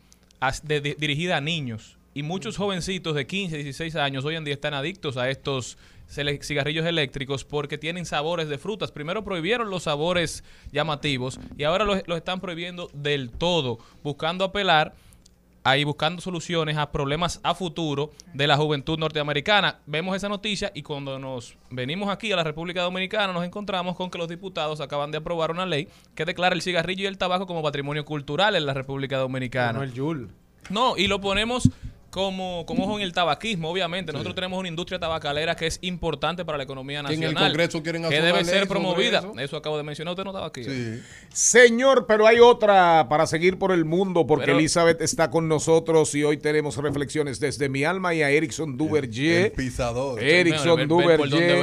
dirigida 0.98 1.36
a 1.36 1.40
niños. 1.40 1.98
Y 2.14 2.22
muchos 2.22 2.56
jovencitos 2.56 3.14
de 3.14 3.26
15, 3.26 3.56
16 3.58 3.94
años 3.96 4.24
hoy 4.24 4.36
en 4.36 4.44
día 4.44 4.54
están 4.54 4.74
adictos 4.74 5.16
a 5.16 5.28
estos 5.28 5.76
cigarrillos 6.08 6.86
eléctricos 6.86 7.44
porque 7.44 7.78
tienen 7.78 8.06
sabores 8.06 8.48
de 8.48 8.58
frutas. 8.58 8.92
Primero 8.92 9.24
prohibieron 9.24 9.70
los 9.70 9.84
sabores 9.84 10.44
llamativos 10.72 11.38
y 11.56 11.64
ahora 11.64 11.84
los, 11.84 12.06
los 12.06 12.18
están 12.18 12.40
prohibiendo 12.40 12.88
del 12.94 13.30
todo, 13.30 13.78
buscando 14.02 14.44
apelar 14.44 14.94
ahí 15.66 15.82
buscando 15.82 16.22
soluciones 16.22 16.76
a 16.76 16.92
problemas 16.92 17.40
a 17.42 17.52
futuro 17.54 18.12
de 18.32 18.46
la 18.46 18.56
juventud 18.56 18.98
norteamericana. 18.98 19.80
Vemos 19.86 20.14
esa 20.14 20.28
noticia 20.28 20.70
y 20.74 20.82
cuando 20.82 21.18
nos 21.18 21.56
venimos 21.70 22.08
aquí 22.08 22.30
a 22.30 22.36
la 22.36 22.44
República 22.44 22.82
Dominicana 22.82 23.32
nos 23.32 23.44
encontramos 23.44 23.96
con 23.96 24.08
que 24.08 24.18
los 24.18 24.28
diputados 24.28 24.80
acaban 24.80 25.10
de 25.10 25.18
aprobar 25.18 25.50
una 25.50 25.66
ley 25.66 25.88
que 26.14 26.24
declara 26.24 26.54
el 26.54 26.62
cigarrillo 26.62 27.02
y 27.02 27.06
el 27.06 27.18
tabaco 27.18 27.48
como 27.48 27.62
patrimonio 27.62 28.04
cultural 28.04 28.54
en 28.54 28.64
la 28.64 28.74
República 28.74 29.18
Dominicana. 29.18 29.72
No 29.72 29.82
el 29.82 29.92
Yul. 29.92 30.30
No, 30.70 30.96
y 30.96 31.08
lo 31.08 31.20
ponemos 31.20 31.68
como, 32.16 32.64
como 32.64 32.84
ojo 32.84 32.96
en 32.96 33.02
el 33.02 33.12
tabaquismo, 33.12 33.68
obviamente. 33.70 34.10
Nosotros 34.10 34.34
tenemos 34.34 34.58
una 34.58 34.68
industria 34.68 34.98
tabacalera 34.98 35.54
que 35.54 35.66
es 35.66 35.78
importante 35.82 36.46
para 36.46 36.56
la 36.56 36.64
economía 36.64 37.02
Que 37.04 37.12
en 37.12 37.22
el 37.22 37.34
nacional. 37.34 37.50
Congreso 37.52 37.82
quieren 37.82 38.08
Que 38.08 38.22
debe 38.22 38.42
ser 38.42 38.66
promovida. 38.66 39.18
eso. 39.18 39.34
Eso. 39.38 39.56
acabo 39.58 39.76
de 39.76 39.82
mencionar, 39.82 40.12
usted 40.12 40.24
no 40.24 40.30
estaba 40.30 40.46
aquí. 40.46 40.64
Sí. 40.64 41.02
Señor, 41.30 42.06
pero 42.06 42.26
hay 42.26 42.40
otra 42.40 43.06
para 43.10 43.26
seguir 43.26 43.58
por 43.58 43.70
el 43.70 43.84
mundo, 43.84 44.26
porque 44.26 44.46
Pero- 44.46 44.58
Elizabeth 44.58 45.02
está 45.02 45.30
con 45.30 45.46
nosotros 45.46 46.14
y 46.14 46.24
hoy 46.24 46.38
tenemos 46.38 46.78
reflexiones 46.78 47.38
desde 47.38 47.68
mi 47.68 47.84
alma 47.84 48.14
y 48.14 48.22
a 48.22 48.30
Erickson 48.30 48.78
Duverger. 48.78 49.46
El 49.46 49.52
pisador. 49.52 50.22
Erickson 50.22 50.88
Duverger, 50.88 51.20
el 51.20 51.30
que 51.30 51.62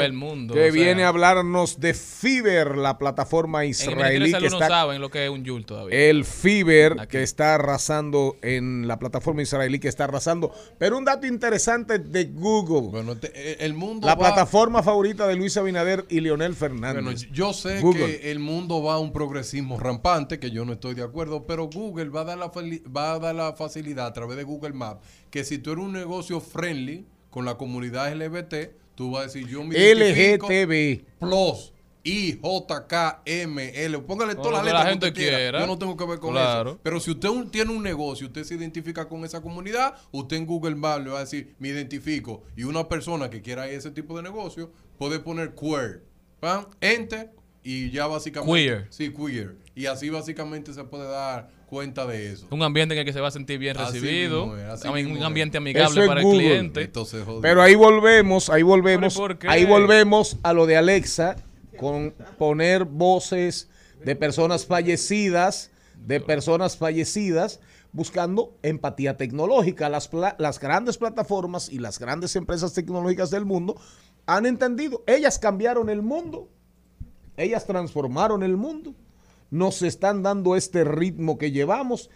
o 0.51 0.53
sea. 0.53 0.71
viene 0.71 1.03
a 1.03 1.07
hablarnos 1.07 1.79
de 1.79 1.95
Fiverr, 1.95 2.77
la 2.77 2.99
plataforma 2.99 3.63
En 3.63 3.71
israelí 3.71 4.29
Salud 4.29 4.45
que 4.47 4.51
no 4.51 4.59
saben 4.59 5.01
lo 5.01 5.09
que 5.09 5.23
es 5.25 5.31
un 5.31 5.43
Yul 5.43 5.65
todavía. 5.65 5.97
el 5.97 6.25
Fiverr 6.25 6.99
Aquí. 6.99 7.07
que 7.17 7.23
está 7.23 7.55
arrasando 7.55 8.35
en 8.43 8.87
la 8.87 8.99
plataforma 8.99 9.41
israelí 9.41 9.79
que 9.79 9.87
está 9.87 10.03
arrasando. 10.03 10.42
Pero 10.77 10.97
un 10.97 11.05
dato 11.05 11.27
interesante 11.27 11.99
de 11.99 12.25
Google, 12.25 12.89
Bueno, 12.91 13.15
te- 13.17 13.31
eh, 13.35 13.57
el 13.59 13.73
mundo 13.73 14.07
la 14.07 14.15
va- 14.15 14.19
plataforma 14.27 14.81
favorita 14.83 15.27
de 15.27 15.35
Luis 15.35 15.55
Abinader 15.57 16.05
y 16.09 16.19
Leonel 16.19 16.55
Fernández. 16.55 17.03
Bueno, 17.03 17.17
yo 17.31 17.53
sé 17.53 17.79
Google. 17.81 18.05
que 18.19 18.31
el 18.31 18.39
mundo 18.39 18.81
va 18.83 18.95
a 18.95 18.99
un 18.99 19.13
progresismo 19.13 19.79
rampante, 19.79 20.39
que 20.39 20.51
yo 20.51 20.65
no 20.65 20.73
estoy 20.73 20.95
de 20.95 21.03
acuerdo, 21.03 21.45
pero 21.45 21.67
Google 21.69 22.09
va 22.09 22.21
a 22.21 22.25
dar 22.25 22.37
la, 22.37 22.51
va 22.95 23.13
a 23.13 23.19
dar 23.19 23.35
la 23.35 23.53
facilidad 23.53 24.07
a 24.07 24.13
través 24.13 24.37
de 24.37 24.43
Google 24.43 24.73
Maps 24.73 25.05
que 25.29 25.43
si 25.43 25.57
tú 25.57 25.71
eres 25.71 25.83
un 25.85 25.93
negocio 25.93 26.39
friendly 26.39 27.05
con 27.29 27.45
la 27.45 27.55
comunidad 27.57 28.11
LGBT, 28.13 28.75
tú 28.95 29.11
vas 29.11 29.21
a 29.21 29.25
decir 29.25 29.47
yo 29.47 29.63
me 29.63 29.75
LGTB. 29.75 31.05
Plus. 31.19 31.73
I, 32.05 32.37
J, 32.41 32.87
K, 32.87 33.21
M, 33.25 33.71
L. 33.85 33.99
Póngale 33.99 34.35
todas 34.35 34.51
las 34.53 34.65
letras 34.65 34.83
la 34.83 34.89
que 34.89 34.95
usted 34.95 35.13
quiera. 35.13 35.37
quiera. 35.37 35.59
Yo 35.61 35.67
no 35.67 35.77
tengo 35.77 35.95
que 35.95 36.05
ver 36.05 36.19
con 36.19 36.31
Claro. 36.31 36.71
eso. 36.71 36.79
Pero 36.83 36.99
si 36.99 37.11
usted 37.11 37.29
un- 37.29 37.49
tiene 37.49 37.71
un 37.71 37.81
negocio, 37.81 38.27
usted 38.27 38.43
se 38.43 38.55
identifica 38.55 39.07
con 39.07 39.23
esa 39.23 39.41
comunidad, 39.41 39.95
usted 40.11 40.35
en 40.37 40.45
Google 40.45 40.75
Maps 40.75 41.03
le 41.03 41.09
va 41.11 41.17
a 41.19 41.21
decir, 41.21 41.55
me 41.59 41.69
identifico. 41.69 42.43
Y 42.57 42.63
una 42.63 42.89
persona 42.89 43.29
que 43.29 43.41
quiera 43.41 43.69
ese 43.69 43.89
tipo 43.91 44.17
de 44.17 44.23
negocio 44.23 44.71
puede 44.97 45.19
poner 45.19 45.55
queer. 45.55 46.03
¿Pam? 46.41 46.65
Enter 46.81 47.31
y 47.63 47.89
ya 47.91 48.05
básicamente. 48.07 48.53
Queer. 48.53 48.87
Sí, 48.89 49.13
queer. 49.13 49.55
Y 49.73 49.85
así 49.85 50.09
básicamente 50.09 50.73
se 50.73 50.83
puede 50.83 51.07
dar 51.09 51.49
cuenta 51.67 52.05
de 52.05 52.33
eso. 52.33 52.47
Un 52.51 52.61
ambiente 52.63 52.93
en 52.95 52.99
el 52.99 53.05
que 53.05 53.13
se 53.13 53.21
va 53.21 53.29
a 53.29 53.31
sentir 53.31 53.57
bien 53.59 53.77
Así 53.77 53.99
recibido. 53.99 54.47
mismo 54.47 54.57
es, 54.57 54.83
un 54.85 55.17
es. 55.17 55.23
ambiente 55.23 55.57
Eso 55.57 55.63
amigable 55.63 56.01
es 56.01 56.07
para 56.07 56.21
Google. 56.21 56.39
el 56.43 56.49
cliente. 56.49 56.81
Entonces. 56.81 57.23
Pero 57.41 57.61
ahí 57.61 57.75
volvemos, 57.75 58.49
ahí 58.49 58.61
volvemos, 58.61 59.17
ahí 59.47 59.63
volvemos 59.63 60.37
a 60.43 60.51
lo 60.51 60.65
de 60.65 60.75
Alexa 60.77 61.37
con 61.79 62.13
poner 62.37 62.85
voces 62.85 63.69
de 64.03 64.15
personas 64.15 64.65
fallecidas, 64.65 65.71
de 66.05 66.19
personas 66.19 66.77
fallecidas, 66.77 67.59
buscando 67.91 68.57
empatía 68.63 69.17
tecnológica. 69.17 69.89
Las, 69.89 70.09
las 70.37 70.59
grandes 70.59 70.97
plataformas 70.97 71.69
y 71.69 71.79
las 71.79 71.99
grandes 71.99 72.35
empresas 72.35 72.73
tecnológicas 72.73 73.29
del 73.29 73.45
mundo 73.45 73.79
han 74.25 74.45
entendido, 74.45 75.03
ellas 75.07 75.39
cambiaron 75.39 75.89
el 75.89 76.01
mundo, 76.01 76.49
ellas 77.37 77.65
transformaron 77.65 78.43
el 78.43 78.57
mundo, 78.57 78.95
nos 79.51 79.81
están 79.81 80.23
dando 80.23 80.55
este 80.55 80.83
ritmo 80.83 81.37
que 81.37 81.51
llevamos 81.51 82.09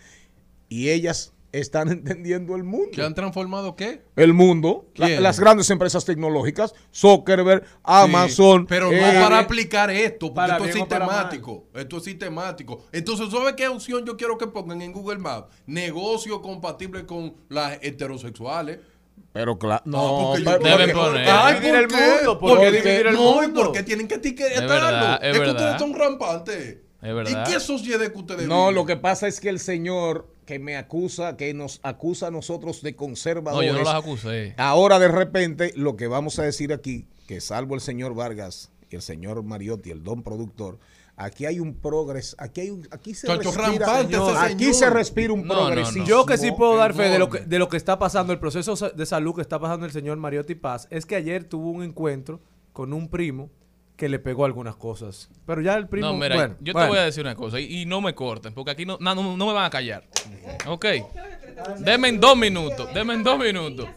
y 0.69 0.89
ellas 0.89 1.33
están 1.59 1.89
entendiendo 1.91 2.55
el 2.55 2.63
mundo. 2.63 2.89
¿Que 2.93 3.01
han 3.03 3.13
transformado 3.15 3.75
qué? 3.75 4.01
El 4.15 4.33
mundo, 4.33 4.87
las 4.95 5.39
grandes 5.39 5.69
empresas 5.69 6.05
tecnológicas, 6.05 6.73
Zuckerberg, 6.93 7.63
Amazon. 7.83 8.61
Sí, 8.61 8.65
pero 8.69 8.87
no 8.91 8.97
eh, 8.97 9.19
para 9.21 9.39
aplicar 9.39 9.89
esto, 9.91 10.27
porque 10.27 10.35
para 10.35 10.53
esto 10.57 10.65
es 10.69 10.73
sistemático. 10.75 11.65
Esto 11.73 11.97
es 11.97 12.03
sistemático. 12.03 12.83
Entonces, 12.91 13.29
¿sabe 13.31 13.55
qué 13.55 13.67
opción 13.67 14.05
yo 14.05 14.17
quiero 14.17 14.37
que 14.37 14.47
pongan 14.47 14.81
en 14.81 14.91
Google 14.91 15.19
Maps? 15.19 15.47
Negocio 15.65 16.41
compatible 16.41 17.05
con 17.05 17.35
las 17.49 17.77
heterosexuales. 17.81 18.79
Pero 19.33 19.57
claro, 19.59 19.83
No, 19.85 19.97
no, 19.97 20.27
porque 20.29 20.43
Deben 20.69 20.91
porque- 20.91 20.93
poner. 20.93 21.27
Ay, 21.29 21.55
Dividir 21.59 21.87
¿por 21.87 21.99
el 21.99 22.09
mundo, 22.15 22.39
¿por 22.39 22.49
Porque 22.57 22.65
qué 22.71 22.71
dividir 22.81 23.07
el 23.07 23.13
no, 23.15 23.33
mundo? 23.35 23.63
porque 23.65 23.83
tienen 23.83 24.07
que 24.07 24.15
Es 24.15 24.19
etiquetarlo. 24.19 24.67
verdad, 24.67 25.19
es 25.23 25.31
que 25.33 25.39
verdad. 25.39 25.55
ustedes 25.55 25.79
son 25.79 25.93
rampantes. 25.93 26.77
Es 27.01 27.13
verdad. 27.13 27.45
¿Y 27.47 27.51
qué 27.51 27.59
sociedad 27.59 28.07
que 28.11 28.17
ustedes 28.17 28.47
No, 28.47 28.61
viven? 28.63 28.75
lo 28.75 28.85
que 28.85 28.97
pasa 28.97 29.27
es 29.27 29.39
que 29.39 29.49
el 29.49 29.59
señor 29.59 30.27
que 30.47 30.57
me 30.57 30.75
acusa, 30.77 31.37
que 31.37 31.53
nos 31.53 31.79
acusa 31.83 32.27
a 32.27 32.31
nosotros 32.31 32.81
de 32.81 32.91
No, 32.93 32.97
conservadores, 32.97 33.71
yo 33.71 33.77
no 33.77 33.83
las 33.83 33.93
acusé. 33.95 34.55
ahora 34.57 34.97
de 34.97 35.09
repente 35.09 35.73
lo 35.75 35.95
que 35.95 36.07
vamos 36.07 36.39
a 36.39 36.43
decir 36.43 36.73
aquí, 36.73 37.05
que 37.27 37.39
salvo 37.41 37.75
el 37.75 37.81
señor 37.81 38.15
Vargas 38.15 38.71
y 38.89 38.95
el 38.95 39.01
señor 39.03 39.43
Mariotti, 39.43 39.91
el 39.91 40.01
don 40.03 40.23
productor, 40.23 40.79
aquí 41.17 41.45
hay 41.45 41.59
un 41.59 41.75
progreso, 41.75 42.35
aquí 42.39 42.61
hay 42.61 42.69
un, 42.69 42.87
aquí 42.91 43.13
se 43.13 43.27
Chacho, 43.27 43.51
respira, 43.51 43.99
aquí 44.45 44.73
se 44.73 44.89
respira 44.89 45.33
un 45.33 45.45
No, 45.45 45.53
no, 45.53 45.59
no. 45.59 45.65
progresismo. 45.67 46.05
Yo 46.05 46.25
que 46.25 46.37
sí 46.37 46.51
puedo 46.51 46.77
dar 46.77 46.93
fe 46.93 47.09
de 47.09 47.19
lo 47.19 47.29
que, 47.29 47.39
de 47.41 47.59
lo 47.59 47.67
que 47.67 47.75
está 47.77 47.99
pasando, 47.99 48.31
el 48.31 48.39
proceso 48.39 48.75
de 48.89 49.05
salud 49.05 49.35
que 49.35 49.41
está 49.41 49.59
pasando 49.59 49.85
el 49.85 49.91
señor 49.91 50.17
Mariotti 50.17 50.55
Paz, 50.55 50.87
es 50.89 51.05
que 51.05 51.15
ayer 51.17 51.43
tuvo 51.43 51.69
un 51.71 51.83
encuentro 51.83 52.39
con 52.71 52.93
un 52.93 53.09
primo 53.09 53.49
que 53.97 54.07
le 54.07 54.19
pegó 54.19 54.45
algunas 54.45 54.75
cosas. 54.75 55.29
Pero 55.45 55.59
ya 55.61 55.75
el 55.75 55.87
primo... 55.87 56.07
No, 56.07 56.13
mira, 56.13 56.35
bueno, 56.35 56.55
yo 56.61 56.71
bueno. 56.71 56.85
te 56.87 56.89
voy 56.91 56.99
a 56.99 57.03
decir 57.05 57.23
una 57.23 57.35
cosa 57.35 57.59
y, 57.59 57.81
y 57.81 57.85
no 57.85 57.99
me 57.99 58.13
corten, 58.13 58.53
porque 58.53 58.71
aquí 58.71 58.85
no, 58.85 58.97
no, 59.01 59.15
me 59.45 59.53
van 59.53 59.65
a 59.65 59.69
callar. 59.69 60.03
Ok. 60.67 60.85
Denme 61.79 62.09
en 62.09 62.19
dos 62.19 62.37
minutos, 62.37 62.93
denme 62.93 63.15
en 63.15 63.23
dos 63.23 63.39
minutos. 63.39 63.87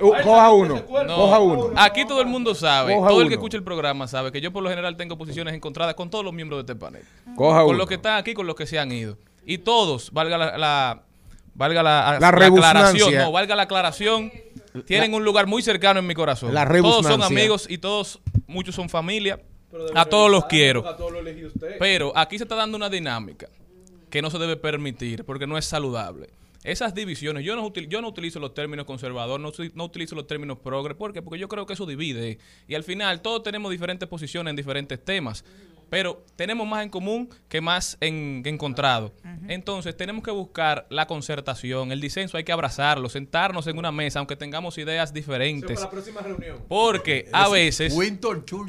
Uh, 0.00 0.10
coja 0.24 0.50
uno, 0.50 0.74
No, 1.06 1.16
coja 1.16 1.38
uno. 1.38 1.70
Aquí 1.76 2.04
todo 2.06 2.20
el 2.20 2.26
mundo 2.26 2.54
sabe, 2.56 2.94
Coja 2.94 3.08
todo 3.08 3.18
el 3.20 3.26
uno. 3.26 3.28
que 3.28 3.34
escucha 3.34 3.56
el 3.56 3.62
programa 3.62 4.08
sabe 4.08 4.32
que 4.32 4.40
yo 4.40 4.52
por 4.52 4.62
lo 4.64 4.68
general 4.68 4.96
tengo 4.96 5.16
posiciones 5.16 5.54
encontradas 5.54 5.94
con 5.94 6.10
todos 6.10 6.24
los 6.24 6.32
miembros 6.34 6.58
de 6.66 6.72
este 6.72 6.74
panel. 6.84 7.02
Coja 7.36 7.60
con 7.60 7.68
uno. 7.70 7.78
los 7.78 7.88
que 7.88 7.94
están 7.94 8.16
aquí, 8.18 8.34
con 8.34 8.46
los 8.46 8.56
que 8.56 8.66
se 8.66 8.78
han 8.80 8.90
ido. 8.90 9.16
Y 9.44 9.58
todos, 9.58 10.10
valga 10.12 10.38
la, 10.38 10.58
la- 10.58 11.02
valga 11.54 11.82
la, 11.84 11.90
La 12.20 12.28
aclaración, 12.28 12.40
rebusnancia. 12.40 13.22
no, 13.22 13.32
valga 13.32 13.54
la 13.56 13.62
aclaración, 13.62 14.32
tienen 14.84 15.14
un 15.14 15.24
lugar 15.24 15.46
muy 15.46 15.62
cercano 15.62 16.00
en 16.00 16.06
mi 16.06 16.14
corazón. 16.14 16.52
La 16.54 16.64
todos 16.90 17.04
son 17.12 17.20
amigos 17.38 17.66
y 17.68 17.78
todos, 17.78 18.20
muchos 18.46 18.74
son 18.74 18.88
familia. 18.88 19.40
A 19.94 20.04
todos 20.06 20.30
los 20.30 20.44
quiero. 20.46 20.82
Pero 21.78 22.12
aquí 22.16 22.38
se 22.38 22.44
está 22.44 22.54
dando 22.54 22.76
una 22.76 22.88
dinámica 22.88 23.48
que 24.08 24.22
no 24.22 24.30
se 24.30 24.38
debe 24.38 24.56
permitir 24.56 25.24
porque 25.24 25.46
no 25.46 25.58
es 25.58 25.64
saludable. 25.66 26.30
Esas 26.64 26.94
divisiones, 26.94 27.44
yo 27.44 27.54
no, 27.54 27.64
util- 27.64 27.86
yo 27.88 28.00
no 28.00 28.08
utilizo 28.08 28.40
los 28.40 28.52
términos 28.54 28.86
conservador, 28.86 29.38
no, 29.38 29.52
no 29.74 29.84
utilizo 29.84 30.14
los 30.16 30.26
términos 30.26 30.58
progre. 30.58 30.94
¿Por 30.96 31.12
qué? 31.12 31.22
Porque 31.22 31.38
yo 31.38 31.46
creo 31.48 31.64
que 31.66 31.74
eso 31.74 31.86
divide. 31.86 32.38
Y 32.66 32.74
al 32.74 32.82
final 32.82 33.20
todos 33.22 33.42
tenemos 33.44 33.70
diferentes 33.70 34.08
posiciones 34.08 34.50
en 34.50 34.56
diferentes 34.56 35.04
temas. 35.04 35.44
Pero 35.88 36.24
tenemos 36.34 36.66
más 36.66 36.82
en 36.82 36.88
común 36.90 37.28
que 37.48 37.60
más 37.60 37.96
en, 38.00 38.42
que 38.42 38.48
encontrado. 38.50 39.14
Entonces 39.48 39.96
tenemos 39.96 40.24
que 40.24 40.32
buscar 40.32 40.86
la 40.90 41.06
concertación, 41.06 41.92
el 41.92 42.00
disenso, 42.00 42.36
hay 42.36 42.44
que 42.44 42.50
abrazarlo, 42.52 43.08
sentarnos 43.08 43.66
en 43.68 43.78
una 43.78 43.92
mesa, 43.92 44.18
aunque 44.18 44.34
tengamos 44.36 44.78
ideas 44.78 45.12
diferentes. 45.12 45.80
la 45.80 45.88
próxima 45.90 46.20
reunión. 46.22 46.58
Porque 46.68 47.28
a 47.32 47.44
Es 47.46 47.52
veces, 47.52 47.94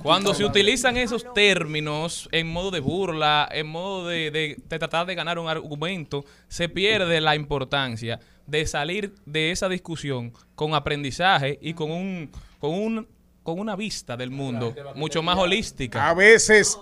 cuando 0.04 0.34
se 0.36 0.46
utilizan 0.46 0.96
esos 0.98 1.26
términos 1.34 2.30
en 2.32 2.48
modo 2.48 2.70
de 2.72 2.80
burla, 2.80 3.48
en 3.52 3.68
modo 3.68 4.08
de, 4.08 4.30
de- 4.32 4.58
de 4.68 4.80
tratar 4.80 5.06
de 5.08 5.16
ganar 5.16 5.40
un 5.40 5.48
argumento, 5.50 6.24
se 6.48 6.70
pierde 6.70 7.20
la 7.22 7.36
importancia 7.36 8.20
de 8.46 8.66
salir 8.68 9.14
de 9.26 9.52
esa 9.52 9.68
discusión 9.70 10.32
con 10.56 10.74
aprendizaje 10.76 11.58
y 11.62 11.74
con 11.74 11.92
un 11.92 12.30
con 12.60 12.72
un 12.74 13.08
con 13.48 13.62
una 13.62 13.78
vista 13.78 14.18
del 14.18 14.30
mundo 14.30 14.76
mucho 14.96 15.24
más 15.24 15.38
holística. 15.38 16.10
A 16.10 16.14
veces, 16.14 16.78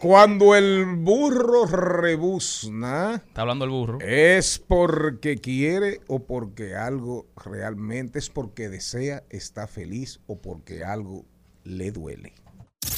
cuando 0.00 0.56
el 0.56 0.84
burro 0.84 1.64
rebuzna, 1.64 3.22
está 3.24 3.42
hablando 3.42 3.66
el 3.66 3.70
burro, 3.70 4.00
es 4.00 4.58
porque 4.58 5.36
quiere 5.36 6.00
o 6.08 6.26
porque 6.26 6.74
algo 6.74 7.28
realmente 7.36 8.18
es 8.18 8.30
porque 8.30 8.68
desea, 8.68 9.22
está 9.30 9.68
feliz 9.68 10.18
o 10.26 10.40
porque 10.40 10.82
algo 10.82 11.24
le 11.62 11.92
duele. 11.92 12.34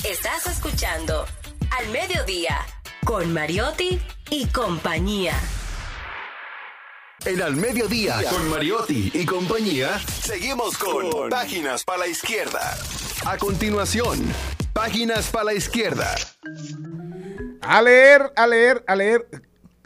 Estás 0.09 0.47
escuchando 0.47 1.27
Al 1.78 1.93
Mediodía 1.93 2.57
con 3.05 3.35
Mariotti 3.35 4.01
y 4.31 4.47
compañía. 4.47 5.35
En 7.24 7.40
Al 7.40 7.55
Mediodía, 7.55 8.16
con 8.28 8.49
Mariotti 8.49 9.12
y 9.15 9.24
compañía, 9.24 9.97
seguimos 10.01 10.77
con 10.77 11.28
Páginas 11.31 11.85
para 11.85 12.01
la 12.01 12.07
Izquierda. 12.09 12.77
A 13.24 13.39
continuación, 13.39 14.20
Páginas 14.73 15.31
para 15.31 15.44
la 15.44 15.55
Izquierda. 15.55 16.12
A 17.61 17.81
leer, 17.81 18.32
a 18.35 18.47
leer, 18.49 18.82
a 18.89 18.97
leer. 18.97 19.28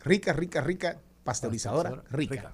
Rica, 0.02 0.32
rica, 0.32 0.62
rica. 0.62 0.96
Pasteurizadora, 1.24 2.02
rica. 2.10 2.52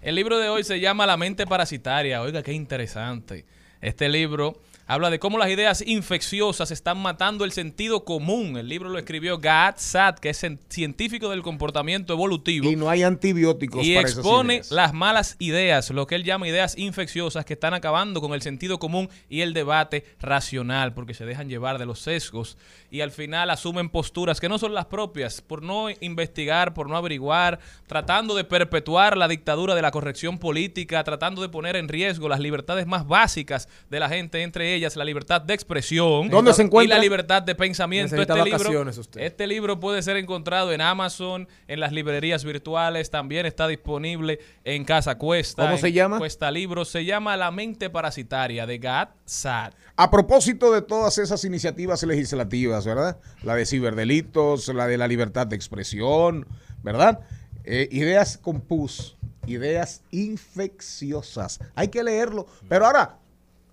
El 0.00 0.14
libro 0.14 0.38
de 0.38 0.48
hoy 0.48 0.64
se 0.64 0.80
llama 0.80 1.06
La 1.06 1.18
mente 1.18 1.46
parasitaria. 1.46 2.22
Oiga, 2.22 2.42
qué 2.42 2.52
interesante. 2.52 3.44
Este 3.82 4.08
libro 4.08 4.58
habla 4.86 5.10
de 5.10 5.18
cómo 5.18 5.38
las 5.38 5.50
ideas 5.50 5.82
infecciosas 5.86 6.70
están 6.70 6.98
matando 6.98 7.44
el 7.44 7.52
sentido 7.52 8.04
común. 8.04 8.56
El 8.56 8.68
libro 8.68 8.88
lo 8.90 8.98
escribió 8.98 9.38
Gad 9.38 9.74
Saad, 9.78 10.16
que 10.18 10.30
es 10.30 10.42
cien- 10.42 10.58
científico 10.68 11.30
del 11.30 11.42
comportamiento 11.42 12.12
evolutivo. 12.12 12.70
Y 12.70 12.76
no 12.76 12.90
hay 12.90 13.02
antibióticos 13.02 13.84
Y 13.86 13.94
para 13.94 14.06
esas 14.08 14.18
expone 14.18 14.54
ideas. 14.54 14.70
las 14.70 14.92
malas 14.92 15.36
ideas, 15.38 15.90
lo 15.90 16.06
que 16.06 16.14
él 16.16 16.24
llama 16.24 16.48
ideas 16.48 16.76
infecciosas 16.78 17.44
que 17.44 17.54
están 17.54 17.74
acabando 17.74 18.20
con 18.20 18.34
el 18.34 18.42
sentido 18.42 18.78
común 18.78 19.08
y 19.28 19.40
el 19.40 19.54
debate 19.54 20.04
racional, 20.20 20.92
porque 20.94 21.14
se 21.14 21.24
dejan 21.24 21.48
llevar 21.48 21.78
de 21.78 21.86
los 21.86 22.00
sesgos 22.00 22.56
y 22.90 23.00
al 23.00 23.10
final 23.10 23.50
asumen 23.50 23.88
posturas 23.88 24.40
que 24.40 24.48
no 24.48 24.58
son 24.58 24.74
las 24.74 24.86
propias, 24.86 25.40
por 25.40 25.62
no 25.62 25.86
investigar, 26.00 26.74
por 26.74 26.88
no 26.88 26.96
averiguar, 26.96 27.58
tratando 27.86 28.34
de 28.34 28.44
perpetuar 28.44 29.16
la 29.16 29.28
dictadura 29.28 29.74
de 29.74 29.82
la 29.82 29.90
corrección 29.90 30.38
política, 30.38 31.02
tratando 31.04 31.42
de 31.42 31.48
poner 31.48 31.76
en 31.76 31.88
riesgo 31.88 32.28
las 32.28 32.40
libertades 32.40 32.86
más 32.86 33.06
básicas 33.06 33.68
de 33.90 34.00
la 34.00 34.08
gente, 34.08 34.42
entre 34.42 34.73
ellas 34.74 34.96
la 34.96 35.04
libertad 35.04 35.40
de 35.40 35.54
expresión 35.54 36.28
¿Dónde 36.28 36.52
se 36.52 36.62
encuentra? 36.62 36.96
y 36.96 36.98
la 36.98 37.02
libertad 37.02 37.42
de 37.42 37.54
pensamiento. 37.54 38.14
Necesita 38.14 38.34
Este 38.34 38.44
libro, 38.44 38.58
vacaciones 38.58 38.98
usted. 38.98 39.20
este 39.22 39.46
libro 39.46 39.80
puede 39.80 40.02
ser 40.02 40.16
encontrado 40.16 40.72
en 40.72 40.80
Amazon, 40.80 41.48
en 41.68 41.80
las 41.80 41.92
librerías 41.92 42.44
virtuales, 42.44 43.10
también 43.10 43.46
está 43.46 43.66
disponible 43.68 44.40
en 44.64 44.84
Casa 44.84 45.16
Cuesta. 45.16 45.62
¿Cómo 45.62 45.74
en 45.74 45.80
se 45.80 45.92
llama? 45.92 46.18
Cuesta 46.18 46.50
Libros. 46.50 46.88
Se 46.88 47.04
llama 47.04 47.36
La 47.36 47.50
mente 47.50 47.90
parasitaria 47.90 48.66
de 48.66 48.78
Gad 48.78 49.08
Saad. 49.24 49.72
A 49.96 50.10
propósito 50.10 50.72
de 50.72 50.82
todas 50.82 51.18
esas 51.18 51.44
iniciativas 51.44 52.02
legislativas, 52.02 52.84
¿verdad? 52.84 53.18
La 53.42 53.54
de 53.54 53.64
ciberdelitos, 53.66 54.68
la 54.68 54.86
de 54.86 54.98
la 54.98 55.06
libertad 55.08 55.46
de 55.46 55.56
expresión, 55.56 56.46
¿verdad? 56.82 57.20
Eh, 57.64 57.88
ideas 57.92 58.36
con 58.36 58.60
pus, 58.60 59.16
ideas 59.46 60.02
infecciosas. 60.10 61.60
Hay 61.74 61.88
que 61.88 62.02
leerlo. 62.02 62.46
Pero 62.68 62.86
ahora, 62.86 63.18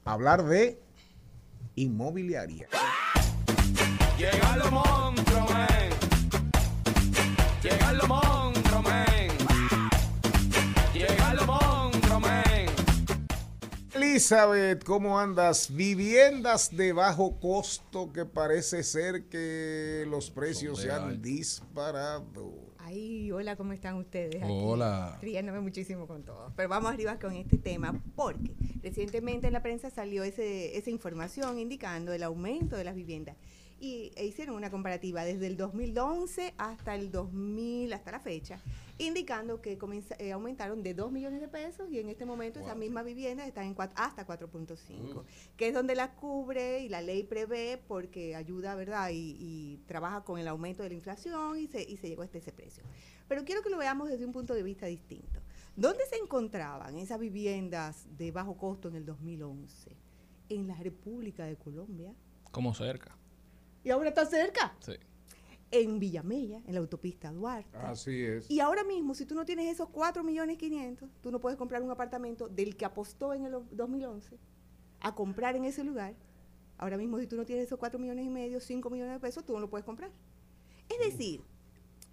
hablar 0.06 0.44
de 0.46 0.80
inmobiliaria. 1.76 2.68
Llegan 4.18 4.60
los 4.60 4.72
monstruos. 4.72 5.52
Llegan 7.64 7.98
los 7.98 8.08
monstruos. 8.08 8.86
Llegan 10.94 11.36
los 11.36 11.48
monstruos. 11.48 11.72
Elizabeth, 13.94 14.84
¿cómo 14.84 15.20
andas? 15.20 15.74
Viviendas 15.74 16.76
de 16.76 16.94
bajo 16.94 17.40
costo 17.40 18.12
que 18.14 18.26
parece 18.26 18.84
ser 18.84 19.28
que 19.30 20.06
los 20.08 20.30
precios 20.30 20.82
se 20.82 20.92
han 20.92 21.22
disparado. 21.22 22.71
Ay, 22.92 23.32
hola, 23.32 23.56
¿cómo 23.56 23.72
están 23.72 23.96
ustedes? 23.96 24.44
Aquí, 24.44 24.52
Hola. 24.52 25.18
Riéndome 25.22 25.62
muchísimo 25.62 26.08
con 26.08 26.24
todo. 26.24 26.52
Pero 26.58 26.68
vamos 26.68 26.92
arriba 26.92 27.18
con 27.20 27.34
este 27.38 27.58
tema 27.58 27.98
porque 28.18 28.52
recientemente 28.84 29.48
en 29.48 29.54
la 29.54 29.64
prensa 29.64 29.90
salió 29.90 30.26
ese, 30.26 30.78
esa 30.78 30.90
información 30.90 31.58
indicando 31.58 32.12
el 32.12 32.22
aumento 32.22 32.76
de 32.76 32.84
las 32.84 32.94
viviendas. 32.94 33.38
Y 33.84 34.12
e 34.16 34.26
hicieron 34.28 34.56
una 34.56 34.70
comparativa 34.70 35.24
desde 35.24 35.48
el 35.48 35.58
2011 35.58 36.54
hasta 36.60 36.94
el 36.94 37.12
2000, 37.12 37.92
hasta 37.94 38.12
la 38.12 38.20
fecha, 38.20 38.62
indicando 39.00 39.60
que 39.60 39.80
comienza- 39.80 40.16
eh, 40.20 40.32
aumentaron 40.32 40.84
de 40.84 40.94
2 40.94 41.12
millones 41.12 41.42
de 41.42 41.48
pesos 41.48 41.90
y 41.90 41.98
en 41.98 42.08
este 42.08 42.24
momento 42.26 42.60
esa 42.60 42.76
misma 42.76 43.02
vivienda 43.02 43.44
está 43.48 43.66
en 43.66 43.76
cuat- 43.76 43.92
hasta 43.96 44.24
4.5, 44.28 45.24
que 45.58 45.68
es 45.70 45.74
donde 45.74 45.96
la 45.96 46.14
cubre 46.14 46.82
y 46.82 46.90
la 46.90 47.02
ley 47.02 47.24
prevé 47.24 47.82
porque 47.88 48.36
ayuda, 48.36 48.76
¿verdad? 48.76 49.10
Y, 49.10 49.36
y 49.40 49.78
trabaja 49.88 50.24
con 50.24 50.38
el 50.40 50.48
aumento 50.48 50.84
de 50.84 50.90
la 50.90 50.96
inflación 50.96 51.58
y 51.58 51.66
se, 51.66 51.82
y 51.82 51.98
se 51.98 52.08
llegó 52.08 52.22
hasta 52.22 52.38
ese 52.38 52.52
precio. 52.52 52.84
Pero 53.28 53.44
quiero 53.46 53.64
que 53.64 53.72
lo 53.72 53.80
veamos 53.80 54.10
desde 54.10 54.26
un 54.26 54.32
punto 54.32 54.54
de 54.54 54.62
vista 54.62 54.86
distinto. 54.86 55.40
¿Dónde 55.76 56.06
se 56.08 56.18
encontraban 56.18 56.98
esas 56.98 57.20
viviendas 57.20 58.06
de 58.16 58.32
bajo 58.32 58.56
costo 58.58 58.90
en 58.90 58.96
el 58.96 59.06
2011? 59.06 59.98
En 60.50 60.68
la 60.68 60.76
República 60.76 61.46
de 61.46 61.56
Colombia. 61.56 62.14
Como 62.52 62.76
cerca. 62.76 63.18
Y 63.84 63.90
ahora 63.90 64.10
está 64.10 64.26
cerca. 64.26 64.74
Sí. 64.80 64.94
En 65.72 66.00
Villamella, 66.00 66.62
en 66.68 66.74
la 66.74 66.82
autopista 66.82 67.32
Duarte. 67.32 67.78
Así 67.78 68.24
es. 68.24 68.50
Y 68.52 68.60
ahora 68.60 68.84
mismo, 68.84 69.14
si 69.16 69.26
tú 69.26 69.36
no 69.36 69.46
tienes 69.46 69.72
esos 69.72 69.88
4 69.90 70.22
millones 70.24 70.58
500, 70.58 71.10
tú 71.22 71.32
no 71.32 71.40
puedes 71.40 71.58
comprar 71.58 71.82
un 71.82 71.90
apartamento 71.92 72.50
del 72.50 72.76
que 72.76 72.84
apostó 72.86 73.34
en 73.34 73.46
el 73.46 73.54
o- 73.56 73.66
2011 73.72 74.38
a 75.00 75.16
comprar 75.16 75.56
en 75.56 75.64
ese 75.64 75.84
lugar. 75.86 76.14
Ahora 76.78 76.98
mismo, 76.98 77.20
si 77.20 77.28
tú 77.28 77.38
no 77.38 77.46
tienes 77.46 77.68
esos 77.68 77.80
4 77.80 77.98
millones 78.00 78.26
y 78.26 78.30
medio, 78.30 78.60
5 78.60 78.90
millones 78.90 79.14
de 79.14 79.20
pesos, 79.20 79.46
tú 79.46 79.54
no 79.54 79.60
lo 79.60 79.70
puedes 79.70 79.86
comprar. 79.86 80.12
Es 80.90 81.00
decir, 81.00 81.42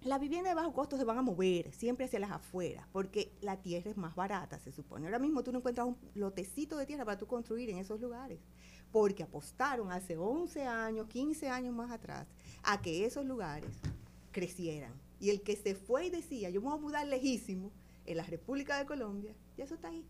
las 0.03 0.21
viviendas 0.21 0.51
de 0.51 0.55
bajo 0.55 0.71
costo 0.71 0.95
se 0.97 1.03
van 1.03 1.17
a 1.17 1.21
mover 1.21 1.73
siempre 1.73 2.05
hacia 2.05 2.19
las 2.19 2.31
afueras, 2.31 2.87
porque 2.93 3.33
la 3.41 3.57
tierra 3.61 3.91
es 3.91 3.97
más 3.97 4.15
barata, 4.15 4.57
se 4.59 4.71
supone. 4.71 5.05
Ahora 5.07 5.19
mismo 5.19 5.43
tú 5.43 5.51
no 5.51 5.57
encuentras 5.57 5.85
un 5.85 5.97
lotecito 6.13 6.77
de 6.77 6.85
tierra 6.85 7.03
para 7.03 7.17
tú 7.17 7.27
construir 7.27 7.69
en 7.71 7.77
esos 7.79 7.99
lugares, 7.99 8.39
porque 8.91 9.23
apostaron 9.23 9.91
hace 9.91 10.17
11 10.17 10.65
años, 10.65 11.07
15 11.07 11.49
años 11.49 11.73
más 11.73 11.91
atrás, 11.91 12.27
a 12.63 12.81
que 12.81 13.05
esos 13.05 13.25
lugares 13.25 13.71
crecieran. 14.31 14.93
Y 15.19 15.29
el 15.29 15.41
que 15.41 15.55
se 15.55 15.75
fue 15.75 16.07
y 16.07 16.09
decía, 16.09 16.49
yo 16.49 16.61
me 16.61 16.69
voy 16.69 16.77
a 16.77 16.81
mudar 16.81 17.07
lejísimo 17.07 17.71
en 18.05 18.17
la 18.17 18.23
República 18.23 18.77
de 18.77 18.85
Colombia, 18.85 19.33
ya 19.57 19.65
eso 19.65 19.75
está 19.75 19.89
ahí. 19.89 20.05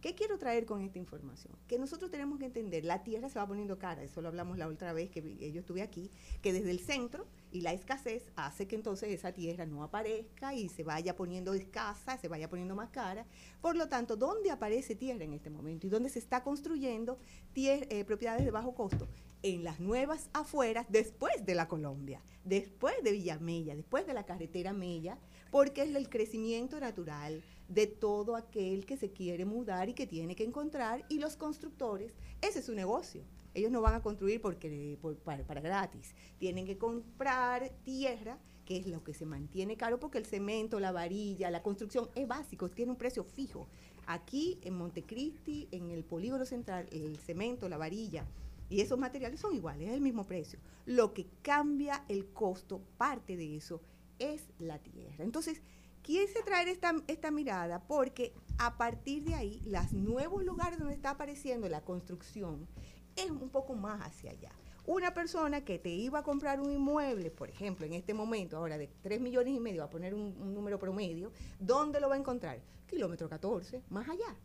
¿Qué 0.00 0.14
quiero 0.14 0.38
traer 0.38 0.64
con 0.64 0.80
esta 0.80 0.98
información? 0.98 1.52
Que 1.68 1.78
nosotros 1.78 2.10
tenemos 2.10 2.38
que 2.38 2.46
entender, 2.46 2.86
la 2.86 3.02
tierra 3.02 3.28
se 3.28 3.38
va 3.38 3.46
poniendo 3.46 3.78
cara, 3.78 4.02
eso 4.02 4.22
lo 4.22 4.28
hablamos 4.28 4.56
la 4.56 4.66
otra 4.66 4.94
vez 4.94 5.10
que 5.10 5.20
vi- 5.20 5.52
yo 5.52 5.60
estuve 5.60 5.82
aquí, 5.82 6.10
que 6.40 6.54
desde 6.54 6.70
el 6.70 6.80
centro 6.80 7.26
y 7.52 7.60
la 7.60 7.74
escasez 7.74 8.24
hace 8.34 8.66
que 8.66 8.76
entonces 8.76 9.10
esa 9.10 9.32
tierra 9.32 9.66
no 9.66 9.82
aparezca 9.82 10.54
y 10.54 10.70
se 10.70 10.84
vaya 10.84 11.16
poniendo 11.16 11.52
escasa, 11.52 12.16
se 12.16 12.28
vaya 12.28 12.48
poniendo 12.48 12.74
más 12.74 12.88
cara. 12.88 13.26
Por 13.60 13.76
lo 13.76 13.88
tanto, 13.88 14.16
¿dónde 14.16 14.50
aparece 14.50 14.94
tierra 14.94 15.24
en 15.24 15.34
este 15.34 15.50
momento 15.50 15.86
y 15.86 15.90
dónde 15.90 16.08
se 16.08 16.18
está 16.18 16.42
construyendo 16.42 17.18
tier- 17.54 17.86
eh, 17.90 18.04
propiedades 18.06 18.44
de 18.46 18.50
bajo 18.50 18.74
costo? 18.74 19.06
En 19.42 19.64
las 19.64 19.80
nuevas 19.80 20.30
afueras, 20.32 20.86
después 20.88 21.44
de 21.44 21.54
la 21.54 21.68
Colombia, 21.68 22.22
después 22.44 22.94
de 23.02 23.12
Villamella, 23.12 23.74
después 23.76 24.06
de 24.06 24.14
la 24.14 24.24
carretera 24.24 24.72
Mella, 24.72 25.18
porque 25.50 25.82
es 25.82 25.94
el 25.94 26.08
crecimiento 26.08 26.78
natural 26.80 27.42
de 27.68 27.86
todo 27.86 28.36
aquel 28.36 28.84
que 28.86 28.96
se 28.96 29.10
quiere 29.10 29.44
mudar 29.44 29.88
y 29.88 29.94
que 29.94 30.06
tiene 30.06 30.34
que 30.34 30.44
encontrar, 30.44 31.04
y 31.08 31.18
los 31.18 31.36
constructores, 31.36 32.12
ese 32.40 32.58
es 32.60 32.64
su 32.66 32.74
negocio. 32.74 33.22
Ellos 33.54 33.70
no 33.70 33.80
van 33.80 33.94
a 33.94 34.02
construir 34.02 34.40
porque, 34.40 34.96
por- 35.00 35.16
para, 35.18 35.44
para 35.44 35.60
gratis. 35.60 36.14
Tienen 36.38 36.66
que 36.66 36.78
comprar 36.78 37.70
tierra, 37.84 38.38
que 38.64 38.76
es 38.76 38.86
lo 38.86 39.02
que 39.02 39.14
se 39.14 39.26
mantiene 39.26 39.76
caro, 39.76 39.98
porque 39.98 40.18
el 40.18 40.26
cemento, 40.26 40.78
la 40.80 40.92
varilla, 40.92 41.50
la 41.50 41.62
construcción 41.62 42.08
es 42.14 42.26
básico, 42.28 42.68
tiene 42.68 42.92
un 42.92 42.98
precio 42.98 43.24
fijo. 43.24 43.68
Aquí 44.06 44.58
en 44.62 44.74
Montecristi, 44.74 45.68
en 45.72 45.90
el 45.90 46.04
polígono 46.04 46.44
central, 46.44 46.88
el 46.92 47.16
cemento, 47.18 47.68
la 47.68 47.76
varilla 47.76 48.24
Y 48.68 48.80
esos 48.80 48.98
materiales 48.98 49.40
son 49.40 49.54
iguales, 49.54 49.88
es 49.88 49.94
el 49.94 50.00
mismo 50.00 50.26
precio. 50.26 50.60
Lo 50.86 51.12
que 51.12 51.26
cambia 51.42 52.04
el 52.08 52.26
costo, 52.28 52.80
parte 52.96 53.36
de 53.36 53.56
eso, 53.56 53.80
es 54.20 54.48
la 54.58 54.78
tierra. 54.78 55.24
Entonces, 55.24 55.60
quise 56.02 56.42
traer 56.44 56.68
esta, 56.68 56.94
esta 57.08 57.30
mirada 57.32 57.82
porque 57.88 58.32
a 58.58 58.76
partir 58.76 59.24
de 59.24 59.34
ahí, 59.34 59.60
los 59.66 59.92
nuevos 59.92 60.44
lugares 60.44 60.78
donde 60.78 60.94
está 60.94 61.10
apareciendo 61.10 61.68
la 61.68 61.82
construcción 61.82 62.68
es 63.16 63.30
un 63.30 63.50
poco 63.50 63.74
más 63.74 64.00
hacia 64.02 64.30
allá. 64.30 64.52
Una 64.86 65.12
persona 65.12 65.64
que 65.64 65.78
te 65.78 65.90
iba 65.90 66.20
a 66.20 66.22
comprar 66.22 66.60
un 66.60 66.70
inmueble, 66.70 67.30
por 67.30 67.50
ejemplo, 67.50 67.86
en 67.86 67.92
este 67.92 68.14
momento, 68.14 68.56
ahora 68.56 68.78
de 68.78 68.88
3 69.02 69.20
millones 69.20 69.54
y 69.54 69.60
medio, 69.60 69.84
a 69.84 69.90
poner 69.90 70.14
un, 70.14 70.36
un 70.40 70.54
número 70.54 70.78
promedio, 70.78 71.32
¿dónde 71.58 72.00
lo 72.00 72.08
va 72.08 72.14
a 72.14 72.18
encontrar? 72.18 72.60
Kilómetro 72.86 73.28
14, 73.28 73.82
más 73.90 74.08
allá. 74.08 74.36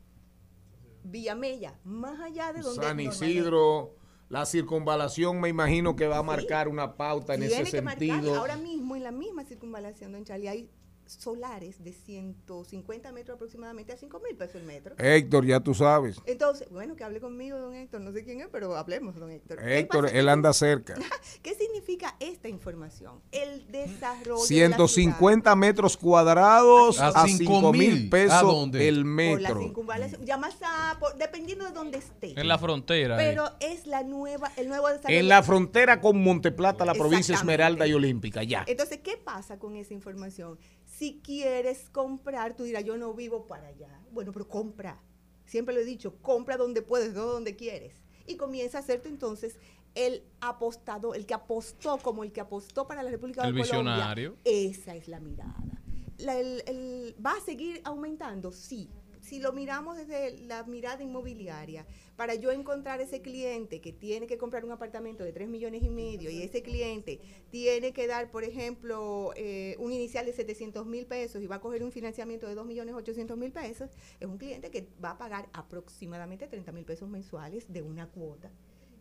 Villa 1.05 1.35
Mella, 1.35 1.79
más 1.83 2.19
allá 2.19 2.51
de 2.51 2.61
donde 2.61 2.83
San 2.83 2.99
Isidro, 2.99 3.95
la 4.29 4.45
circunvalación 4.45 5.39
me 5.39 5.49
imagino 5.49 5.95
que 5.95 6.07
va 6.07 6.17
a 6.19 6.23
marcar 6.23 6.67
una 6.67 6.95
pauta 6.97 7.35
en 7.35 7.41
Tiene 7.41 7.61
ese 7.61 7.71
que 7.77 7.81
marcar, 7.81 8.07
sentido. 8.07 8.35
ahora 8.35 8.57
mismo 8.57 8.95
en 8.95 9.03
la 9.03 9.11
misma 9.11 9.43
circunvalación, 9.45 10.11
don 10.11 10.23
Charlie, 10.25 10.47
hay 10.47 10.69
solares 11.05 11.83
de 11.83 11.93
150 11.93 13.11
metros 13.11 13.35
aproximadamente 13.35 13.93
a 13.93 13.97
5 13.97 14.19
mil 14.27 14.35
pesos 14.35 14.55
el 14.55 14.63
metro. 14.63 14.95
Héctor, 14.97 15.45
ya 15.45 15.59
tú 15.59 15.73
sabes. 15.73 16.17
Entonces, 16.25 16.67
bueno, 16.71 16.95
que 16.95 17.03
hable 17.03 17.19
conmigo, 17.19 17.57
don 17.57 17.75
Héctor, 17.75 18.01
no 18.01 18.11
sé 18.11 18.23
quién 18.23 18.41
es, 18.41 18.47
pero 18.51 18.75
hablemos, 18.75 19.15
don 19.15 19.29
Héctor. 19.31 19.59
¿Qué 19.59 19.79
Héctor, 19.79 20.09
él 20.11 20.29
anda 20.29 20.53
cerca. 20.53 20.95
¿Qué 21.43 21.53
significa 21.55 22.15
esta 22.19 22.47
información? 22.49 23.21
El 23.31 23.67
desarrollo 23.71 24.35
de 24.35 24.69
la 24.69 24.77
150 24.77 25.55
metros 25.55 25.97
cuadrados 25.97 26.99
A 26.99 27.07
a 27.09 27.27
cinco 27.27 27.53
5 27.55 27.73
mil 27.73 27.93
mil. 27.93 28.07
¿A 28.07 28.09
pesos 28.09 28.41
dónde? 28.41 28.87
el 28.87 28.95
ciudad, 29.03 29.05
por 29.05 29.41
la 29.41 29.49
metro. 29.49 29.61
circunvalación, 29.63 30.25
ya 30.25 30.37
más 30.37 30.55
a- 30.61 30.97
por- 30.99 31.15
dependiendo 31.17 31.65
de 31.65 31.71
dónde 31.71 31.97
esté. 31.99 32.39
En 32.39 32.47
la 32.47 32.57
frontera. 32.57 33.15
eh. 33.15 33.29
Pero 33.29 33.49
es 33.59 33.85
la 33.87 34.03
nueva, 34.03 34.51
el 34.57 34.67
nuevo 34.67 34.87
desarrollo. 34.87 35.19
En 35.19 35.27
la 35.27 35.43
frontera 35.43 36.01
con 36.01 36.21
Monteplata, 36.23 36.85
la 36.85 36.93
provincia. 36.93 37.35
Esmeralda 37.35 37.85
y 37.87 37.93
Olímpica, 37.93 38.43
ya. 38.43 38.63
Entonces, 38.67 38.99
¿qué 39.03 39.17
pasa 39.17 39.59
con 39.59 39.75
esa 39.75 39.93
información? 39.93 40.57
Si 40.97 41.19
quieres 41.23 41.89
comprar, 41.89 42.55
tú 42.55 42.63
dirás, 42.63 42.83
yo 42.85 42.95
no 42.97 43.13
vivo 43.13 43.47
para 43.47 43.67
allá. 43.67 43.99
Bueno, 44.11 44.31
pero 44.31 44.47
compra. 44.47 45.01
Siempre 45.45 45.75
lo 45.75 45.81
he 45.81 45.85
dicho, 45.85 46.15
compra 46.21 46.55
donde 46.57 46.81
puedes, 46.81 47.13
no 47.13 47.25
donde 47.25 47.55
quieres. 47.55 48.01
Y 48.25 48.37
comienza 48.37 48.77
a 48.77 48.81
hacerte 48.81 49.09
entonces 49.09 49.57
el 49.93 50.23
apostado, 50.41 51.13
el 51.13 51.25
que 51.25 51.33
apostó 51.33 51.97
como 51.97 52.23
el 52.23 52.31
que 52.31 52.41
apostó 52.41 52.87
para 52.87 53.03
la 53.03 53.11
República 53.11 53.45
El 53.47 53.53
de 53.53 53.61
Colombia. 53.61 53.93
visionario. 53.93 54.37
Esa 54.45 54.95
es 54.95 55.07
la 55.07 55.19
mirada. 55.19 55.81
La- 56.17 56.39
el- 56.39 56.63
el- 56.65 57.15
¿Va 57.23 57.33
a 57.33 57.41
seguir 57.41 57.81
aumentando? 57.83 58.51
Sí. 58.53 58.89
Si 59.25 59.39
lo 59.39 59.53
miramos 59.53 59.97
desde 59.97 60.37
la 60.45 60.61
mirada 60.65 61.01
inmobiliaria, 61.01 61.87
para 62.15 62.35
yo 62.35 62.51
encontrar 62.51 63.01
ese 63.01 63.23
cliente 63.23 63.81
que 63.81 63.91
tiene 63.91 64.27
que 64.27 64.37
comprar 64.37 64.63
un 64.63 64.71
apartamento 64.71 65.23
de 65.23 65.33
3 65.33 65.49
millones 65.49 65.81
y 65.81 65.89
medio 65.89 66.29
y 66.29 66.43
ese 66.43 66.61
cliente 66.61 67.19
tiene 67.49 67.91
que 67.91 68.05
dar, 68.05 68.29
por 68.29 68.43
ejemplo, 68.43 69.33
eh, 69.35 69.77
un 69.79 69.91
inicial 69.91 70.27
de 70.27 70.33
700 70.33 70.85
mil 70.85 71.07
pesos 71.07 71.41
y 71.41 71.47
va 71.47 71.55
a 71.55 71.59
coger 71.59 71.83
un 71.83 71.91
financiamiento 71.91 72.45
de 72.45 72.53
2 72.53 72.67
millones 72.67 72.93
800 72.93 73.35
mil 73.35 73.51
pesos, 73.51 73.89
es 74.19 74.27
un 74.27 74.37
cliente 74.37 74.69
que 74.69 74.87
va 75.03 75.11
a 75.11 75.17
pagar 75.17 75.49
aproximadamente 75.53 76.45
30 76.45 76.71
mil 76.71 76.85
pesos 76.85 77.09
mensuales 77.09 77.73
de 77.73 77.81
una 77.81 78.07
cuota 78.07 78.51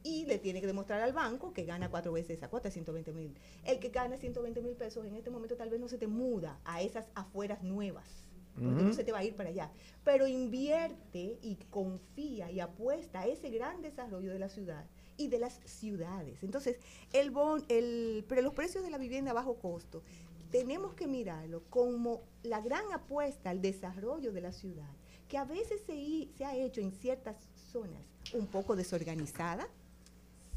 y 0.02 0.24
le 0.24 0.38
tiene 0.38 0.62
que 0.62 0.66
demostrar 0.66 1.02
al 1.02 1.12
banco 1.12 1.52
que 1.52 1.66
gana 1.66 1.90
cuatro 1.90 2.12
veces 2.12 2.38
esa 2.38 2.48
cuota, 2.48 2.70
120 2.70 3.12
mil. 3.12 3.36
El 3.62 3.78
que 3.78 3.90
gana 3.90 4.16
120 4.16 4.62
mil 4.62 4.74
pesos 4.74 5.04
en 5.04 5.16
este 5.16 5.28
momento 5.28 5.56
tal 5.56 5.68
vez 5.68 5.80
no 5.80 5.88
se 5.88 5.98
te 5.98 6.06
muda 6.06 6.60
a 6.64 6.80
esas 6.80 7.10
afueras 7.14 7.62
nuevas, 7.62 8.23
porque 8.54 8.82
no 8.82 8.92
se 8.92 9.04
te 9.04 9.12
va 9.12 9.18
a 9.18 9.24
ir 9.24 9.34
para 9.34 9.50
allá. 9.50 9.70
Pero 10.04 10.26
invierte 10.26 11.38
y 11.42 11.56
confía 11.70 12.50
y 12.50 12.60
apuesta 12.60 13.20
a 13.20 13.26
ese 13.26 13.50
gran 13.50 13.82
desarrollo 13.82 14.32
de 14.32 14.38
la 14.38 14.48
ciudad 14.48 14.86
y 15.16 15.28
de 15.28 15.38
las 15.38 15.60
ciudades. 15.64 16.42
Entonces, 16.42 16.78
el 17.12 17.30
bon, 17.30 17.64
el, 17.68 18.24
pero 18.28 18.42
los 18.42 18.54
precios 18.54 18.84
de 18.84 18.90
la 18.90 18.98
vivienda 18.98 19.32
a 19.32 19.34
bajo 19.34 19.56
costo, 19.56 20.02
tenemos 20.50 20.94
que 20.94 21.06
mirarlo 21.06 21.64
como 21.68 22.22
la 22.42 22.60
gran 22.60 22.84
apuesta 22.92 23.50
al 23.50 23.60
desarrollo 23.60 24.32
de 24.32 24.40
la 24.40 24.52
ciudad, 24.52 24.90
que 25.28 25.36
a 25.38 25.44
veces 25.44 25.80
se, 25.86 26.28
se 26.36 26.44
ha 26.44 26.54
hecho 26.56 26.80
en 26.80 26.92
ciertas 26.92 27.36
zonas 27.72 28.02
un 28.34 28.46
poco 28.46 28.76
desorganizada, 28.76 29.66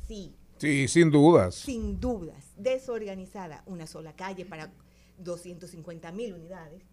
sí, 0.07 0.36
Sí, 0.60 0.88
sin 0.88 1.11
dudas. 1.11 1.53
sin 1.56 1.99
dudas, 1.99 2.53
desorganizada, 2.57 3.64
una 3.68 3.86
sola 3.86 4.15
calle 4.15 4.44
para 4.45 4.72
250 5.19 6.11
mil 6.11 6.34
unidades 6.34 6.84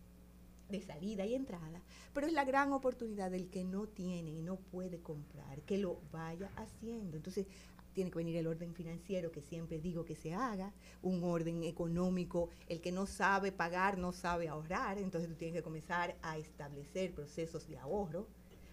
de 0.76 0.86
salida 0.86 1.24
y 1.26 1.34
entrada, 1.34 1.82
pero 2.12 2.26
es 2.26 2.32
la 2.32 2.44
gran 2.44 2.72
oportunidad 2.72 3.30
del 3.30 3.51
que 3.51 3.64
no 3.64 3.86
tiene 3.86 4.30
y 4.30 4.42
no 4.42 4.56
puede 4.56 5.01
comprar, 5.01 5.62
que 5.62 5.78
lo 5.78 6.01
vaya 6.12 6.51
haciendo. 6.56 7.16
Entonces, 7.16 7.46
tiene 7.94 8.10
que 8.10 8.18
venir 8.18 8.36
el 8.36 8.46
orden 8.46 8.74
financiero 8.74 9.30
que 9.30 9.40
siempre 9.40 9.78
digo 9.78 10.05
que 10.05 10.16
se 10.16 10.34
haga, 10.34 10.72
un 11.01 11.22
orden 11.22 11.62
económico, 11.62 12.51
el 12.68 12.80
que 12.80 12.92
no 12.92 13.06
sabe 13.06 13.52
pagar 13.52 13.96
no 13.98 14.12
sabe 14.12 14.48
ahorrar, 14.48 14.98
entonces 14.98 15.30
tú 15.30 15.36
tienes 15.36 15.56
que 15.56 15.62
comenzar 15.62 16.16
a 16.22 16.36
establecer 16.36 17.14
procesos 17.14 17.66
de 17.68 17.78
ahorro 17.78 18.26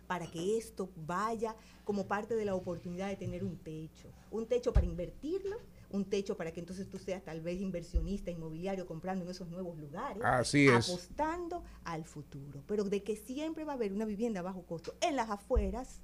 para 0.08 0.30
que 0.30 0.58
esto 0.58 0.90
vaya 0.98 1.56
como 1.86 2.06
parte 2.06 2.36
de 2.36 2.44
la 2.44 2.56
oportunidad 2.56 3.08
de 3.08 3.16
tener 3.16 3.46
un 3.46 3.58
techo, 3.58 4.12
un 4.30 4.46
techo 4.46 4.74
para 4.74 4.86
invertirlo, 4.86 5.58
un 5.92 6.06
techo 6.06 6.38
para 6.38 6.52
que 6.52 6.60
entonces 6.60 6.90
tú 6.90 6.98
seas 6.98 7.24
tal 7.24 7.42
vez 7.42 7.60
inversionista 7.62 8.32
inmobiliario 8.32 8.86
comprando 8.86 9.26
en 9.26 9.32
esos 9.32 9.50
nuevos 9.50 9.78
lugares, 9.78 10.24
Así 10.24 10.68
es. 10.68 10.90
apostando 10.90 11.64
al 11.84 12.06
futuro, 12.06 12.64
pero 12.68 12.84
de 12.84 13.04
que 13.04 13.16
siempre 13.16 13.64
va 13.64 13.74
a 13.74 13.76
haber 13.76 13.94
una 13.94 14.06
vivienda 14.06 14.40
a 14.40 14.44
bajo 14.44 14.64
costo 14.66 14.96
en 15.02 15.16
las 15.16 15.30
afueras, 15.30 16.02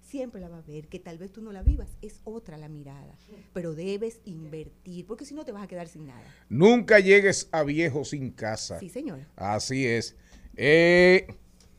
siempre 0.00 0.40
la 0.40 0.48
va 0.48 0.56
a 0.56 0.60
haber, 0.60 0.88
que 0.88 0.98
tal 0.98 1.18
vez 1.18 1.32
tú 1.32 1.42
no 1.42 1.52
la 1.52 1.62
vivas, 1.62 1.96
es 2.00 2.20
otra 2.24 2.56
la 2.56 2.68
mirada, 2.68 3.16
pero 3.52 3.74
debes 3.74 4.20
invertir, 4.24 5.06
porque 5.06 5.24
si 5.24 5.34
no 5.34 5.44
te 5.44 5.52
vas 5.52 5.62
a 5.64 5.66
quedar 5.66 5.88
sin 5.88 6.06
nada. 6.06 6.24
Nunca 6.48 7.00
llegues 7.00 7.48
a 7.52 7.62
viejo 7.64 8.04
sin 8.04 8.30
casa. 8.30 8.78
Sí, 8.78 8.88
señor. 8.88 9.26
Así 9.36 9.86
es. 9.86 10.16
Eh, 10.56 11.26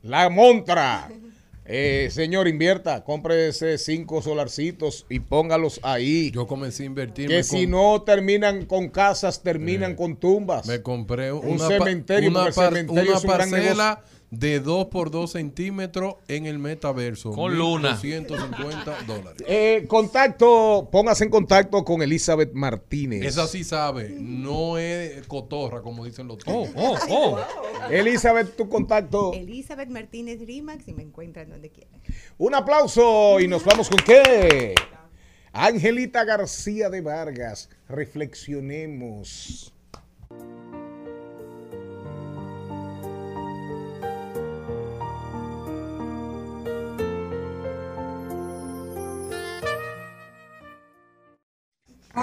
la 0.02 0.30
montra. 0.30 1.10
Eh, 1.69 2.07
señor, 2.11 2.48
invierta, 2.48 3.03
cómprese 3.03 3.77
cinco 3.77 4.22
solarcitos 4.22 5.06
y 5.10 5.19
póngalos 5.19 5.81
ahí. 5.84 6.31
Yo 6.31 6.48
comencé 6.48 6.84
a 6.84 6.85
invertir. 6.85 7.27
Que 7.27 7.44
si 7.44 7.68
no 7.68 8.02
terminan 8.03 8.65
con 8.65 8.88
casas, 8.89 9.44
terminan 9.44 9.95
con 9.95 10.15
tumbas. 10.15 10.65
Me 10.65 10.81
compré 10.81 11.34
un 11.34 11.45
una, 11.45 11.68
cementerio, 11.68 12.30
una, 12.30 12.45
par- 12.52 12.69
cementerio 12.69 13.11
una 13.11 13.19
un 13.19 13.26
parcela 13.27 14.03
de 14.30 14.60
2 14.60 14.88
por 14.88 15.10
2 15.10 15.32
centímetros 15.32 16.16
en 16.28 16.45
el 16.48 16.60
metaverso. 16.60 17.32
Con 17.32 17.58
luna. 17.58 17.95
150 17.95 19.02
dólares. 19.08 19.44
Eh, 19.48 19.86
contacto, 19.88 20.90
póngase 20.91 21.24
en 21.24 21.30
contacto 21.30 21.84
con 21.86 22.02
Elizabeth 22.02 22.52
Martínez. 22.54 23.24
Esa 23.26 23.48
sí 23.48 23.64
sabe, 23.64 24.10
no 24.20 24.78
es 24.78 25.26
cotorra, 25.28 25.82
como 25.82 26.04
dicen 26.04 26.28
los 26.28 26.40
Oh, 26.45 26.66
tigres. 26.66 26.74
oh, 26.76 26.98
oh. 27.10 27.40
Elizabeth, 27.90 28.56
tu 28.58 28.68
contacto. 28.68 29.32
Elizabeth 29.34 29.88
Martínez 29.90 30.41
Rimax 30.45 30.88
y 30.90 30.94
me 30.94 31.04
encuentran 31.04 31.49
donde 31.49 31.70
quieran. 31.70 32.02
Un 32.38 32.54
aplauso 32.54 33.40
y 33.40 33.48
nos 33.48 33.64
vamos 33.64 33.90
con 33.90 33.99
qué. 33.99 34.76
Angelita 35.54 36.24
García 36.26 36.90
de 36.90 36.99
Vargas, 37.02 37.70
reflexionemos. 37.88 39.74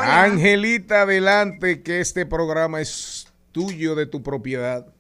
Angelita, 0.03 1.03
adelante, 1.03 1.83
que 1.83 2.01
este 2.01 2.27
programa 2.27 2.81
es 2.81 3.33
tuyo, 3.53 3.95
de 3.95 4.07
tu 4.07 4.25
propiedad. 4.25 4.93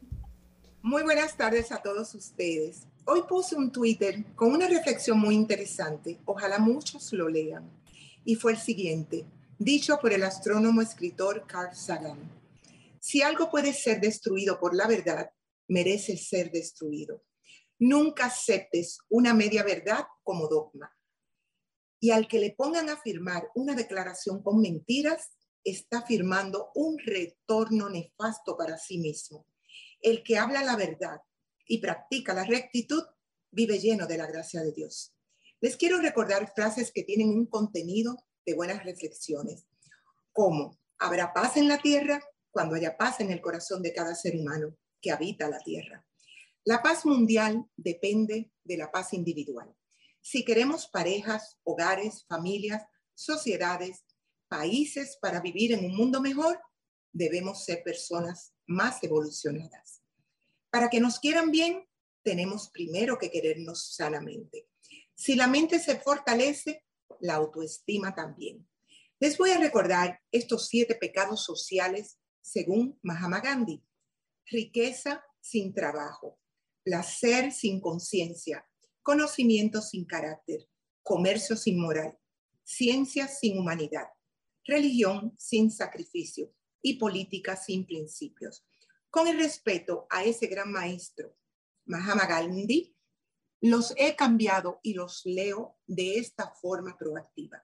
Muy 0.82 1.02
buenas 1.02 1.36
tardes 1.36 1.72
a 1.72 1.82
todos 1.82 2.14
ustedes. 2.14 2.86
Hoy 3.04 3.22
puse 3.28 3.56
un 3.56 3.72
Twitter 3.72 4.24
con 4.36 4.52
una 4.52 4.68
reflexión 4.68 5.18
muy 5.18 5.34
interesante. 5.34 6.20
Ojalá 6.24 6.58
muchos 6.58 7.12
lo 7.12 7.28
lean. 7.28 7.68
Y 8.24 8.36
fue 8.36 8.52
el 8.52 8.58
siguiente, 8.58 9.26
dicho 9.58 9.98
por 9.98 10.12
el 10.12 10.22
astrónomo 10.22 10.80
escritor 10.80 11.44
Carl 11.48 11.74
Sagan. 11.74 12.30
Si 13.00 13.20
algo 13.20 13.50
puede 13.50 13.72
ser 13.72 14.00
destruido 14.00 14.60
por 14.60 14.76
la 14.76 14.86
verdad, 14.86 15.28
merece 15.66 16.16
ser 16.16 16.52
destruido. 16.52 17.24
Nunca 17.80 18.26
aceptes 18.26 18.98
una 19.08 19.34
media 19.34 19.64
verdad 19.64 20.04
como 20.22 20.46
dogma. 20.46 20.94
Y 22.04 22.10
al 22.10 22.28
que 22.28 22.38
le 22.38 22.50
pongan 22.50 22.90
a 22.90 22.98
firmar 22.98 23.50
una 23.54 23.74
declaración 23.74 24.42
con 24.42 24.60
mentiras, 24.60 25.30
está 25.64 26.02
firmando 26.02 26.70
un 26.74 26.98
retorno 26.98 27.88
nefasto 27.88 28.58
para 28.58 28.76
sí 28.76 28.98
mismo. 28.98 29.46
El 30.02 30.22
que 30.22 30.36
habla 30.36 30.62
la 30.62 30.76
verdad 30.76 31.22
y 31.66 31.78
practica 31.78 32.34
la 32.34 32.44
rectitud 32.44 33.02
vive 33.50 33.78
lleno 33.78 34.06
de 34.06 34.18
la 34.18 34.26
gracia 34.26 34.60
de 34.60 34.72
Dios. 34.72 35.14
Les 35.62 35.78
quiero 35.78 35.98
recordar 35.98 36.52
frases 36.54 36.92
que 36.92 37.04
tienen 37.04 37.30
un 37.30 37.46
contenido 37.46 38.18
de 38.44 38.52
buenas 38.52 38.84
reflexiones, 38.84 39.64
como 40.30 40.78
habrá 40.98 41.32
paz 41.32 41.56
en 41.56 41.68
la 41.68 41.78
tierra 41.78 42.22
cuando 42.50 42.74
haya 42.74 42.98
paz 42.98 43.20
en 43.20 43.30
el 43.30 43.40
corazón 43.40 43.80
de 43.80 43.94
cada 43.94 44.14
ser 44.14 44.36
humano 44.36 44.76
que 45.00 45.10
habita 45.10 45.48
la 45.48 45.60
tierra. 45.60 46.04
La 46.64 46.82
paz 46.82 47.06
mundial 47.06 47.64
depende 47.78 48.52
de 48.62 48.76
la 48.76 48.92
paz 48.92 49.14
individual. 49.14 49.74
Si 50.26 50.42
queremos 50.42 50.88
parejas, 50.88 51.58
hogares, 51.64 52.24
familias 52.26 52.82
sociedades, 53.12 54.06
países 54.48 55.18
para 55.20 55.40
vivir 55.40 55.72
en 55.72 55.84
un 55.84 55.94
mundo 55.94 56.22
mejor, 56.22 56.58
debemos 57.12 57.66
ser 57.66 57.82
personas 57.84 58.54
más 58.66 59.02
evolucionadas. 59.02 60.00
Para 60.70 60.88
que 60.88 60.98
nos 60.98 61.20
quieran 61.20 61.50
bien, 61.50 61.86
tenemos 62.22 62.70
primero 62.70 63.18
que 63.18 63.30
querernos 63.30 63.94
sanamente. 63.94 64.66
Si 65.14 65.34
la 65.34 65.46
mente 65.46 65.78
se 65.78 66.00
fortalece, 66.00 66.86
la 67.20 67.34
autoestima 67.34 68.14
también. 68.14 68.66
Les 69.20 69.36
voy 69.36 69.50
a 69.50 69.58
recordar 69.58 70.22
estos 70.32 70.68
siete 70.68 70.94
pecados 70.94 71.44
sociales 71.44 72.18
según 72.40 72.98
Mahatma 73.02 73.40
Gandhi. 73.40 73.84
Riqueza 74.46 75.22
sin 75.38 75.74
trabajo, 75.74 76.40
placer 76.82 77.52
sin 77.52 77.78
conciencia, 77.82 78.66
conocimiento 79.04 79.82
sin 79.82 80.06
carácter, 80.06 80.66
comercio 81.02 81.56
sin 81.56 81.78
moral, 81.78 82.18
ciencia 82.64 83.28
sin 83.28 83.58
humanidad, 83.58 84.08
religión 84.64 85.34
sin 85.38 85.70
sacrificio 85.70 86.50
y 86.80 86.94
política 86.94 87.54
sin 87.54 87.84
principios. 87.86 88.66
Con 89.10 89.28
el 89.28 89.36
respeto 89.36 90.06
a 90.08 90.24
ese 90.24 90.46
gran 90.46 90.72
maestro, 90.72 91.36
Mahatma 91.84 92.26
Gandhi, 92.26 92.96
los 93.60 93.92
he 93.98 94.16
cambiado 94.16 94.80
y 94.82 94.94
los 94.94 95.20
leo 95.26 95.76
de 95.86 96.16
esta 96.16 96.54
forma 96.54 96.96
proactiva. 96.96 97.62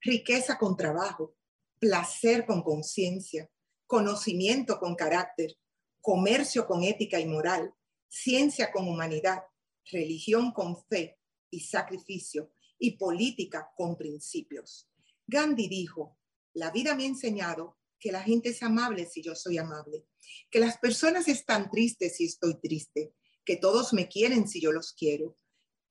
Riqueza 0.00 0.58
con 0.58 0.76
trabajo, 0.76 1.36
placer 1.78 2.44
con 2.44 2.64
conciencia, 2.64 3.48
conocimiento 3.86 4.80
con 4.80 4.96
carácter, 4.96 5.56
comercio 6.00 6.66
con 6.66 6.82
ética 6.82 7.20
y 7.20 7.26
moral, 7.26 7.72
ciencia 8.08 8.72
con 8.72 8.88
humanidad, 8.88 9.44
religión 9.90 10.52
con 10.52 10.82
fe 10.84 11.18
y 11.50 11.60
sacrificio, 11.60 12.52
y 12.78 12.96
política 12.96 13.70
con 13.76 13.96
principios. 13.96 14.88
Gandhi 15.26 15.68
dijo, 15.68 16.18
la 16.54 16.70
vida 16.70 16.94
me 16.94 17.04
ha 17.04 17.08
enseñado 17.08 17.78
que 17.98 18.12
la 18.12 18.22
gente 18.22 18.50
es 18.50 18.62
amable 18.62 19.06
si 19.06 19.22
yo 19.22 19.34
soy 19.34 19.58
amable, 19.58 20.06
que 20.50 20.60
las 20.60 20.78
personas 20.78 21.28
están 21.28 21.70
tristes 21.70 22.16
si 22.16 22.24
estoy 22.24 22.60
triste, 22.60 23.14
que 23.44 23.56
todos 23.56 23.92
me 23.92 24.08
quieren 24.08 24.46
si 24.46 24.60
yo 24.60 24.72
los 24.72 24.92
quiero, 24.92 25.36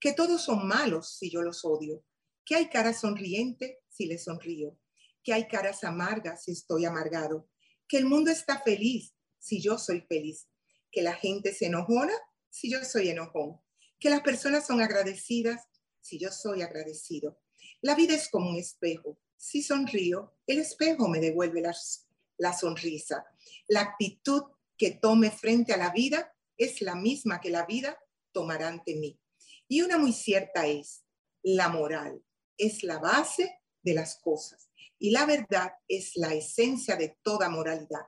que 0.00 0.12
todos 0.12 0.42
son 0.42 0.66
malos 0.66 1.16
si 1.18 1.30
yo 1.30 1.42
los 1.42 1.64
odio, 1.64 2.04
que 2.44 2.54
hay 2.54 2.68
cara 2.68 2.94
sonriente 2.94 3.80
si 3.88 4.06
les 4.06 4.24
sonrío, 4.24 4.78
que 5.22 5.34
hay 5.34 5.46
caras 5.48 5.84
amargas 5.84 6.44
si 6.44 6.52
estoy 6.52 6.86
amargado, 6.86 7.50
que 7.86 7.98
el 7.98 8.06
mundo 8.06 8.30
está 8.30 8.62
feliz 8.62 9.14
si 9.38 9.60
yo 9.60 9.76
soy 9.76 10.00
feliz, 10.02 10.48
que 10.90 11.02
la 11.02 11.14
gente 11.14 11.52
se 11.52 11.66
enojona 11.66 12.14
si 12.48 12.70
yo 12.70 12.82
soy 12.84 13.10
enojón, 13.10 13.60
que 13.98 14.10
las 14.10 14.20
personas 14.20 14.66
son 14.66 14.80
agradecidas 14.80 15.66
si 16.00 16.18
yo 16.18 16.30
soy 16.30 16.62
agradecido. 16.62 17.38
La 17.80 17.94
vida 17.94 18.14
es 18.14 18.28
como 18.28 18.50
un 18.50 18.56
espejo. 18.56 19.20
Si 19.36 19.62
sonrío, 19.62 20.36
el 20.46 20.58
espejo 20.58 21.08
me 21.08 21.20
devuelve 21.20 21.60
la, 21.60 22.52
sonrisa. 22.52 23.24
La 23.68 23.82
actitud 23.82 24.42
que 24.76 24.92
tome 24.92 25.30
frente 25.30 25.72
a 25.72 25.76
la 25.76 25.90
vida 25.90 26.34
es 26.56 26.82
la 26.82 26.94
misma 26.94 27.40
que 27.40 27.50
la 27.50 27.66
vida 27.66 27.98
tomará 28.32 28.68
ante 28.68 28.96
mí. 28.96 29.20
Y 29.68 29.82
una 29.82 29.98
muy 29.98 30.12
cierta 30.12 30.66
es, 30.66 31.04
la 31.42 31.68
moral 31.68 32.22
es 32.56 32.82
la 32.82 32.98
base 32.98 33.60
de 33.82 33.94
las 33.94 34.16
cosas 34.20 34.70
y 34.98 35.10
la 35.10 35.24
verdad 35.24 35.72
es 35.86 36.16
la 36.16 36.34
esencia 36.34 36.96
de 36.96 37.16
toda 37.22 37.48
moralidad. 37.48 38.06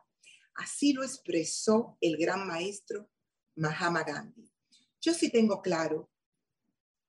Así 0.54 0.92
lo 0.92 1.04
expresó 1.04 1.96
el 2.00 2.16
gran 2.16 2.46
maestro 2.46 3.08
Mahatma 3.54 4.02
Gandhi. 4.02 4.49
Yo 5.00 5.14
sí 5.14 5.30
tengo 5.30 5.62
claro 5.62 6.10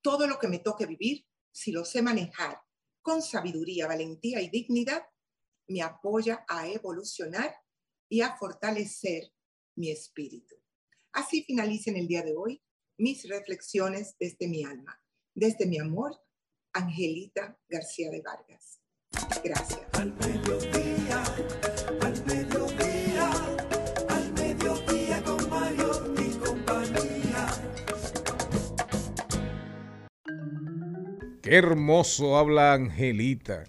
todo 0.02 0.28
lo 0.28 0.40
que 0.40 0.48
me 0.48 0.60
toque 0.60 0.86
vivir, 0.86 1.26
si 1.52 1.72
lo 1.72 1.86
sé 1.86 2.02
manejar 2.02 2.62
con 3.02 3.22
sabiduría, 3.22 3.88
valentía 3.88 4.42
y 4.42 4.50
dignidad, 4.50 5.04
me 5.68 5.82
apoya 5.82 6.46
a 6.48 6.68
evolucionar 6.68 7.54
y 8.10 8.22
a 8.22 8.36
fortalecer 8.36 9.32
mi 9.76 9.90
espíritu. 9.92 10.56
Así 11.12 11.44
finalicen 11.44 11.98
el 11.98 12.08
día 12.08 12.24
de 12.24 12.36
hoy 12.36 12.62
mis 12.98 13.28
reflexiones 13.28 14.16
desde 14.20 14.48
mi 14.48 14.64
alma, 14.64 15.02
desde 15.34 15.66
mi 15.66 15.80
amor, 15.80 16.22
Angelita 16.74 17.60
García 17.68 18.10
de 18.12 18.22
Vargas. 18.22 18.80
Gracias. 19.44 19.82
Al 19.94 20.14
al 22.02 22.91
Qué 31.52 31.58
hermoso 31.58 32.38
habla 32.38 32.72
Angelita. 32.72 33.66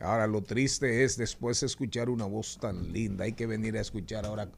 Ahora 0.00 0.26
lo 0.26 0.42
triste 0.42 1.04
es 1.04 1.16
después 1.16 1.60
de 1.60 1.66
escuchar 1.66 2.10
una 2.10 2.24
voz 2.24 2.58
tan 2.60 2.92
linda. 2.92 3.22
Hay 3.22 3.34
que 3.34 3.46
venir 3.46 3.76
a 3.76 3.80
escuchar 3.82 4.26
ahora 4.26 4.48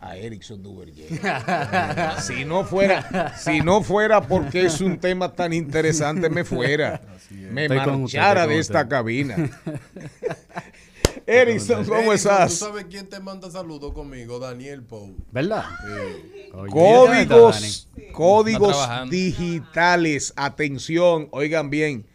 a 0.00 0.16
Erickson 0.16 0.62
Duverger. 0.62 1.06
si 2.22 2.46
no 2.46 2.64
fuera, 2.64 3.36
si 3.36 3.60
no 3.60 3.82
fuera 3.82 4.22
porque 4.22 4.64
es 4.64 4.80
un 4.80 4.98
tema 4.98 5.34
tan 5.34 5.52
interesante, 5.52 6.30
me 6.30 6.44
fuera. 6.44 7.02
Me 7.30 7.64
Estoy 7.64 7.76
usted, 7.76 7.92
marchara 7.92 8.46
de 8.46 8.58
esta 8.58 8.88
cabina. 8.88 9.36
Erickson, 11.28 11.84
¿cómo 11.84 12.14
estás? 12.14 12.58
¿Tú 12.58 12.64
sabes 12.64 12.86
quién 12.86 13.06
te 13.06 13.20
manda 13.20 13.50
saludos 13.50 13.92
conmigo? 13.92 14.38
Daniel 14.38 14.82
Pou. 14.82 15.14
¿Verdad? 15.30 15.62
Sí. 15.82 16.50
Códigos, 16.70 17.88
códigos 18.12 18.70
Está 18.70 19.04
digitales. 19.04 20.32
Atención, 20.36 21.28
oigan 21.30 21.68
bien. 21.68 22.06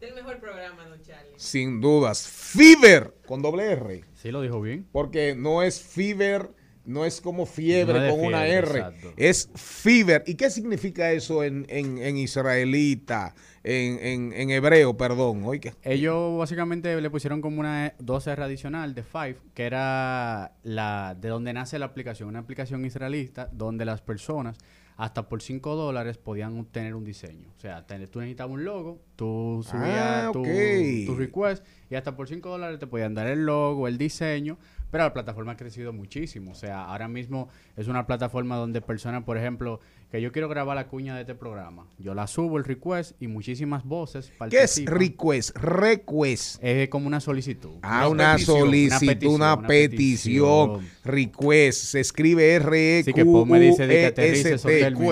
El 0.00 0.14
mejor 0.14 0.40
programa, 0.40 0.86
don 0.86 1.02
Charlie. 1.02 1.34
Sin 1.36 1.82
dudas. 1.82 2.26
Fiverr 2.26 3.12
con 3.26 3.42
doble 3.42 3.72
R. 3.72 4.04
Sí, 4.14 4.30
lo 4.30 4.40
dijo 4.40 4.62
bien. 4.62 4.88
Porque 4.90 5.34
no 5.36 5.62
es 5.62 5.78
Fiverr, 5.78 6.50
no 6.86 7.04
es 7.04 7.20
como 7.20 7.44
fiebre 7.46 8.08
No 8.08 8.14
con 8.16 8.24
una 8.26 8.46
R. 8.46 8.66
exacto. 8.66 9.12
Es 9.16 9.50
Fiverr. 9.54 10.22
¿Y 10.26 10.34
qué 10.36 10.50
significa 10.50 11.10
eso 11.12 11.44
en, 11.44 11.66
en, 11.68 11.98
en 11.98 12.16
israelita, 12.16 13.34
en, 13.64 13.98
en, 14.00 14.32
en 14.32 14.50
hebreo, 14.50 14.96
perdón? 14.96 15.42
Oiga. 15.44 15.74
Ellos 15.82 16.38
básicamente 16.38 16.98
le 17.00 17.10
pusieron 17.10 17.40
como 17.40 17.60
una 17.60 17.96
12R 17.98 18.42
adicional 18.42 18.94
de 18.94 19.02
Five, 19.02 19.36
que 19.54 19.64
era 19.64 20.52
la 20.62 21.16
de 21.20 21.28
donde 21.28 21.52
nace 21.52 21.78
la 21.78 21.86
aplicación, 21.86 22.28
una 22.28 22.38
aplicación 22.40 22.84
israelita 22.84 23.48
donde 23.52 23.84
las 23.84 24.00
personas 24.00 24.56
hasta 24.98 25.28
por 25.28 25.42
5 25.42 25.76
dólares 25.76 26.16
podían 26.16 26.58
obtener 26.58 26.94
un 26.94 27.04
diseño. 27.04 27.50
O 27.54 27.60
sea, 27.60 27.86
te- 27.86 28.06
tú 28.06 28.18
necesitabas 28.20 28.54
un 28.54 28.64
logo, 28.64 29.02
tú 29.14 29.62
subías 29.68 30.28
Ah, 30.28 30.30
tu, 30.32 30.42
tu 30.42 31.14
request 31.14 31.62
y 31.90 31.96
hasta 31.96 32.16
por 32.16 32.28
5 32.28 32.48
dólares 32.48 32.78
te 32.78 32.86
podían 32.86 33.12
dar 33.12 33.26
el 33.26 33.44
logo, 33.44 33.88
el 33.88 33.98
diseño, 33.98 34.56
pero 34.90 35.04
la 35.04 35.12
plataforma 35.12 35.52
ha 35.52 35.56
crecido 35.56 35.92
muchísimo. 35.92 36.52
O 36.52 36.54
sea, 36.54 36.84
ahora 36.84 37.08
mismo 37.08 37.48
es 37.76 37.88
una 37.88 38.06
plataforma 38.06 38.56
donde 38.56 38.80
personas, 38.80 39.24
por 39.24 39.36
ejemplo, 39.36 39.80
que 40.10 40.22
yo 40.22 40.30
quiero 40.30 40.48
grabar 40.48 40.76
la 40.76 40.86
cuña 40.86 41.16
de 41.16 41.22
este 41.22 41.34
programa, 41.34 41.86
yo 41.98 42.14
la 42.14 42.28
subo 42.28 42.58
el 42.58 42.64
request 42.64 43.20
y 43.20 43.26
muchísimas 43.26 43.84
voces 43.84 44.26
¿Qué 44.26 44.62
es 44.62 44.70
participan. 44.70 44.94
request? 44.94 45.56
Request. 45.56 46.62
Es 46.62 46.88
como 46.88 47.08
una 47.08 47.20
solicitud. 47.20 47.78
Ah, 47.82 48.08
una, 48.08 48.38
solicitud, 48.38 49.34
una 49.34 49.66
petición, 49.66 50.86
request, 51.04 51.82
se 51.82 52.00
escribe 52.00 52.54
R 52.54 53.00
E 53.00 53.04
Q 53.04 53.48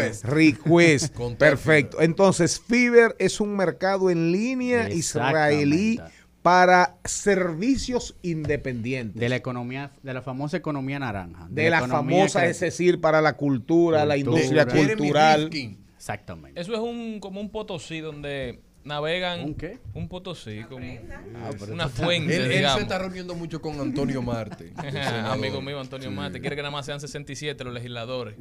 E. 0.00 0.12
Request. 0.22 1.14
Con 1.14 1.34
Perfecto. 1.36 2.00
Entonces, 2.00 2.60
Fiverr 2.60 3.16
es 3.18 3.40
un 3.40 3.56
mercado 3.56 4.10
en 4.10 4.30
línea 4.30 4.88
israelí 4.90 6.00
para 6.44 6.98
servicios 7.06 8.16
independientes. 8.20 9.18
De 9.18 9.30
la 9.30 9.36
economía, 9.36 9.92
de 10.02 10.12
la 10.12 10.20
famosa 10.20 10.58
economía 10.58 10.98
naranja. 10.98 11.46
De 11.48 11.70
la 11.70 11.88
famosa, 11.88 12.42
que- 12.42 12.50
es 12.50 12.60
decir, 12.60 13.00
para 13.00 13.22
la 13.22 13.32
cultura, 13.38 14.04
la 14.04 14.18
industria 14.18 14.66
Jeremy 14.66 14.88
cultural. 14.94 15.50
Exactamente. 15.96 16.60
Eso 16.60 16.74
es 16.74 16.80
un 16.80 17.18
como 17.20 17.40
un 17.40 17.48
potosí 17.48 18.00
donde 18.00 18.60
navegan. 18.84 19.40
¿Un 19.42 19.54
qué? 19.54 19.78
Un 19.94 20.06
potosí, 20.10 20.62
como 20.64 20.84
pero 21.58 21.72
una 21.72 21.84
esto 21.84 21.86
está- 21.86 22.04
fuente, 22.04 22.36
Él- 22.36 22.52
él 22.52 22.66
se 22.74 22.80
está 22.82 22.98
reuniendo 22.98 23.34
mucho 23.34 23.62
con 23.62 23.80
Antonio 23.80 24.20
Marte. 24.20 24.74
Amigo 25.26 25.62
mío, 25.62 25.80
Antonio 25.80 26.10
Sí. 26.10 26.14
Marte. 26.14 26.40
Quiere 26.42 26.56
que 26.56 26.62
nada 26.62 26.72
más 26.72 26.84
sean 26.84 27.00
67 27.00 27.64
los 27.64 27.72
legisladores. 27.72 28.36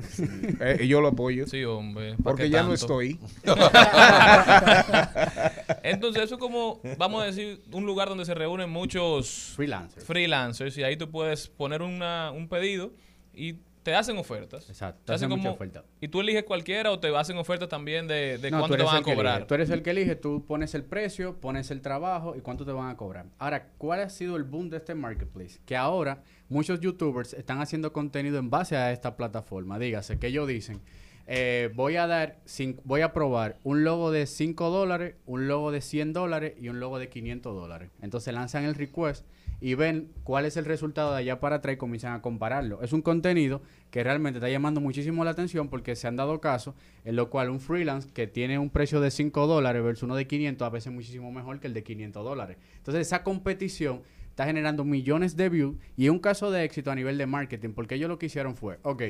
Eh, 0.60 0.80
y 0.82 0.90
yo 0.90 1.00
lo 1.00 1.08
apoyo. 1.08 1.48
Sí, 1.48 1.64
hombre. 1.64 2.16
¿pa' 2.18 2.24
Porque 2.32 2.50
ya 2.50 2.64
no 2.64 2.74
estoy. 2.74 3.18
Entonces, 5.84 6.24
eso 6.24 6.36
es 6.36 6.40
como, 6.40 6.82
vamos 6.98 7.22
a 7.22 7.26
decir, 7.26 7.62
un 7.72 7.86
lugar 7.86 8.08
donde 8.10 8.26
se 8.26 8.34
reúnen 8.34 8.70
muchos 8.70 9.54
freelancers. 9.56 10.06
freelancers 10.06 10.78
y 10.78 10.84
ahí 10.84 10.98
tú 10.98 11.10
puedes 11.12 11.48
poner 11.48 11.82
una, 11.82 12.32
un 12.32 12.48
pedido 12.48 12.92
y 13.34 13.58
te 13.84 13.94
hacen 13.94 14.18
ofertas. 14.18 14.70
Exacto, 14.70 15.00
Te 15.02 15.06
te 15.08 15.14
hacen 15.14 15.30
hacen 15.30 15.40
como- 15.44 15.52
oferta. 15.56 15.84
Y 16.00 16.08
tú 16.08 16.22
eliges 16.22 16.44
cualquiera 16.44 16.90
o 16.90 17.00
te 17.02 17.14
hacen 17.16 17.38
ofertas 17.38 17.68
también 17.68 18.08
de, 18.08 18.38
de 18.38 18.50
No, 18.50 18.60
cuánto 18.60 18.78
te 18.78 18.84
van 18.84 18.96
a 18.96 19.02
cobrar. 19.02 19.46
Tú 19.46 19.56
eres 19.56 19.70
el 19.72 19.82
que 19.82 19.90
elige, 19.90 20.16
tú 20.16 20.46
pones 20.46 20.74
el 20.74 20.86
precio, 20.86 21.36
pones 21.42 21.70
el 21.70 21.82
trabajo 21.82 22.34
y 22.38 22.40
cuánto 22.40 22.64
te 22.64 22.72
van 22.72 22.90
a 22.90 22.96
cobrar. 22.96 23.26
Ahora, 23.40 23.68
¿cuál 23.78 24.00
ha 24.00 24.10
sido 24.10 24.38
el 24.38 24.44
boom 24.44 24.70
de 24.70 24.78
este 24.78 24.96
marketplace? 24.96 25.60
Que 25.66 25.76
ahora 25.76 26.24
muchos 26.48 26.80
youtubers 26.80 27.34
están 27.34 27.60
haciendo 27.60 27.92
contenido 27.92 28.38
en 28.40 28.50
base 28.50 28.78
a 28.78 28.94
esta 28.94 29.18
plataforma. 29.18 29.78
Dígase 29.78 30.18
que 30.18 30.28
ellos 30.28 30.48
dicen, 30.48 30.80
eh, 31.26 31.72
voy 31.74 31.96
a 31.96 32.08
dar, 32.08 32.40
voy 32.84 33.02
a 33.02 33.14
probar 33.14 33.58
un 33.64 33.84
logo 33.84 34.12
de 34.12 34.26
5 34.26 34.70
dólares, 34.70 35.16
un 35.26 35.48
logo 35.48 35.72
de 35.72 35.82
100 35.82 36.14
dólares 36.14 36.54
y 36.60 36.70
un 36.70 36.80
logo 36.80 37.00
de 37.00 37.10
500 37.10 37.56
dólares. 37.56 37.92
Entonces 38.02 38.34
lanzan 38.34 38.66
el 38.66 38.76
request 38.76 39.26
y 39.62 39.76
ven 39.76 40.12
cuál 40.26 40.46
es 40.46 40.58
el 40.58 40.66
resultado 40.66 41.14
de 41.14 41.20
allá 41.20 41.40
para 41.40 41.58
atrás 41.58 41.76
y 41.76 41.78
comienzan 41.78 42.14
a 42.14 42.22
compararlo. 42.22 42.82
Es 42.82 42.92
un 42.92 43.02
contenido 43.02 43.62
que 43.92 44.04
realmente 44.04 44.40
está 44.40 44.50
llamando 44.50 44.82
muchísimo 44.82 45.24
la 45.24 45.32
atención 45.32 45.70
porque 45.70 45.96
se 45.96 46.08
han 46.08 46.18
dado 46.18 46.42
casos 46.42 46.76
en 47.06 47.16
lo 47.16 47.30
cual 47.30 47.50
un 47.50 47.62
freelance 47.62 48.10
que 48.14 48.28
tiene 48.28 48.60
un 48.60 48.70
precio 48.70 49.00
de 49.00 49.10
5 49.10 49.48
dólares 49.48 49.82
versus 49.82 50.04
uno 50.04 50.16
de 50.16 50.28
500 50.28 50.66
a 50.66 50.70
veces 50.70 50.92
muchísimo 50.92 51.32
mejor 51.32 51.62
que 51.62 51.68
el 51.68 51.74
de 51.74 51.84
500 51.84 52.26
dólares. 52.26 52.58
Entonces 52.76 53.08
esa 53.08 53.24
competición 53.24 54.02
está 54.34 54.46
generando 54.46 54.84
millones 54.84 55.38
de 55.38 55.48
views 55.48 55.76
y 55.96 56.06
es 56.06 56.10
un 56.10 56.20
caso 56.20 56.50
de 56.50 56.64
éxito 56.64 56.92
a 56.92 56.96
nivel 56.96 57.18
de 57.18 57.28
marketing 57.28 57.70
porque 57.70 57.96
ellos 57.96 58.10
lo 58.10 58.18
que 58.18 58.26
hicieron 58.26 58.58
fue, 58.58 58.80
ok, 58.82 59.04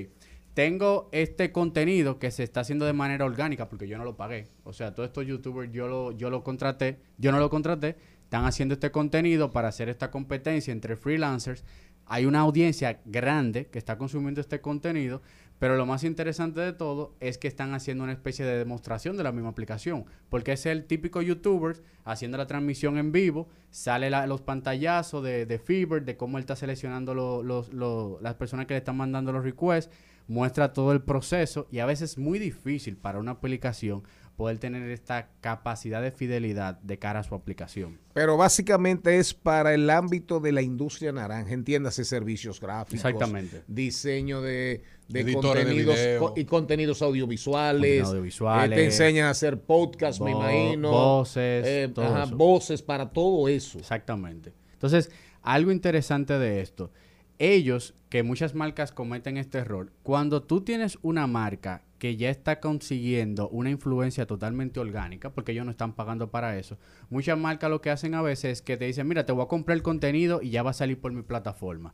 tengo 0.54 1.10
este 1.12 1.52
contenido 1.52 2.20
que 2.20 2.32
se 2.32 2.44
está 2.44 2.60
haciendo 2.62 2.86
de 2.86 2.94
manera 2.94 3.26
orgánica 3.26 3.70
porque 3.70 3.88
yo 3.88 3.98
no 3.98 4.04
lo 4.06 4.16
pagué. 4.16 4.48
O 4.64 4.74
sea, 4.74 4.94
todos 4.94 5.08
estos 5.08 5.26
youtubers 5.26 5.72
yo 5.72 5.88
lo, 5.88 6.12
yo 6.12 6.30
lo 6.30 6.44
contraté, 6.44 7.00
yo 7.18 7.32
no 7.32 7.40
lo 7.40 7.50
contraté, 7.50 7.98
están 8.24 8.46
haciendo 8.46 8.74
este 8.74 8.92
contenido 8.92 9.52
para 9.52 9.68
hacer 9.70 9.90
esta 9.90 10.12
competencia 10.12 10.72
entre 10.72 10.96
freelancers. 10.96 11.64
Hay 12.06 12.26
una 12.26 12.42
audiencia 12.42 13.00
grande 13.06 13.68
que 13.68 13.80
está 13.80 13.98
consumiendo 13.98 14.42
este 14.42 14.60
contenido, 14.60 15.22
pero 15.58 15.78
lo 15.78 15.86
más 15.86 16.04
interesante 16.04 16.60
de 16.60 16.74
todo 16.74 17.16
es 17.22 17.38
que 17.38 17.48
están 17.48 17.74
haciendo 17.74 18.04
una 18.04 18.12
especie 18.12 18.44
de 18.44 18.58
demostración 18.58 19.16
de 19.16 19.24
la 19.24 19.32
misma 19.32 19.50
aplicación, 19.50 20.06
porque 20.28 20.52
es 20.52 20.66
el 20.66 20.84
típico 20.86 21.22
youtuber 21.22 21.82
haciendo 22.04 22.38
la 22.38 22.46
transmisión 22.46 22.98
en 22.98 23.14
vivo, 23.14 23.48
sale 23.70 24.10
los 24.28 24.42
pantallazos 24.42 25.24
de, 25.24 25.46
de 25.46 25.60
Fever, 25.60 26.04
de 26.04 26.18
cómo 26.18 26.38
él 26.38 26.42
está 26.42 26.58
seleccionando 26.58 27.14
lo- 27.16 27.42
los- 27.42 27.72
lo- 27.72 28.20
las 28.22 28.36
personas 28.36 28.66
que 28.66 28.74
le 28.74 28.80
están 28.80 28.98
mandando 28.98 29.32
los 29.32 29.44
requests, 29.44 29.90
muestra 30.28 30.74
todo 30.74 30.92
el 30.94 31.02
proceso 31.02 31.68
y 31.72 31.80
a 31.80 31.86
veces 31.86 32.12
es 32.12 32.18
muy 32.18 32.40
difícil 32.40 32.98
para 32.98 33.20
una 33.20 33.32
aplicación 33.32 34.04
poder 34.36 34.58
tener 34.58 34.90
esta 34.90 35.30
capacidad 35.42 36.02
de 36.02 36.12
fidelidad 36.12 36.80
de 36.82 36.98
cara 36.98 37.20
a 37.20 37.24
su 37.24 37.36
aplicación. 37.36 38.00
Pero 38.14 38.36
básicamente 38.36 39.20
es 39.20 39.34
para 39.36 39.76
el 39.76 39.88
ámbito 39.92 40.40
de 40.40 40.52
la 40.52 40.64
industria 40.64 41.12
naranja, 41.12 41.54
entiéndase 41.54 42.04
servicios 42.04 42.60
gráficos, 42.60 42.96
Exactamente. 43.06 43.62
diseño 43.68 44.42
de, 44.42 44.82
de 45.08 45.20
Editores 45.20 45.66
de 45.66 45.72
contenidos 45.72 46.00
co- 46.20 46.34
y 46.36 46.46
contenidos 46.46 47.02
audiovisuales, 47.04 48.04
audiovisuales. 48.06 48.72
eh, 48.78 48.82
te 48.82 48.86
enseñan 48.86 49.28
a 49.28 49.32
hacer 49.32 49.62
podcast, 49.62 50.20
me 50.22 50.32
imagino, 50.32 50.90
voces, 50.90 51.66
eh, 51.68 51.92
todo 51.94 52.06
ajá, 52.06 52.24
eso. 52.24 52.36
voces 52.36 52.82
para 52.82 53.10
todo 53.12 53.48
eso. 53.48 53.78
Exactamente. 53.78 54.52
Entonces, 54.74 55.12
algo 55.44 55.72
interesante 55.72 56.40
de 56.40 56.62
esto, 56.62 56.92
ellos, 57.40 57.94
que 58.10 58.24
muchas 58.24 58.56
marcas 58.56 58.92
cometen 58.92 59.38
este 59.38 59.60
error, 59.60 59.92
cuando 60.04 60.44
tú 60.44 60.62
tienes 60.62 61.00
una 61.02 61.28
marca 61.28 61.84
que 61.98 62.16
ya 62.16 62.30
está 62.30 62.60
consiguiendo 62.60 63.50
una 63.50 63.70
influencia 63.70 64.28
totalmente 64.28 64.80
orgánica, 64.80 65.32
porque 65.32 65.54
ellos 65.54 65.66
no 65.66 65.72
están 65.72 65.94
pagando 65.94 66.30
para 66.32 66.58
eso, 66.58 66.78
muchas 67.10 67.38
marcas 67.38 67.70
lo 67.70 67.82
que 67.82 67.90
hacen 67.90 68.14
a 68.14 68.22
veces 68.22 68.52
es 68.52 68.62
que 68.62 68.78
te 68.78 68.86
dicen, 68.86 69.08
mira, 69.08 69.26
te 69.26 69.32
voy 69.32 69.44
a 69.44 69.48
comprar 69.48 69.76
el 69.76 69.84
contenido 69.84 70.42
y 70.42 70.50
ya 70.50 70.64
va 70.64 70.72
a 70.72 70.74
salir 70.74 71.00
por 71.00 71.12
mi 71.12 71.22
plataforma. 71.22 71.94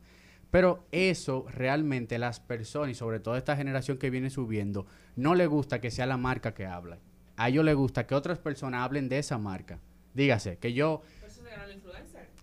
Pero 0.50 0.84
eso 0.90 1.46
realmente 1.48 2.18
las 2.18 2.40
personas 2.40 2.90
y 2.90 2.94
sobre 2.94 3.20
todo 3.20 3.36
esta 3.36 3.56
generación 3.56 3.98
que 3.98 4.10
viene 4.10 4.30
subiendo, 4.30 4.86
no 5.14 5.34
le 5.34 5.46
gusta 5.46 5.80
que 5.80 5.92
sea 5.92 6.06
la 6.06 6.16
marca 6.16 6.54
que 6.54 6.66
habla. 6.66 6.98
A 7.36 7.48
ellos 7.48 7.64
les 7.64 7.76
gusta 7.76 8.06
que 8.06 8.14
otras 8.14 8.38
personas 8.38 8.82
hablen 8.82 9.08
de 9.08 9.18
esa 9.18 9.38
marca. 9.38 9.78
Dígase, 10.14 10.58
que 10.58 10.72
yo... 10.72 11.02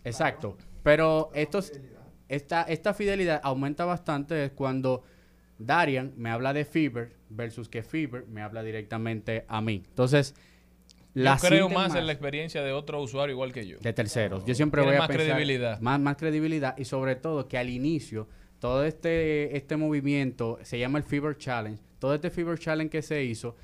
Exacto. 0.06 0.58
Pero 0.84 1.32
estos, 1.34 1.74
esta, 2.30 2.64
esta 2.64 2.94
fidelidad 2.94 3.42
aumenta 3.44 3.86
bastante 3.86 4.46
es 4.46 4.52
cuando 4.52 5.04
Darian 5.60 6.14
me 6.18 6.30
habla 6.30 6.54
de 6.54 6.66
Fever 6.66 7.14
versus 7.30 7.70
que 7.70 7.84
Fever 7.84 8.26
me 8.28 8.42
habla 8.42 8.64
directamente 8.64 9.46
a 9.48 9.62
mí. 9.62 9.84
Entonces, 9.88 10.36
la 11.14 11.38
Yo 11.38 11.48
creo 11.48 11.70
más 11.70 11.96
en 11.96 12.06
la 12.06 12.12
experiencia 12.12 12.62
de 12.62 12.72
otro 12.72 13.02
usuario 13.02 13.34
igual 13.34 13.52
que 13.52 13.66
yo. 13.66 13.80
de 13.80 13.94
terceros. 13.94 14.46
Yo 14.46 14.54
siempre 14.54 14.84
voy 14.84 14.96
a 14.96 15.00
más 15.00 15.08
pensar 15.08 15.26
credibilidad. 15.26 15.80
Más, 15.80 16.00
más 16.00 16.16
credibilidad 16.16 16.78
y 16.78 16.86
sobre 16.86 17.16
todo 17.16 17.48
que 17.48 17.58
al 17.58 17.70
inicio 17.70 18.28
todo 18.60 18.84
este, 18.84 19.56
este 19.56 19.78
movimiento 19.78 20.60
se 20.64 20.80
llama 20.80 20.98
el 20.98 21.04
Fever 21.04 21.38
Challenge. 21.38 21.82
Todo 22.00 22.14
este 22.14 22.30
Fever 22.30 22.58
Challenge 22.60 22.90
que 22.90 23.02
se 23.02 23.24
hizo 23.24 23.56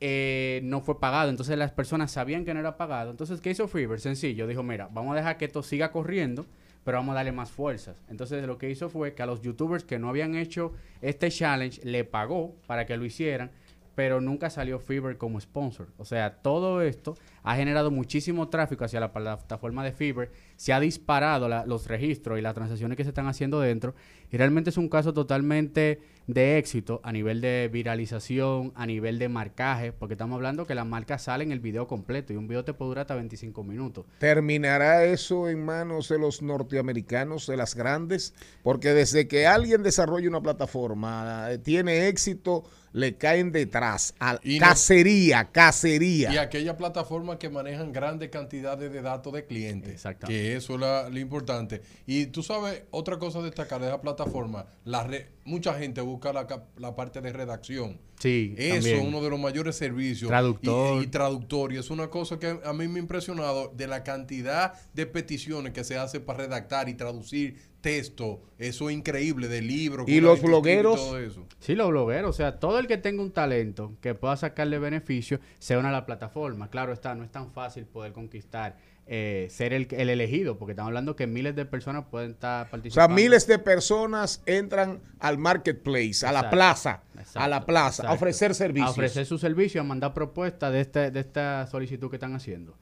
eh, 0.00 0.60
no 0.64 0.80
fue 0.80 1.00
pagado. 1.00 1.30
Entonces 1.30 1.56
las 1.56 1.72
personas 1.72 2.12
sabían 2.12 2.44
que 2.44 2.54
no 2.54 2.60
era 2.60 2.76
pagado. 2.76 3.10
Entonces, 3.10 3.40
¿qué 3.40 3.50
hizo 3.50 3.68
Fever? 3.68 4.00
Sencillo. 4.00 4.46
Dijo, 4.46 4.62
mira, 4.62 4.88
vamos 4.92 5.14
a 5.14 5.16
dejar 5.16 5.36
que 5.36 5.46
esto 5.46 5.62
siga 5.62 5.90
corriendo, 5.90 6.46
pero 6.84 6.98
vamos 6.98 7.12
a 7.12 7.16
darle 7.16 7.32
más 7.32 7.50
fuerzas. 7.50 7.96
Entonces 8.08 8.46
lo 8.46 8.58
que 8.58 8.70
hizo 8.70 8.88
fue 8.88 9.14
que 9.14 9.22
a 9.22 9.26
los 9.26 9.42
youtubers 9.42 9.84
que 9.84 9.98
no 9.98 10.08
habían 10.08 10.34
hecho 10.34 10.72
este 11.00 11.30
challenge 11.30 11.80
le 11.84 12.04
pagó 12.04 12.54
para 12.66 12.86
que 12.86 12.96
lo 12.96 13.04
hicieran, 13.04 13.50
pero 13.94 14.20
nunca 14.20 14.50
salió 14.50 14.78
Fever 14.78 15.16
como 15.16 15.40
sponsor. 15.40 15.88
O 15.98 16.04
sea, 16.04 16.36
todo 16.42 16.82
esto 16.82 17.16
ha 17.42 17.56
generado 17.56 17.90
muchísimo 17.90 18.48
tráfico 18.48 18.84
hacia 18.84 19.00
la 19.00 19.12
plataforma 19.12 19.84
de 19.84 19.92
Fever, 19.92 20.30
se 20.56 20.72
ha 20.72 20.80
disparado 20.80 21.48
los 21.66 21.86
registros 21.86 22.38
y 22.38 22.42
las 22.42 22.54
transacciones 22.54 22.96
que 22.96 23.04
se 23.04 23.10
están 23.10 23.26
haciendo 23.26 23.60
dentro, 23.60 23.94
y 24.30 24.36
realmente 24.36 24.70
es 24.70 24.76
un 24.76 24.88
caso 24.88 25.12
totalmente 25.12 26.00
de 26.26 26.58
éxito 26.58 27.00
a 27.04 27.12
nivel 27.12 27.40
de 27.40 27.68
viralización, 27.72 28.72
a 28.74 28.86
nivel 28.86 29.18
de 29.18 29.28
marcaje, 29.28 29.92
porque 29.92 30.14
estamos 30.14 30.36
hablando 30.36 30.66
que 30.66 30.74
las 30.74 30.86
marcas 30.86 31.22
salen 31.22 31.52
el 31.52 31.60
video 31.60 31.86
completo 31.86 32.32
y 32.32 32.36
un 32.36 32.48
video 32.48 32.64
te 32.64 32.72
puede 32.72 32.88
durar 32.90 33.02
hasta 33.02 33.14
25 33.14 33.62
minutos. 33.62 34.06
¿Terminará 34.18 35.04
eso 35.04 35.48
en 35.48 35.64
manos 35.64 36.08
de 36.08 36.18
los 36.18 36.42
norteamericanos, 36.42 37.46
de 37.46 37.56
las 37.56 37.74
grandes? 37.74 38.34
Porque 38.62 38.90
desde 38.94 39.28
que 39.28 39.46
alguien 39.46 39.82
desarrolla 39.82 40.28
una 40.28 40.40
plataforma, 40.40 41.50
eh, 41.50 41.58
tiene 41.58 42.08
éxito, 42.08 42.64
le 42.94 43.16
caen 43.16 43.50
detrás. 43.50 44.14
A 44.20 44.38
Y 44.44 44.58
no- 44.60 44.66
cacería, 44.66 45.50
cacería. 45.50 46.32
Y 46.32 46.38
aquellas 46.38 46.76
plataformas 46.76 47.38
que 47.38 47.50
manejan 47.50 47.92
grandes 47.92 48.30
cantidades 48.30 48.92
de 48.92 49.02
datos 49.02 49.32
de 49.32 49.44
clientes. 49.44 50.04
Que 50.26 50.54
eso 50.56 50.74
es 50.74 50.80
la- 50.80 51.08
lo 51.10 51.18
importante. 51.18 51.82
Y 52.06 52.26
tú 52.26 52.42
sabes, 52.44 52.84
otra 52.92 53.18
cosa 53.18 53.40
a 53.40 53.42
destacar 53.42 53.80
de 53.80 53.88
esa 53.88 54.00
plataforma, 54.00 54.66
la 54.84 55.02
re- 55.02 55.32
mucha 55.44 55.74
gente 55.74 56.00
busca 56.00 56.32
la, 56.32 56.46
la 56.76 56.94
parte 56.94 57.20
de 57.20 57.32
redacción. 57.32 58.00
Sí, 58.20 58.54
Eso 58.56 58.74
también. 58.76 58.98
es 59.00 59.04
uno 59.08 59.20
de 59.20 59.28
los 59.30 59.40
mayores 59.40 59.74
servicios. 59.74 60.28
Traductor. 60.28 61.02
Y, 61.02 61.06
y 61.06 61.08
traductor. 61.08 61.72
Y 61.72 61.78
es 61.78 61.90
una 61.90 62.08
cosa 62.08 62.38
que 62.38 62.60
a 62.64 62.72
mí 62.72 62.86
me 62.86 63.00
ha 63.00 63.02
impresionado 63.02 63.72
de 63.76 63.88
la 63.88 64.04
cantidad 64.04 64.72
de 64.94 65.06
peticiones 65.06 65.72
que 65.72 65.82
se 65.82 65.98
hace 65.98 66.20
para 66.20 66.44
redactar 66.44 66.88
y 66.88 66.94
traducir 66.94 67.73
texto. 67.84 68.40
Eso 68.58 68.88
es 68.88 68.96
increíble, 68.96 69.46
de 69.46 69.60
libros. 69.60 70.08
¿Y 70.08 70.20
los 70.20 70.40
blogueros? 70.40 70.96
todo 70.96 71.18
eso. 71.18 71.46
Sí, 71.60 71.74
los 71.74 71.90
blogueros, 71.90 72.30
o 72.30 72.32
sea, 72.32 72.58
todo 72.58 72.78
el 72.78 72.86
que 72.86 72.96
tenga 72.96 73.22
un 73.22 73.30
talento 73.30 73.92
que 74.00 74.14
pueda 74.14 74.36
sacarle 74.36 74.78
beneficio, 74.78 75.38
se 75.58 75.76
une 75.76 75.88
a 75.88 75.92
la 75.92 76.06
plataforma. 76.06 76.70
Claro 76.70 76.92
está, 76.94 77.14
no 77.14 77.24
es 77.24 77.30
tan 77.30 77.52
fácil 77.52 77.84
poder 77.84 78.12
conquistar, 78.12 78.78
eh, 79.06 79.48
ser 79.50 79.74
el, 79.74 79.86
el 79.90 80.08
elegido, 80.08 80.56
porque 80.56 80.72
estamos 80.72 80.88
hablando 80.88 81.14
que 81.14 81.26
miles 81.26 81.54
de 81.54 81.66
personas 81.66 82.06
pueden 82.10 82.30
estar 82.30 82.62
O 82.62 82.64
sea, 82.64 82.70
participando. 82.70 83.14
miles 83.14 83.46
de 83.46 83.58
personas 83.58 84.42
entran 84.46 85.00
al 85.20 85.36
marketplace, 85.36 86.24
a 86.26 86.32
la 86.32 86.38
Exacto, 86.38 86.56
plaza, 86.56 87.02
a 87.34 87.48
la 87.48 87.66
plaza, 87.66 88.08
a 88.08 88.14
ofrecer 88.14 88.54
servicios. 88.54 88.88
A 88.88 88.92
ofrecer 88.92 89.26
su 89.26 89.36
servicio, 89.36 89.82
a 89.82 89.84
mandar 89.84 90.14
propuestas 90.14 90.72
de, 90.72 90.80
este, 90.80 91.10
de 91.10 91.20
esta 91.20 91.66
solicitud 91.66 92.08
que 92.08 92.16
están 92.16 92.34
haciendo. 92.34 92.78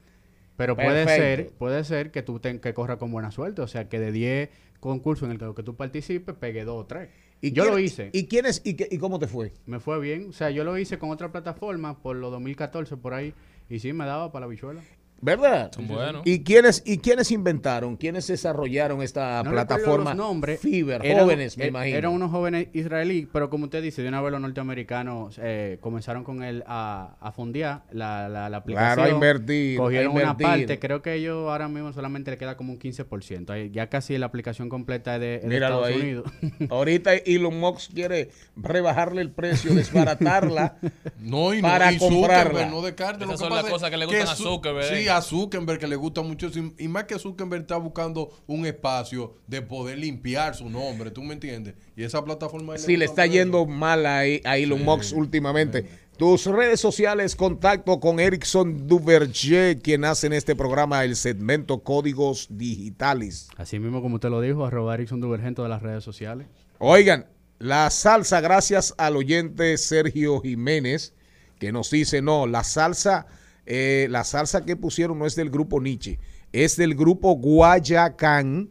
Pero 0.56 0.76
puede 0.76 1.06
ser, 1.06 1.50
puede 1.58 1.82
ser 1.82 2.12
que 2.12 2.22
tú 2.22 2.38
ten, 2.38 2.60
que 2.60 2.72
corra 2.72 2.98
con 2.98 3.10
buena 3.10 3.32
suerte, 3.32 3.62
o 3.62 3.66
sea, 3.66 3.88
que 3.88 3.98
de 3.98 4.12
10 4.12 4.50
concursos 4.82 5.26
en 5.26 5.32
el 5.32 5.38
que, 5.38 5.54
que 5.54 5.62
tú 5.62 5.76
participes, 5.76 6.34
pegue 6.34 6.64
2 6.64 6.82
o 6.82 6.86
3. 6.86 7.08
¿Y 7.40 7.52
yo 7.52 7.62
quién- 7.62 7.74
lo 7.74 7.78
hice. 7.78 8.10
¿Y 8.12 8.26
quiénes 8.26 8.60
y, 8.64 8.74
qué- 8.74 8.88
y 8.90 8.98
cómo 8.98 9.20
te 9.20 9.28
fue? 9.28 9.52
Me 9.64 9.78
fue 9.78 10.00
bien. 10.00 10.30
O 10.30 10.32
sea, 10.32 10.50
yo 10.50 10.64
lo 10.64 10.76
hice 10.76 10.98
con 10.98 11.10
otra 11.10 11.30
plataforma 11.30 12.02
por 12.02 12.16
los 12.16 12.32
2014 12.32 12.96
por 12.96 13.14
ahí. 13.14 13.32
Y 13.70 13.78
sí, 13.78 13.92
me 13.92 14.04
daba 14.04 14.32
para 14.32 14.46
la 14.46 14.50
bichuela. 14.50 14.82
¿Verdad? 15.24 15.70
Son 15.72 15.86
buenos. 15.86 16.22
¿Y 16.24 16.42
quiénes, 16.42 16.82
¿Y 16.84 16.98
quiénes 16.98 17.30
inventaron? 17.30 17.96
¿Quiénes 17.96 18.26
desarrollaron 18.26 19.02
esta 19.02 19.42
No 19.44 19.52
recuerdo 19.52 19.66
plataforma? 19.68 20.10
los 20.10 20.16
nombres. 20.16 20.58
Fiverr, 20.60 21.06
Eran- 21.06 21.22
jóvenes, 21.22 21.56
me 21.56 21.64
er- 21.64 21.68
imagino. 21.68 21.96
Eran 21.96 22.10
unos 22.12 22.30
jóvenes 22.32 22.66
israelíes, 22.72 23.28
pero 23.32 23.48
como 23.48 23.66
usted 23.66 23.80
dice, 23.84 24.02
de 24.02 24.08
una 24.08 24.20
vez 24.20 24.32
los 24.32 24.40
norteamericanos 24.40 25.38
eh, 25.40 25.78
comenzaron 25.80 26.24
con 26.24 26.42
él 26.42 26.64
a, 26.66 27.16
a 27.20 27.30
fondear 27.30 27.84
la, 27.92 28.28
la, 28.28 28.50
la 28.50 28.56
aplicación. 28.56 28.94
Claro, 28.94 29.02
a 29.08 29.14
invertir, 29.14 29.78
a 29.78 29.82
Cogieron 29.84 30.12
una 30.16 30.36
parte. 30.36 30.78
Creo 30.80 31.02
que 31.02 31.14
ellos 31.14 31.48
ahora 31.48 31.68
mismo 31.68 31.92
solamente 31.92 32.32
le 32.32 32.36
queda 32.38 32.56
como 32.56 32.72
un 32.72 32.80
15%. 32.80 33.50
Ahí 33.50 33.70
Ya 33.70 33.88
casi 33.88 34.18
la 34.18 34.26
aplicación 34.26 34.68
completa 34.68 35.14
es 35.14 35.20
de, 35.20 35.38
de 35.38 35.46
Míralo 35.46 35.86
Estados 35.86 36.02
ahí. 36.02 36.02
Unidos. 36.02 36.32
Ahorita 36.70 37.14
Elon 37.14 37.60
Musk 37.60 37.92
quiere 37.94 38.30
rebajarle 38.56 39.22
el 39.22 39.30
precio, 39.30 39.72
desbaratarla 39.72 40.78
No, 41.20 41.54
y 41.54 41.62
no, 41.62 41.68
para 41.68 41.92
y 41.92 41.98
comprarla. 41.98 42.42
Zuckerberg, 42.42 42.70
no 42.72 42.82
descarte. 42.82 43.24
Esas 43.24 43.40
Lo 43.40 43.46
son 43.48 43.54
las 43.54 43.66
cosas 43.66 43.88
que 43.88 43.96
le 43.96 44.06
gustan 44.06 44.26
a 44.26 44.34
Zu- 44.34 44.42
Zuckerberg, 44.42 44.88
Sí, 44.88 45.06
eh. 45.06 45.11
A 45.16 45.22
Zuckerberg 45.22 45.78
que 45.78 45.86
le 45.86 45.96
gusta 45.96 46.22
mucho. 46.22 46.48
eso, 46.48 46.60
Y 46.78 46.88
más 46.88 47.04
que 47.04 47.18
Zuckerberg 47.18 47.62
está 47.62 47.76
buscando 47.76 48.30
un 48.46 48.66
espacio 48.66 49.34
de 49.46 49.62
poder 49.62 49.98
limpiar 49.98 50.54
su 50.54 50.68
nombre, 50.68 51.10
¿tú 51.10 51.22
me 51.22 51.34
entiendes? 51.34 51.74
Y 51.96 52.02
esa 52.02 52.24
plataforma... 52.24 52.76
Sí, 52.78 52.96
le 52.96 53.04
está 53.04 53.26
yendo 53.26 53.66
mal 53.66 54.06
a, 54.06 54.18
a 54.20 54.56
Elon 54.56 54.84
Musk 54.84 55.16
últimamente. 55.16 55.86
Tus 56.16 56.46
redes 56.46 56.78
sociales, 56.78 57.34
contacto 57.34 57.98
con 57.98 58.20
Erickson 58.20 58.86
Duverger, 58.86 59.78
quien 59.80 60.04
hace 60.04 60.26
en 60.26 60.34
este 60.34 60.54
programa 60.54 61.02
el 61.04 61.16
segmento 61.16 61.82
Códigos 61.82 62.46
Digitales. 62.50 63.48
Así 63.56 63.78
mismo 63.78 64.02
como 64.02 64.16
usted 64.16 64.28
lo 64.28 64.40
dijo, 64.40 64.64
arroba 64.64 64.94
Erickson 64.94 65.20
Duvergento 65.20 65.62
de 65.62 65.68
las 65.70 65.82
redes 65.82 66.04
sociales. 66.04 66.46
Oigan, 66.78 67.26
La 67.58 67.88
salsa, 67.90 68.40
gracias 68.40 68.92
al 68.98 69.16
oyente 69.16 69.78
Sergio 69.78 70.40
Jiménez, 70.40 71.14
que 71.60 71.70
nos 71.70 71.90
dice, 71.90 72.20
no, 72.20 72.46
la 72.48 72.64
salsa, 72.64 73.26
eh, 73.66 74.06
la 74.10 74.24
salsa 74.24 74.64
que 74.64 74.76
pusieron 74.76 75.18
no 75.18 75.26
es 75.26 75.34
del 75.36 75.50
grupo 75.50 75.80
Nietzsche, 75.80 76.18
es 76.52 76.76
del 76.76 76.94
grupo 76.94 77.32
Guayacán, 77.36 78.70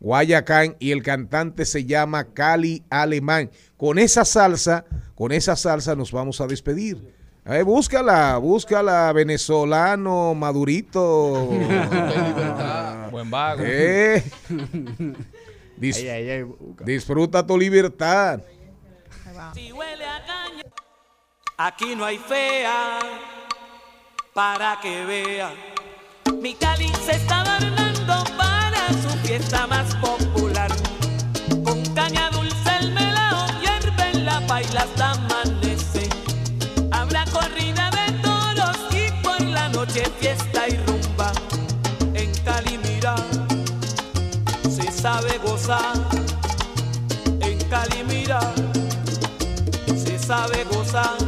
Guayacán, 0.00 0.76
y 0.78 0.92
el 0.92 1.02
cantante 1.02 1.64
se 1.64 1.84
llama 1.84 2.24
Cali 2.32 2.84
Alemán. 2.90 3.50
Con 3.76 3.98
esa 3.98 4.24
salsa, 4.24 4.84
con 5.14 5.32
esa 5.32 5.56
salsa 5.56 5.94
nos 5.96 6.12
vamos 6.12 6.40
a 6.40 6.46
despedir. 6.46 7.14
Eh, 7.46 7.62
búscala, 7.62 8.36
búscala, 8.38 9.12
venezolano, 9.12 10.34
madurito. 10.34 11.48
Buen 13.10 13.30
vago. 13.30 13.62
Eh. 13.64 14.22
Dis- 15.78 15.96
Ay, 15.96 16.08
ay, 16.08 16.30
ay, 16.30 16.42
busca. 16.42 16.84
disfruta 16.84 17.46
tu 17.46 17.56
libertad. 17.56 18.40
Si 19.54 19.72
huele 19.72 20.04
a 20.04 20.24
caña, 20.26 20.62
aquí 21.56 21.94
no 21.96 22.04
hay 22.04 22.18
fea 22.18 22.98
para 24.38 24.78
que 24.80 25.04
vea. 25.04 25.50
Mi 26.40 26.54
Cali 26.54 26.86
se 27.04 27.16
está 27.16 27.40
adornando 27.40 28.22
para 28.36 28.86
su 29.02 29.08
fiesta 29.26 29.66
más 29.66 29.96
popular. 29.96 30.70
Con 31.64 31.82
caña 31.92 32.30
dulce 32.30 32.70
el 32.80 32.92
melao 32.92 33.48
hierve 33.60 34.10
en 34.12 34.24
la 34.24 34.38
paila 34.46 34.82
hasta 34.82 35.10
amanece. 35.10 36.08
Habrá 36.92 37.24
corrida 37.32 37.90
de 37.90 38.12
toros 38.22 38.78
y 38.92 39.10
por 39.24 39.40
la 39.40 39.70
noche 39.70 40.04
fiesta 40.20 40.68
y 40.68 40.76
rumba. 40.86 41.32
En 42.14 42.32
Cali 42.44 42.78
mira, 42.78 43.16
se 44.70 44.92
sabe 44.92 45.36
gozar. 45.38 45.96
En 47.40 47.58
Cali 47.68 48.04
mira, 48.04 48.38
se 49.96 50.16
sabe 50.16 50.62
gozar. 50.62 51.27